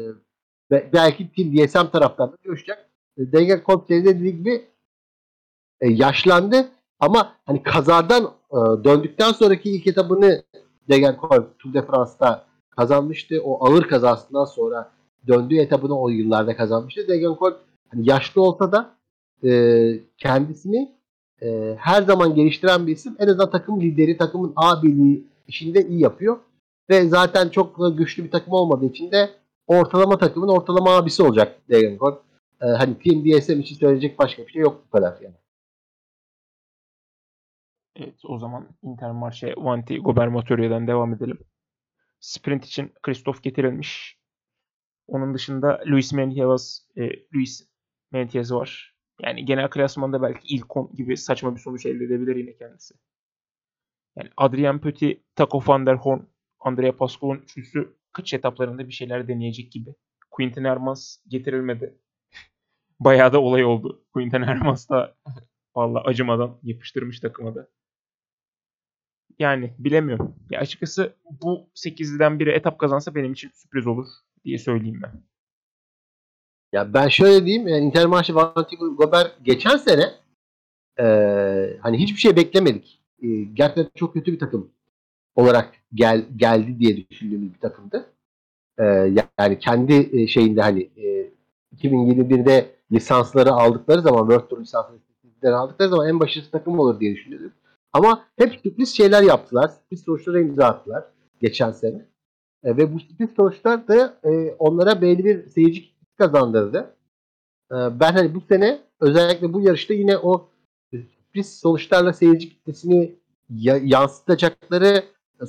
belki 0.72 1.32
Team 1.34 1.58
DSM 1.58 1.92
taraftarında 1.92 2.38
coşacak. 2.44 2.90
E, 3.18 3.32
Degen 3.32 3.64
Kolpçeli 3.64 4.06
dediği 4.06 4.38
gibi 4.38 4.66
e, 5.82 5.90
yaşlandı 5.90 6.70
Ama 7.00 7.36
hani 7.46 7.64
kazadan 7.64 8.24
e, 8.52 8.84
döndükten 8.84 9.32
sonraki 9.32 9.72
ilk 9.72 9.88
etabını 9.88 10.44
Degenkolb 10.90 11.44
Tour 11.60 11.74
de 11.74 11.82
France'da 11.86 12.46
kazanmıştı. 12.70 13.42
O 13.44 13.66
ağır 13.66 13.88
kazasından 13.88 14.46
sonra 14.46 14.92
döndüğü 15.28 15.58
etabını 15.58 16.00
o 16.00 16.10
yıllarda 16.10 16.56
kazanmıştı. 16.56 17.08
Degenkolb 17.08 17.56
hani 17.90 18.10
yaşlı 18.10 18.42
olsa 18.42 18.72
da 18.72 18.96
e, 19.44 20.00
kendisini 20.18 20.96
e, 21.42 21.76
her 21.80 22.02
zaman 22.02 22.36
geliştiren 22.36 22.88
bir 22.88 22.92
isim. 22.92 23.16
En 23.20 23.28
azından 23.28 23.52
takım 23.52 23.82
lideri, 23.82 24.18
takımın 24.18 24.54
abiliği 24.56 25.28
işinde 25.48 25.88
iyi 25.88 26.00
yapıyor. 26.00 26.38
Ve 26.90 27.08
zaten 27.08 27.50
çok 27.50 27.98
güçlü 27.98 28.24
bir 28.24 28.32
takım 28.32 28.54
olmadığı 28.54 28.86
için 28.86 29.12
de 29.12 29.30
ortalama 29.68 30.18
takımın 30.18 30.48
ortalama 30.48 30.96
abisi 30.96 31.24
olacak 31.24 31.62
Degenkolb. 31.70 32.16
E, 32.62 32.66
hani 32.66 33.00
Team 33.00 33.26
DSM 33.26 33.60
için 33.60 33.76
söyleyecek 33.76 34.20
başka 34.20 34.48
bir 34.48 34.52
şey 34.52 34.62
yok 34.62 34.84
bu 34.88 34.90
kadar 34.90 35.22
yani. 35.22 35.36
Evet 37.96 38.16
o 38.24 38.40
zaman 38.40 38.68
Intermarché 38.84 39.54
Vanti 39.58 39.98
Gobernatoria'dan 39.98 40.88
devam 40.88 41.14
edelim. 41.14 41.40
Sprint 42.20 42.66
için 42.66 42.94
Christoph 43.02 43.42
getirilmiş. 43.42 44.20
Onun 45.08 45.34
dışında 45.34 45.82
Luis 45.88 46.14
Mentias, 46.14 46.80
e, 46.98 47.02
Luis 47.36 47.70
Mentias 48.12 48.52
var. 48.52 48.96
Yani 49.22 49.46
genel 49.46 49.70
klasmanda 49.70 50.22
belki 50.22 50.56
ilk 50.56 50.78
10 50.78 50.92
gibi 50.96 51.18
saçma 51.18 51.56
bir 51.56 51.62
sonuç 51.62 51.86
elde 51.86 52.04
edebilir 52.04 52.36
yine 52.36 52.58
kendisi. 52.58 52.96
Yani 54.18 54.30
Adrian 54.38 54.82
Petit, 54.82 55.24
Taco 55.36 55.60
van 55.68 55.86
der 55.86 55.96
Horn, 55.96 56.20
Andrea 56.66 56.98
Pascal'ın 56.98 57.38
üçlüsü 57.38 57.96
kaç 58.14 58.34
etaplarında 58.34 58.88
bir 58.88 58.94
şeyler 58.94 59.28
deneyecek 59.28 59.72
gibi. 59.72 59.96
Quinten 60.32 60.66
Hermans 60.66 61.18
getirilmedi. 61.28 61.98
Bayağı 63.00 63.34
da 63.34 63.42
olay 63.42 63.66
oldu. 63.66 64.06
Quinten 64.14 64.44
Hermans 64.44 64.90
da 64.90 65.16
valla 65.76 66.02
acımadan 66.04 66.58
yapıştırmış 66.64 67.20
takıma 67.20 67.56
da. 67.56 67.68
Yani 69.40 69.74
bilemiyorum. 69.80 70.36
Ya 70.50 70.60
açıkçası 70.60 71.16
bu 71.42 71.70
8'liden 71.76 72.40
biri 72.40 72.50
etap 72.50 72.80
kazansa 72.80 73.16
benim 73.16 73.34
için 73.34 73.50
sürpriz 73.54 73.88
olur 73.88 74.08
diye 74.46 74.58
söyleyeyim 74.58 75.00
ben. 75.04 75.24
Ya 76.74 76.94
ben 76.94 77.08
şöyle 77.08 77.46
diyeyim. 77.46 77.68
Yani 77.68 77.92
Intermarché 77.92 78.36
Vanti 78.36 78.76
Gober 78.76 79.32
geçen 79.44 79.78
sene 79.78 80.14
e, 81.00 81.06
hani 81.82 81.98
hiçbir 81.98 82.20
şey 82.20 82.36
beklemedik. 82.36 83.02
E, 83.22 83.28
gerçekten 83.44 83.90
çok 83.96 84.14
kötü 84.14 84.34
bir 84.34 84.40
takım 84.40 84.75
olarak 85.36 85.74
gel, 85.94 86.26
geldi 86.36 86.80
diye 86.80 87.10
düşündüğümüz 87.10 87.54
bir 87.54 87.60
takımdı. 87.60 88.06
E, 88.78 88.84
yani 89.40 89.60
kendi 89.60 90.28
şeyinde 90.28 90.62
hani 90.62 90.90
e, 90.98 91.32
2021'de 91.76 92.76
lisansları 92.92 93.52
aldıkları 93.52 94.02
zaman 94.02 94.20
World 94.20 94.50
Tour 94.50 94.62
lisansları 94.62 95.58
aldıkları 95.58 95.90
zaman 95.90 96.10
en 96.10 96.20
başarılı 96.20 96.52
takım 96.52 96.80
olur 96.80 97.00
diye 97.00 97.16
düşünüyorduk. 97.16 97.54
Ama 97.94 98.26
hep 98.38 98.60
sürpriz 98.64 98.98
şeyler 98.98 99.24
yaptılar. 99.24 99.68
Sürpriz 99.68 100.04
sonuçlara 100.04 100.40
imza 100.40 100.66
attılar 100.66 101.04
geçen 101.42 101.72
sene. 101.72 102.06
E, 102.64 102.78
ve 102.78 102.94
bu 102.94 103.00
sürpriz 103.00 103.30
sonuçlar 103.36 103.88
da 103.88 104.20
e, 104.24 104.56
onlara 104.60 105.02
belli 105.02 105.26
bir 105.26 105.50
seyirci 105.50 105.86
kazandırdı. 106.18 106.96
E, 107.72 107.76
ben 108.00 108.14
hani 108.14 108.36
bu 108.36 108.42
sene 108.42 108.82
özellikle 109.00 109.54
bu 109.54 109.62
yarışta 109.62 109.94
yine 109.94 110.18
o 110.18 110.50
sürpriz 110.92 111.60
sonuçlarla 111.60 112.14
seyirci 112.14 112.50
kitlesini 112.50 113.16
ya, 113.50 113.80
yansıtacakları 113.84 115.04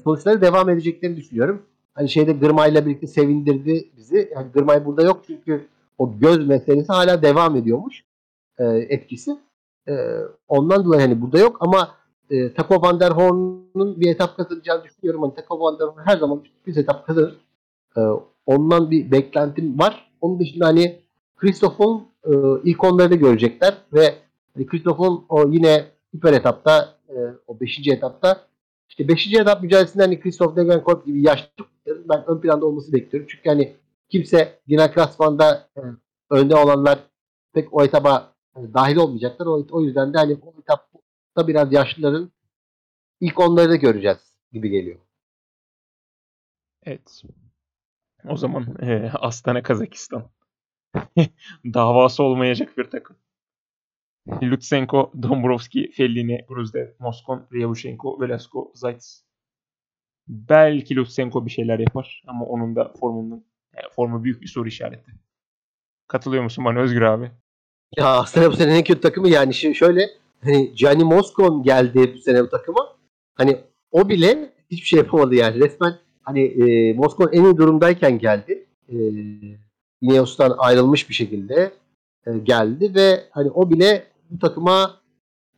sonuçları 0.04 0.40
devam 0.40 0.68
edeceklerini 0.68 1.16
düşünüyorum. 1.16 1.62
Hani 1.94 2.08
şeyde 2.08 2.32
Gırmay 2.32 2.70
ile 2.70 2.86
birlikte 2.86 3.06
sevindirdi 3.06 3.88
bizi. 3.96 4.30
Yani 4.34 4.46
Gırmay 4.54 4.86
burada 4.86 5.02
yok 5.02 5.22
çünkü 5.26 5.66
o 5.98 6.18
göz 6.18 6.46
meselesi 6.46 6.86
hala 6.86 7.22
devam 7.22 7.56
ediyormuş 7.56 8.04
e, 8.58 8.64
etkisi. 8.64 9.38
E, 9.88 9.94
ondan 10.48 10.84
dolayı 10.84 11.00
hani 11.00 11.22
burada 11.22 11.38
yok 11.38 11.56
ama 11.60 11.94
e, 12.30 12.54
Taco 12.54 12.82
Van 12.82 13.00
der 13.00 13.10
Horn'un 13.10 14.00
bir 14.00 14.10
etap 14.10 14.36
kazanacağını 14.36 14.84
düşünüyorum. 14.84 15.22
Hani 15.22 15.34
Taco 15.34 15.60
Van 15.60 15.78
der 15.78 15.84
Horn 15.84 16.02
her 16.04 16.18
zaman 16.18 16.42
bir 16.66 16.76
etap 16.76 17.06
kazanır. 17.06 17.36
E, 17.96 18.00
ondan 18.46 18.90
bir 18.90 19.10
beklentim 19.10 19.78
var. 19.78 20.10
Onun 20.20 20.40
dışında 20.40 20.66
hani 20.66 21.00
Christoph'un 21.36 22.08
e, 22.24 22.32
ilk 22.64 22.84
onları 22.84 23.10
da 23.10 23.14
görecekler 23.14 23.74
ve 23.92 24.14
hani 24.54 24.66
Christoph'un 24.66 25.24
o 25.28 25.48
yine 25.48 25.84
süper 26.14 26.32
etapta 26.32 26.94
e, 27.08 27.14
o 27.46 27.60
5. 27.60 27.88
etapta 27.88 28.46
işte 28.88 29.08
5. 29.08 29.34
etap 29.34 29.62
mücadelesinde 29.62 30.02
hani 30.02 30.20
Christoph 30.20 30.56
Degenkolb 30.56 31.06
gibi 31.06 31.22
yaşlı 31.22 31.66
ben 31.86 32.24
ön 32.26 32.40
planda 32.40 32.66
olması 32.66 32.92
bekliyorum. 32.92 33.28
Çünkü 33.30 33.48
hani 33.48 33.76
kimse 34.08 34.60
genel 34.66 34.92
klasmanda 34.92 35.68
e, 35.76 35.80
önde 36.30 36.56
olanlar 36.56 36.98
pek 37.52 37.74
o 37.74 37.84
etaba 37.84 38.34
e, 38.56 38.74
dahil 38.74 38.96
olmayacaklar. 38.96 39.46
O, 39.46 39.66
o 39.70 39.82
yüzden 39.82 40.14
de 40.14 40.18
hani 40.18 40.38
o 40.42 40.54
etapta 40.60 41.48
biraz 41.48 41.72
yaşlıların 41.72 42.30
ilk 43.20 43.40
onları 43.40 43.70
da 43.70 43.76
göreceğiz 43.76 44.18
gibi 44.52 44.70
geliyor. 44.70 44.98
Evet. 46.84 47.22
O 48.28 48.36
zaman 48.36 48.76
e, 48.82 49.10
Astana 49.14 49.62
Kazakistan. 49.62 50.30
Davası 51.64 52.22
olmayacak 52.22 52.78
bir 52.78 52.90
takım. 52.90 53.16
Lutsenko, 54.42 55.12
Dombrovski, 55.22 55.90
Fellini, 55.90 56.44
Gruzdev, 56.48 56.88
Moskon, 56.98 57.46
Ryabushenko, 57.52 58.20
Velasco, 58.20 58.72
Zaitz. 58.74 59.26
Belki 60.28 60.96
Lutsenko 60.96 61.46
bir 61.46 61.50
şeyler 61.50 61.78
yapar 61.78 62.22
ama 62.26 62.44
onun 62.44 62.76
da 62.76 62.92
formunun 63.00 63.44
yani 63.76 63.92
formu 63.96 64.24
büyük 64.24 64.42
bir 64.42 64.46
soru 64.46 64.68
işareti. 64.68 65.12
Katılıyor 66.08 66.42
musun 66.42 66.64
bana 66.64 66.80
Özgür 66.80 67.02
abi? 67.02 67.30
Ya 67.96 68.06
Astana 68.06 68.50
bu 68.50 68.56
sene 68.56 68.76
en 68.78 68.84
kötü 68.84 69.00
takımı 69.00 69.28
yani 69.28 69.54
şimdi 69.54 69.74
şöyle 69.74 70.10
hani 70.44 70.74
Gianni 70.74 71.04
Moskon 71.04 71.62
geldi 71.62 72.14
bu 72.14 72.18
sene 72.18 72.42
bu 72.42 72.48
takıma. 72.48 72.96
Hani 73.34 73.60
o 73.90 74.08
bile 74.08 74.52
hiçbir 74.70 74.86
şey 74.86 74.98
yapamadı 74.98 75.34
yani. 75.34 75.60
Resmen 75.60 75.94
hani 76.22 76.40
e, 76.40 76.92
Moskon 76.92 77.30
en 77.32 77.44
iyi 77.44 77.56
durumdayken 77.56 78.18
geldi. 78.18 78.66
E, 78.88 78.96
Ineos'tan 80.00 80.54
ayrılmış 80.58 81.08
bir 81.08 81.14
şekilde 81.14 81.72
e, 82.26 82.38
geldi 82.38 82.94
ve 82.94 83.24
hani 83.30 83.50
o 83.50 83.70
bile 83.70 84.06
bu 84.30 84.38
takıma 84.38 85.00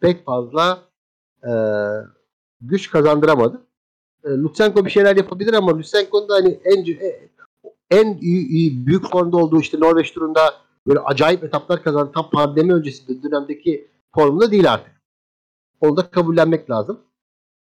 pek 0.00 0.24
fazla 0.24 0.78
e, 1.42 1.52
güç 2.60 2.90
kazandıramadı. 2.90 3.66
E, 4.24 4.28
Lutsenko 4.28 4.84
bir 4.84 4.90
şeyler 4.90 5.16
yapabilir 5.16 5.54
ama 5.54 5.78
Lutsenko'nun 5.78 6.28
da 6.28 6.34
hani 6.34 6.60
en 6.64 6.84
en 7.90 8.18
iyi, 8.20 8.48
iyi 8.48 8.86
büyük 8.86 9.10
formda 9.10 9.36
olduğu 9.36 9.60
işte 9.60 9.80
Norveç 9.80 10.12
turunda 10.12 10.54
böyle 10.86 11.00
acayip 11.00 11.44
etaplar 11.44 11.82
kazandı. 11.82 12.12
Tam 12.14 12.30
pandemi 12.30 12.74
öncesinde 12.74 13.22
dönemdeki 13.22 13.88
formunda 14.14 14.50
değil 14.50 14.72
artık. 14.72 15.02
Onu 15.80 15.96
da 15.96 16.10
kabullenmek 16.10 16.70
lazım. 16.70 17.00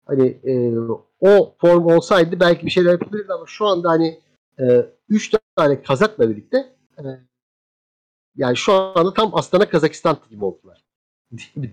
Hani 0.05 0.27
e, 0.27 0.73
o 1.19 1.55
form 1.61 1.85
olsaydı 1.85 2.39
belki 2.39 2.65
bir 2.65 2.71
şeyler 2.71 2.91
yapabilirdi 2.91 3.33
ama 3.33 3.45
şu 3.47 3.65
anda 3.65 3.89
hani 3.89 4.19
3 5.09 5.33
e, 5.33 5.37
tane 5.55 5.81
Kazak'la 5.81 6.29
birlikte 6.29 6.75
e, 6.97 7.03
yani 8.35 8.57
şu 8.57 8.73
anda 8.73 9.13
tam 9.13 9.35
Astana 9.35 9.69
Kazakistan 9.69 10.17
gibi 10.29 10.45
oldular. 10.45 10.86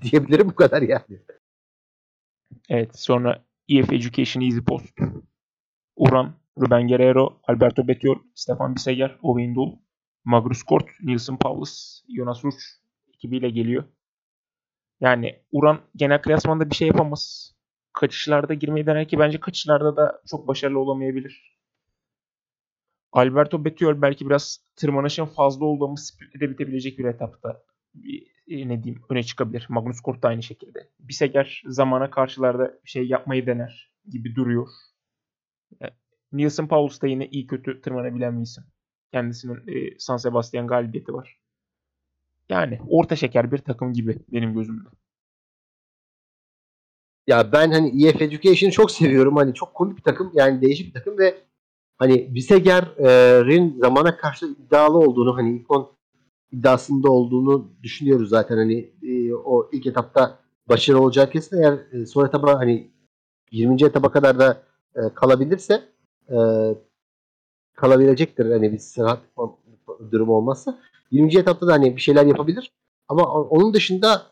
Diyebilirim 0.02 0.48
bu 0.48 0.54
kadar 0.54 0.82
yani. 0.82 1.20
Evet 2.68 2.98
sonra 2.98 3.44
EF 3.68 3.92
Education 3.92 4.42
Easy 4.42 4.60
Post. 4.60 4.98
Uran, 5.96 6.34
Ruben 6.60 6.88
Guerrero, 6.88 7.40
Alberto 7.48 7.88
Betiol, 7.88 8.18
Stefan 8.34 8.74
Biseger, 8.74 9.18
Owen 9.22 9.54
Dul, 9.54 9.72
Magnus 10.24 10.62
Kort, 10.62 10.88
Nielsen 11.02 11.36
Paulus, 11.36 12.04
Jonas 12.16 12.44
Ruch 12.44 12.62
ekibiyle 13.14 13.50
geliyor. 13.50 13.84
Yani 15.00 15.42
Uran 15.52 15.80
genel 15.96 16.22
klasmanda 16.22 16.70
bir 16.70 16.74
şey 16.74 16.88
yapamaz. 16.88 17.54
Kaçışlarda 17.92 18.54
girmeyi 18.54 18.86
dener 18.86 19.08
ki 19.08 19.18
bence 19.18 19.40
kaçışlarda 19.40 19.96
da 19.96 20.22
çok 20.30 20.48
başarılı 20.48 20.78
olamayabilir. 20.78 21.58
Alberto 23.12 23.64
Betiol 23.64 24.02
belki 24.02 24.26
biraz 24.26 24.60
tırmanışın 24.76 25.26
fazla 25.26 25.64
olduğunu 25.64 25.96
splitte 25.96 26.50
bitebilecek 26.50 26.98
bir 26.98 27.04
etapta 27.04 27.62
ne 28.48 28.82
diyeyim 28.82 29.02
öne 29.08 29.22
çıkabilir. 29.22 29.66
Magnus 29.68 30.00
Kort 30.00 30.22
da 30.22 30.28
aynı 30.28 30.42
şekilde. 30.42 30.88
Biseger 31.00 31.62
zamana 31.66 32.10
karşılarda 32.10 32.78
şey 32.84 33.06
yapmayı 33.06 33.46
dener 33.46 33.92
gibi 34.08 34.34
duruyor. 34.34 34.68
E, 35.82 35.86
Nielsen 36.32 36.68
Paulus 36.68 37.02
da 37.02 37.06
yine 37.06 37.26
iyi 37.26 37.46
kötü 37.46 37.80
tırmanabilen 37.80 38.38
bir 38.38 38.42
isim. 38.42 38.64
Kendisinin 39.12 39.54
e, 39.54 39.98
San 39.98 40.16
Sebastian 40.16 40.66
galibiyeti 40.66 41.14
var. 41.14 41.38
Yani 42.48 42.80
orta 42.88 43.16
şeker 43.16 43.52
bir 43.52 43.58
takım 43.58 43.92
gibi 43.92 44.18
benim 44.32 44.54
gözümde. 44.54 44.88
Ya 47.26 47.52
ben 47.52 47.70
hani 47.70 48.06
EF 48.06 48.22
Education'ı 48.22 48.72
çok 48.72 48.90
seviyorum. 48.90 49.36
Hani 49.36 49.54
çok 49.54 49.74
komik 49.74 49.96
bir 49.96 50.02
takım. 50.02 50.32
Yani 50.34 50.62
değişik 50.62 50.86
bir 50.86 50.92
takım 50.92 51.18
ve 51.18 51.34
hani 51.98 52.34
Biseger'in 52.34 53.78
zamana 53.80 54.16
karşı 54.16 54.46
iddialı 54.46 54.98
olduğunu 54.98 55.36
hani 55.36 55.56
ilk 55.56 55.70
10 55.70 55.94
iddiasında 56.54 57.10
olduğunu 57.10 57.72
düşünüyoruz 57.82 58.28
zaten. 58.28 58.56
Hani 58.56 58.90
e, 59.02 59.34
o 59.34 59.68
ilk 59.72 59.86
etapta 59.86 60.38
başarılı 60.68 61.02
olacak 61.02 61.32
kesin. 61.32 61.62
Eğer 61.62 61.78
e, 61.92 62.06
son 62.06 62.26
etaba 62.26 62.58
hani 62.58 62.90
20. 63.50 63.84
etaba 63.84 64.10
kadar 64.10 64.38
da 64.38 64.62
e, 64.96 65.00
kalabilirse 65.14 65.82
e, 66.28 66.36
kalabilecektir. 67.74 68.50
Hani 68.50 68.72
bir 68.72 68.78
sıhhat 68.78 69.18
durum 70.10 70.28
olmazsa. 70.28 70.78
20. 71.10 71.36
etapta 71.36 71.66
da 71.66 71.72
hani 71.72 71.96
bir 71.96 72.00
şeyler 72.00 72.26
yapabilir. 72.26 72.72
Ama 73.08 73.32
onun 73.32 73.74
dışında 73.74 74.22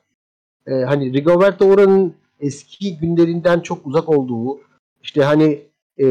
e, 0.67 0.73
hani 0.73 1.13
Rigoberto 1.13 1.67
Ura'nın 1.67 2.15
eski 2.41 2.99
günlerinden 2.99 3.61
çok 3.61 3.87
uzak 3.87 4.09
olduğu 4.09 4.61
işte 5.03 5.23
hani 5.23 5.63
e, 6.01 6.07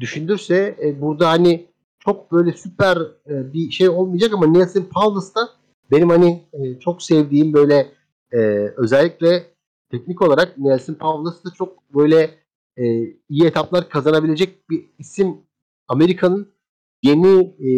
düşündürse 0.00 0.76
e, 0.82 1.00
burada 1.00 1.28
hani 1.28 1.66
çok 2.06 2.32
böyle 2.32 2.52
süper 2.52 2.96
e, 3.26 3.52
bir 3.52 3.70
şey 3.70 3.88
olmayacak 3.88 4.32
ama 4.34 4.46
Nelson 4.46 4.82
Paulus 4.94 5.34
da 5.34 5.48
benim 5.90 6.08
hani 6.08 6.44
e, 6.52 6.78
çok 6.78 7.02
sevdiğim 7.02 7.52
böyle 7.52 7.92
e, 8.32 8.38
özellikle 8.76 9.46
teknik 9.90 10.22
olarak 10.22 10.58
Nelson 10.58 10.94
Paulus 10.94 11.44
da 11.44 11.50
çok 11.58 11.94
böyle 11.94 12.30
e, 12.76 12.84
iyi 13.28 13.44
etaplar 13.44 13.88
kazanabilecek 13.88 14.70
bir 14.70 14.84
isim 14.98 15.36
Amerika'nın 15.88 16.48
yeni 17.02 17.40
e, 17.40 17.70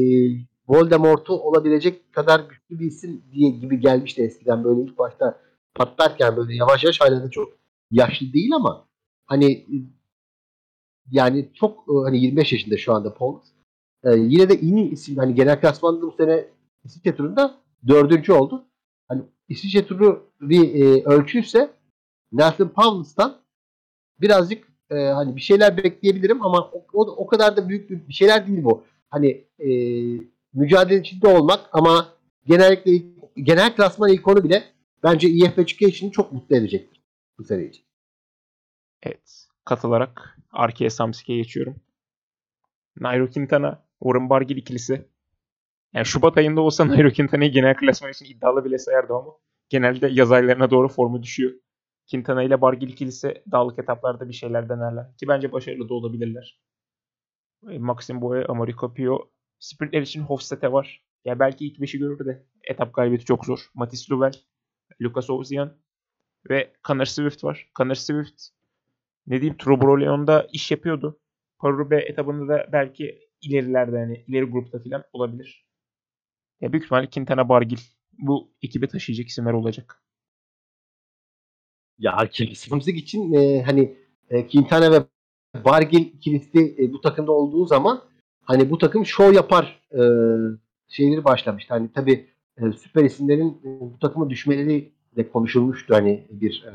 Voldemort'u 0.68 1.32
olabilecek 1.32 2.12
kadar 2.12 2.40
güçlü 2.40 2.80
bir 2.80 2.86
isim 2.86 3.22
diye 3.32 3.50
gibi 3.50 3.80
gelmişti 3.80 4.22
eskiden 4.22 4.64
böyle 4.64 4.82
ilk 4.82 4.98
başta 4.98 5.40
patlarken 5.74 6.36
böyle 6.36 6.54
yavaş 6.54 6.84
yavaş 6.84 7.00
hala 7.00 7.22
da 7.22 7.30
çok 7.30 7.52
yaşlı 7.90 8.32
değil 8.32 8.52
ama 8.54 8.88
hani 9.26 9.66
yani 11.10 11.48
çok 11.54 11.78
e, 11.78 11.92
hani 12.04 12.18
25 12.22 12.52
yaşında 12.52 12.76
şu 12.76 12.94
anda 12.94 13.14
Paul. 13.14 13.40
Ee, 14.04 14.10
yine 14.16 14.48
de 14.48 14.60
iyi 14.60 14.90
isim 14.90 15.16
hani 15.16 15.34
genel 15.34 15.60
klasmanda 15.60 16.02
bu 16.02 16.12
sene 16.12 16.44
İsviçre 16.84 17.16
turunda 17.16 17.54
dördüncü 17.88 18.32
oldu. 18.32 18.64
Hani 19.08 19.22
İsviçre 19.48 19.86
turu 19.86 20.30
bir 20.40 20.74
e, 20.74 21.04
ölçüyse 21.04 21.70
Nelson 22.32 22.68
Paulus'tan 22.68 23.40
birazcık 24.20 24.68
e, 24.90 24.94
hani 24.94 25.36
bir 25.36 25.40
şeyler 25.40 25.76
bekleyebilirim 25.76 26.42
ama 26.42 26.70
o, 26.72 26.86
o, 26.92 27.00
o 27.00 27.26
kadar 27.26 27.56
da 27.56 27.68
büyük 27.68 28.08
bir 28.08 28.12
şeyler 28.12 28.46
değil 28.46 28.64
bu. 28.64 28.84
Hani 29.10 29.44
e, 29.58 29.68
mücadele 30.52 31.00
içinde 31.00 31.28
olmak 31.28 31.60
ama 31.72 32.08
genellikle 32.46 32.92
genel 33.42 33.76
klasman 33.76 34.10
ilk 34.12 34.26
bile 34.44 34.64
bence 35.02 35.28
EF 35.28 35.58
Education'ı 35.58 36.12
çok 36.12 36.32
mutlu 36.32 36.56
edecektir 36.56 37.02
bu 37.38 37.44
sene 37.44 37.64
için. 37.64 37.84
Evet. 39.02 39.46
Katılarak 39.64 40.38
Arkea 40.52 40.90
Samsik'e 40.90 41.36
geçiyorum. 41.36 41.76
Nairo 43.00 43.30
Quintana, 43.30 43.87
Warren 44.02 44.30
Barguil 44.30 44.56
ikilisi. 44.56 45.08
Yani 45.94 46.06
Şubat 46.06 46.38
ayında 46.38 46.60
olsa 46.60 46.88
Nairo 46.88 47.12
Quintana'yı 47.12 47.52
genel 47.52 47.76
klasman 47.76 48.10
için 48.10 48.26
iddialı 48.26 48.64
bile 48.64 48.78
sayardım 48.78 49.16
ama 49.16 49.32
genelde 49.68 50.08
yaz 50.08 50.32
aylarına 50.32 50.70
doğru 50.70 50.88
formu 50.88 51.22
düşüyor. 51.22 51.52
Quintana 52.10 52.42
ile 52.42 52.60
Barguil 52.60 52.88
ikilisi 52.88 53.42
dağlık 53.52 53.78
etaplarda 53.78 54.28
bir 54.28 54.34
şeyler 54.34 54.68
denerler. 54.68 55.16
Ki 55.16 55.28
bence 55.28 55.52
başarılı 55.52 55.88
da 55.88 55.94
olabilirler. 55.94 56.60
E, 57.70 57.78
Maxim 57.78 58.20
Boye, 58.20 58.44
Amari 58.44 58.74
Capio. 58.80 59.30
Sprintler 59.58 60.02
için 60.02 60.22
Hofstad'e 60.22 60.72
var. 60.72 61.04
Ya 61.24 61.38
belki 61.38 61.66
ilk 61.66 61.80
beşi 61.80 61.98
görür 61.98 62.26
de 62.26 62.46
etap 62.64 62.94
galibiyeti 62.94 63.24
çok 63.24 63.44
zor. 63.44 63.70
Matis 63.74 64.10
Luvel, 64.10 64.32
Lucas 65.02 65.30
Ozian 65.30 65.76
ve 66.50 66.72
Connor 66.86 67.04
Swift 67.04 67.44
var. 67.44 67.70
Connor 67.76 67.94
Swift 67.94 68.42
ne 69.26 69.40
diyeyim 69.40 69.56
Trobroleon'da 69.56 70.46
iş 70.52 70.70
yapıyordu. 70.70 71.20
Parube 71.58 72.00
etabında 72.00 72.48
da 72.48 72.68
belki 72.72 73.27
ilerilerde 73.42 73.96
yani 73.96 74.24
ileri 74.26 74.44
grupta 74.44 74.78
falan 74.78 75.04
olabilir. 75.12 75.66
Ya 76.60 76.72
büyük 76.72 76.84
ihtimalle 76.84 77.10
Quintana 77.10 77.48
Bargil 77.48 77.78
bu 78.18 78.50
ekibi 78.62 78.88
taşıyacak 78.88 79.28
isimler 79.28 79.52
olacak. 79.52 80.02
Ya 81.98 82.28
Samsung 82.54 82.96
için 82.96 83.32
e, 83.32 83.62
hani 83.62 83.96
e, 84.30 84.46
Quintana 84.46 84.92
ve 84.92 85.04
Bargil 85.64 86.06
ikilisi 86.06 86.76
e, 86.78 86.92
bu 86.92 87.00
takımda 87.00 87.32
olduğu 87.32 87.66
zaman 87.66 88.02
hani 88.42 88.70
bu 88.70 88.78
takım 88.78 89.06
show 89.06 89.36
yapar 89.36 89.80
e, 89.92 90.00
şeyleri 90.88 91.24
başlamıştı. 91.24 91.74
Hani 91.74 91.92
tabi 91.92 92.28
e, 92.56 92.72
süper 92.72 93.04
isimlerin 93.04 93.60
e, 93.64 93.80
bu 93.80 93.98
takıma 94.00 94.30
düşmeleri 94.30 94.92
de 95.16 95.30
konuşulmuştu. 95.30 95.94
Hani 95.94 96.26
bir 96.30 96.64
e, 96.66 96.72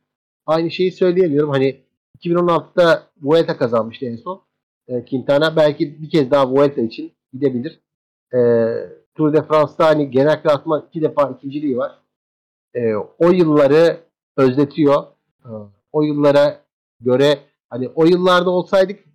aynı 0.46 0.70
şeyi 0.70 0.92
söyleyemiyorum. 0.92 1.50
Hani 1.50 1.80
2016'da 2.18 3.02
Vuelta 3.22 3.56
kazanmıştı 3.56 4.06
en 4.06 4.16
son. 4.16 4.42
E, 4.88 5.04
Quintana 5.04 5.56
belki 5.56 6.02
bir 6.02 6.10
kez 6.10 6.30
daha 6.30 6.50
Vuelta 6.50 6.80
için 6.80 7.12
gidebilir. 7.32 7.80
E, 8.34 8.38
Tour 9.14 9.32
de 9.32 9.42
France'da 9.42 9.86
hani 9.86 10.10
genel 10.10 10.42
klasman 10.42 10.86
iki 10.88 11.02
defa 11.02 11.30
ikinciliği 11.30 11.76
var. 11.76 11.98
E, 12.74 12.94
o 12.94 13.30
yılları 13.30 14.00
özletiyor. 14.36 15.04
E, 15.44 15.48
o 15.92 16.02
yıllara 16.02 16.60
göre 17.00 17.38
hani 17.70 17.88
o 17.88 18.04
yıllarda 18.04 18.50
olsaydık 18.50 19.09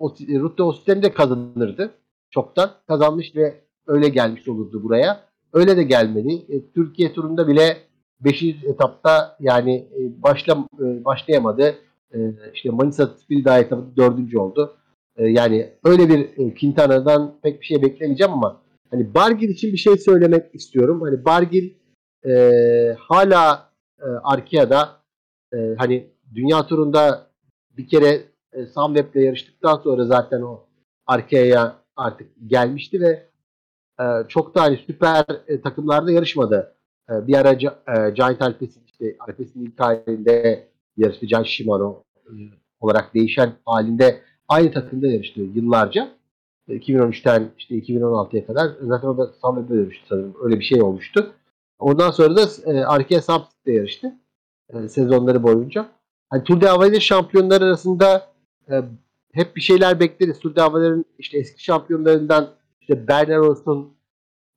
Rutte 0.00 0.62
Osten 0.62 1.02
de 1.02 1.12
kazanırdı. 1.12 1.94
Çoktan 2.30 2.70
kazanmış 2.88 3.36
ve 3.36 3.60
öyle 3.86 4.08
gelmiş 4.08 4.48
olurdu 4.48 4.82
buraya. 4.82 5.24
Öyle 5.52 5.76
de 5.76 5.82
gelmedi. 5.82 6.44
E, 6.48 6.72
Türkiye 6.72 7.12
turunda 7.12 7.48
bile 7.48 7.76
5. 8.20 8.42
etapta 8.42 9.36
yani 9.40 9.76
e, 9.76 10.22
başla 10.22 10.66
e, 10.80 11.04
başlayamadı. 11.04 11.74
E, 12.14 12.18
işte 12.54 12.70
Manisa 12.70 13.06
Spilda 13.06 13.58
etapında 13.58 13.96
4. 13.96 14.34
oldu. 14.36 14.76
E, 15.16 15.26
yani 15.28 15.70
öyle 15.84 16.08
bir 16.08 16.18
e, 16.18 16.54
Quintana'dan 16.54 17.34
pek 17.42 17.60
bir 17.60 17.66
şey 17.66 17.82
beklemeyeceğim 17.82 18.32
ama 18.32 18.62
hani 18.90 19.14
Bargil 19.14 19.48
için 19.48 19.72
bir 19.72 19.78
şey 19.78 19.96
söylemek 19.96 20.54
istiyorum. 20.54 21.00
Hani 21.00 21.24
Bargil 21.24 21.74
e, 22.26 22.96
hala 22.98 23.70
e, 23.98 24.06
Arkea'da 24.22 25.00
e, 25.54 25.74
hani 25.78 26.06
dünya 26.34 26.66
turunda 26.66 27.30
bir 27.76 27.88
kere 27.88 28.29
e, 28.52 28.66
Sunweb'le 28.66 29.16
yarıştıktan 29.16 29.76
sonra 29.76 30.04
zaten 30.04 30.40
o 30.42 30.60
Arkea'ya 31.06 31.76
artık 31.96 32.28
gelmişti 32.46 33.00
ve 33.00 33.26
e, 34.00 34.04
çok 34.28 34.54
da 34.54 34.62
hani 34.62 34.76
süper 34.86 35.24
e, 35.48 35.60
takımlarda 35.60 36.12
yarışmadı. 36.12 36.74
E, 37.10 37.26
bir 37.26 37.34
ara 37.34 37.52
e, 37.52 38.10
Giant 38.10 38.42
Alpes'in 38.42 38.82
işte 38.86 39.16
Alpes'in 39.20 39.64
ilk 39.64 39.80
halinde 39.80 40.68
yarıştı 40.96 41.26
Can 41.26 41.42
Shimano 41.42 42.02
e, 42.26 42.32
olarak 42.80 43.14
değişen 43.14 43.52
halinde 43.66 44.20
aynı 44.48 44.72
takımda 44.72 45.06
yarıştı 45.06 45.40
yıllarca. 45.40 46.10
2013'ten 46.68 47.40
e, 47.40 47.48
işte 47.58 47.74
2016'ya 47.74 48.46
kadar 48.46 48.70
zaten 48.80 49.08
o 49.08 49.18
da 49.18 49.32
Sunweb'de 49.44 49.76
yarıştı 49.76 50.06
sanırım. 50.08 50.34
Öyle 50.42 50.58
bir 50.58 50.64
şey 50.64 50.82
olmuştu. 50.82 51.32
Ondan 51.78 52.10
sonra 52.10 52.36
da 52.36 52.42
e, 52.64 52.84
Arkea 52.84 53.22
Samsit'te 53.22 53.72
yarıştı. 53.72 54.14
E, 54.68 54.88
sezonları 54.88 55.42
boyunca. 55.42 55.88
Hani 56.30 56.44
Tour 56.44 56.60
de 56.60 56.66
Havaï'de 56.66 57.00
şampiyonlar 57.00 57.62
arasında 57.62 58.30
e, 58.70 58.82
hep 59.32 59.56
bir 59.56 59.60
şeyler 59.60 60.00
bekleriz. 60.00 60.38
Tour 60.40 60.54
de 60.54 60.60
Havaï'lerin 60.60 61.04
işte 61.18 61.38
eski 61.38 61.64
şampiyonlarından 61.64 62.50
işte 62.80 63.08
Berner 63.08 63.36
olsun, 63.38 63.94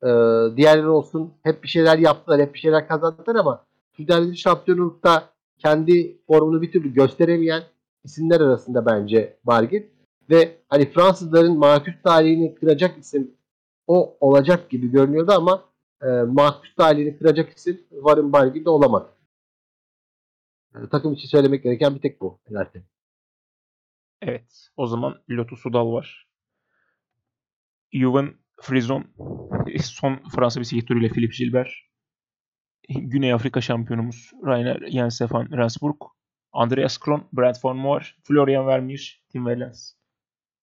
e, 0.02 0.08
diğerleri 0.56 0.88
olsun 0.88 1.32
hep 1.42 1.62
bir 1.62 1.68
şeyler 1.68 1.98
yaptılar, 1.98 2.40
hep 2.40 2.54
bir 2.54 2.58
şeyler 2.58 2.88
kazandılar 2.88 3.36
ama 3.36 3.64
Havaï'de 3.98 4.34
şampiyonlukta 4.34 5.30
kendi 5.58 6.18
formunu 6.26 6.62
bir 6.62 6.72
türlü 6.72 6.94
gösteremeyen 6.94 7.62
isimler 8.04 8.40
arasında 8.40 8.86
bence 8.86 9.36
Bargil. 9.44 9.82
Ve 10.30 10.58
hani 10.68 10.90
Fransızların 10.90 11.58
mahkus 11.58 11.94
tarihini 12.04 12.54
kıracak 12.54 12.98
isim 12.98 13.34
o 13.86 14.16
olacak 14.20 14.70
gibi 14.70 14.90
görünüyordu 14.90 15.32
ama 15.32 15.64
e, 16.02 16.06
mahkus 16.06 16.74
tarihini 16.74 17.18
kıracak 17.18 17.56
isim 17.56 17.80
Warren 17.90 18.32
Bargil 18.32 18.64
de 18.64 18.70
olamadı. 18.70 19.08
E, 20.74 20.78
takım 20.90 21.12
için 21.12 21.28
söylemek 21.28 21.62
gereken 21.62 21.94
bir 21.94 22.00
tek 22.00 22.20
bu 22.20 22.38
zaten. 22.50 22.82
Evet. 24.26 24.68
O 24.76 24.86
zaman 24.86 25.22
Lotus 25.30 25.60
Sudal 25.60 25.92
var. 25.92 26.28
Juven 27.92 28.34
Frison. 28.62 29.04
Son 29.80 30.22
Fransa 30.36 30.60
bisiklet 30.60 30.88
turuyla 30.88 31.08
Philippe 31.08 31.36
Gilbert. 31.36 31.68
Güney 32.88 33.32
Afrika 33.32 33.60
şampiyonumuz 33.60 34.30
Rainer 34.46 34.90
Jens 34.90 35.20
van 35.20 35.48
Rensburg. 35.52 35.96
Andreas 36.52 36.98
Kron, 36.98 37.28
Brad 37.32 37.54
Van 37.64 37.76
Moor, 37.76 38.16
Florian 38.22 38.66
Vermeer, 38.66 39.22
Tim 39.28 39.44
Wellens. 39.44 39.92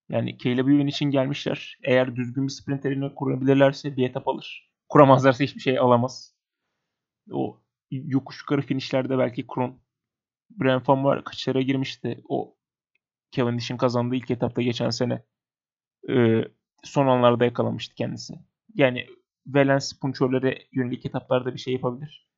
Yani 0.08 0.38
Caleb 0.38 0.68
Ewan 0.68 0.86
için 0.86 1.10
gelmişler. 1.10 1.78
Eğer 1.82 2.16
düzgün 2.16 2.46
bir 2.46 2.52
sprinterini 2.52 3.14
kurabilirlerse 3.14 3.96
bir 3.96 4.08
etap 4.08 4.28
alır. 4.28 4.70
Kuramazlarsa 4.88 5.44
hiçbir 5.44 5.60
şey 5.60 5.78
alamaz. 5.78 6.34
O 7.30 7.60
yokuş 7.90 8.40
yukarı 8.40 8.62
finishlerde 8.62 9.18
belki 9.18 9.46
Kron. 9.46 9.82
Brad 10.50 10.88
Van 10.88 10.98
Moor 10.98 11.24
kaçlara 11.24 11.60
girmişti. 11.60 12.22
O 12.28 12.56
Cavendish'in 13.32 13.76
kazandığı 13.76 14.14
ilk 14.14 14.30
etapta 14.30 14.62
geçen 14.62 14.90
sene. 14.90 15.22
Ee, 16.08 16.44
son 16.84 17.06
anlarda 17.06 17.44
yakalamıştı 17.44 17.94
kendisi. 17.94 18.34
Yani 18.74 19.06
Valens 19.46 19.92
punçörlere 19.92 20.58
yönelik 20.72 21.06
etaplarda 21.06 21.54
bir 21.54 21.58
şey 21.58 21.72
yapabilir. 21.72 22.28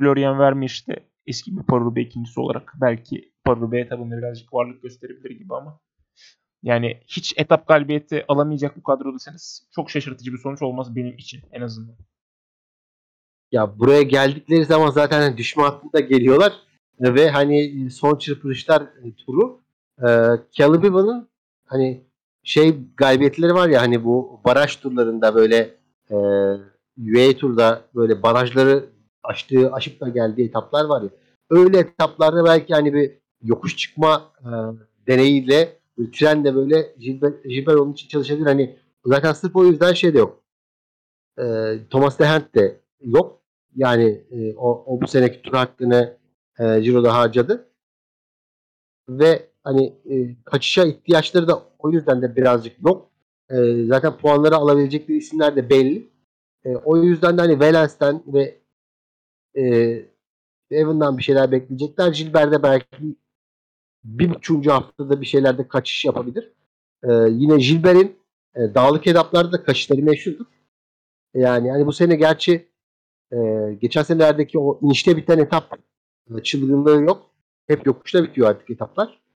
Florian 0.00 0.38
Vermeer 0.38 0.68
işte 0.68 1.08
eski 1.26 1.56
bir 1.56 1.62
Parube 1.62 2.02
ikincisi 2.02 2.40
olarak 2.40 2.72
belki 2.80 3.32
Parube 3.44 3.80
etabında 3.80 4.18
birazcık 4.18 4.54
varlık 4.54 4.82
gösterebilir 4.82 5.30
gibi 5.30 5.54
ama 5.54 5.80
yani 6.62 7.00
hiç 7.06 7.34
etap 7.36 7.68
galibiyeti 7.68 8.24
alamayacak 8.28 8.76
bu 8.76 8.82
kadrodaysanız 8.82 9.68
çok 9.74 9.90
şaşırtıcı 9.90 10.32
bir 10.32 10.38
sonuç 10.38 10.62
olmaz 10.62 10.96
benim 10.96 11.16
için 11.18 11.40
en 11.52 11.60
azından. 11.60 11.96
Ya 13.52 13.78
buraya 13.78 14.02
geldikleri 14.02 14.64
zaman 14.64 14.90
zaten 14.90 15.36
düşme 15.36 15.62
hattında 15.62 16.00
geliyorlar 16.00 16.52
ve 17.00 17.30
hani 17.30 17.90
son 17.90 18.18
çırpınışlar 18.18 18.82
e, 18.82 19.14
turu 19.14 19.60
e, 19.60 19.67
Caleb 20.52 20.84
Ewan'ın 20.84 21.28
hani 21.66 22.04
şey 22.42 22.76
galibiyetleri 22.96 23.54
var 23.54 23.68
ya 23.68 23.82
hani 23.82 24.04
bu 24.04 24.40
baraj 24.44 24.76
turlarında 24.76 25.34
böyle 25.34 25.74
e, 26.10 26.16
UAE 26.98 27.36
turda 27.36 27.82
böyle 27.94 28.22
barajları 28.22 28.84
aştığı, 29.22 29.72
aşıp 29.72 30.00
da 30.00 30.08
geldiği 30.08 30.48
etaplar 30.48 30.84
var 30.84 31.02
ya. 31.02 31.08
Öyle 31.50 31.78
etaplarda 31.78 32.44
belki 32.44 32.74
hani 32.74 32.94
bir 32.94 33.12
yokuş 33.42 33.76
çıkma 33.76 34.32
e, 34.40 34.50
deneyiyle 35.06 35.78
trenle 36.12 36.54
böyle 36.54 36.94
Gilbert, 36.98 37.44
Gilbert 37.44 37.76
onun 37.76 37.92
için 37.92 38.08
çalışabilir. 38.08 38.46
Hani 38.46 38.76
zaten 39.04 39.32
sırf 39.32 39.56
o 39.56 39.64
yüzden 39.64 39.92
şey 39.92 40.14
de 40.14 40.18
yok. 40.18 40.42
E, 41.38 41.74
Thomas 41.90 42.18
Dehent 42.18 42.54
de 42.54 42.80
yok. 43.00 43.40
Yani 43.76 44.24
e, 44.30 44.54
o, 44.56 44.84
o 44.86 45.00
bu 45.00 45.06
seneki 45.06 45.42
tur 45.42 45.52
hakkını 45.52 46.16
e, 46.58 46.82
Ciro'da 46.82 47.14
harcadı. 47.14 47.68
Ve 49.08 49.48
hani 49.68 49.94
e, 50.10 50.36
kaçışa 50.44 50.84
ihtiyaçları 50.84 51.48
da 51.48 51.62
o 51.78 51.90
yüzden 51.90 52.22
de 52.22 52.36
birazcık 52.36 52.86
yok. 52.86 53.10
E, 53.50 53.84
zaten 53.84 54.16
puanları 54.16 54.56
alabilecekleri 54.56 55.18
isimler 55.18 55.56
de 55.56 55.70
belli. 55.70 56.08
E, 56.64 56.76
o 56.76 56.96
yüzden 56.96 57.38
de 57.38 57.42
hani 57.42 57.60
Valens'ten 57.60 58.22
ve 58.26 58.58
e, 59.56 59.64
Evan'dan 60.70 61.18
bir 61.18 61.22
şeyler 61.22 61.52
bekleyecekler. 61.52 62.12
Gilbert'de 62.12 62.62
belki 62.62 63.16
bir 64.04 64.34
buçuğuncu 64.34 64.72
haftada 64.72 65.20
bir 65.20 65.26
şeylerde 65.26 65.68
kaçış 65.68 66.04
yapabilir. 66.04 66.52
E, 67.02 67.12
yine 67.30 67.56
Gilbert'in 67.56 68.16
e, 68.54 68.74
dağlık 68.74 69.06
etaplarda 69.06 69.52
da 69.52 69.62
kaçışları 69.62 70.02
meşhurdur. 70.02 70.46
Yani 71.34 71.70
hani 71.70 71.86
bu 71.86 71.92
sene 71.92 72.16
gerçi 72.16 72.68
e, 73.32 73.36
geçen 73.80 74.02
senelerdeki 74.02 74.58
o 74.58 74.80
inişte 74.82 75.16
biten 75.16 75.38
etap 75.38 75.78
çılgınlığı 76.42 77.02
yok. 77.02 77.30
Hep 77.66 77.86
yokuşta 77.86 78.24
bitiyor 78.24 78.48
artık 78.48 78.70
etaplar. 78.70 79.27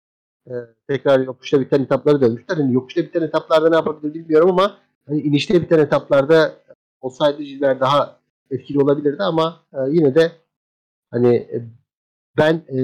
E, 0.47 0.53
tekrar 0.87 1.19
yokuşta 1.19 1.61
biten 1.61 1.83
etapları 1.83 2.21
dönmüşler. 2.21 2.57
Yani 2.57 2.73
yokuşta 2.73 3.01
biten 3.01 3.21
etaplarda 3.21 3.69
ne 3.69 3.75
yapabilir 3.75 4.13
bilmiyorum 4.13 4.49
ama 4.49 4.77
hani 5.07 5.21
inişte 5.21 5.61
biten 5.61 5.79
etaplarda 5.79 6.53
olsaydı 7.01 7.43
Gilbert 7.43 7.81
daha 7.81 8.19
etkili 8.51 8.79
olabilirdi 8.79 9.23
ama 9.23 9.63
e, 9.73 9.77
yine 9.89 10.15
de 10.15 10.31
hani 11.11 11.35
e, 11.35 11.65
ben 12.37 12.53
e, 12.67 12.77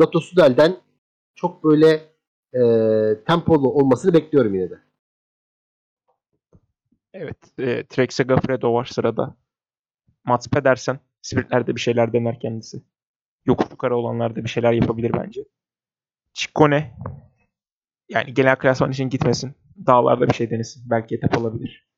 Lotto 0.00 0.20
Sudal'den 0.20 0.76
çok 1.34 1.64
böyle 1.64 2.12
e, 2.54 2.60
tempolu 3.26 3.72
olmasını 3.72 4.14
bekliyorum 4.14 4.54
yine 4.54 4.70
de. 4.70 4.78
Evet. 7.12 7.36
E, 7.58 7.86
Trek 7.86 8.12
Segafredo 8.12 8.74
var 8.74 8.84
sırada. 8.84 9.36
Mats 10.24 10.48
Pedersen. 10.48 10.98
Sprintlerde 11.22 11.76
bir 11.76 11.80
şeyler 11.80 12.12
dener 12.12 12.40
kendisi. 12.40 12.82
Yokuş 13.44 13.70
yukarı 13.70 13.96
olanlarda 13.96 14.44
bir 14.44 14.48
şeyler 14.48 14.72
yapabilir 14.72 15.12
bence. 15.12 15.44
Ciccone. 16.34 16.96
Yani 18.08 18.34
genel 18.34 18.56
klasman 18.56 18.90
için 18.90 19.08
gitmesin. 19.08 19.54
Dağlarda 19.86 20.28
bir 20.28 20.34
şey 20.34 20.50
denesin. 20.50 20.90
Belki 20.90 21.14
etap 21.14 21.38
alabilir. 21.38 21.88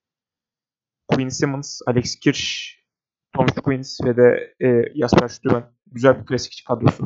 Quinn 1.09 1.29
Simmons, 1.29 1.81
Alex 1.87 2.17
Kirsch, 2.17 2.85
Tom 3.33 3.47
Queens 3.47 4.01
ve 4.05 4.17
de 4.17 4.55
e, 4.61 4.99
Jasper 5.01 5.29
Stuyven. 5.29 5.65
Güzel 5.87 6.21
bir 6.21 6.27
klasikçi 6.27 6.65
kadrosu. 6.65 7.05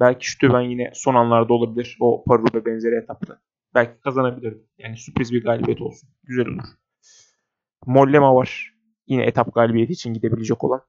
Belki 0.00 0.30
Stuyven 0.30 0.60
yine 0.60 0.90
son 0.94 1.14
anlarda 1.14 1.54
olabilir. 1.54 1.96
O 2.00 2.24
Parube 2.24 2.66
benzeri 2.66 2.94
etapta. 2.94 3.40
Belki 3.74 4.00
kazanabilir. 4.00 4.56
Yani 4.78 4.96
sürpriz 4.96 5.32
bir 5.32 5.44
galibiyet 5.44 5.80
olsun. 5.80 6.08
Güzel 6.24 6.46
olur. 6.46 6.64
Mollema 7.86 8.34
var. 8.34 8.74
Yine 9.06 9.24
etap 9.24 9.54
galibiyeti 9.54 9.92
için 9.92 10.14
gidebilecek 10.14 10.64
olan. 10.64 10.82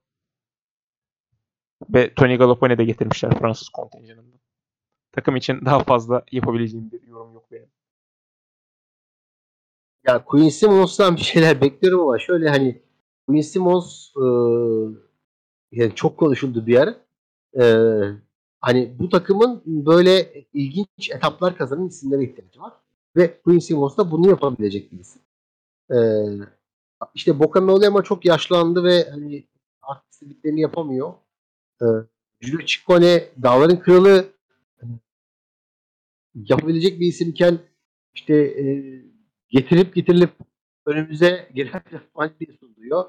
Ve 1.88 2.14
Tony 2.14 2.36
Galopone 2.36 2.78
de 2.78 2.84
getirmişler 2.84 3.38
Fransız 3.38 3.68
kontenjanından. 3.68 4.40
Takım 5.14 5.36
için 5.36 5.64
daha 5.64 5.78
fazla 5.84 6.24
yapabileceğim 6.32 6.90
bir 6.92 7.02
yorum 7.02 7.34
yok 7.34 7.44
benim. 7.52 7.68
Ya 10.06 10.24
Queen 10.24 10.48
Simmons'tan 10.48 11.16
bir 11.16 11.20
şeyler 11.20 11.60
bekliyorum 11.60 12.00
ama 12.00 12.18
şöyle 12.18 12.48
hani 12.48 12.82
Queen 13.26 13.40
Simmons 13.40 14.10
e, 14.16 14.24
yani 15.72 15.94
çok 15.94 16.18
konuşuldu 16.18 16.66
bir 16.66 16.78
ara. 16.78 16.96
E, 17.60 17.64
hani 18.60 18.94
bu 18.98 19.08
takımın 19.08 19.62
böyle 19.66 20.44
ilginç 20.52 21.10
etaplar 21.10 21.56
kazanan 21.56 21.86
isimlere 21.86 22.24
ihtiyacı 22.24 22.60
var. 22.60 22.72
Ve 23.16 23.40
Queen 23.42 23.58
Simmons 23.58 23.96
da 23.96 24.10
bunu 24.10 24.28
yapabilecek 24.28 24.92
bir 24.92 24.98
isim. 24.98 25.22
E, 25.90 25.96
işte 27.14 27.38
Boca 27.38 27.60
Mollema 27.60 28.02
çok 28.02 28.24
yaşlandı 28.24 28.84
ve 28.84 29.10
hani 29.10 29.44
artık 29.82 30.12
istediklerini 30.12 30.60
yapamıyor. 30.60 31.12
E, 31.82 31.86
Julio 32.40 32.66
Ciccone 32.66 33.24
dağların 33.42 33.76
kralı 33.76 34.33
yapabilecek 36.34 37.00
bir 37.00 37.06
isimken 37.06 37.58
işte 38.14 38.34
e, 38.34 38.64
getirip 39.48 39.94
getirilip 39.94 40.30
önümüze 40.86 41.48
gelen 41.54 41.82
diye 42.40 42.56
sunuluyor. 42.60 43.04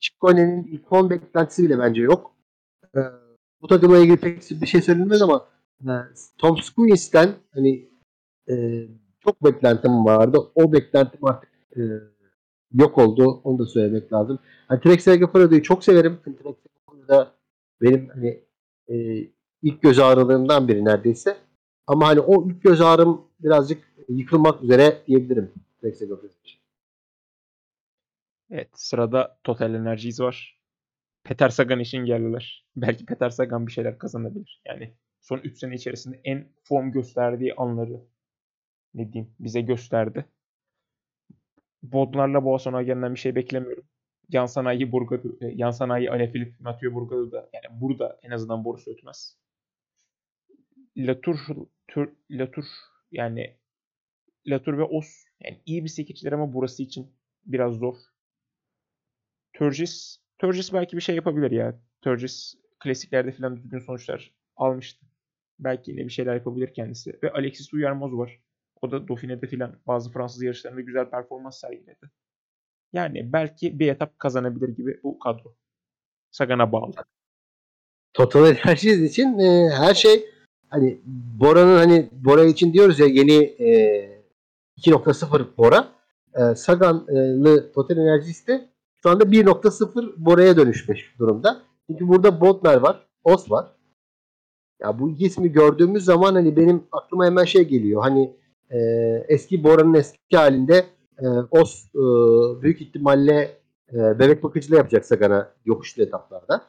Çikkone'nin 0.00 0.64
ilk 0.64 0.92
10 0.92 1.10
beklentisi 1.10 1.62
bile 1.62 1.78
bence 1.78 2.02
yok. 2.02 2.34
Ee, 2.96 3.00
bu 3.62 3.66
takımla 3.66 3.98
ilgili 3.98 4.16
pek 4.16 4.50
bir 4.50 4.66
şey 4.66 4.82
söylenmez 4.82 5.22
ama 5.22 5.48
e, 5.82 5.92
Tom 6.38 6.56
Squeeze'den 6.56 7.34
hani 7.54 7.88
e, 8.48 8.84
çok 9.20 9.44
beklentim 9.44 10.04
vardı. 10.04 10.38
O 10.54 10.72
beklentim 10.72 11.24
artık 11.24 11.50
e, 11.76 11.80
yok 12.72 12.98
oldu. 12.98 13.40
Onu 13.44 13.58
da 13.58 13.66
söylemek 13.66 14.12
lazım. 14.12 14.38
Hani 14.68 14.80
Trek 14.80 15.02
Segafredo'yu 15.02 15.62
çok 15.62 15.84
severim. 15.84 16.18
Trek 16.24 16.36
Segafredo 16.36 17.28
benim 17.82 18.08
hani 18.08 18.44
e, 18.88 18.94
ilk 19.62 19.82
göz 19.82 19.98
ağrılarımdan 19.98 20.68
biri 20.68 20.84
neredeyse. 20.84 21.36
Ama 21.86 22.06
hani 22.06 22.20
o 22.20 22.48
ilk 22.48 22.62
göz 22.62 22.80
ağrım 22.80 23.28
birazcık 23.40 23.94
yıkılmak 24.08 24.62
üzere 24.62 25.02
diyebilirim. 25.06 25.52
Segafredo 25.82 26.26
için. 26.44 26.60
Evet 28.50 28.68
sırada 28.74 29.38
Total 29.44 29.74
Energies 29.74 30.20
var. 30.20 30.60
Peter 31.24 31.48
Sagan 31.48 31.80
için 31.80 31.98
geldiler. 31.98 32.66
Belki 32.76 33.06
Peter 33.06 33.30
Sagan 33.30 33.66
bir 33.66 33.72
şeyler 33.72 33.98
kazanabilir. 33.98 34.62
Yani 34.66 34.94
son 35.20 35.38
3 35.38 35.58
sene 35.58 35.74
içerisinde 35.74 36.20
en 36.24 36.48
form 36.62 36.92
gösterdiği 36.92 37.54
anları 37.54 38.00
ne 38.94 39.12
diyeyim 39.12 39.34
bize 39.40 39.60
gösterdi. 39.60 40.24
Bodlarla 41.82 42.44
Boasson 42.44 42.86
bir 43.14 43.16
şey 43.16 43.34
beklemiyorum. 43.34 43.84
Yan 44.28 44.46
sanayi 44.46 44.92
Burgadu, 44.92 45.38
yan 45.40 45.70
sanayi 45.70 46.10
Alaphilippe, 46.10 46.56
Mathieu 46.60 46.94
Burgadu 46.94 47.32
da 47.32 47.50
yani 47.52 47.80
burada 47.80 48.18
en 48.22 48.30
azından 48.30 48.64
borusu 48.64 48.90
ötmez. 48.90 49.38
Latour, 50.96 51.38
Tur, 51.88 52.08
Latour 52.30 52.64
yani 53.12 53.56
Latour 54.46 54.78
ve 54.78 54.82
Os 54.82 55.24
yani 55.40 55.62
iyi 55.66 55.84
bir 55.84 55.88
sekiciler 55.88 56.32
ama 56.32 56.52
burası 56.52 56.82
için 56.82 57.16
biraz 57.46 57.74
zor. 57.74 57.96
Turgis, 59.52 60.18
Turgis 60.38 60.72
belki 60.72 60.96
bir 60.96 61.02
şey 61.02 61.16
yapabilir 61.16 61.50
ya. 61.50 61.80
Turgis 62.02 62.54
klasiklerde 62.80 63.32
falan 63.32 63.56
düzgün 63.56 63.78
sonuçlar 63.78 64.34
almıştı. 64.56 65.06
Belki 65.58 65.90
yine 65.90 66.04
bir 66.04 66.10
şeyler 66.10 66.34
yapabilir 66.34 66.74
kendisi. 66.74 67.18
Ve 67.22 67.32
Alexis 67.32 67.74
Uyarmoz 67.74 68.12
var. 68.12 68.40
O 68.82 68.90
da 68.90 69.08
Dauphine'de 69.08 69.46
filan 69.46 69.80
bazı 69.86 70.12
Fransız 70.12 70.42
yarışlarında 70.42 70.80
güzel 70.80 71.10
performans 71.10 71.60
sergiledi. 71.60 72.10
Yani 72.92 73.32
belki 73.32 73.78
bir 73.78 73.88
etap 73.88 74.18
kazanabilir 74.18 74.68
gibi 74.68 75.00
bu 75.02 75.18
kadro. 75.18 75.56
Sagan'a 76.30 76.72
bağlı. 76.72 76.94
Total 78.14 78.56
Energies 78.56 79.10
için 79.10 79.38
e, 79.38 79.70
her 79.70 79.94
şey 79.94 80.33
hani 80.74 81.00
Bora'nın 81.40 81.76
hani 81.76 82.08
Bora 82.12 82.44
için 82.44 82.72
diyoruz 82.72 82.98
ya 82.98 83.06
yeni 83.06 83.34
e, 83.42 84.22
2.0 84.78 85.44
Bora. 85.58 85.88
E, 86.34 86.54
Sagan'lı 86.54 87.72
Total 87.72 87.96
Energies 87.96 88.46
de 88.46 88.68
şu 89.02 89.10
anda 89.10 89.24
1.0 89.24 90.12
Bora'ya 90.16 90.56
dönüşmüş 90.56 91.14
durumda. 91.18 91.62
Çünkü 91.86 92.08
burada 92.08 92.40
Bodnar 92.40 92.76
var, 92.76 93.06
Os 93.24 93.50
var. 93.50 93.66
Ya 94.82 94.98
bu 94.98 95.10
iki 95.10 95.24
ismi 95.24 95.52
gördüğümüz 95.52 96.04
zaman 96.04 96.34
hani 96.34 96.56
benim 96.56 96.82
aklıma 96.92 97.26
hemen 97.26 97.44
şey 97.44 97.62
geliyor. 97.62 98.02
Hani 98.02 98.36
e, 98.70 98.78
eski 99.28 99.64
Bora'nın 99.64 99.94
eski 99.94 100.36
halinde 100.36 100.84
e, 101.18 101.26
Os 101.50 101.84
e, 101.94 102.02
büyük 102.62 102.80
ihtimalle 102.80 103.58
e, 103.92 104.18
bebek 104.18 104.42
bakıcılığı 104.42 104.76
yapacak 104.76 105.04
Sagan'a 105.04 105.52
yokuşlu 105.64 106.02
etaplarda. 106.02 106.62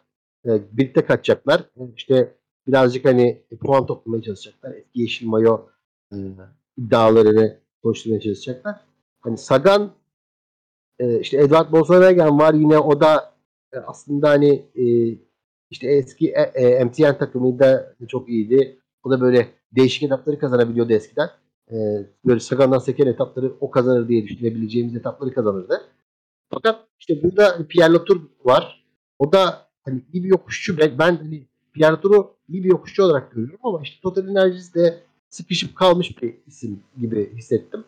E, 0.46 0.50
birlikte 0.72 1.06
kaçacaklar. 1.06 1.64
İşte 1.96 2.36
birazcık 2.68 3.06
hani 3.06 3.42
puan 3.62 3.86
toplamaya 3.86 4.22
çalışacaklar. 4.22 4.72
Eski 4.72 5.02
yeşil 5.02 5.28
mayo 5.28 5.68
e, 6.14 6.18
iddialarını 6.78 7.58
konuşturmaya 7.84 8.22
çalışacaklar. 8.22 8.76
Hani 9.22 9.38
Sagan 9.38 9.92
e, 11.00 11.20
işte 11.20 11.38
Edward 11.38 11.72
Bozanagan 11.72 12.40
var 12.40 12.54
yine 12.54 12.80
o 12.80 13.02
da 13.02 13.34
e, 13.74 13.78
aslında 13.78 14.30
hani 14.30 14.66
e, 14.76 14.86
işte 15.70 15.88
eski 15.88 16.30
e, 16.30 16.42
e, 16.42 16.84
MTN 16.84 17.18
takımında 17.18 17.96
çok 18.08 18.30
iyiydi. 18.30 18.80
O 19.04 19.12
da 19.12 19.22
böyle 19.22 19.48
değişik 19.72 20.04
etapları 20.04 20.40
kazanabiliyordu 20.40 20.94
eskiden. 20.94 21.30
E, 21.72 21.76
böyle 22.26 22.40
Sagan'dan 22.40 22.80
seken 22.80 23.08
etapları 23.08 23.54
o 23.60 23.72
kazanır 23.72 24.08
diye 24.08 24.24
düşünebileceğimiz 24.24 24.96
etapları 24.96 25.34
kazanırdı. 25.34 25.82
Fakat 26.50 26.88
işte 27.00 27.24
burada 27.24 27.68
Pierre 27.68 27.94
Latour 27.94 28.22
var. 28.44 28.86
O 29.20 29.32
da 29.32 29.68
hani 29.86 30.02
iyi 30.14 30.24
bir 30.24 30.30
yokuşçu. 30.30 30.78
Ben, 30.78 31.00
ben 31.00 31.16
hani 31.16 31.48
Latour'u 31.82 32.36
iyi 32.50 32.64
bir 32.64 32.70
yokuşçu 32.70 33.04
olarak 33.04 33.32
görüyorum 33.32 33.60
ama 33.64 33.82
işte 33.84 33.98
Total 34.04 34.28
Energies 34.28 34.74
de 34.74 35.00
sıkışıp 35.30 35.76
kalmış 35.76 36.22
bir 36.22 36.36
isim 36.48 36.84
gibi 36.98 37.34
hissettim. 37.38 37.84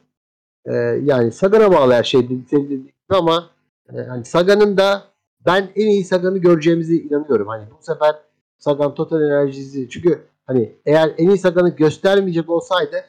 Ee, 0.65 0.73
yani 1.03 1.31
Sagan'a 1.31 1.72
bağlı 1.72 1.93
her 1.93 2.03
şey 2.03 2.30
dedi 2.30 2.93
ama 3.09 3.49
e, 3.93 3.97
hani 3.97 4.26
Sagan'ın 4.26 4.77
da 4.77 5.03
ben 5.45 5.69
en 5.76 5.88
iyi 5.88 6.03
Sagan'ı 6.03 6.38
göreceğimize 6.38 6.95
inanıyorum. 6.95 7.47
Hani 7.47 7.65
bu 7.72 7.84
sefer 7.84 8.15
Sagan 8.57 8.95
Total 8.95 9.22
Energies'i 9.22 9.89
çünkü 9.89 10.22
hani 10.45 10.76
eğer 10.85 11.14
en 11.18 11.30
iyi 11.30 11.38
Sagan'ı 11.38 11.69
göstermeyecek 11.69 12.49
olsaydı 12.49 13.05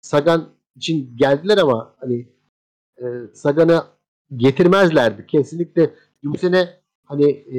Sagan 0.00 0.48
için 0.76 1.16
geldiler 1.16 1.58
ama 1.58 1.94
hani 2.00 2.28
e, 2.98 3.04
Sagan'ı 3.34 3.84
getirmezlerdi. 4.36 5.26
Kesinlikle 5.26 5.90
bu 6.24 6.38
sene 6.38 6.68
hani 7.04 7.30
e, 7.30 7.58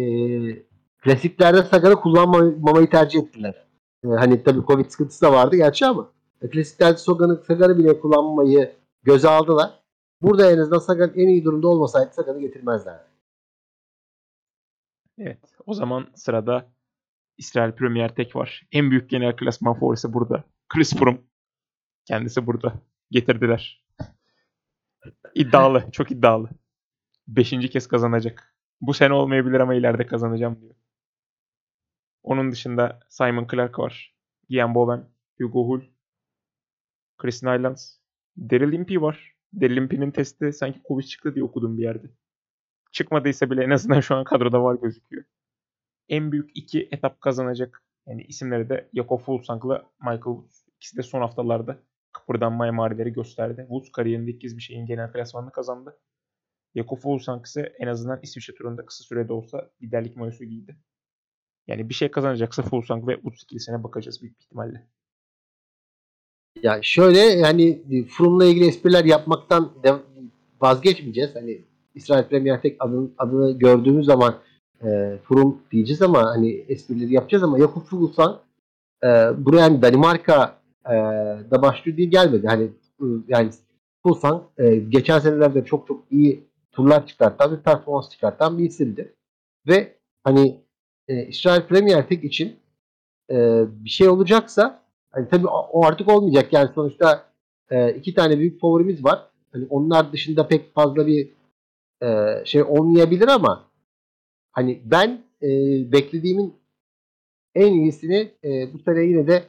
klasiklerde 1.02 1.64
Sagan'ı 1.64 1.96
kullanmamayı 1.96 2.90
tercih 2.90 3.20
ettiler. 3.20 3.68
E, 4.06 4.08
hani 4.08 4.44
tabii 4.44 4.66
Covid 4.66 4.90
sıkıntısı 4.90 5.26
da 5.26 5.34
vardı 5.34 5.56
gerçi 5.56 5.86
ama 5.86 6.12
e, 6.42 6.50
klasiklerde 6.50 6.98
Sagan'ı 6.98 7.44
Sagan'ı 7.48 7.78
bile 7.78 8.00
kullanmayı 8.00 8.76
göze 9.04 9.30
aldılar. 9.30 9.82
Burada 10.22 10.52
en 10.52 10.58
azından 10.58 10.80
Sagan 10.80 11.12
en 11.16 11.28
iyi 11.28 11.44
durumda 11.44 11.68
olmasaydı 11.68 12.14
Sagan'ı 12.14 12.40
getirmezlerdi. 12.40 13.04
Evet. 15.18 15.40
O 15.66 15.74
zaman 15.74 16.08
sırada 16.16 16.66
İsrail 17.38 17.72
Premier 17.72 18.16
Tek 18.16 18.36
var. 18.36 18.68
En 18.72 18.92
büyük 18.92 19.10
genel 19.10 19.36
klasman 19.36 19.80
favorisi 19.80 20.14
burada. 20.14 20.44
Chris 20.70 20.96
Froome. 20.96 21.22
Kendisi 22.06 22.48
burada. 22.48 22.74
Getirdiler. 23.12 23.86
İddialı. 25.36 25.92
Çok 25.92 26.12
iddialı. 26.12 26.50
Beşinci 27.28 27.70
kez 27.70 27.88
kazanacak. 27.88 28.56
Bu 28.82 28.94
sene 28.94 29.14
olmayabilir 29.14 29.60
ama 29.60 29.74
ileride 29.74 30.08
kazanacağım 30.08 30.62
diyor. 30.62 30.76
Onun 32.24 32.52
dışında 32.52 33.00
Simon 33.10 33.48
Clark 33.52 33.80
var. 33.80 34.16
Ian 34.50 34.76
Bowen, 34.76 35.10
Hugo 35.40 35.68
Hull, 35.68 35.82
Chris 37.18 37.44
Nylands, 37.44 37.98
Daryl 38.38 38.74
Impey 38.74 39.02
var. 39.02 39.36
Daryl 39.62 39.78
Impey'nin 39.78 40.12
testi 40.12 40.54
sanki 40.54 40.82
Covid 40.88 41.04
çıktı 41.04 41.36
diye 41.36 41.46
okudum 41.46 41.78
bir 41.78 41.84
yerde. 41.84 42.08
Çıkmadıysa 42.92 43.50
bile 43.50 43.64
en 43.64 43.70
azından 43.70 44.00
şu 44.00 44.16
an 44.16 44.24
kadroda 44.24 44.64
var 44.64 44.76
gözüküyor. 44.76 45.24
En 46.10 46.32
büyük 46.32 46.52
iki 46.56 46.90
etap 46.92 47.22
kazanacak 47.22 47.84
yani 48.08 48.24
isimleri 48.24 48.70
de 48.70 48.90
Jakob 48.96 49.22
Fuglsang'la 49.22 49.92
Michael 50.00 50.22
Woods. 50.22 50.66
İkisi 50.76 50.98
de 50.98 51.04
son 51.04 51.22
haftalarda 51.22 51.80
kıpırdanma 52.14 52.68
emareleri 52.68 53.14
gösterdi. 53.14 53.62
Woods 53.62 53.92
kariyerinde 53.92 54.32
ilk 54.32 54.42
kez 54.42 54.58
bir 54.58 54.62
şeyin 54.62 54.86
genel 54.86 55.12
klasmanını 55.12 55.52
kazandı. 55.52 56.00
Jakob 56.76 56.98
Fuglsang 56.98 57.46
ise 57.46 57.74
en 57.80 57.88
azından 57.88 58.20
İsviçre 58.24 58.54
turunda 58.54 58.86
kısa 58.86 59.04
sürede 59.04 59.34
olsa 59.34 59.72
liderlik 59.82 60.16
mayosu 60.16 60.46
giydi. 60.46 60.78
Yani 61.72 61.90
bir 61.90 61.94
şey 61.94 62.12
kazanacaksa 62.12 62.64
Fuglsang 62.64 63.08
ve 63.08 63.16
Woods 63.16 63.44
ikilisine 63.44 63.84
bakacağız 63.84 64.22
büyük 64.22 64.42
ihtimalle. 64.42 64.88
Ya 66.64 66.80
şöyle 66.82 67.20
yani 67.20 67.82
Froome'la 68.10 68.46
ilgili 68.46 68.68
espriler 68.68 69.06
yapmaktan 69.06 69.72
vazgeçmeyeceğiz. 70.62 71.36
Hani 71.36 71.62
İsrail 71.96 72.24
Premier 72.24 72.62
Tek 72.62 72.78
adını, 72.80 73.10
adını 73.18 73.60
gördüğümüz 73.60 74.06
zaman 74.06 74.36
e, 74.82 75.18
Froome 75.24 75.56
diyeceğiz 75.72 76.02
ama 76.02 76.26
hani 76.26 76.52
esprileri 76.52 77.14
yapacağız 77.14 77.44
ama 77.44 77.60
Jakub 77.60 77.82
Fuglsang 77.82 78.40
e, 79.04 79.08
buraya 79.38 79.62
hani 79.62 79.82
Danimarka 79.82 80.62
e, 80.86 80.94
da 81.52 81.62
başlıyor 81.62 81.98
diye 81.98 82.08
gelmedi. 82.08 82.48
Hani 82.48 82.64
e, 83.02 83.06
yani 83.28 83.50
Fuglsang 84.04 84.44
e, 84.58 84.76
geçen 84.76 85.20
senelerde 85.20 85.66
çok 85.66 85.88
çok 85.88 86.04
iyi 86.12 86.44
turlar 86.72 87.08
çıkartan 87.08 87.58
bir 87.58 87.64
performans 87.64 88.10
çıkartan 88.10 88.58
bir 88.58 88.64
isimdi. 88.64 89.14
Ve 89.68 89.98
hani 90.24 90.62
e, 91.12 91.28
İsrail 91.28 91.62
Premier 91.62 92.08
Tek 92.08 92.24
için 92.24 92.56
e, 93.32 93.64
bir 93.68 93.90
şey 93.90 94.10
olacaksa 94.10 94.84
hani 95.12 95.28
tabii 95.30 95.48
o 95.48 95.86
artık 95.86 96.10
olmayacak. 96.10 96.54
Yani 96.54 96.70
sonuçta 96.76 97.26
e, 97.70 97.94
iki 97.94 98.14
tane 98.14 98.40
büyük 98.40 98.62
favorimiz 98.62 99.04
var. 99.04 99.28
Hani 99.54 99.66
onlar 99.70 100.14
dışında 100.14 100.48
pek 100.48 100.74
fazla 100.74 101.08
bir 101.08 101.30
e, 102.04 102.08
şey 102.46 102.64
olmayabilir 102.64 103.28
ama 103.28 103.68
hani 104.52 104.82
ben 104.86 105.24
e, 105.42 105.48
beklediğimin 105.92 106.54
en 107.56 107.74
iyisini 107.74 108.32
e, 108.44 108.74
bu 108.74 108.80
sene 108.80 109.04
yine 109.04 109.28
de 109.28 109.44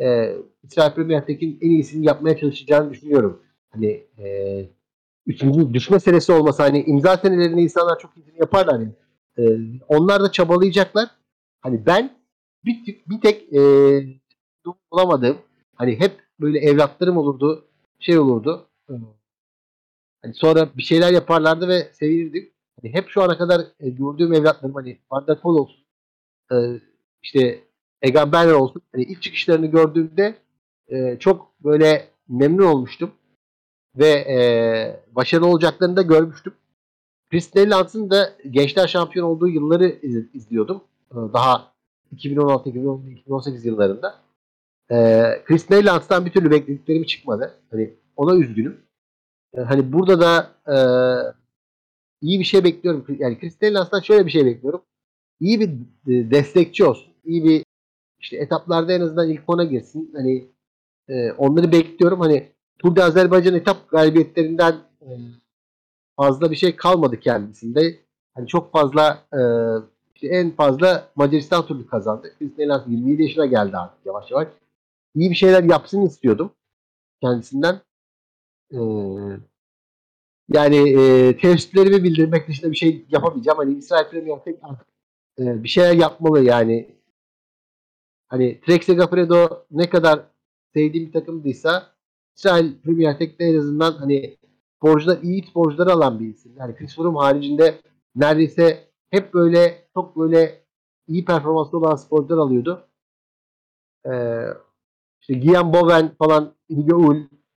e, 0.00 0.36
İsrail 0.62 0.92
Premier 0.92 1.28
Lig'in 1.28 1.58
en 1.62 1.70
iyisini 1.70 2.06
yapmaya 2.06 2.36
çalışacağını 2.36 2.90
düşünüyorum. 2.90 3.42
Hani 3.70 4.06
e, 4.18 4.66
üçüncü 5.26 5.74
düşme 5.74 6.00
senesi 6.00 6.32
olmasa 6.32 6.64
hani 6.64 6.82
imza 6.82 7.16
senelerinde 7.16 7.60
insanlar 7.60 7.98
çok 7.98 8.16
iyisini 8.16 8.40
yaparlar. 8.40 8.76
Hani, 8.76 8.88
e, 9.38 9.42
onlar 9.88 10.22
da 10.22 10.32
çabalayacaklar. 10.32 11.08
Hani 11.60 11.86
ben 11.86 12.16
bir, 12.64 13.02
bir 13.06 13.20
tek 13.20 13.52
e, 13.52 13.60
bulamadığım 14.92 15.38
hani 15.74 16.00
hep 16.00 16.12
böyle 16.40 16.58
evlatlarım 16.58 17.16
olurdu 17.16 17.64
şey 17.98 18.18
olurdu 18.18 18.68
Hani 20.24 20.34
sonra 20.34 20.76
bir 20.76 20.82
şeyler 20.82 21.12
yaparlardı 21.12 21.68
ve 21.68 21.92
sevinirdik. 21.92 22.52
Hani 22.82 22.94
hep 22.94 23.08
şu 23.08 23.22
ana 23.22 23.38
kadar 23.38 23.60
e, 23.80 23.90
gördüğüm 23.90 24.32
evlatlarım 24.32 24.74
hani 24.74 24.98
Van 25.10 25.26
der 25.26 25.40
Poel 25.40 25.58
olsun, 25.58 25.84
e, 26.52 26.56
işte 27.22 27.64
Egan 28.02 28.32
Bernal 28.32 28.54
olsun. 28.54 28.82
Hani 28.92 29.04
ilk 29.04 29.22
çıkışlarını 29.22 29.66
gördüğümde 29.66 30.34
e, 30.88 31.18
çok 31.18 31.64
böyle 31.64 32.08
memnun 32.28 32.66
olmuştum. 32.66 33.10
Ve 33.96 34.08
e, 34.10 34.36
başarılı 35.14 35.46
olacaklarını 35.46 35.96
da 35.96 36.02
görmüştüm. 36.02 36.54
Chris 37.34 37.54
Neylands'ın 37.54 38.10
da 38.10 38.32
gençler 38.50 38.86
şampiyon 38.86 39.26
olduğu 39.26 39.48
yılları 39.48 39.88
iz, 40.02 40.34
izliyordum. 40.34 40.84
E, 41.12 41.14
daha 41.14 41.72
2016, 42.12 42.68
2017, 42.68 43.10
2018 43.10 43.64
yıllarında. 43.64 44.20
E, 44.90 44.96
Chris 45.44 45.70
Neylands'tan 45.70 46.26
bir 46.26 46.30
türlü 46.30 46.50
beklediklerimi 46.50 47.06
çıkmadı. 47.06 47.54
Hani 47.70 47.94
ona 48.16 48.36
üzgünüm. 48.36 48.80
E, 49.54 49.60
hani 49.60 49.92
burada 49.92 50.20
da 50.20 50.50
e, 50.66 50.76
iyi 52.20 52.40
bir 52.40 52.44
şey 52.44 52.64
bekliyorum. 52.64 53.06
Yani 53.18 53.38
Kristal'in 53.38 54.02
şöyle 54.02 54.26
bir 54.26 54.30
şey 54.30 54.46
bekliyorum. 54.46 54.82
İyi 55.40 55.60
bir 55.60 55.68
e, 56.12 56.30
destekçi 56.30 56.84
olsun. 56.84 57.12
İyi 57.24 57.44
bir 57.44 57.64
işte 58.18 58.36
etaplarda 58.36 58.92
en 58.92 59.00
azından 59.00 59.30
ilk 59.30 59.42
ona 59.46 59.64
girsin. 59.64 60.10
Hani 60.16 60.48
e, 61.08 61.32
onları 61.32 61.72
bekliyorum. 61.72 62.20
Hani 62.20 62.52
Tour 62.78 62.96
de 62.96 63.04
Azerbaycan 63.04 63.54
etap 63.54 63.90
galibiyetlerinden 63.90 64.74
fazla 66.16 66.50
bir 66.50 66.56
şey 66.56 66.76
kalmadı 66.76 67.20
kendisinde. 67.20 67.98
Hani 68.34 68.48
çok 68.48 68.72
fazla 68.72 69.26
e, 69.32 69.40
işte 70.14 70.28
en 70.28 70.50
fazla 70.50 71.08
Macaristan 71.16 71.66
turu 71.66 71.86
kazandı. 71.86 72.34
Kristal'in 72.38 72.90
27 72.90 73.22
yaşına 73.22 73.46
geldi 73.46 73.76
artık 73.76 74.06
yavaş 74.06 74.30
yavaş. 74.30 74.48
İyi 75.14 75.30
bir 75.30 75.34
şeyler 75.34 75.62
yapsın 75.62 76.06
istiyordum 76.06 76.52
kendisinden. 77.22 77.80
Ee, 78.72 78.78
yani 80.48 80.76
e, 80.76 81.36
teessüplerimi 81.36 82.04
bildirmek 82.04 82.48
dışında 82.48 82.70
bir 82.70 82.76
şey 82.76 83.04
yapamayacağım. 83.10 83.58
Hani 83.58 83.78
İsrail 83.78 84.10
Premier 84.10 84.38
artık 84.62 84.86
e, 85.38 85.62
bir 85.64 85.68
şeyler 85.68 85.94
yapmalı 85.94 86.44
yani. 86.44 86.94
Hani 88.28 88.60
Trek 88.60 88.84
Segafredo 88.84 89.66
ne 89.70 89.90
kadar 89.90 90.20
sevdiğim 90.74 91.06
bir 91.06 91.12
takımdıysa 91.12 91.94
İsrail 92.36 92.80
Premier 92.82 93.20
Lig'de 93.20 93.44
en 93.44 93.58
azından 93.58 93.92
hani 93.92 94.36
sporcular, 94.84 95.18
iyi 95.22 95.42
sporcuları 95.42 95.92
alan 95.92 96.20
bir 96.20 96.26
isim. 96.28 96.52
Yani 96.58 96.76
Chris 96.76 96.96
Froome 96.96 97.18
haricinde 97.18 97.80
neredeyse 98.16 98.88
hep 99.10 99.34
böyle 99.34 99.88
çok 99.94 100.16
böyle 100.16 100.64
iyi 101.08 101.24
performanslı 101.24 101.78
olan 101.78 101.96
sporcular 101.96 102.38
alıyordu. 102.38 102.88
Ee, 104.06 104.44
işte 105.20 105.34
Guillaume 105.34 105.72
Boven 105.72 106.14
falan, 106.14 106.54
Ilge 106.68 106.94
Ul 106.94 107.16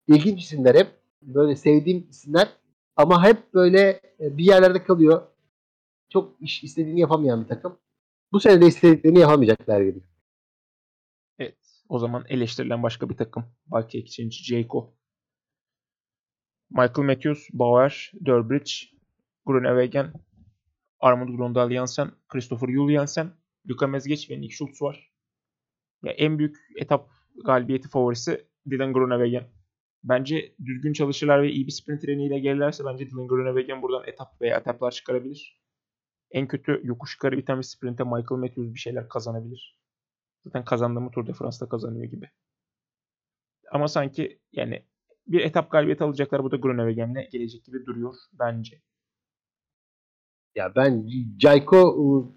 ilginç 0.09 0.43
isimler 0.43 0.75
hep. 0.75 0.89
Böyle 1.23 1.57
sevdiğim 1.57 2.07
isimler. 2.11 2.49
Ama 2.97 3.25
hep 3.25 3.55
böyle 3.55 4.01
e, 4.21 4.37
bir 4.39 4.45
yerlerde 4.45 4.85
kalıyor. 4.85 5.23
Çok 6.09 6.41
iş 6.41 6.65
istediğini 6.65 7.01
yapamayan 7.01 7.43
bir 7.43 7.49
takım. 7.49 7.79
Bu 8.33 8.41
sene 8.41 8.61
de 8.61 8.67
istediklerini 8.67 9.19
yapamayacaklar 9.19 9.81
gibi. 9.81 10.01
Evet. 11.39 11.83
O 11.89 11.99
zaman 11.99 12.25
eleştirilen 12.29 12.83
başka 12.83 13.11
bir 13.11 13.17
takım. 13.17 13.45
Baltic 13.67 13.99
Exchange, 13.99 14.31
Jayco. 14.31 14.97
Michael 16.71 17.07
Matthews, 17.07 17.49
Bauer, 17.53 18.13
Durbridge, 18.25 18.73
Groenewegen, 19.47 20.13
Armand 21.01 21.37
Grondal 21.37 21.71
Jansen, 21.71 22.13
Christopher 22.29 22.69
Juhl 22.69 22.93
Jansen, 22.93 23.33
Luka 23.69 23.87
Mezgeç 23.87 24.31
ve 24.31 24.41
Nick 24.41 24.55
Schultz 24.55 24.83
var. 24.83 25.13
Ya 26.03 26.13
en 26.13 26.39
büyük 26.39 26.57
etap 26.77 27.11
galibiyeti 27.45 27.89
favorisi 27.89 28.47
Dylan 28.71 28.93
Groenewegen. 28.93 29.45
Bence 30.05 30.55
düzgün 30.65 30.93
çalışırlar 30.93 31.43
ve 31.43 31.51
iyi 31.51 31.67
bir 31.67 31.73
sprint 31.73 32.03
treniyle 32.03 32.39
gelirlerse 32.39 32.85
bence 32.85 33.11
Dylan 33.11 33.29
Groenewegen 33.29 33.83
buradan 33.83 34.09
etap 34.09 34.41
veya 34.41 34.57
etaplar 34.57 34.91
çıkarabilir. 34.91 35.61
En 36.31 36.49
kötü 36.49 36.81
yokuş 36.85 37.15
yukarı 37.15 37.39
biten 37.39 37.59
bir 37.59 37.63
sprinte 37.63 38.05
Michael 38.05 38.41
Matthews 38.41 38.75
bir 38.75 38.79
şeyler 38.79 39.09
kazanabilir. 39.09 39.79
Zaten 40.45 40.65
kazandığımı 40.65 41.11
Tour 41.11 41.27
de 41.27 41.33
France'da 41.33 41.69
kazanıyor 41.69 42.05
gibi. 42.05 42.31
Ama 43.73 43.89
sanki 43.89 44.41
yani 44.53 44.83
bir 45.29 45.41
etap 45.41 45.71
galibiyeti 45.71 46.05
alacaklar. 46.05 46.45
Bu 46.45 46.51
da 46.51 46.57
Groenewegen'le 46.57 47.29
gelecek 47.33 47.65
gibi 47.65 47.87
duruyor 47.87 48.15
bence. 48.33 48.81
Ya 50.55 50.75
ben 50.77 51.09
Jayco 51.39 51.97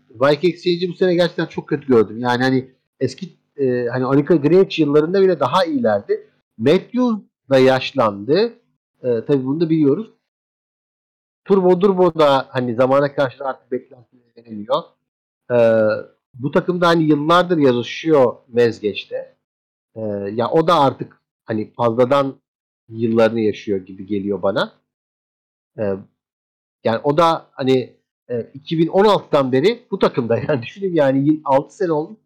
Viking 0.10 0.54
Exchange'i 0.54 0.90
bu 0.90 0.94
sene 0.94 1.16
gerçekten 1.16 1.46
çok 1.46 1.70
kötü 1.70 1.88
gördüm. 1.88 2.20
Yani 2.20 2.44
hani 2.44 2.72
eski 3.00 3.30
e, 3.58 3.86
hani 3.88 4.06
Anika 4.06 4.36
Greenwich 4.36 4.80
yıllarında 4.80 5.22
bile 5.22 5.40
daha 5.40 5.66
iyilerdi. 5.66 6.30
Matthews 6.58 7.22
da 7.50 7.60
yaşlandı. 7.60 8.54
E, 9.04 9.26
tabii 9.26 9.46
bunu 9.46 9.62
da 9.62 9.70
biliyoruz. 9.70 10.12
Turbo 11.46 11.82
Durbo 11.82 12.20
da 12.20 12.48
hani 12.50 12.76
zamana 12.76 13.16
karşı 13.16 13.46
artık 13.46 13.72
beklentileri 13.72 14.32
veriliyor. 14.38 14.84
E, 15.52 15.58
bu 16.34 16.52
takımda 16.52 16.88
hani 16.88 17.04
yıllardır 17.04 17.58
yazışıyor 17.58 18.36
Mezgeç'te. 18.48 19.36
E, 19.96 20.02
ya 20.34 20.50
o 20.50 20.68
da 20.68 20.80
artık 20.80 21.22
hani 21.46 21.74
fazladan 21.74 22.36
yıllarını 22.90 23.40
yaşıyor 23.40 23.80
gibi 23.80 24.06
geliyor 24.06 24.42
bana. 24.42 24.74
E, 25.78 25.84
yani 26.84 27.00
o 27.04 27.18
da 27.18 27.48
hani 27.52 27.94
e, 28.30 28.34
2016'dan 28.34 29.52
beri 29.52 29.80
bu 29.92 30.00
takımda 30.00 30.38
yani 30.48 30.64
düşünün 30.64 30.96
yani 30.96 31.42
6 31.46 31.76
sene 31.76 31.92
oldu 31.92 32.18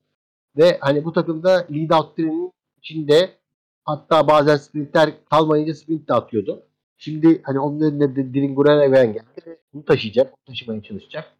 ve 0.57 0.77
hani 0.81 1.05
bu 1.05 1.13
takımda 1.13 1.67
lead 1.71 1.89
out 1.89 2.19
içinde 2.77 3.29
hatta 3.85 4.27
bazen 4.27 4.57
sprinter 4.57 5.13
kalmayınca 5.29 5.73
sprint 5.73 6.07
de 6.07 6.13
atıyordu. 6.13 6.63
Şimdi 6.97 7.41
hani 7.43 7.59
onun 7.59 7.81
önüne 7.81 8.15
de 8.15 8.33
Dilin 8.33 8.55
Gureneven 8.55 9.13
geldi. 9.13 9.59
Bunu 9.73 9.85
taşıyacak. 9.85 10.33
Taşımaya 10.45 10.83
çalışacak. 10.83 11.33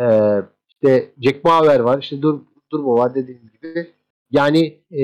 Ee, 0.00 0.42
işte 0.68 1.12
Jack 1.22 1.44
Bauer 1.44 1.80
var. 1.80 2.02
işte 2.02 2.22
Dur 2.22 2.40
Durbo 2.70 2.94
var 2.94 3.14
dediğim 3.14 3.50
gibi. 3.52 3.90
Yani 4.30 4.78
e, 4.92 5.00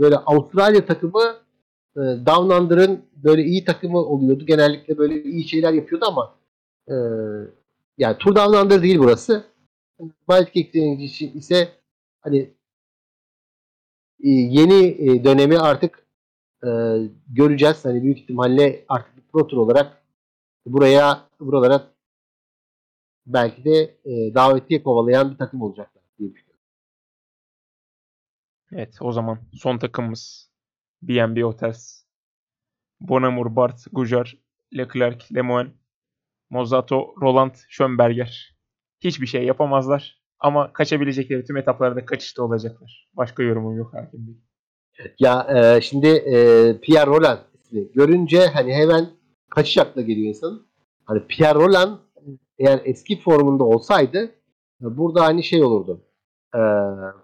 böyle 0.00 0.16
Avustralya 0.16 0.86
takımı 0.86 1.36
e, 1.96 2.00
Down 2.00 2.62
Under'ın 2.62 3.04
böyle 3.16 3.42
iyi 3.44 3.64
takımı 3.64 3.98
oluyordu. 3.98 4.46
Genellikle 4.46 4.98
böyle 4.98 5.22
iyi 5.22 5.48
şeyler 5.48 5.72
yapıyordu 5.72 6.04
ama 6.08 6.34
e, 6.88 6.94
yani 7.98 8.18
Tour 8.18 8.34
Down 8.34 8.56
Under 8.56 8.82
değil 8.82 8.98
burası. 8.98 9.44
Baltic 10.28 10.60
için 10.60 11.38
ise 11.38 11.68
hani 12.20 12.38
e, 14.24 14.28
yeni 14.28 14.86
e, 14.86 15.24
dönemi 15.24 15.58
artık 15.58 16.06
e, 16.64 16.68
göreceğiz. 17.28 17.84
Hani 17.84 18.02
büyük 18.02 18.18
ihtimalle 18.18 18.84
artık 18.88 19.32
pro 19.32 19.46
tur 19.46 19.56
olarak 19.56 20.02
buraya 20.66 21.28
buralara 21.40 21.92
belki 23.26 23.64
de 23.64 23.98
e, 24.04 24.34
davetiye 24.34 24.82
kovalayan 24.82 25.30
bir 25.30 25.38
takım 25.38 25.62
olacaklar 25.62 26.02
diye 26.18 26.30
düşünüyorum. 26.30 26.60
Evet 28.72 28.96
o 29.00 29.12
zaman 29.12 29.38
son 29.52 29.78
takımımız 29.78 30.47
B&B 31.02 31.42
Hotels. 31.42 32.04
Bonamur, 33.00 33.56
Bart, 33.56 33.84
Gujar, 33.92 34.36
Leclerc, 34.76 35.34
Lemoine, 35.34 35.70
Mozato, 36.50 37.14
Roland, 37.20 37.54
Schönberger. 37.68 38.56
Hiçbir 39.00 39.26
şey 39.26 39.44
yapamazlar. 39.44 40.22
Ama 40.40 40.72
kaçabilecekleri 40.72 41.44
tüm 41.44 41.56
etaplarda 41.56 42.04
kaçışta 42.04 42.42
olacaklar. 42.42 43.08
Başka 43.14 43.42
yorumum 43.42 43.76
yok 43.76 43.94
Hakim. 43.94 44.40
Ya 45.18 45.46
e, 45.54 45.80
şimdi 45.80 46.06
e, 46.06 46.34
Pierre 46.80 47.06
Roland 47.06 47.38
ismi 47.54 47.92
görünce 47.92 48.46
hani 48.46 48.74
hemen 48.74 49.10
kaçış 49.50 49.78
akla 49.78 50.00
geliyor 50.02 50.28
insanın. 50.28 50.66
Hani 51.04 51.26
Pierre 51.26 51.54
Roland 51.54 51.98
eğer 52.58 52.80
eski 52.84 53.20
formunda 53.20 53.64
olsaydı 53.64 54.30
burada 54.80 55.24
hani 55.24 55.44
şey 55.44 55.64
olurdu. 55.64 56.04
E, 56.54 56.60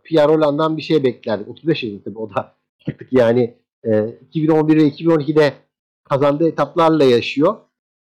Pierre 0.05 0.29
Roland'dan 0.29 0.77
bir 0.77 0.83
şey 0.83 1.05
beklerdik. 1.05 1.49
35 1.49 1.83
yaşında 1.83 2.03
tabii 2.05 2.19
o 2.19 2.35
da 2.35 2.55
artık 2.89 3.13
yani 3.13 3.43
e, 3.43 3.64
2011 4.29 4.77
ve 4.77 4.89
2012'de 4.89 5.53
kazandığı 6.05 6.49
etaplarla 6.49 7.05
yaşıyor. 7.05 7.57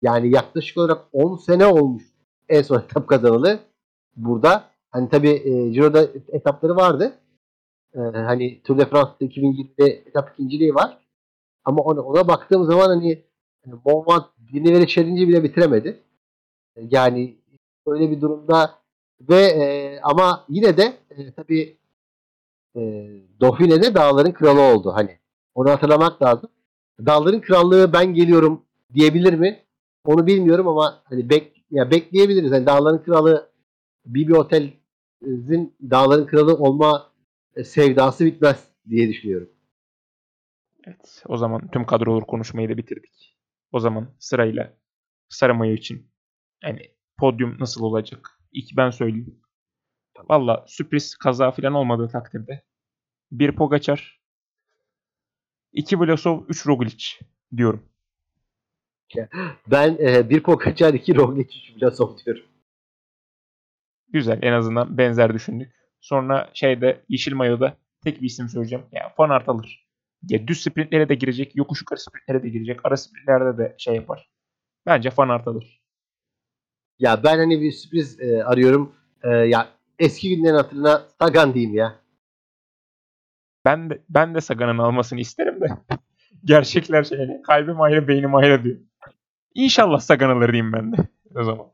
Yani 0.01 0.35
yaklaşık 0.35 0.77
olarak 0.77 1.05
10 1.13 1.35
sene 1.35 1.65
olmuş 1.65 2.03
en 2.49 2.61
son 2.61 2.79
etap 2.79 3.07
kazanalı. 3.07 3.59
Burada 4.15 4.63
hani 4.91 5.09
tabii 5.09 5.29
e, 5.29 5.73
Ciro'da 5.73 6.07
etapları 6.27 6.75
vardı. 6.75 7.13
E, 7.95 7.99
hani 7.99 8.61
Tour 8.63 8.77
de 8.77 8.85
France'da 8.85 9.25
2020'de 9.25 9.85
etap 9.85 10.33
ikinciliği 10.33 10.75
var. 10.75 10.97
Ama 11.65 11.83
ona, 11.83 12.01
ona 12.01 12.27
baktığım 12.27 12.63
zaman 12.65 12.87
hani 12.87 13.23
Montmont 13.65 14.25
Diniveri 14.53 14.87
Challenge'i 14.87 15.27
bile 15.27 15.43
bitiremedi. 15.43 15.99
Yani 16.81 17.35
öyle 17.87 18.11
bir 18.11 18.21
durumda 18.21 18.79
ve 19.21 19.41
e, 19.41 19.99
ama 20.03 20.45
yine 20.49 20.77
de 20.77 20.93
e, 21.09 21.31
tabii 21.31 21.77
e, 22.75 22.81
Dauphine'de 23.41 23.95
dağların 23.95 24.31
kralı 24.31 24.61
oldu 24.61 24.91
hani. 24.95 25.19
Onu 25.55 25.69
hatırlamak 25.69 26.21
lazım. 26.21 26.49
Dağların 27.05 27.41
krallığı 27.41 27.93
ben 27.93 28.13
geliyorum 28.13 28.65
diyebilir 28.93 29.33
mi? 29.33 29.63
Onu 30.03 30.27
bilmiyorum 30.27 30.67
ama 30.67 31.01
hani 31.03 31.29
bek 31.29 31.65
ya 31.71 31.91
bekleyebiliriz. 31.91 32.51
Yani 32.51 32.65
dağların 32.65 33.03
kralı 33.03 33.51
Bibi 34.05 34.35
Otel'in 34.35 35.75
dağların 35.81 36.25
kralı 36.25 36.55
olma 36.55 37.11
sevdası 37.63 38.25
bitmez 38.25 38.67
diye 38.89 39.09
düşünüyorum. 39.09 39.49
Evet. 40.87 41.23
O 41.27 41.37
zaman 41.37 41.67
tüm 41.71 41.85
kadroları 41.85 42.25
konuşmayı 42.25 42.69
da 42.69 42.77
bitirdik. 42.77 43.37
O 43.71 43.79
zaman 43.79 44.07
sırayla 44.19 44.79
Sarı 45.29 45.73
için 45.73 46.11
yani 46.63 46.91
podyum 47.17 47.59
nasıl 47.59 47.83
olacak? 47.83 48.39
İlk 48.51 48.77
ben 48.77 48.89
söyleyeyim. 48.89 49.41
Valla 50.29 50.65
sürpriz 50.67 51.15
kaza 51.15 51.51
falan 51.51 51.73
olmadığı 51.73 52.07
takdirde. 52.07 52.63
Bir 53.31 53.55
Pogacar, 53.55 54.18
iki 55.73 55.99
Vlasov, 55.99 56.43
üç 56.49 56.67
Roglic 56.67 57.05
diyorum. 57.57 57.83
Ben 59.67 59.97
e, 59.99 60.29
bir 60.29 60.43
Pogacar, 60.43 60.93
iki 60.93 61.15
Roglic, 61.15 61.47
üç 61.47 61.83
Vlasov 61.83 62.17
diyorum. 62.17 62.43
Güzel. 64.09 64.39
En 64.41 64.53
azından 64.53 64.97
benzer 64.97 65.33
düşündük. 65.33 65.71
Sonra 66.01 66.49
şeyde 66.53 67.01
Yeşil 67.09 67.33
Mayo'da 67.33 67.77
tek 68.03 68.21
bir 68.21 68.25
isim 68.25 68.49
söyleyeceğim. 68.49 68.85
Ya 68.91 69.13
Van 69.19 69.29
Aert 69.29 69.49
alır. 69.49 69.85
Ya 70.29 70.47
düz 70.47 70.61
sprintlere 70.61 71.09
de 71.09 71.15
girecek, 71.15 71.55
yokuş 71.55 71.81
yukarı 71.81 71.99
sprintlere 71.99 72.43
de 72.43 72.49
girecek. 72.49 72.79
Ara 72.83 72.97
sprintlerde 72.97 73.57
de 73.57 73.75
şey 73.77 73.95
yapar. 73.95 74.29
Bence 74.85 75.09
Van 75.17 75.29
Aert 75.29 75.47
alır. 75.47 75.81
Ya 76.99 77.23
ben 77.23 77.37
hani 77.37 77.61
bir 77.61 77.71
sürpriz 77.71 78.19
e, 78.19 78.43
arıyorum. 78.43 78.95
E, 79.23 79.29
ya 79.29 79.69
eski 79.99 80.35
günlerin 80.35 80.55
hatırına 80.55 81.07
Sagan 81.19 81.53
diyeyim 81.53 81.75
ya. 81.75 81.99
Ben 83.69 83.89
de 83.89 84.01
ben 84.09 84.35
de 84.35 84.41
Sagan'ın 84.41 84.77
almasını 84.77 85.19
isterim 85.19 85.61
de. 85.61 85.67
Gerçekler 86.45 87.03
şey 87.03 87.41
kalbim 87.47 87.81
ayrı 87.81 88.07
beynim 88.07 88.35
ayrı 88.35 88.63
diyor. 88.63 88.77
İnşallah 89.55 89.99
Sagan 89.99 90.29
alır 90.29 90.53
diyeyim 90.53 90.73
ben 90.73 90.93
de 90.93 90.97
o 91.35 91.43
zaman. 91.43 91.67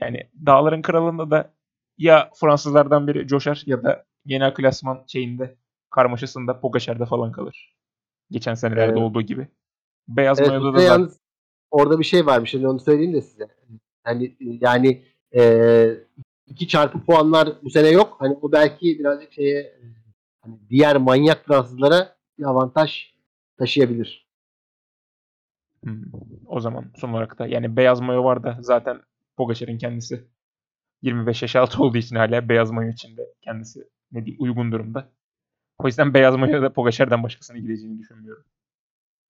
Yani 0.00 0.30
dağların 0.46 0.82
kralında 0.82 1.30
da 1.30 1.54
ya 1.98 2.30
Fransızlardan 2.40 3.06
biri 3.06 3.26
coşar 3.26 3.62
ya 3.66 3.82
da 3.82 4.04
genel 4.26 4.54
klasman 4.54 5.04
şeyinde 5.06 5.56
karmaşasında 5.90 6.60
Pogacar'da 6.60 7.06
falan 7.06 7.32
kalır. 7.32 7.76
Geçen 8.30 8.54
senelerde 8.54 8.92
evet. 8.92 9.02
olduğu 9.02 9.22
gibi. 9.22 9.48
Beyaz 10.08 10.40
evet, 10.40 10.48
mayoda 10.48 10.78
da 10.78 10.82
yalnız 10.82 11.20
orada 11.70 11.98
bir 11.98 12.04
şey 12.04 12.26
varmış. 12.26 12.54
Hani 12.54 12.68
onu 12.68 12.80
söyleyeyim 12.80 13.14
de 13.14 13.20
size. 13.20 13.48
Hani 14.04 14.36
yani 14.40 15.02
e, 15.36 15.84
iki 16.46 16.68
çarpı 16.68 17.04
puanlar 17.04 17.48
bu 17.62 17.70
sene 17.70 17.88
yok. 17.88 18.16
Hani 18.18 18.36
bu 18.42 18.52
belki 18.52 18.98
birazcık 18.98 19.32
şeye 19.32 19.74
hani 20.44 20.58
diğer 20.70 20.96
manyak 20.96 21.44
Fransızlara 21.44 22.16
bir 22.38 22.44
avantaj 22.44 23.14
taşıyabilir. 23.58 24.28
Hmm. 25.84 26.02
O 26.46 26.60
zaman 26.60 26.84
son 26.96 27.12
olarak 27.12 27.38
da 27.38 27.46
yani 27.46 27.76
beyaz 27.76 28.00
mayo 28.00 28.24
var 28.24 28.42
da 28.42 28.58
zaten 28.60 29.00
Pogacar'ın 29.36 29.78
kendisi 29.78 30.24
25 31.02 31.42
yaş 31.42 31.56
altı 31.56 31.82
olduğu 31.82 31.98
için 31.98 32.16
hala 32.16 32.48
beyaz 32.48 32.70
mayo 32.70 32.90
içinde 32.90 33.22
kendisi 33.42 33.88
ne 34.12 34.24
diyeyim 34.24 34.42
uygun 34.42 34.72
durumda. 34.72 35.08
O 35.78 35.86
yüzden 35.86 36.14
beyaz 36.14 36.36
mayo 36.36 36.62
da 36.62 36.72
Pogacar'dan 36.72 37.22
başkasına 37.22 37.58
gideceğini 37.58 37.98
düşünmüyorum. 37.98 38.44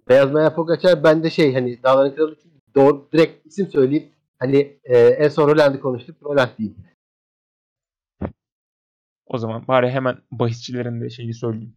Beyaz 0.08 0.32
Maya 0.32 0.54
Pogacar 0.54 1.04
ben 1.04 1.22
de 1.22 1.30
şey 1.30 1.54
hani 1.54 1.82
Dağların 1.82 2.14
Kralı 2.14 2.36
doğru 2.74 3.08
direkt 3.12 3.46
isim 3.46 3.68
söyleyip 3.68 4.12
hani 4.38 4.78
e, 4.84 4.98
en 4.98 5.28
son 5.28 5.48
Roland'ı 5.48 5.80
konuştuk. 5.80 6.16
Roland 6.22 6.48
değil. 6.58 6.74
O 9.26 9.38
zaman 9.38 9.66
bari 9.68 9.90
hemen 9.90 10.18
bahisçilerin 10.30 11.00
de 11.00 11.10
şeyini 11.10 11.34
söyleyeyim. 11.34 11.76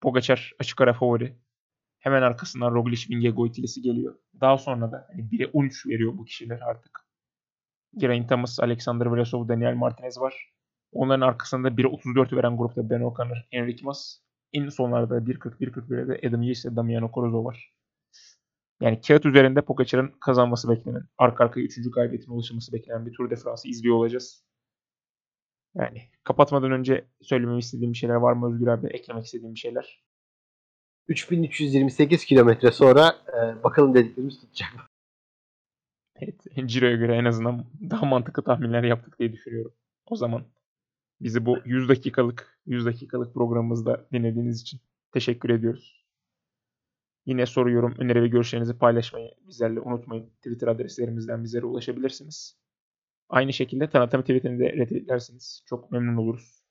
Pogacar 0.00 0.52
açık 0.58 0.80
ara 0.80 0.92
favori. 0.92 1.38
Hemen 1.98 2.22
arkasından 2.22 2.74
Roglic, 2.74 3.08
Vingegaard 3.10 3.46
ikilisi 3.46 3.82
geliyor. 3.82 4.14
Daha 4.40 4.58
sonra 4.58 4.92
da 4.92 5.06
hani 5.10 5.22
1'e 5.22 5.46
13 5.46 5.86
veriyor 5.86 6.18
bu 6.18 6.24
kişiler 6.24 6.60
artık. 6.60 7.00
Geraint 7.96 8.28
Thomas, 8.28 8.60
Alexander 8.60 9.06
Vlasov, 9.06 9.48
Daniel 9.48 9.74
Martinez 9.74 10.20
var. 10.20 10.52
Onların 10.92 11.26
arkasında 11.26 11.68
1'e 11.68 11.86
34 11.86 12.32
veren 12.32 12.56
grupta 12.56 12.90
Ben 12.90 13.00
O'Connor, 13.00 13.46
Enric 13.52 13.84
Mas. 13.84 14.22
En 14.52 14.68
sonlarda 14.68 15.18
1.40-1.41'e 15.18 16.08
de 16.08 16.28
Adam 16.28 16.42
Yates 16.42 16.66
ve 16.66 16.76
Damiano 16.76 17.10
Corozzo 17.14 17.44
var. 17.44 17.72
Yani 18.80 19.00
kağıt 19.00 19.26
üzerinde 19.26 19.62
Pogacar'ın 19.62 20.12
kazanması 20.20 20.68
beklenen, 20.68 21.08
arka 21.18 21.44
arkaya 21.44 21.62
3. 21.64 21.90
galibiyetine 21.94 22.34
ulaşılması 22.34 22.72
beklenen 22.72 23.06
bir 23.06 23.12
Tour 23.12 23.30
de 23.30 23.36
France'ı 23.36 23.70
izliyor 23.70 23.96
olacağız. 23.96 24.44
Yani 25.74 26.02
kapatmadan 26.24 26.72
önce 26.72 27.04
söylememi 27.22 27.58
istediğim 27.58 27.92
bir 27.92 27.98
şeyler 27.98 28.14
var 28.14 28.32
mı 28.32 28.54
Özgür 28.54 28.66
abi? 28.66 28.86
Eklemek 28.86 29.24
istediğim 29.24 29.54
bir 29.54 29.58
şeyler. 29.58 30.02
3328 31.08 32.24
kilometre 32.24 32.70
sonra 32.70 33.16
e, 33.28 33.64
bakalım 33.64 33.94
dediklerimiz 33.94 34.40
tutacak. 34.40 34.70
Evet, 36.16 36.44
Ciro'ya 36.66 36.96
göre 36.96 37.16
en 37.16 37.24
azından 37.24 37.64
daha 37.90 38.06
mantıklı 38.06 38.42
tahminler 38.42 38.82
yaptık 38.84 39.18
diye 39.18 39.32
düşünüyorum. 39.32 39.72
O 40.06 40.16
zaman 40.16 40.44
bizi 41.20 41.46
bu 41.46 41.58
100 41.64 41.88
dakikalık 41.88 42.58
100 42.66 42.86
dakikalık 42.86 43.34
programımızda 43.34 44.06
dinlediğiniz 44.12 44.60
için 44.62 44.80
teşekkür 45.12 45.50
ediyoruz. 45.50 46.02
Yine 47.26 47.46
soru, 47.46 47.70
yorum, 47.70 47.94
öneri 47.98 48.22
ve 48.22 48.28
görüşlerinizi 48.28 48.78
paylaşmayı 48.78 49.30
bizlerle 49.48 49.80
unutmayın. 49.80 50.26
Twitter 50.26 50.68
adreslerimizden 50.68 51.44
bizlere 51.44 51.66
ulaşabilirsiniz. 51.66 52.61
Aynı 53.32 53.54
şekilde 53.54 53.90
tanıtım 53.90 54.22
tweetini 54.22 54.60
de 54.60 54.72
retweetlerseniz 54.72 55.64
çok 55.66 55.92
memnun 55.92 56.16
oluruz. 56.16 56.64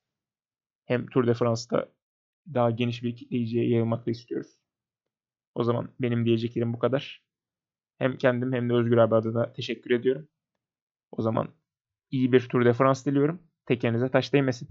Hem 0.85 1.07
Tour 1.07 1.27
de 1.27 1.33
France'da 1.33 1.91
daha 2.53 2.71
geniş 2.71 3.03
bir 3.03 3.15
kitleyiciye 3.15 3.69
yayılmak 3.69 4.07
da 4.07 4.11
istiyoruz. 4.11 4.61
O 5.55 5.63
zaman 5.63 5.89
benim 6.01 6.25
diyeceklerim 6.25 6.73
bu 6.73 6.79
kadar. 6.79 7.25
Hem 7.99 8.17
kendim 8.17 8.53
hem 8.53 8.69
de 8.69 8.73
Özgür 8.73 8.97
abi 8.97 9.15
adına 9.15 9.53
teşekkür 9.53 9.91
ediyorum. 9.91 10.29
O 11.11 11.21
zaman 11.21 11.49
iyi 12.11 12.33
bir 12.33 12.49
Tour 12.49 12.65
de 12.65 12.73
France 12.73 13.05
diliyorum. 13.11 13.43
Tekerinize 13.67 14.09
taş 14.11 14.33
değmesin. 14.33 14.69